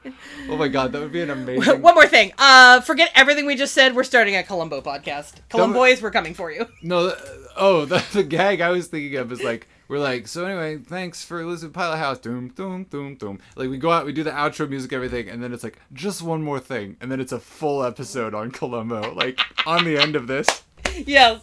Oh 0.49 0.57
my 0.57 0.69
god, 0.69 0.93
that 0.93 1.01
would 1.01 1.13
be 1.13 1.23
an 1.23 1.31
amazing. 1.31 1.81
One 1.83 1.95
more 1.95 2.07
thing. 2.07 2.33
Uh, 2.39 2.81
forget 2.81 3.11
everything 3.15 3.47
we 3.47 3.57
just 3.57 3.73
said. 3.75 3.95
We're 3.95 4.05
starting 4.05 4.37
a 4.37 4.43
Columbo 4.43 4.81
podcast. 4.81 5.35
Columboys, 5.49 6.03
we're 6.03 6.11
coming 6.11 6.35
for 6.35 6.51
you. 6.51 6.67
No, 6.83 7.11
th- 7.11 7.23
oh, 7.57 7.85
the, 7.85 8.05
the 8.13 8.23
gag 8.23 8.61
I 8.61 8.71
was 8.71 8.89
thinking 8.89 9.17
of 9.19 9.31
is 9.33 9.43
like 9.43 9.69
we're 9.89 9.99
like 10.01 10.27
so 10.29 10.45
anyway. 10.45 10.79
Thanks 10.79 11.25
for 11.25 11.45
listening 11.45 11.73
to 11.73 11.79
Pilot 11.79 11.97
House. 11.99 12.19
Doom, 12.19 12.49
doom, 12.49 12.85
doom, 12.85 13.15
doom. 13.15 13.39
Like 13.57 13.71
we 13.71 13.79
go 13.79 13.91
out, 13.91 14.05
we 14.05 14.13
do 14.13 14.23
the 14.25 14.31
outro 14.33 14.69
music, 14.69 14.93
everything, 14.93 15.29
and 15.29 15.43
then 15.43 15.53
it's 15.53 15.65
like 15.65 15.79
just 15.93 16.23
one 16.23 16.43
more 16.43 16.61
thing, 16.61 16.97
and 17.01 17.11
then 17.11 17.21
it's 17.21 17.33
a 17.33 17.41
full 17.41 17.83
episode 17.85 18.35
on 18.35 18.51
Columbo. 18.51 19.15
Like 19.15 19.39
on 19.67 19.85
the 19.85 19.97
end 19.97 20.17
of 20.17 20.27
this. 20.27 20.63
yes. 21.07 21.41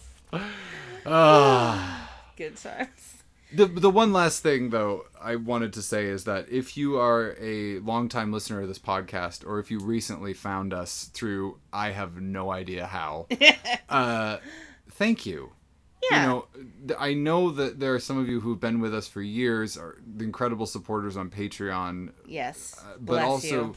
Ah. 1.06 2.10
Good 2.36 2.56
times. 2.56 3.07
The 3.52 3.66
the 3.66 3.90
one 3.90 4.12
last 4.12 4.42
thing 4.42 4.70
though 4.70 5.06
I 5.20 5.36
wanted 5.36 5.72
to 5.74 5.82
say 5.82 6.06
is 6.06 6.24
that 6.24 6.48
if 6.50 6.76
you 6.76 6.98
are 6.98 7.34
a 7.40 7.78
longtime 7.78 8.32
listener 8.32 8.60
of 8.60 8.68
this 8.68 8.78
podcast, 8.78 9.46
or 9.46 9.58
if 9.58 9.70
you 9.70 9.78
recently 9.78 10.34
found 10.34 10.74
us 10.74 11.10
through 11.14 11.58
I 11.72 11.90
have 11.90 12.20
no 12.20 12.50
idea 12.50 12.86
how, 12.86 13.26
uh, 13.88 14.38
thank 14.90 15.24
you. 15.24 15.52
Yeah. 16.10 16.22
You 16.22 16.28
know, 16.28 16.96
I 16.98 17.14
know 17.14 17.50
that 17.50 17.80
there 17.80 17.94
are 17.94 17.98
some 17.98 18.18
of 18.18 18.28
you 18.28 18.40
who've 18.40 18.60
been 18.60 18.80
with 18.80 18.94
us 18.94 19.08
for 19.08 19.20
years, 19.20 19.76
are 19.76 19.98
the 20.06 20.24
incredible 20.24 20.66
supporters 20.66 21.16
on 21.16 21.28
Patreon, 21.28 22.12
Yes. 22.26 22.76
Uh, 22.78 22.92
but 22.92 23.04
Bless 23.04 23.24
also 23.24 23.46
you. 23.48 23.74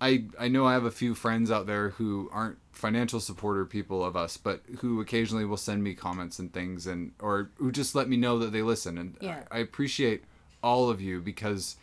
I 0.00 0.24
I 0.38 0.48
know 0.48 0.66
I 0.66 0.72
have 0.74 0.84
a 0.84 0.90
few 0.90 1.14
friends 1.14 1.50
out 1.50 1.66
there 1.66 1.90
who 1.90 2.28
aren't 2.32 2.58
financial 2.72 3.20
supporter 3.20 3.64
people 3.64 4.04
of 4.04 4.16
us, 4.16 4.36
but 4.36 4.62
who 4.80 5.00
occasionally 5.00 5.44
will 5.44 5.56
send 5.56 5.82
me 5.82 5.94
comments 5.94 6.38
and 6.38 6.52
things 6.52 6.86
and 6.86 7.12
or 7.20 7.50
who 7.56 7.70
just 7.70 7.94
let 7.94 8.08
me 8.08 8.16
know 8.16 8.38
that 8.38 8.52
they 8.52 8.62
listen 8.62 8.98
and 8.98 9.16
Yeah. 9.20 9.44
I, 9.50 9.56
I 9.56 9.60
appreciate 9.60 10.24
all 10.62 10.90
of 10.90 11.00
you 11.00 11.20
because 11.20 11.76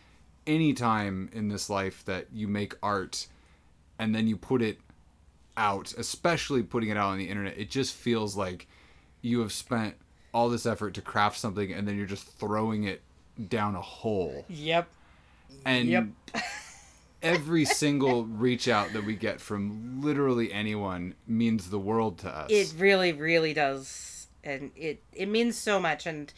any 0.46 0.74
time 0.74 1.30
in 1.34 1.48
this 1.50 1.70
life 1.70 2.04
that 2.06 2.28
you 2.34 2.48
make 2.48 2.76
art 2.84 3.28
and 4.00 4.14
then 4.14 4.28
you 4.28 4.36
put 4.36 4.62
it 4.62 4.80
out, 5.56 5.94
especially 5.98 6.64
putting 6.64 6.90
it 6.90 6.98
out 6.98 7.10
on 7.10 7.18
the 7.18 7.30
internet, 7.30 7.58
it 7.58 7.70
just 7.70 7.94
feels 7.94 8.36
like 8.36 8.68
you 9.22 9.40
have 9.40 9.52
spent 9.52 9.96
all 10.34 10.50
this 10.50 10.66
effort 10.66 10.94
to 10.96 11.02
craft 11.02 11.38
something 11.38 11.72
and 11.72 11.88
then 11.88 11.96
you're 11.96 12.06
just 12.08 12.28
throwing 12.38 12.84
it 12.84 13.02
down 13.50 13.76
a 13.76 13.82
hole. 13.82 14.46
Yep. 14.50 14.88
And 15.66 15.88
Yep. 15.90 16.08
every 17.22 17.66
single 17.66 18.26
reach 18.26 18.68
out 18.68 18.94
that 18.94 19.06
we 19.06 19.16
get 19.16 19.42
from 19.42 20.02
literally 20.02 20.52
anyone 20.52 21.16
means 21.28 21.70
the 21.70 21.80
world 21.80 22.20
to 22.20 22.30
us. 22.30 22.50
It 22.50 22.74
really, 22.78 23.14
really 23.14 23.54
does, 23.54 24.28
and 24.44 24.72
it 24.76 25.04
it 25.14 25.28
means 25.28 25.58
so 25.58 25.80
much. 25.80 26.06
And 26.06 26.34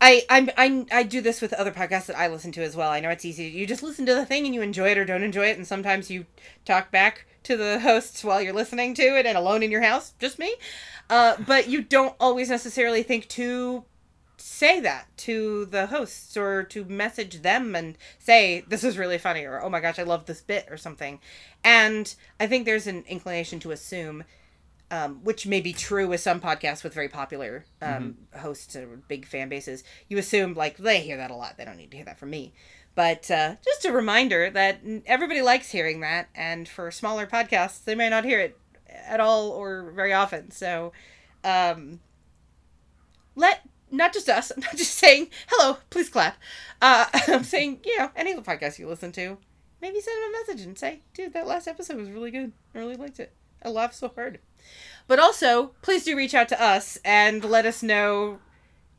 I 0.00 0.24
I'm, 0.28 0.50
I 0.56 0.86
I 0.92 1.02
do 1.02 1.20
this 1.20 1.40
with 1.40 1.52
other 1.52 1.72
podcasts 1.72 2.06
that 2.06 2.18
I 2.18 2.28
listen 2.28 2.52
to 2.52 2.62
as 2.62 2.76
well. 2.76 2.90
I 2.90 3.00
know 3.00 3.10
it's 3.10 3.24
easy. 3.24 3.44
You 3.44 3.66
just 3.66 3.82
listen 3.82 4.06
to 4.06 4.14
the 4.14 4.26
thing 4.26 4.44
and 4.46 4.54
you 4.54 4.62
enjoy 4.62 4.90
it 4.90 4.98
or 4.98 5.04
don't 5.04 5.22
enjoy 5.22 5.46
it, 5.46 5.56
and 5.56 5.66
sometimes 5.66 6.10
you 6.10 6.26
talk 6.64 6.90
back 6.90 7.26
to 7.44 7.56
the 7.56 7.80
hosts 7.80 8.24
while 8.24 8.40
you're 8.40 8.54
listening 8.54 8.94
to 8.94 9.02
it 9.02 9.26
and 9.26 9.36
alone 9.36 9.62
in 9.62 9.70
your 9.70 9.82
house, 9.82 10.14
just 10.18 10.38
me. 10.38 10.54
Uh, 11.10 11.36
but 11.46 11.68
you 11.68 11.82
don't 11.82 12.14
always 12.18 12.48
necessarily 12.48 13.02
think 13.02 13.28
to 13.28 13.84
say 14.36 14.80
that 14.80 15.06
to 15.16 15.64
the 15.66 15.86
hosts 15.86 16.36
or 16.36 16.62
to 16.64 16.84
message 16.84 17.42
them 17.42 17.74
and 17.74 17.96
say 18.18 18.64
this 18.68 18.84
is 18.84 18.98
really 18.98 19.18
funny 19.18 19.44
or 19.44 19.62
oh 19.62 19.70
my 19.70 19.80
gosh 19.80 19.98
i 19.98 20.02
love 20.02 20.26
this 20.26 20.40
bit 20.40 20.66
or 20.70 20.76
something. 20.76 21.20
And 21.62 22.14
i 22.38 22.46
think 22.46 22.64
there's 22.64 22.86
an 22.86 23.04
inclination 23.08 23.60
to 23.60 23.70
assume 23.70 24.24
um, 24.90 25.20
which 25.24 25.46
may 25.46 25.60
be 25.60 25.72
true 25.72 26.06
with 26.06 26.20
some 26.20 26.40
podcasts 26.40 26.84
with 26.84 26.94
very 26.94 27.08
popular 27.08 27.64
um, 27.82 28.16
hosts 28.38 28.76
or 28.76 29.00
big 29.08 29.26
fan 29.26 29.48
bases. 29.48 29.82
You 30.08 30.18
assume 30.18 30.54
like 30.54 30.76
they 30.76 31.00
hear 31.00 31.16
that 31.16 31.30
a 31.30 31.34
lot. 31.34 31.56
They 31.56 31.64
don't 31.64 31.78
need 31.78 31.90
to 31.90 31.96
hear 31.96 32.06
that 32.06 32.18
from 32.18 32.30
me. 32.30 32.52
But 32.94 33.28
uh, 33.30 33.56
just 33.64 33.84
a 33.86 33.92
reminder 33.92 34.50
that 34.50 34.80
everybody 35.06 35.42
likes 35.42 35.70
hearing 35.70 36.00
that. 36.00 36.28
And 36.34 36.68
for 36.68 36.90
smaller 36.90 37.26
podcasts 37.26 37.82
they 37.82 37.94
may 37.94 38.08
not 38.08 38.24
hear 38.24 38.38
it 38.38 38.58
at 38.86 39.20
all 39.20 39.50
or 39.50 39.90
very 39.90 40.12
often. 40.12 40.50
So 40.50 40.92
um, 41.42 42.00
let 43.34 43.68
not 43.96 44.12
just 44.12 44.28
us. 44.28 44.50
I'm 44.50 44.60
not 44.60 44.76
just 44.76 44.94
saying 44.94 45.28
hello. 45.48 45.78
Please 45.90 46.08
clap. 46.08 46.36
Uh, 46.80 47.06
I'm 47.28 47.44
saying 47.44 47.80
you 47.84 47.98
know 47.98 48.10
any 48.16 48.34
podcasts 48.34 48.78
you 48.78 48.88
listen 48.88 49.12
to, 49.12 49.38
maybe 49.80 50.00
send 50.00 50.16
them 50.22 50.30
a 50.30 50.32
message 50.32 50.66
and 50.66 50.78
say, 50.78 51.00
dude, 51.14 51.32
that 51.34 51.46
last 51.46 51.68
episode 51.68 51.96
was 51.96 52.10
really 52.10 52.30
good. 52.30 52.52
I 52.74 52.78
really 52.78 52.96
liked 52.96 53.20
it. 53.20 53.32
I 53.62 53.68
laughed 53.70 53.94
so 53.94 54.08
hard. 54.14 54.40
But 55.06 55.18
also, 55.18 55.72
please 55.82 56.04
do 56.04 56.16
reach 56.16 56.34
out 56.34 56.48
to 56.48 56.62
us 56.62 56.98
and 57.04 57.44
let 57.44 57.66
us 57.66 57.82
know 57.82 58.38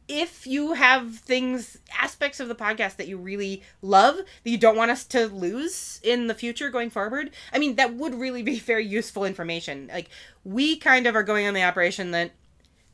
if 0.08 0.46
you 0.46 0.74
have 0.74 1.16
things 1.16 1.80
aspects 2.00 2.40
of 2.40 2.48
the 2.48 2.56
podcast 2.56 2.98
that 2.98 3.08
you 3.08 3.18
really 3.18 3.64
love 3.82 4.18
that 4.18 4.50
you 4.50 4.58
don't 4.58 4.76
want 4.76 4.92
us 4.92 5.04
to 5.06 5.28
lose 5.28 6.00
in 6.04 6.28
the 6.28 6.34
future 6.36 6.70
going 6.70 6.90
forward 6.90 7.32
i 7.52 7.58
mean 7.58 7.76
that 7.76 7.96
would 7.96 8.14
really 8.14 8.44
be 8.44 8.60
very 8.74 8.86
useful 8.86 9.26
information 9.26 9.90
like 9.92 10.10
we 10.44 10.78
kind 10.78 11.08
of 11.08 11.16
are 11.16 11.24
going 11.24 11.48
on 11.48 11.54
the 11.54 11.64
operation 11.64 12.12
that 12.12 12.32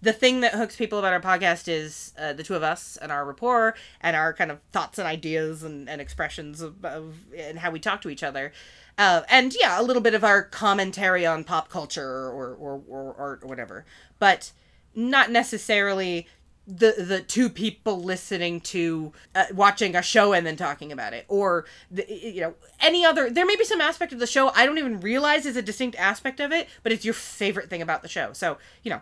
the 0.02 0.14
thing 0.14 0.39
that 0.41 0.54
hooks 0.54 0.76
people 0.76 0.99
about 0.99 1.14
our 1.14 1.22
podcast 1.22 1.68
is 1.68 2.14
uh, 2.18 2.34
the 2.34 2.43
two 2.43 2.56
of 2.56 2.64
us 2.64 2.97
and 2.97 3.12
our 3.12 3.24
rapport 3.26 3.76
and 4.02 4.16
our 4.16 4.34
kind 4.34 4.52
of 4.52 4.60
thoughts 4.72 4.97
and 4.97 5.08
ideas 5.08 5.64
and, 5.64 5.88
and 5.89 6.02
expressions 6.02 6.62
of, 6.62 6.84
of 6.84 7.16
and 7.38 7.60
how 7.60 7.72
we 7.72 7.80
talk 7.80 8.02
to 8.02 8.10
each 8.10 8.24
other. 8.24 8.52
Uh, 8.97 9.22
and 9.30 9.56
yeah 9.60 9.80
a 9.80 9.84
little 9.84 10.02
bit 10.02 10.14
of 10.14 10.24
our 10.24 10.43
commentary 10.43 11.26
on 11.26 11.43
pop 11.43 11.70
culture 11.70 12.30
or, 12.30 12.54
or, 12.56 12.82
or 12.88 13.16
art 13.18 13.43
or 13.43 13.47
whatever. 13.47 13.86
But 14.20 14.52
not 14.95 15.32
necessarily 15.32 16.28
the 16.68 16.93
the 16.97 17.22
two 17.22 17.49
people 17.49 18.02
listening 18.02 18.62
to 18.62 19.12
uh, 19.34 19.45
watching 19.54 19.95
a 19.95 20.02
show 20.02 20.32
and 20.32 20.45
then 20.45 20.56
talking 20.56 20.91
about 20.91 21.12
it 21.12 21.26
or 21.28 21.66
the, 21.89 22.06
you 22.08 22.39
know 22.39 22.54
any 22.80 23.04
other 23.04 23.32
there 23.32 23.47
may 23.47 23.56
be 23.56 23.64
some 23.64 23.82
aspect 23.82 24.14
of 24.14 24.20
the 24.20 24.28
show 24.28 24.49
i 24.49 24.64
don't 24.64 24.78
even 24.78 24.99
realize 24.99 25.47
is 25.47 25.58
a 25.58 25.62
distinct 25.62 25.97
aspect 25.97 26.39
of 26.39 26.52
it 26.52 26.70
but 26.84 26.91
it's 26.91 27.04
your 27.04 27.16
favorite 27.16 27.68
thing 27.70 27.82
about 27.82 28.04
the 28.04 28.08
show. 28.08 28.32
So 28.34 28.58
you 28.84 28.91
know 28.91 29.02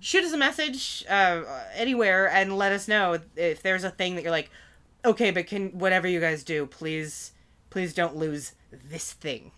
shoot 0.00 0.24
us 0.24 0.32
a 0.32 0.36
message 0.36 1.04
uh, 1.08 1.42
anywhere 1.74 2.28
and 2.30 2.56
let 2.56 2.72
us 2.72 2.88
know 2.88 3.18
if 3.36 3.62
there's 3.62 3.84
a 3.84 3.90
thing 3.90 4.14
that 4.16 4.22
you're 4.22 4.30
like 4.30 4.50
okay 5.04 5.30
but 5.30 5.46
can 5.46 5.68
whatever 5.78 6.08
you 6.08 6.20
guys 6.20 6.42
do 6.42 6.66
please 6.66 7.32
please 7.70 7.94
don't 7.94 8.16
lose 8.16 8.52
this 8.72 9.12
thing. 9.12 9.52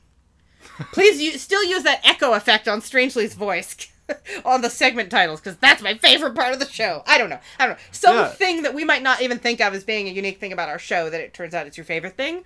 Please 0.93 1.21
you 1.21 1.39
still 1.39 1.65
use 1.65 1.83
that 1.83 2.01
echo 2.05 2.35
effect 2.35 2.69
on 2.69 2.81
strangely's 2.81 3.35
voice 3.35 3.75
on 4.45 4.61
the 4.63 4.71
segment 4.71 5.11
titles 5.11 5.41
because 5.41 5.57
that's 5.59 5.83
my 5.83 5.95
favorite 5.95 6.35
part 6.37 6.53
of 6.55 6.61
the 6.61 6.69
show. 6.69 7.03
I 7.07 7.19
don't 7.19 7.29
know. 7.31 7.41
I 7.59 7.67
don't 7.67 7.77
know. 7.77 7.83
Something 7.91 8.57
Yeah. 8.57 8.63
that 8.63 8.75
we 8.75 8.85
might 8.85 9.03
not 9.03 9.21
even 9.23 9.39
think 9.41 9.61
of 9.61 9.75
as 9.75 9.83
being 9.83 10.07
a 10.07 10.13
unique 10.13 10.39
thing 10.39 10.53
about 10.53 10.69
our 10.69 10.79
show 10.79 11.11
that 11.11 11.21
it 11.21 11.35
turns 11.35 11.53
out 11.53 11.67
it's 11.67 11.77
your 11.77 11.85
favorite 11.85 12.17
thing 12.17 12.45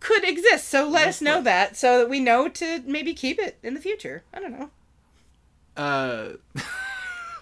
could 0.00 0.22
exist. 0.22 0.68
So 0.68 0.86
let 0.86 1.08
us 1.08 1.22
know 1.22 1.40
that 1.42 1.76
so 1.76 1.98
that 1.98 2.10
we 2.10 2.20
know 2.20 2.48
to 2.48 2.82
maybe 2.86 3.14
keep 3.14 3.38
it 3.38 3.58
in 3.62 3.72
the 3.74 3.80
future. 3.80 4.22
I 4.34 4.40
don't 4.40 4.52
know. 4.58 4.70
Uh 5.76 6.28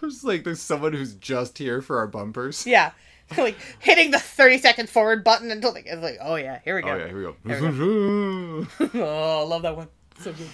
it's 0.07 0.25
like 0.25 0.45
there's 0.45 0.61
someone 0.61 0.93
who's 0.93 1.15
just 1.15 1.59
here 1.59 1.83
for 1.83 1.99
our 1.99 2.07
bumpers. 2.07 2.67
Yeah. 2.67 2.93
like 3.39 3.57
hitting 3.81 4.11
the 4.11 4.19
30 4.19 4.59
seconds 4.59 4.91
forward 4.91 5.25
button 5.25 5.51
until 5.51 5.73
like, 5.73 5.87
it's 5.87 6.03
like, 6.03 6.19
oh 6.21 6.37
yeah, 6.37 6.61
here 6.65 6.77
we 6.77 6.83
go. 6.83 6.91
Oh 6.91 6.97
yeah, 6.97 7.07
here 7.07 7.17
we 7.17 7.23
go. 7.23 7.37
oh, 8.95 9.41
I 9.41 9.45
love 9.45 9.63
that 9.63 9.77
one. 9.77 9.89
So 10.19 10.33
good. 10.33 10.49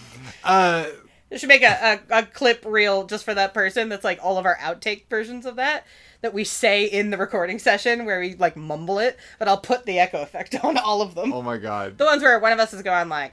uh 0.44 0.86
We 1.30 1.38
should 1.38 1.48
make 1.48 1.62
a, 1.62 2.00
a, 2.10 2.18
a 2.18 2.22
clip 2.26 2.64
reel 2.64 3.06
just 3.06 3.24
for 3.24 3.34
that 3.34 3.54
person 3.54 3.88
that's 3.88 4.04
like 4.04 4.20
all 4.22 4.38
of 4.38 4.46
our 4.46 4.56
outtake 4.56 5.08
versions 5.10 5.46
of 5.46 5.56
that 5.56 5.84
that 6.22 6.34
we 6.34 6.44
say 6.44 6.84
in 6.84 7.10
the 7.10 7.16
recording 7.16 7.58
session 7.58 8.04
where 8.04 8.20
we 8.20 8.34
like 8.34 8.56
mumble 8.56 8.98
it, 8.98 9.18
but 9.38 9.48
I'll 9.48 9.58
put 9.60 9.86
the 9.86 9.98
echo 9.98 10.22
effect 10.22 10.54
on 10.64 10.76
all 10.76 11.02
of 11.02 11.14
them. 11.14 11.32
oh 11.32 11.42
my 11.42 11.56
god. 11.56 11.98
The 11.98 12.04
ones 12.04 12.22
where 12.22 12.38
one 12.38 12.52
of 12.52 12.58
us 12.58 12.72
is 12.72 12.82
going 12.82 13.08
like, 13.08 13.32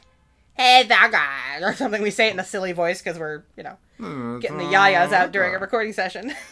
hey, 0.57 0.83
that 0.87 1.09
guy, 1.11 1.65
or 1.65 1.73
something. 1.73 2.01
We 2.01 2.11
say 2.11 2.27
it 2.27 2.33
in 2.33 2.39
a 2.39 2.43
silly 2.45 2.71
voice 2.73 3.01
because 3.01 3.17
we're, 3.19 3.43
you 3.55 3.63
know, 3.63 4.39
getting 4.39 4.57
the 4.57 4.63
yayas 4.65 5.11
out 5.13 5.31
during 5.31 5.55
a 5.55 5.59
recording 5.59 5.93
session. 5.93 6.33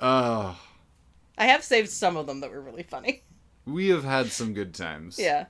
Oh, 0.00 0.58
I 1.38 1.46
have 1.46 1.62
saved 1.62 1.88
some 1.88 2.16
of 2.16 2.26
them 2.26 2.40
that 2.40 2.50
were 2.50 2.60
really 2.60 2.82
funny. 2.82 3.22
we 3.64 3.88
have 3.90 4.02
had 4.04 4.32
some 4.32 4.52
good 4.52 4.74
times. 4.74 5.16
Yeah. 5.18 5.46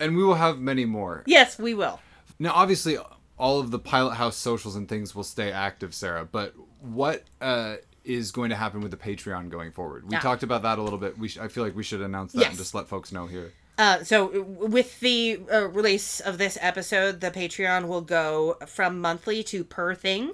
And 0.00 0.16
we 0.16 0.24
will 0.24 0.34
have 0.34 0.58
many 0.58 0.84
more. 0.84 1.22
Yes, 1.26 1.56
we 1.58 1.72
will. 1.72 2.00
Now, 2.38 2.52
obviously, 2.52 2.98
all 3.38 3.60
of 3.60 3.70
the 3.70 3.78
Pilot 3.78 4.14
House 4.16 4.36
socials 4.36 4.74
and 4.76 4.88
things 4.88 5.14
will 5.14 5.22
stay 5.24 5.52
active, 5.52 5.94
Sarah. 5.94 6.24
But 6.30 6.54
what 6.80 7.22
uh, 7.40 7.76
is 8.04 8.32
going 8.32 8.50
to 8.50 8.56
happen 8.56 8.80
with 8.80 8.90
the 8.90 8.96
Patreon 8.96 9.48
going 9.50 9.70
forward? 9.70 10.04
We 10.04 10.14
Yeah. 10.14 10.20
talked 10.20 10.42
about 10.42 10.62
that 10.62 10.78
a 10.78 10.82
little 10.82 10.98
bit. 10.98 11.16
We 11.16 11.28
sh- 11.28 11.38
I 11.38 11.46
feel 11.46 11.62
like 11.62 11.76
we 11.76 11.84
should 11.84 12.00
announce 12.02 12.32
that 12.32 12.48
and 12.48 12.58
just 12.58 12.74
let 12.74 12.88
folks 12.88 13.12
know 13.12 13.26
here. 13.26 13.52
Uh, 13.78 14.02
so 14.02 14.42
with 14.42 15.00
the 15.00 15.40
uh, 15.52 15.68
release 15.68 16.20
of 16.20 16.38
this 16.38 16.56
episode, 16.60 17.20
the 17.20 17.30
Patreon 17.30 17.88
will 17.88 18.00
go 18.00 18.56
from 18.66 19.00
monthly 19.00 19.42
to 19.44 19.64
per 19.64 19.94
thing, 19.94 20.32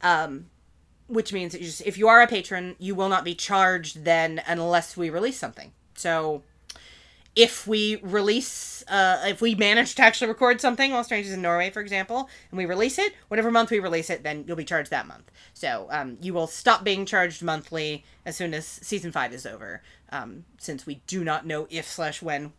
um, 0.00 0.46
which 1.08 1.32
means 1.32 1.54
just, 1.54 1.82
if 1.82 1.98
you 1.98 2.06
are 2.06 2.22
a 2.22 2.26
patron, 2.26 2.76
you 2.78 2.94
will 2.94 3.08
not 3.08 3.24
be 3.24 3.34
charged 3.34 4.04
then 4.04 4.40
unless 4.46 4.96
we 4.96 5.10
release 5.10 5.38
something. 5.38 5.72
So 5.94 6.42
if 7.34 7.66
we 7.66 7.96
release, 7.96 8.84
uh, 8.88 9.24
if 9.26 9.40
we 9.40 9.54
manage 9.54 9.94
to 9.96 10.02
actually 10.02 10.28
record 10.28 10.60
something 10.60 10.92
while 10.92 11.04
Strangely's 11.04 11.32
in 11.32 11.42
Norway, 11.42 11.70
for 11.70 11.80
example, 11.80 12.28
and 12.50 12.58
we 12.58 12.66
release 12.66 12.98
it, 12.98 13.12
whatever 13.28 13.50
month 13.50 13.70
we 13.70 13.78
release 13.80 14.10
it, 14.10 14.22
then 14.22 14.44
you'll 14.46 14.56
be 14.56 14.64
charged 14.64 14.90
that 14.90 15.06
month. 15.06 15.30
So 15.54 15.88
um, 15.90 16.18
you 16.20 16.34
will 16.34 16.46
stop 16.46 16.84
being 16.84 17.06
charged 17.06 17.42
monthly 17.42 18.04
as 18.24 18.36
soon 18.36 18.54
as 18.54 18.66
season 18.66 19.10
five 19.10 19.32
is 19.32 19.46
over, 19.46 19.82
um, 20.10 20.44
since 20.58 20.86
we 20.86 20.96
do 21.06 21.24
not 21.24 21.46
know 21.46 21.66
if 21.70 21.88
slash 21.88 22.22
when 22.22 22.52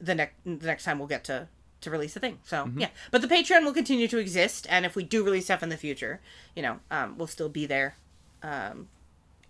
the 0.00 0.14
next 0.14 0.34
the 0.44 0.66
next 0.66 0.84
time 0.84 0.98
we'll 0.98 1.08
get 1.08 1.24
to 1.24 1.48
to 1.80 1.90
release 1.90 2.16
a 2.16 2.20
thing. 2.20 2.38
So 2.44 2.70
yeah, 2.76 2.88
but 3.10 3.22
the 3.22 3.28
Patreon 3.28 3.64
will 3.64 3.72
continue 3.72 4.08
to 4.08 4.18
exist, 4.18 4.66
and 4.68 4.84
if 4.84 4.96
we 4.96 5.04
do 5.04 5.24
release 5.24 5.44
stuff 5.44 5.62
in 5.62 5.68
the 5.68 5.76
future, 5.76 6.20
you 6.54 6.62
know, 6.62 6.80
um, 6.90 7.16
we'll 7.18 7.26
still 7.26 7.48
be 7.48 7.66
there, 7.66 7.96
um, 8.42 8.88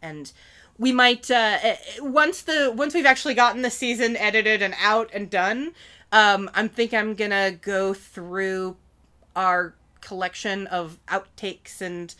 and 0.03 0.33
we 0.79 0.93
might 0.93 1.31
uh, 1.31 1.59
eh, 1.63 1.77
once 2.01 2.43
the 2.43 2.73
once 2.75 2.95
we've 2.95 3.07
actually 3.07 3.35
gotten 3.35 3.63
the 3.63 3.71
season 3.71 4.17
edited 4.17 4.63
and 4.63 4.75
out 4.81 5.11
and 5.13 5.31
done. 5.31 5.73
Um, 6.13 6.49
I'm 6.55 6.69
think 6.69 6.95
I'm 6.95 7.15
gonna 7.15 7.51
go 7.51 7.93
through 7.93 8.77
our 9.35 9.75
collection 10.01 10.67
of 10.69 10.99
outtakes 11.09 11.81
and 11.81 12.15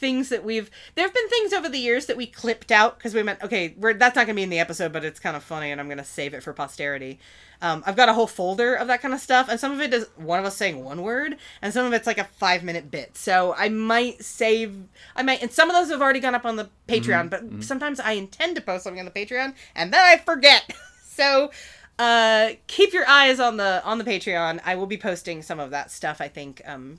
things 0.00 0.30
that 0.30 0.42
we've 0.42 0.70
there 0.94 1.04
have 1.04 1.14
been 1.14 1.28
things 1.28 1.52
over 1.52 1.68
the 1.68 1.78
years 1.78 2.06
that 2.06 2.16
we 2.16 2.26
clipped 2.26 2.72
out 2.72 2.98
because 2.98 3.14
we 3.14 3.22
meant 3.22 3.42
okay, 3.42 3.74
we're 3.76 3.94
that's 3.94 4.16
not 4.16 4.26
gonna 4.26 4.34
be 4.34 4.42
in 4.42 4.50
the 4.50 4.58
episode, 4.58 4.92
but 4.92 5.04
it's 5.04 5.20
kind 5.20 5.36
of 5.36 5.44
funny, 5.44 5.70
and 5.70 5.80
I'm 5.80 5.88
gonna 5.88 6.04
save 6.04 6.34
it 6.34 6.42
for 6.42 6.52
posterity. 6.52 7.20
Um, 7.62 7.84
I've 7.86 7.96
got 7.96 8.08
a 8.08 8.14
whole 8.14 8.26
folder 8.26 8.74
of 8.74 8.88
that 8.88 9.02
kind 9.02 9.12
of 9.12 9.20
stuff, 9.20 9.48
and 9.50 9.60
some 9.60 9.70
of 9.70 9.80
it 9.80 9.92
is 9.92 10.06
one 10.16 10.38
of 10.38 10.46
us 10.46 10.56
saying 10.56 10.82
one 10.82 11.02
word, 11.02 11.36
and 11.60 11.72
some 11.74 11.86
of 11.86 11.92
it's 11.92 12.06
like 12.06 12.18
a 12.18 12.24
five 12.24 12.64
minute 12.64 12.90
bit. 12.90 13.16
So 13.16 13.54
I 13.56 13.68
might 13.68 14.24
save, 14.24 14.74
I 15.14 15.22
might, 15.22 15.42
and 15.42 15.52
some 15.52 15.68
of 15.68 15.76
those 15.76 15.90
have 15.90 16.00
already 16.00 16.20
gone 16.20 16.34
up 16.34 16.46
on 16.46 16.56
the 16.56 16.70
Patreon, 16.88 17.28
but 17.28 17.62
sometimes 17.62 18.00
I 18.00 18.12
intend 18.12 18.56
to 18.56 18.62
post 18.62 18.84
something 18.84 18.98
on 18.98 19.04
the 19.04 19.10
Patreon, 19.12 19.54
and 19.74 19.92
then 19.92 20.00
I 20.00 20.16
forget. 20.16 20.72
so 21.04 21.50
uh, 21.98 22.50
keep 22.66 22.94
your 22.94 23.06
eyes 23.06 23.38
on 23.38 23.58
the 23.58 23.84
on 23.84 23.98
the 23.98 24.04
Patreon. 24.04 24.60
I 24.64 24.74
will 24.74 24.86
be 24.86 24.96
posting 24.96 25.42
some 25.42 25.60
of 25.60 25.70
that 25.70 25.90
stuff. 25.90 26.22
I 26.22 26.28
think 26.28 26.62
um, 26.64 26.98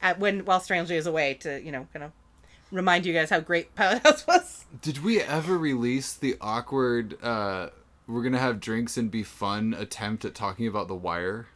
at 0.00 0.18
when 0.18 0.46
while 0.46 0.60
Strangely 0.60 0.96
is 0.96 1.06
away 1.06 1.34
to 1.34 1.62
you 1.62 1.70
know 1.70 1.86
kind 1.92 2.04
of 2.06 2.12
remind 2.70 3.06
you 3.06 3.12
guys 3.12 3.30
how 3.30 3.40
great 3.40 3.74
Pilot 3.74 4.02
House 4.02 4.26
was. 4.26 4.64
Did 4.82 5.02
we 5.04 5.20
ever 5.20 5.56
release 5.58 6.12
the 6.14 6.36
awkward 6.40 7.22
uh 7.22 7.70
we're 8.06 8.22
gonna 8.22 8.38
have 8.38 8.60
drinks 8.60 8.96
and 8.96 9.10
be 9.10 9.22
fun 9.22 9.74
attempt 9.78 10.24
at 10.24 10.34
talking 10.34 10.66
about 10.66 10.88
the 10.88 10.94
wire? 10.94 11.48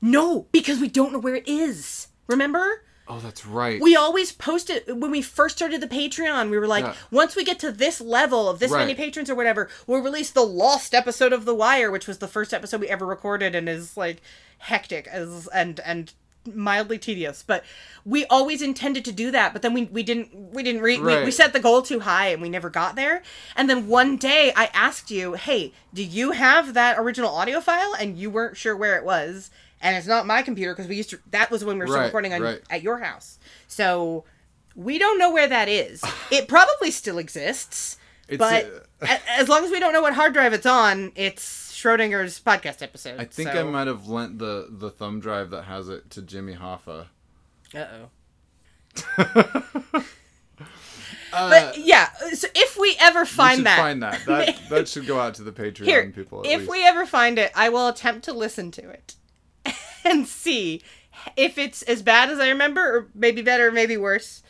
No, 0.00 0.46
because 0.52 0.80
we 0.80 0.88
don't 0.88 1.12
know 1.12 1.18
where 1.18 1.34
it 1.36 1.46
is. 1.46 2.08
Remember? 2.26 2.82
Oh, 3.08 3.18
that's 3.18 3.44
right. 3.44 3.80
We 3.80 3.96
always 3.96 4.32
posted 4.32 4.84
when 4.88 5.10
we 5.10 5.22
first 5.22 5.56
started 5.56 5.80
the 5.80 5.88
Patreon. 5.88 6.50
We 6.50 6.58
were 6.58 6.68
like, 6.68 6.84
Yeah. 6.84 6.94
once 7.10 7.34
we 7.36 7.44
get 7.44 7.58
to 7.60 7.72
this 7.72 8.00
level 8.00 8.48
of 8.48 8.58
this 8.58 8.70
many 8.70 8.94
patrons 8.94 9.28
or 9.28 9.34
whatever, 9.34 9.68
we'll 9.86 10.00
release 10.00 10.30
the 10.30 10.42
lost 10.46 10.94
episode 10.94 11.32
of 11.32 11.44
The 11.44 11.54
Wire, 11.54 11.90
which 11.90 12.06
was 12.06 12.18
the 12.18 12.28
first 12.28 12.54
episode 12.54 12.80
we 12.80 12.88
ever 12.88 13.04
recorded 13.04 13.54
and 13.54 13.68
is 13.68 13.96
like 13.96 14.22
hectic 14.58 15.08
as 15.08 15.48
and 15.48 15.80
and 15.80 16.12
mildly 16.46 16.98
tedious. 16.98 17.42
But 17.46 17.64
we 18.04 18.24
always 18.26 18.62
intended 18.62 19.04
to 19.06 19.12
do 19.12 19.30
that, 19.30 19.52
but 19.52 19.62
then 19.62 19.74
we 19.74 19.84
we 19.84 20.02
didn't 20.02 20.34
we 20.52 20.62
didn't 20.62 20.80
re- 20.82 20.98
we, 21.00 21.24
we 21.24 21.30
set 21.30 21.52
the 21.52 21.60
goal 21.60 21.82
too 21.82 22.00
high 22.00 22.28
and 22.28 22.42
we 22.42 22.48
never 22.48 22.70
got 22.70 22.96
there. 22.96 23.22
And 23.56 23.68
then 23.70 23.86
one 23.88 24.16
day 24.16 24.52
I 24.56 24.66
asked 24.74 25.10
you, 25.10 25.34
"Hey, 25.34 25.72
do 25.94 26.02
you 26.02 26.32
have 26.32 26.74
that 26.74 26.98
original 26.98 27.30
audio 27.34 27.60
file?" 27.60 27.94
And 27.98 28.16
you 28.18 28.30
weren't 28.30 28.56
sure 28.56 28.76
where 28.76 28.96
it 28.96 29.04
was. 29.04 29.50
And 29.84 29.96
it's 29.96 30.06
not 30.06 30.26
my 30.26 30.42
computer 30.42 30.72
because 30.74 30.88
we 30.88 30.96
used 30.96 31.10
to. 31.10 31.18
That 31.32 31.50
was 31.50 31.64
when 31.64 31.76
we 31.76 31.80
were 31.80 31.86
still 31.88 31.98
Right, 31.98 32.04
recording 32.06 32.32
on 32.34 32.40
right. 32.42 32.60
at 32.70 32.82
your 32.82 32.98
house. 32.98 33.38
So 33.66 34.24
we 34.76 34.98
don't 34.98 35.18
know 35.18 35.30
where 35.32 35.48
that 35.48 35.68
is. 35.68 36.02
It 36.30 36.48
probably 36.48 36.90
still 36.92 37.18
exists, 37.18 37.98
It's, 38.28 38.38
but 38.38 38.64
uh, 38.64 39.06
a- 39.06 39.30
as 39.40 39.48
long 39.48 39.64
as 39.64 39.70
we 39.70 39.80
don't 39.80 39.92
know 39.92 40.00
what 40.00 40.14
hard 40.14 40.32
drive 40.34 40.52
it's 40.52 40.66
on, 40.66 41.12
it's 41.16 41.61
Schrodinger's 41.82 42.40
podcast 42.40 42.82
episode. 42.82 43.18
I 43.18 43.24
think 43.24 43.50
I 43.50 43.62
might 43.64 43.88
have 43.88 44.06
lent 44.06 44.38
the 44.38 44.68
the 44.70 44.90
thumb 44.90 45.20
drive 45.20 45.50
that 45.50 45.64
has 45.64 45.88
it 45.88 46.10
to 46.10 46.22
Jimmy 46.22 46.54
Hoffa. 46.54 47.06
Uh 47.74 47.86
oh. 51.32 51.48
But 51.48 51.78
yeah, 51.78 52.10
so 52.34 52.46
if 52.54 52.76
we 52.78 52.94
ever 53.00 53.24
find 53.24 53.58
should 53.58 53.66
that, 53.66 53.78
find 53.78 54.02
that. 54.02 54.20
That 54.26 54.60
that 54.70 54.88
should 54.88 55.06
go 55.06 55.18
out 55.18 55.34
to 55.36 55.42
the 55.42 55.50
Patreon 55.50 55.84
here, 55.86 56.10
people. 56.10 56.40
At 56.40 56.46
if 56.46 56.60
least. 56.60 56.70
we 56.70 56.86
ever 56.86 57.06
find 57.06 57.38
it, 57.38 57.50
I 57.56 57.70
will 57.70 57.88
attempt 57.88 58.24
to 58.26 58.34
listen 58.34 58.70
to 58.72 58.90
it 58.90 59.14
and 60.04 60.26
see 60.26 60.82
if 61.36 61.56
it's 61.56 61.80
as 61.82 62.02
bad 62.02 62.28
as 62.28 62.38
I 62.38 62.50
remember, 62.50 62.82
or 62.82 63.08
maybe 63.14 63.40
better, 63.40 63.72
maybe 63.72 63.96
worse, 63.96 64.42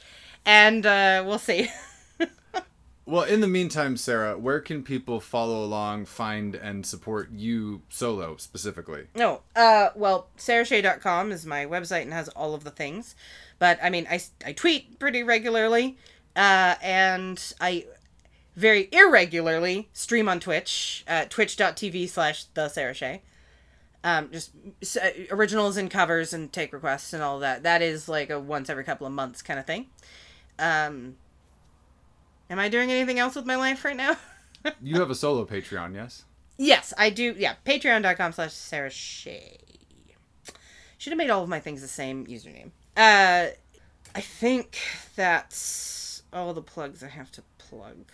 and 0.44 0.84
uh, 0.84 1.22
we'll 1.24 1.38
see. 1.38 1.70
Well, 3.04 3.24
in 3.24 3.40
the 3.40 3.48
meantime, 3.48 3.96
Sarah, 3.96 4.38
where 4.38 4.60
can 4.60 4.84
people 4.84 5.18
follow 5.18 5.64
along, 5.64 6.06
find, 6.06 6.54
and 6.54 6.86
support 6.86 7.30
you 7.32 7.82
solo 7.88 8.36
specifically? 8.36 9.08
No. 9.14 9.42
Uh, 9.56 9.88
well, 9.96 10.28
sarahshay.com 10.38 11.32
is 11.32 11.44
my 11.44 11.66
website 11.66 12.02
and 12.02 12.12
has 12.12 12.28
all 12.28 12.54
of 12.54 12.62
the 12.62 12.70
things. 12.70 13.16
But, 13.58 13.78
I 13.82 13.90
mean, 13.90 14.06
I, 14.08 14.20
I 14.46 14.52
tweet 14.52 15.00
pretty 15.00 15.24
regularly. 15.24 15.96
Uh, 16.36 16.76
and 16.80 17.52
I 17.60 17.86
very 18.56 18.88
irregularly 18.92 19.88
stream 19.92 20.28
on 20.28 20.40
Twitch 20.40 21.04
at 21.06 21.30
twitch.tv 21.30 22.08
slash 22.08 22.44
the 22.54 22.68
Sarah. 22.68 23.20
Um, 24.04 24.30
just 24.32 24.52
uh, 24.96 25.10
originals 25.30 25.76
and 25.76 25.90
covers 25.90 26.32
and 26.32 26.52
take 26.52 26.72
requests 26.72 27.12
and 27.12 27.22
all 27.22 27.38
that. 27.40 27.62
That 27.62 27.82
is 27.82 28.08
like 28.08 28.30
a 28.30 28.40
once 28.40 28.68
every 28.68 28.84
couple 28.84 29.06
of 29.06 29.12
months 29.12 29.42
kind 29.42 29.60
of 29.60 29.66
thing. 29.66 29.86
Um, 30.58 31.16
am 32.52 32.58
I 32.58 32.68
doing 32.68 32.92
anything 32.92 33.18
else 33.18 33.34
with 33.34 33.46
my 33.46 33.56
life 33.56 33.84
right 33.84 33.96
now? 33.96 34.16
You 34.80 35.00
have 35.00 35.10
a 35.10 35.14
solo 35.16 35.44
Patreon, 35.44 35.92
yes? 35.92 36.24
Yes, 36.56 36.94
I 36.96 37.10
do. 37.10 37.34
Yeah, 37.36 37.54
patreon.com 37.66 38.30
slash 38.30 38.52
Sarah 38.52 38.90
Shay. 38.90 39.58
Should 40.98 41.10
have 41.10 41.18
made 41.18 41.30
all 41.30 41.42
of 41.42 41.48
my 41.48 41.58
things 41.58 41.80
the 41.80 41.88
same 41.88 42.24
username. 42.28 42.70
Uh, 42.96 43.48
I 44.14 44.20
think 44.20 44.78
that's 45.16 46.22
all 46.32 46.54
the 46.54 46.62
plugs 46.62 47.02
I 47.02 47.08
have 47.08 47.32
to 47.32 47.42
plug. 47.58 48.12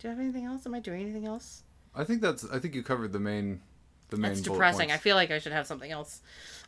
Do 0.00 0.08
I 0.08 0.10
have 0.10 0.18
anything 0.18 0.44
else? 0.44 0.66
Am 0.66 0.74
I 0.74 0.80
doing 0.80 1.02
anything 1.02 1.24
else? 1.24 1.62
I 1.94 2.02
think 2.02 2.20
that's. 2.20 2.44
I 2.50 2.58
think 2.58 2.74
you 2.74 2.82
covered 2.82 3.12
the 3.12 3.20
main. 3.20 3.60
The 4.10 4.16
main. 4.16 4.30
That's 4.32 4.42
depressing. 4.42 4.90
I 4.90 4.96
feel 4.96 5.16
like 5.16 5.30
I 5.30 5.38
should 5.38 5.52
have 5.52 5.66
something 5.66 5.90
else 5.90 6.20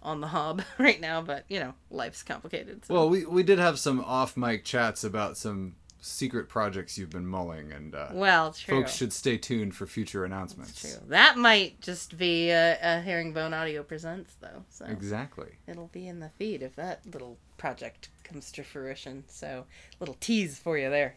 on 0.03 0.21
the 0.21 0.29
hob 0.29 0.63
right 0.79 1.01
now, 1.01 1.23
but 1.23 1.45
you 1.49 1.61
know, 1.61 1.75
life's 1.91 2.23
complicated. 2.23 2.85
So. 2.85 2.95
Well, 2.95 3.09
we 3.09 3.25
we 3.25 3.43
did 3.43 3.59
have 3.59 3.79
some 3.79 4.01
off 4.01 4.37
mic 4.37 4.65
chats 4.65 5.05
about 5.05 5.37
some 5.37 5.77
secret 6.03 6.49
projects 6.49 6.99
you've 6.99 7.11
been 7.11 7.27
mulling, 7.27 7.73
and 7.73 7.95
uh, 7.95 8.09
well, 8.13 8.53
true. 8.53 8.81
folks 8.81 8.95
should 8.95 9.13
stay 9.13 9.37
tuned 9.37 9.75
for 9.75 9.87
future 9.87 10.25
announcements. 10.25 10.81
True. 10.81 11.07
That 11.09 11.37
might 11.37 11.81
just 11.81 12.17
be 12.19 12.51
a, 12.51 12.79
a 12.83 13.01
Herringbone 13.01 13.55
Audio 13.55 13.83
Presents, 13.83 14.35
though. 14.41 14.65
So. 14.71 14.87
Exactly. 14.87 15.49
it'll 15.67 15.89
be 15.89 16.09
in 16.09 16.21
the 16.21 16.31
feed 16.39 16.63
if 16.63 16.75
that 16.77 17.01
little 17.13 17.39
project 17.59 18.09
comes 18.25 18.51
to 18.53 18.65
fruition. 18.65 19.25
So, 19.29 19.67
little 19.99 20.17
tease 20.21 20.59
for 20.59 20.79
you 20.79 20.91
there. 20.91 21.17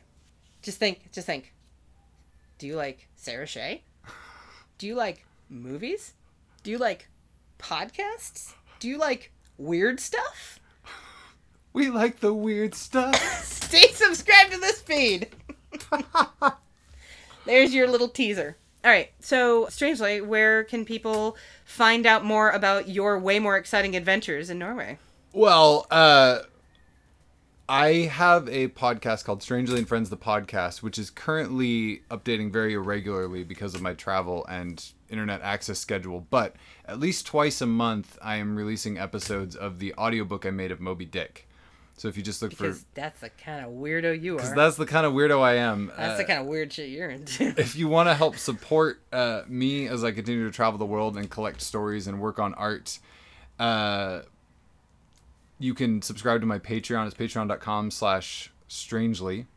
Just 0.62 0.80
think, 0.80 1.12
just 1.12 1.28
think. 1.28 1.54
Do 2.58 2.68
you 2.68 2.76
like 2.76 3.08
Sarah 3.16 3.48
Shay? 3.48 3.84
Do 4.78 4.88
you 4.88 4.96
like 4.96 5.26
movies? 5.54 6.14
Do 6.64 6.72
you 6.72 6.78
like 6.78 7.08
podcasts? 7.60 8.54
Do 8.80 8.88
you 8.88 8.98
like 8.98 9.32
weird 9.58 10.00
stuff? 10.00 10.60
We 11.76 11.90
like 11.90 12.20
the 12.20 12.36
weird 12.36 12.76
stuff. 12.76 13.16
Stay 13.44 13.88
subscribed 13.94 14.52
to 14.52 14.60
this 14.60 14.80
feed. 14.80 15.30
There's 17.46 17.74
your 17.74 17.88
little 17.88 18.10
teaser. 18.10 18.58
All 18.86 18.92
right. 18.92 19.12
So, 19.22 19.68
strangely, 19.70 20.22
where 20.22 20.64
can 20.64 20.86
people 20.86 21.36
find 21.66 22.06
out 22.06 22.24
more 22.24 22.52
about 22.52 22.90
your 22.90 23.18
way 23.18 23.40
more 23.40 23.58
exciting 23.58 23.96
adventures 23.96 24.52
in 24.52 24.60
Norway? 24.60 25.00
Well, 25.32 25.88
uh, 25.90 26.42
I 27.70 28.10
have 28.12 28.50
a 28.50 28.68
podcast 28.68 29.24
called 29.24 29.42
Strangely 29.42 29.78
and 29.80 29.88
Friends, 29.88 30.10
the 30.10 30.18
podcast, 30.18 30.84
which 30.84 30.98
is 31.00 31.10
currently 31.10 32.02
updating 32.12 32.52
very 32.52 32.74
irregularly 32.74 33.44
because 33.46 33.74
of 33.74 33.82
my 33.82 33.94
travel 33.94 34.46
and 34.48 34.84
internet 35.10 35.42
access 35.42 35.80
schedule. 35.80 36.28
But 36.30 36.56
at 36.86 37.00
least 37.00 37.26
twice 37.26 37.62
a 37.62 37.66
month, 37.66 38.18
I 38.22 38.36
am 38.36 38.58
releasing 38.58 38.98
episodes 38.98 39.56
of 39.56 39.80
the 39.80 39.94
audiobook 39.96 40.46
I 40.46 40.50
made 40.52 40.72
of 40.72 40.82
Moby 40.82 41.06
Dick. 41.06 41.48
So 41.96 42.08
if 42.10 42.18
you 42.18 42.24
just 42.24 42.42
look 42.42 42.52
Because 42.52 42.80
for. 42.80 42.86
that's 42.96 43.22
the 43.22 43.30
kind 43.30 43.66
of 43.66 43.72
weirdo 43.72 44.22
you 44.22 44.34
are. 44.34 44.38
Because 44.38 44.54
that's 44.56 44.76
the 44.76 44.86
kind 44.86 45.06
of 45.06 45.14
weirdo 45.14 45.42
I 45.42 45.56
am. 45.56 45.92
That's 45.96 46.16
Uh, 46.16 46.18
the 46.18 46.26
kind 46.26 46.40
of 46.40 46.48
weird 46.48 46.74
shit 46.74 46.90
you're 46.90 47.10
into. 47.10 47.54
if 47.58 47.76
you 47.78 47.88
want 47.88 48.10
to 48.10 48.14
help 48.16 48.36
support 48.36 49.00
uh, 49.14 49.44
me 49.48 49.88
as 49.88 50.04
I 50.04 50.12
continue 50.12 50.44
to 50.46 50.52
travel 50.52 50.78
the 50.80 50.86
world 50.86 51.16
and 51.16 51.30
collect 51.30 51.62
stories 51.62 52.08
and 52.08 52.20
work 52.20 52.40
on 52.40 52.56
art, 52.56 53.00
uh, 53.60 54.22
you 55.64 55.74
can 55.74 56.02
subscribe 56.02 56.42
to 56.42 56.46
my 56.46 56.60
Patreon. 56.60 57.08
It's 57.08 57.16
patreon.com 57.16 57.90
slash 57.90 58.52
strangely. 58.68 59.48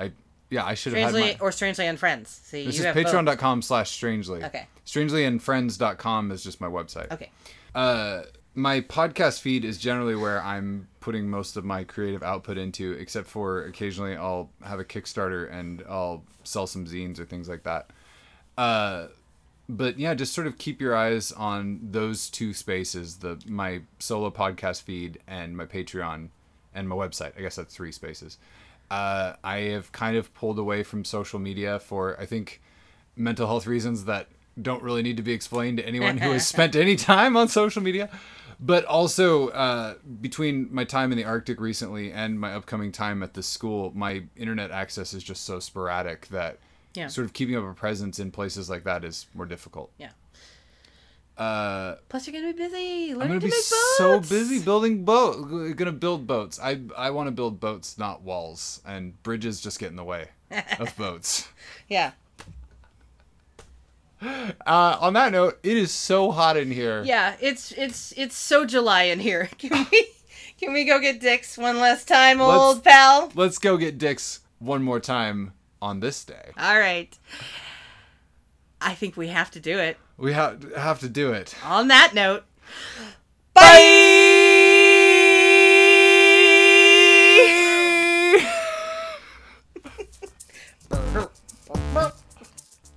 I 0.00 0.12
yeah, 0.48 0.64
I 0.64 0.74
should 0.74 0.94
have 0.94 1.10
strangely 1.10 1.28
had 1.32 1.40
my 1.40 1.44
or 1.44 1.52
strangely 1.52 1.86
and 1.86 1.98
friends. 1.98 2.30
See, 2.30 2.64
This 2.64 2.78
you 2.78 2.86
is 2.86 2.94
have 2.94 2.96
patreon.com 2.96 3.60
slash 3.60 3.90
strangely. 3.90 4.42
Okay. 4.42 4.66
Strangely 4.84 5.26
and 5.26 5.42
friends.com 5.42 6.32
is 6.32 6.42
just 6.42 6.62
my 6.62 6.68
website. 6.68 7.12
Okay. 7.12 7.30
Uh, 7.74 8.22
my 8.54 8.80
podcast 8.80 9.42
feed 9.42 9.66
is 9.66 9.76
generally 9.76 10.14
where 10.14 10.42
I'm 10.42 10.88
putting 11.00 11.28
most 11.28 11.58
of 11.58 11.64
my 11.64 11.84
creative 11.84 12.22
output 12.22 12.56
into, 12.56 12.92
except 12.92 13.26
for 13.28 13.64
occasionally 13.64 14.16
I'll 14.16 14.50
have 14.64 14.80
a 14.80 14.84
Kickstarter 14.84 15.52
and 15.52 15.84
I'll 15.86 16.24
sell 16.44 16.66
some 16.66 16.86
zines 16.86 17.18
or 17.18 17.26
things 17.26 17.50
like 17.50 17.64
that. 17.64 17.90
Uh, 18.56 19.08
but 19.68 19.98
yeah, 19.98 20.14
just 20.14 20.32
sort 20.32 20.46
of 20.46 20.58
keep 20.58 20.80
your 20.80 20.94
eyes 20.94 21.32
on 21.32 21.80
those 21.82 22.30
two 22.30 22.52
spaces: 22.54 23.18
the 23.18 23.40
my 23.46 23.82
solo 23.98 24.30
podcast 24.30 24.82
feed 24.82 25.18
and 25.26 25.56
my 25.56 25.66
Patreon 25.66 26.28
and 26.74 26.88
my 26.88 26.96
website. 26.96 27.32
I 27.36 27.40
guess 27.40 27.56
that's 27.56 27.74
three 27.74 27.92
spaces. 27.92 28.38
Uh, 28.90 29.34
I 29.42 29.56
have 29.56 29.90
kind 29.90 30.16
of 30.16 30.32
pulled 30.34 30.58
away 30.58 30.82
from 30.84 31.04
social 31.04 31.40
media 31.40 31.80
for 31.80 32.18
I 32.20 32.26
think 32.26 32.60
mental 33.16 33.46
health 33.46 33.66
reasons 33.66 34.04
that 34.04 34.28
don't 34.60 34.82
really 34.82 35.02
need 35.02 35.16
to 35.16 35.22
be 35.22 35.32
explained 35.32 35.78
to 35.78 35.86
anyone 35.86 36.18
who 36.18 36.30
has 36.30 36.46
spent 36.48 36.76
any 36.76 36.96
time 36.96 37.36
on 37.36 37.48
social 37.48 37.82
media. 37.82 38.08
But 38.58 38.86
also, 38.86 39.48
uh, 39.48 39.94
between 40.20 40.68
my 40.72 40.84
time 40.84 41.12
in 41.12 41.18
the 41.18 41.24
Arctic 41.24 41.60
recently 41.60 42.10
and 42.10 42.40
my 42.40 42.54
upcoming 42.54 42.90
time 42.90 43.22
at 43.22 43.34
this 43.34 43.46
school, 43.46 43.92
my 43.94 44.22
internet 44.34 44.70
access 44.70 45.12
is 45.12 45.22
just 45.22 45.44
so 45.44 45.60
sporadic 45.60 46.28
that 46.28 46.58
Yeah. 46.96 47.08
sort 47.08 47.26
of 47.26 47.32
keeping 47.32 47.54
up 47.56 47.64
a 47.64 47.72
presence 47.74 48.18
in 48.18 48.30
places 48.30 48.68
like 48.70 48.84
that 48.84 49.04
is 49.04 49.26
more 49.34 49.46
difficult. 49.46 49.90
Yeah. 49.98 50.10
Uh, 51.38 51.96
Plus, 52.08 52.26
you're 52.26 52.40
gonna 52.40 52.54
be 52.54 52.58
busy 52.58 53.10
I'm 53.12 53.18
learning 53.18 53.28
gonna 53.28 53.40
to 53.40 53.46
be 53.46 53.50
make 53.50 53.62
so 53.98 54.20
busy 54.20 54.58
building 54.60 55.04
boat. 55.04 55.76
Gonna 55.76 55.92
build 55.92 56.26
boats. 56.26 56.58
I 56.58 56.80
I 56.96 57.10
want 57.10 57.26
to 57.26 57.30
build 57.32 57.60
boats, 57.60 57.98
not 57.98 58.22
walls, 58.22 58.80
and 58.86 59.22
bridges 59.22 59.60
just 59.60 59.78
get 59.78 59.90
in 59.90 59.96
the 59.96 60.04
way 60.04 60.28
of 60.78 60.96
boats. 60.96 61.46
Yeah, 61.88 62.12
Uh, 64.22 64.96
on 65.00 65.12
that 65.12 65.30
note, 65.30 65.58
it 65.62 65.76
is 65.76 65.90
so 65.92 66.30
hot 66.32 66.56
in 66.56 66.70
here. 66.70 67.02
yeah. 67.04 67.36
It's 67.40 67.70
it's 67.72 68.12
it's 68.16 68.34
so 68.36 68.64
July 68.64 69.02
in 69.04 69.20
here. 69.20 69.50
Can 69.58 69.86
we 69.92 70.06
can 70.58 70.72
we 70.72 70.84
go 70.86 70.98
get 70.98 71.20
Dick's 71.20 71.58
one 71.58 71.78
last 71.78 72.08
time, 72.08 72.38
Let's- 72.38 72.50
old 72.62 72.82
pal? 72.82 73.30
Let's 73.34 73.58
go 73.58 73.76
get 73.76 73.98
Dick's 73.98 74.40
one 74.58 74.82
more 74.82 75.00
time 75.00 75.52
on 75.86 76.00
this 76.00 76.24
day. 76.24 76.50
All 76.58 76.78
right. 76.78 77.16
I 78.80 78.94
think 78.94 79.16
we 79.16 79.28
have 79.28 79.50
to 79.52 79.60
do 79.60 79.78
it. 79.78 79.96
We 80.18 80.32
have 80.32 80.74
have 80.74 81.00
to 81.00 81.08
do 81.08 81.32
it. 81.32 81.54
On 81.64 81.88
that 81.88 82.12
note, 82.14 82.44
bye. 83.54 83.92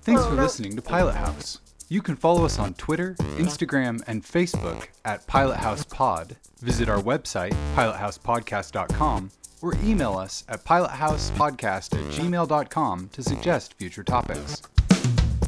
Thanks 0.02 0.24
for 0.24 0.34
listening 0.34 0.74
to 0.76 0.82
Pilot 0.82 1.14
House. 1.14 1.60
You 1.88 2.02
can 2.02 2.16
follow 2.16 2.44
us 2.44 2.58
on 2.58 2.74
Twitter, 2.74 3.14
Instagram, 3.36 4.02
and 4.06 4.24
Facebook 4.24 4.88
at 5.04 5.26
Pilot 5.26 5.58
House 5.58 5.84
Pod. 5.84 6.36
Visit 6.60 6.88
our 6.88 7.00
website, 7.02 7.54
pilothousepodcast.com, 7.74 9.30
or 9.62 9.74
email 9.84 10.16
us 10.16 10.44
at 10.48 10.64
pilothousepodcast 10.64 11.94
at 11.94 12.12
gmail.com 12.12 13.08
to 13.12 13.22
suggest 13.22 13.74
future 13.74 14.04
topics. 14.04 14.62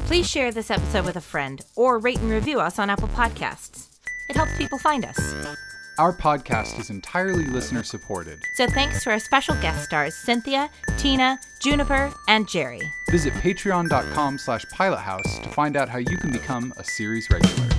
Please 0.05 0.29
share 0.29 0.51
this 0.51 0.69
episode 0.69 1.05
with 1.05 1.15
a 1.15 1.21
friend 1.21 1.61
or 1.75 1.97
rate 1.99 2.19
and 2.19 2.29
review 2.29 2.59
us 2.59 2.77
on 2.77 2.89
Apple 2.89 3.07
Podcasts. 3.09 3.87
It 4.29 4.35
helps 4.35 4.57
people 4.57 4.77
find 4.77 5.05
us. 5.05 5.17
Our 5.99 6.11
podcast 6.11 6.79
is 6.79 6.89
entirely 6.89 7.45
listener 7.45 7.83
supported. 7.83 8.39
So 8.55 8.67
thanks 8.67 9.03
to 9.03 9.11
our 9.11 9.19
special 9.19 9.53
guest 9.55 9.85
stars 9.85 10.15
Cynthia, 10.15 10.69
Tina, 10.97 11.37
Juniper, 11.61 12.11
and 12.27 12.49
Jerry. 12.49 12.81
Visit 13.11 13.33
patreon.com 13.33 14.39
slash 14.39 14.65
pilothouse 14.73 15.43
to 15.43 15.49
find 15.49 15.77
out 15.77 15.89
how 15.89 15.99
you 15.99 16.17
can 16.17 16.31
become 16.31 16.73
a 16.77 16.83
series 16.83 17.29
regular. 17.29 17.69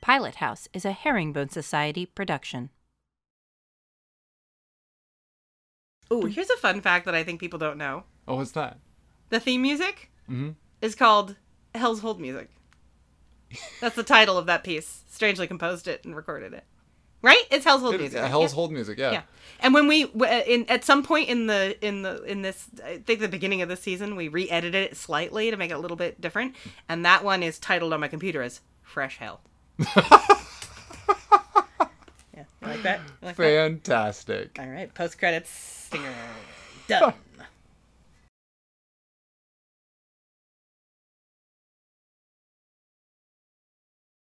Pilot 0.00 0.36
House 0.36 0.68
is 0.72 0.84
a 0.84 0.92
Herringbone 0.92 1.50
Society 1.50 2.06
production. 2.06 2.70
Oh, 6.10 6.26
here's 6.26 6.50
a 6.50 6.56
fun 6.56 6.80
fact 6.80 7.04
that 7.06 7.14
I 7.14 7.22
think 7.24 7.40
people 7.40 7.58
don't 7.58 7.78
know: 7.78 8.04
Oh, 8.28 8.36
what's 8.36 8.52
that? 8.52 8.78
the 9.30 9.40
theme 9.40 9.62
music 9.62 10.10
Mhm. 10.30 10.54
is 10.80 10.94
called 10.94 11.36
"Hell's 11.74 12.00
Hold 12.00 12.20
Music." 12.20 12.48
That's 13.80 13.96
the 13.96 14.02
title 14.04 14.38
of 14.38 14.46
that 14.46 14.62
piece. 14.64 15.02
Strangely 15.10 15.46
composed 15.46 15.88
it 15.88 16.04
and 16.04 16.14
recorded 16.14 16.52
it. 16.52 16.64
Right? 17.22 17.42
It's 17.50 17.64
Hell's 17.64 17.82
Hold 17.82 17.98
Music. 17.98 18.18
Hell's 18.20 18.52
Yeah. 18.52 18.54
Hold 18.54 18.72
music, 18.72 18.98
yeah. 18.98 19.10
Yeah. 19.12 19.22
And 19.60 19.74
when 19.74 19.88
we 19.88 20.04
uh, 20.04 20.42
in 20.46 20.64
at 20.70 20.84
some 20.84 21.02
point 21.02 21.28
in 21.28 21.46
the 21.48 21.76
in 21.86 22.02
the 22.02 22.22
in 22.24 22.42
this 22.42 22.68
I 22.84 22.98
think 22.98 23.20
the 23.20 23.28
beginning 23.28 23.60
of 23.60 23.68
the 23.68 23.76
season 23.76 24.16
we 24.16 24.28
re-edited 24.28 24.74
it 24.90 24.96
slightly 24.96 25.50
to 25.50 25.56
make 25.56 25.70
it 25.70 25.74
a 25.74 25.78
little 25.78 25.96
bit 25.98 26.20
different 26.20 26.54
and 26.88 27.04
that 27.04 27.22
one 27.24 27.42
is 27.42 27.58
titled 27.58 27.92
on 27.92 28.00
my 28.00 28.08
computer 28.08 28.40
as 28.42 28.60
Fresh 28.82 29.18
Hell. 29.18 29.40
Like 32.84 32.84
that? 32.84 33.00
You 33.20 33.26
like 33.26 33.36
that? 33.36 33.42
Fantastic. 33.44 34.56
All 34.58 34.66
right, 34.66 34.92
post 34.94 35.18
credits 35.18 35.50
stinger. 35.50 36.14
Done. 36.88 37.12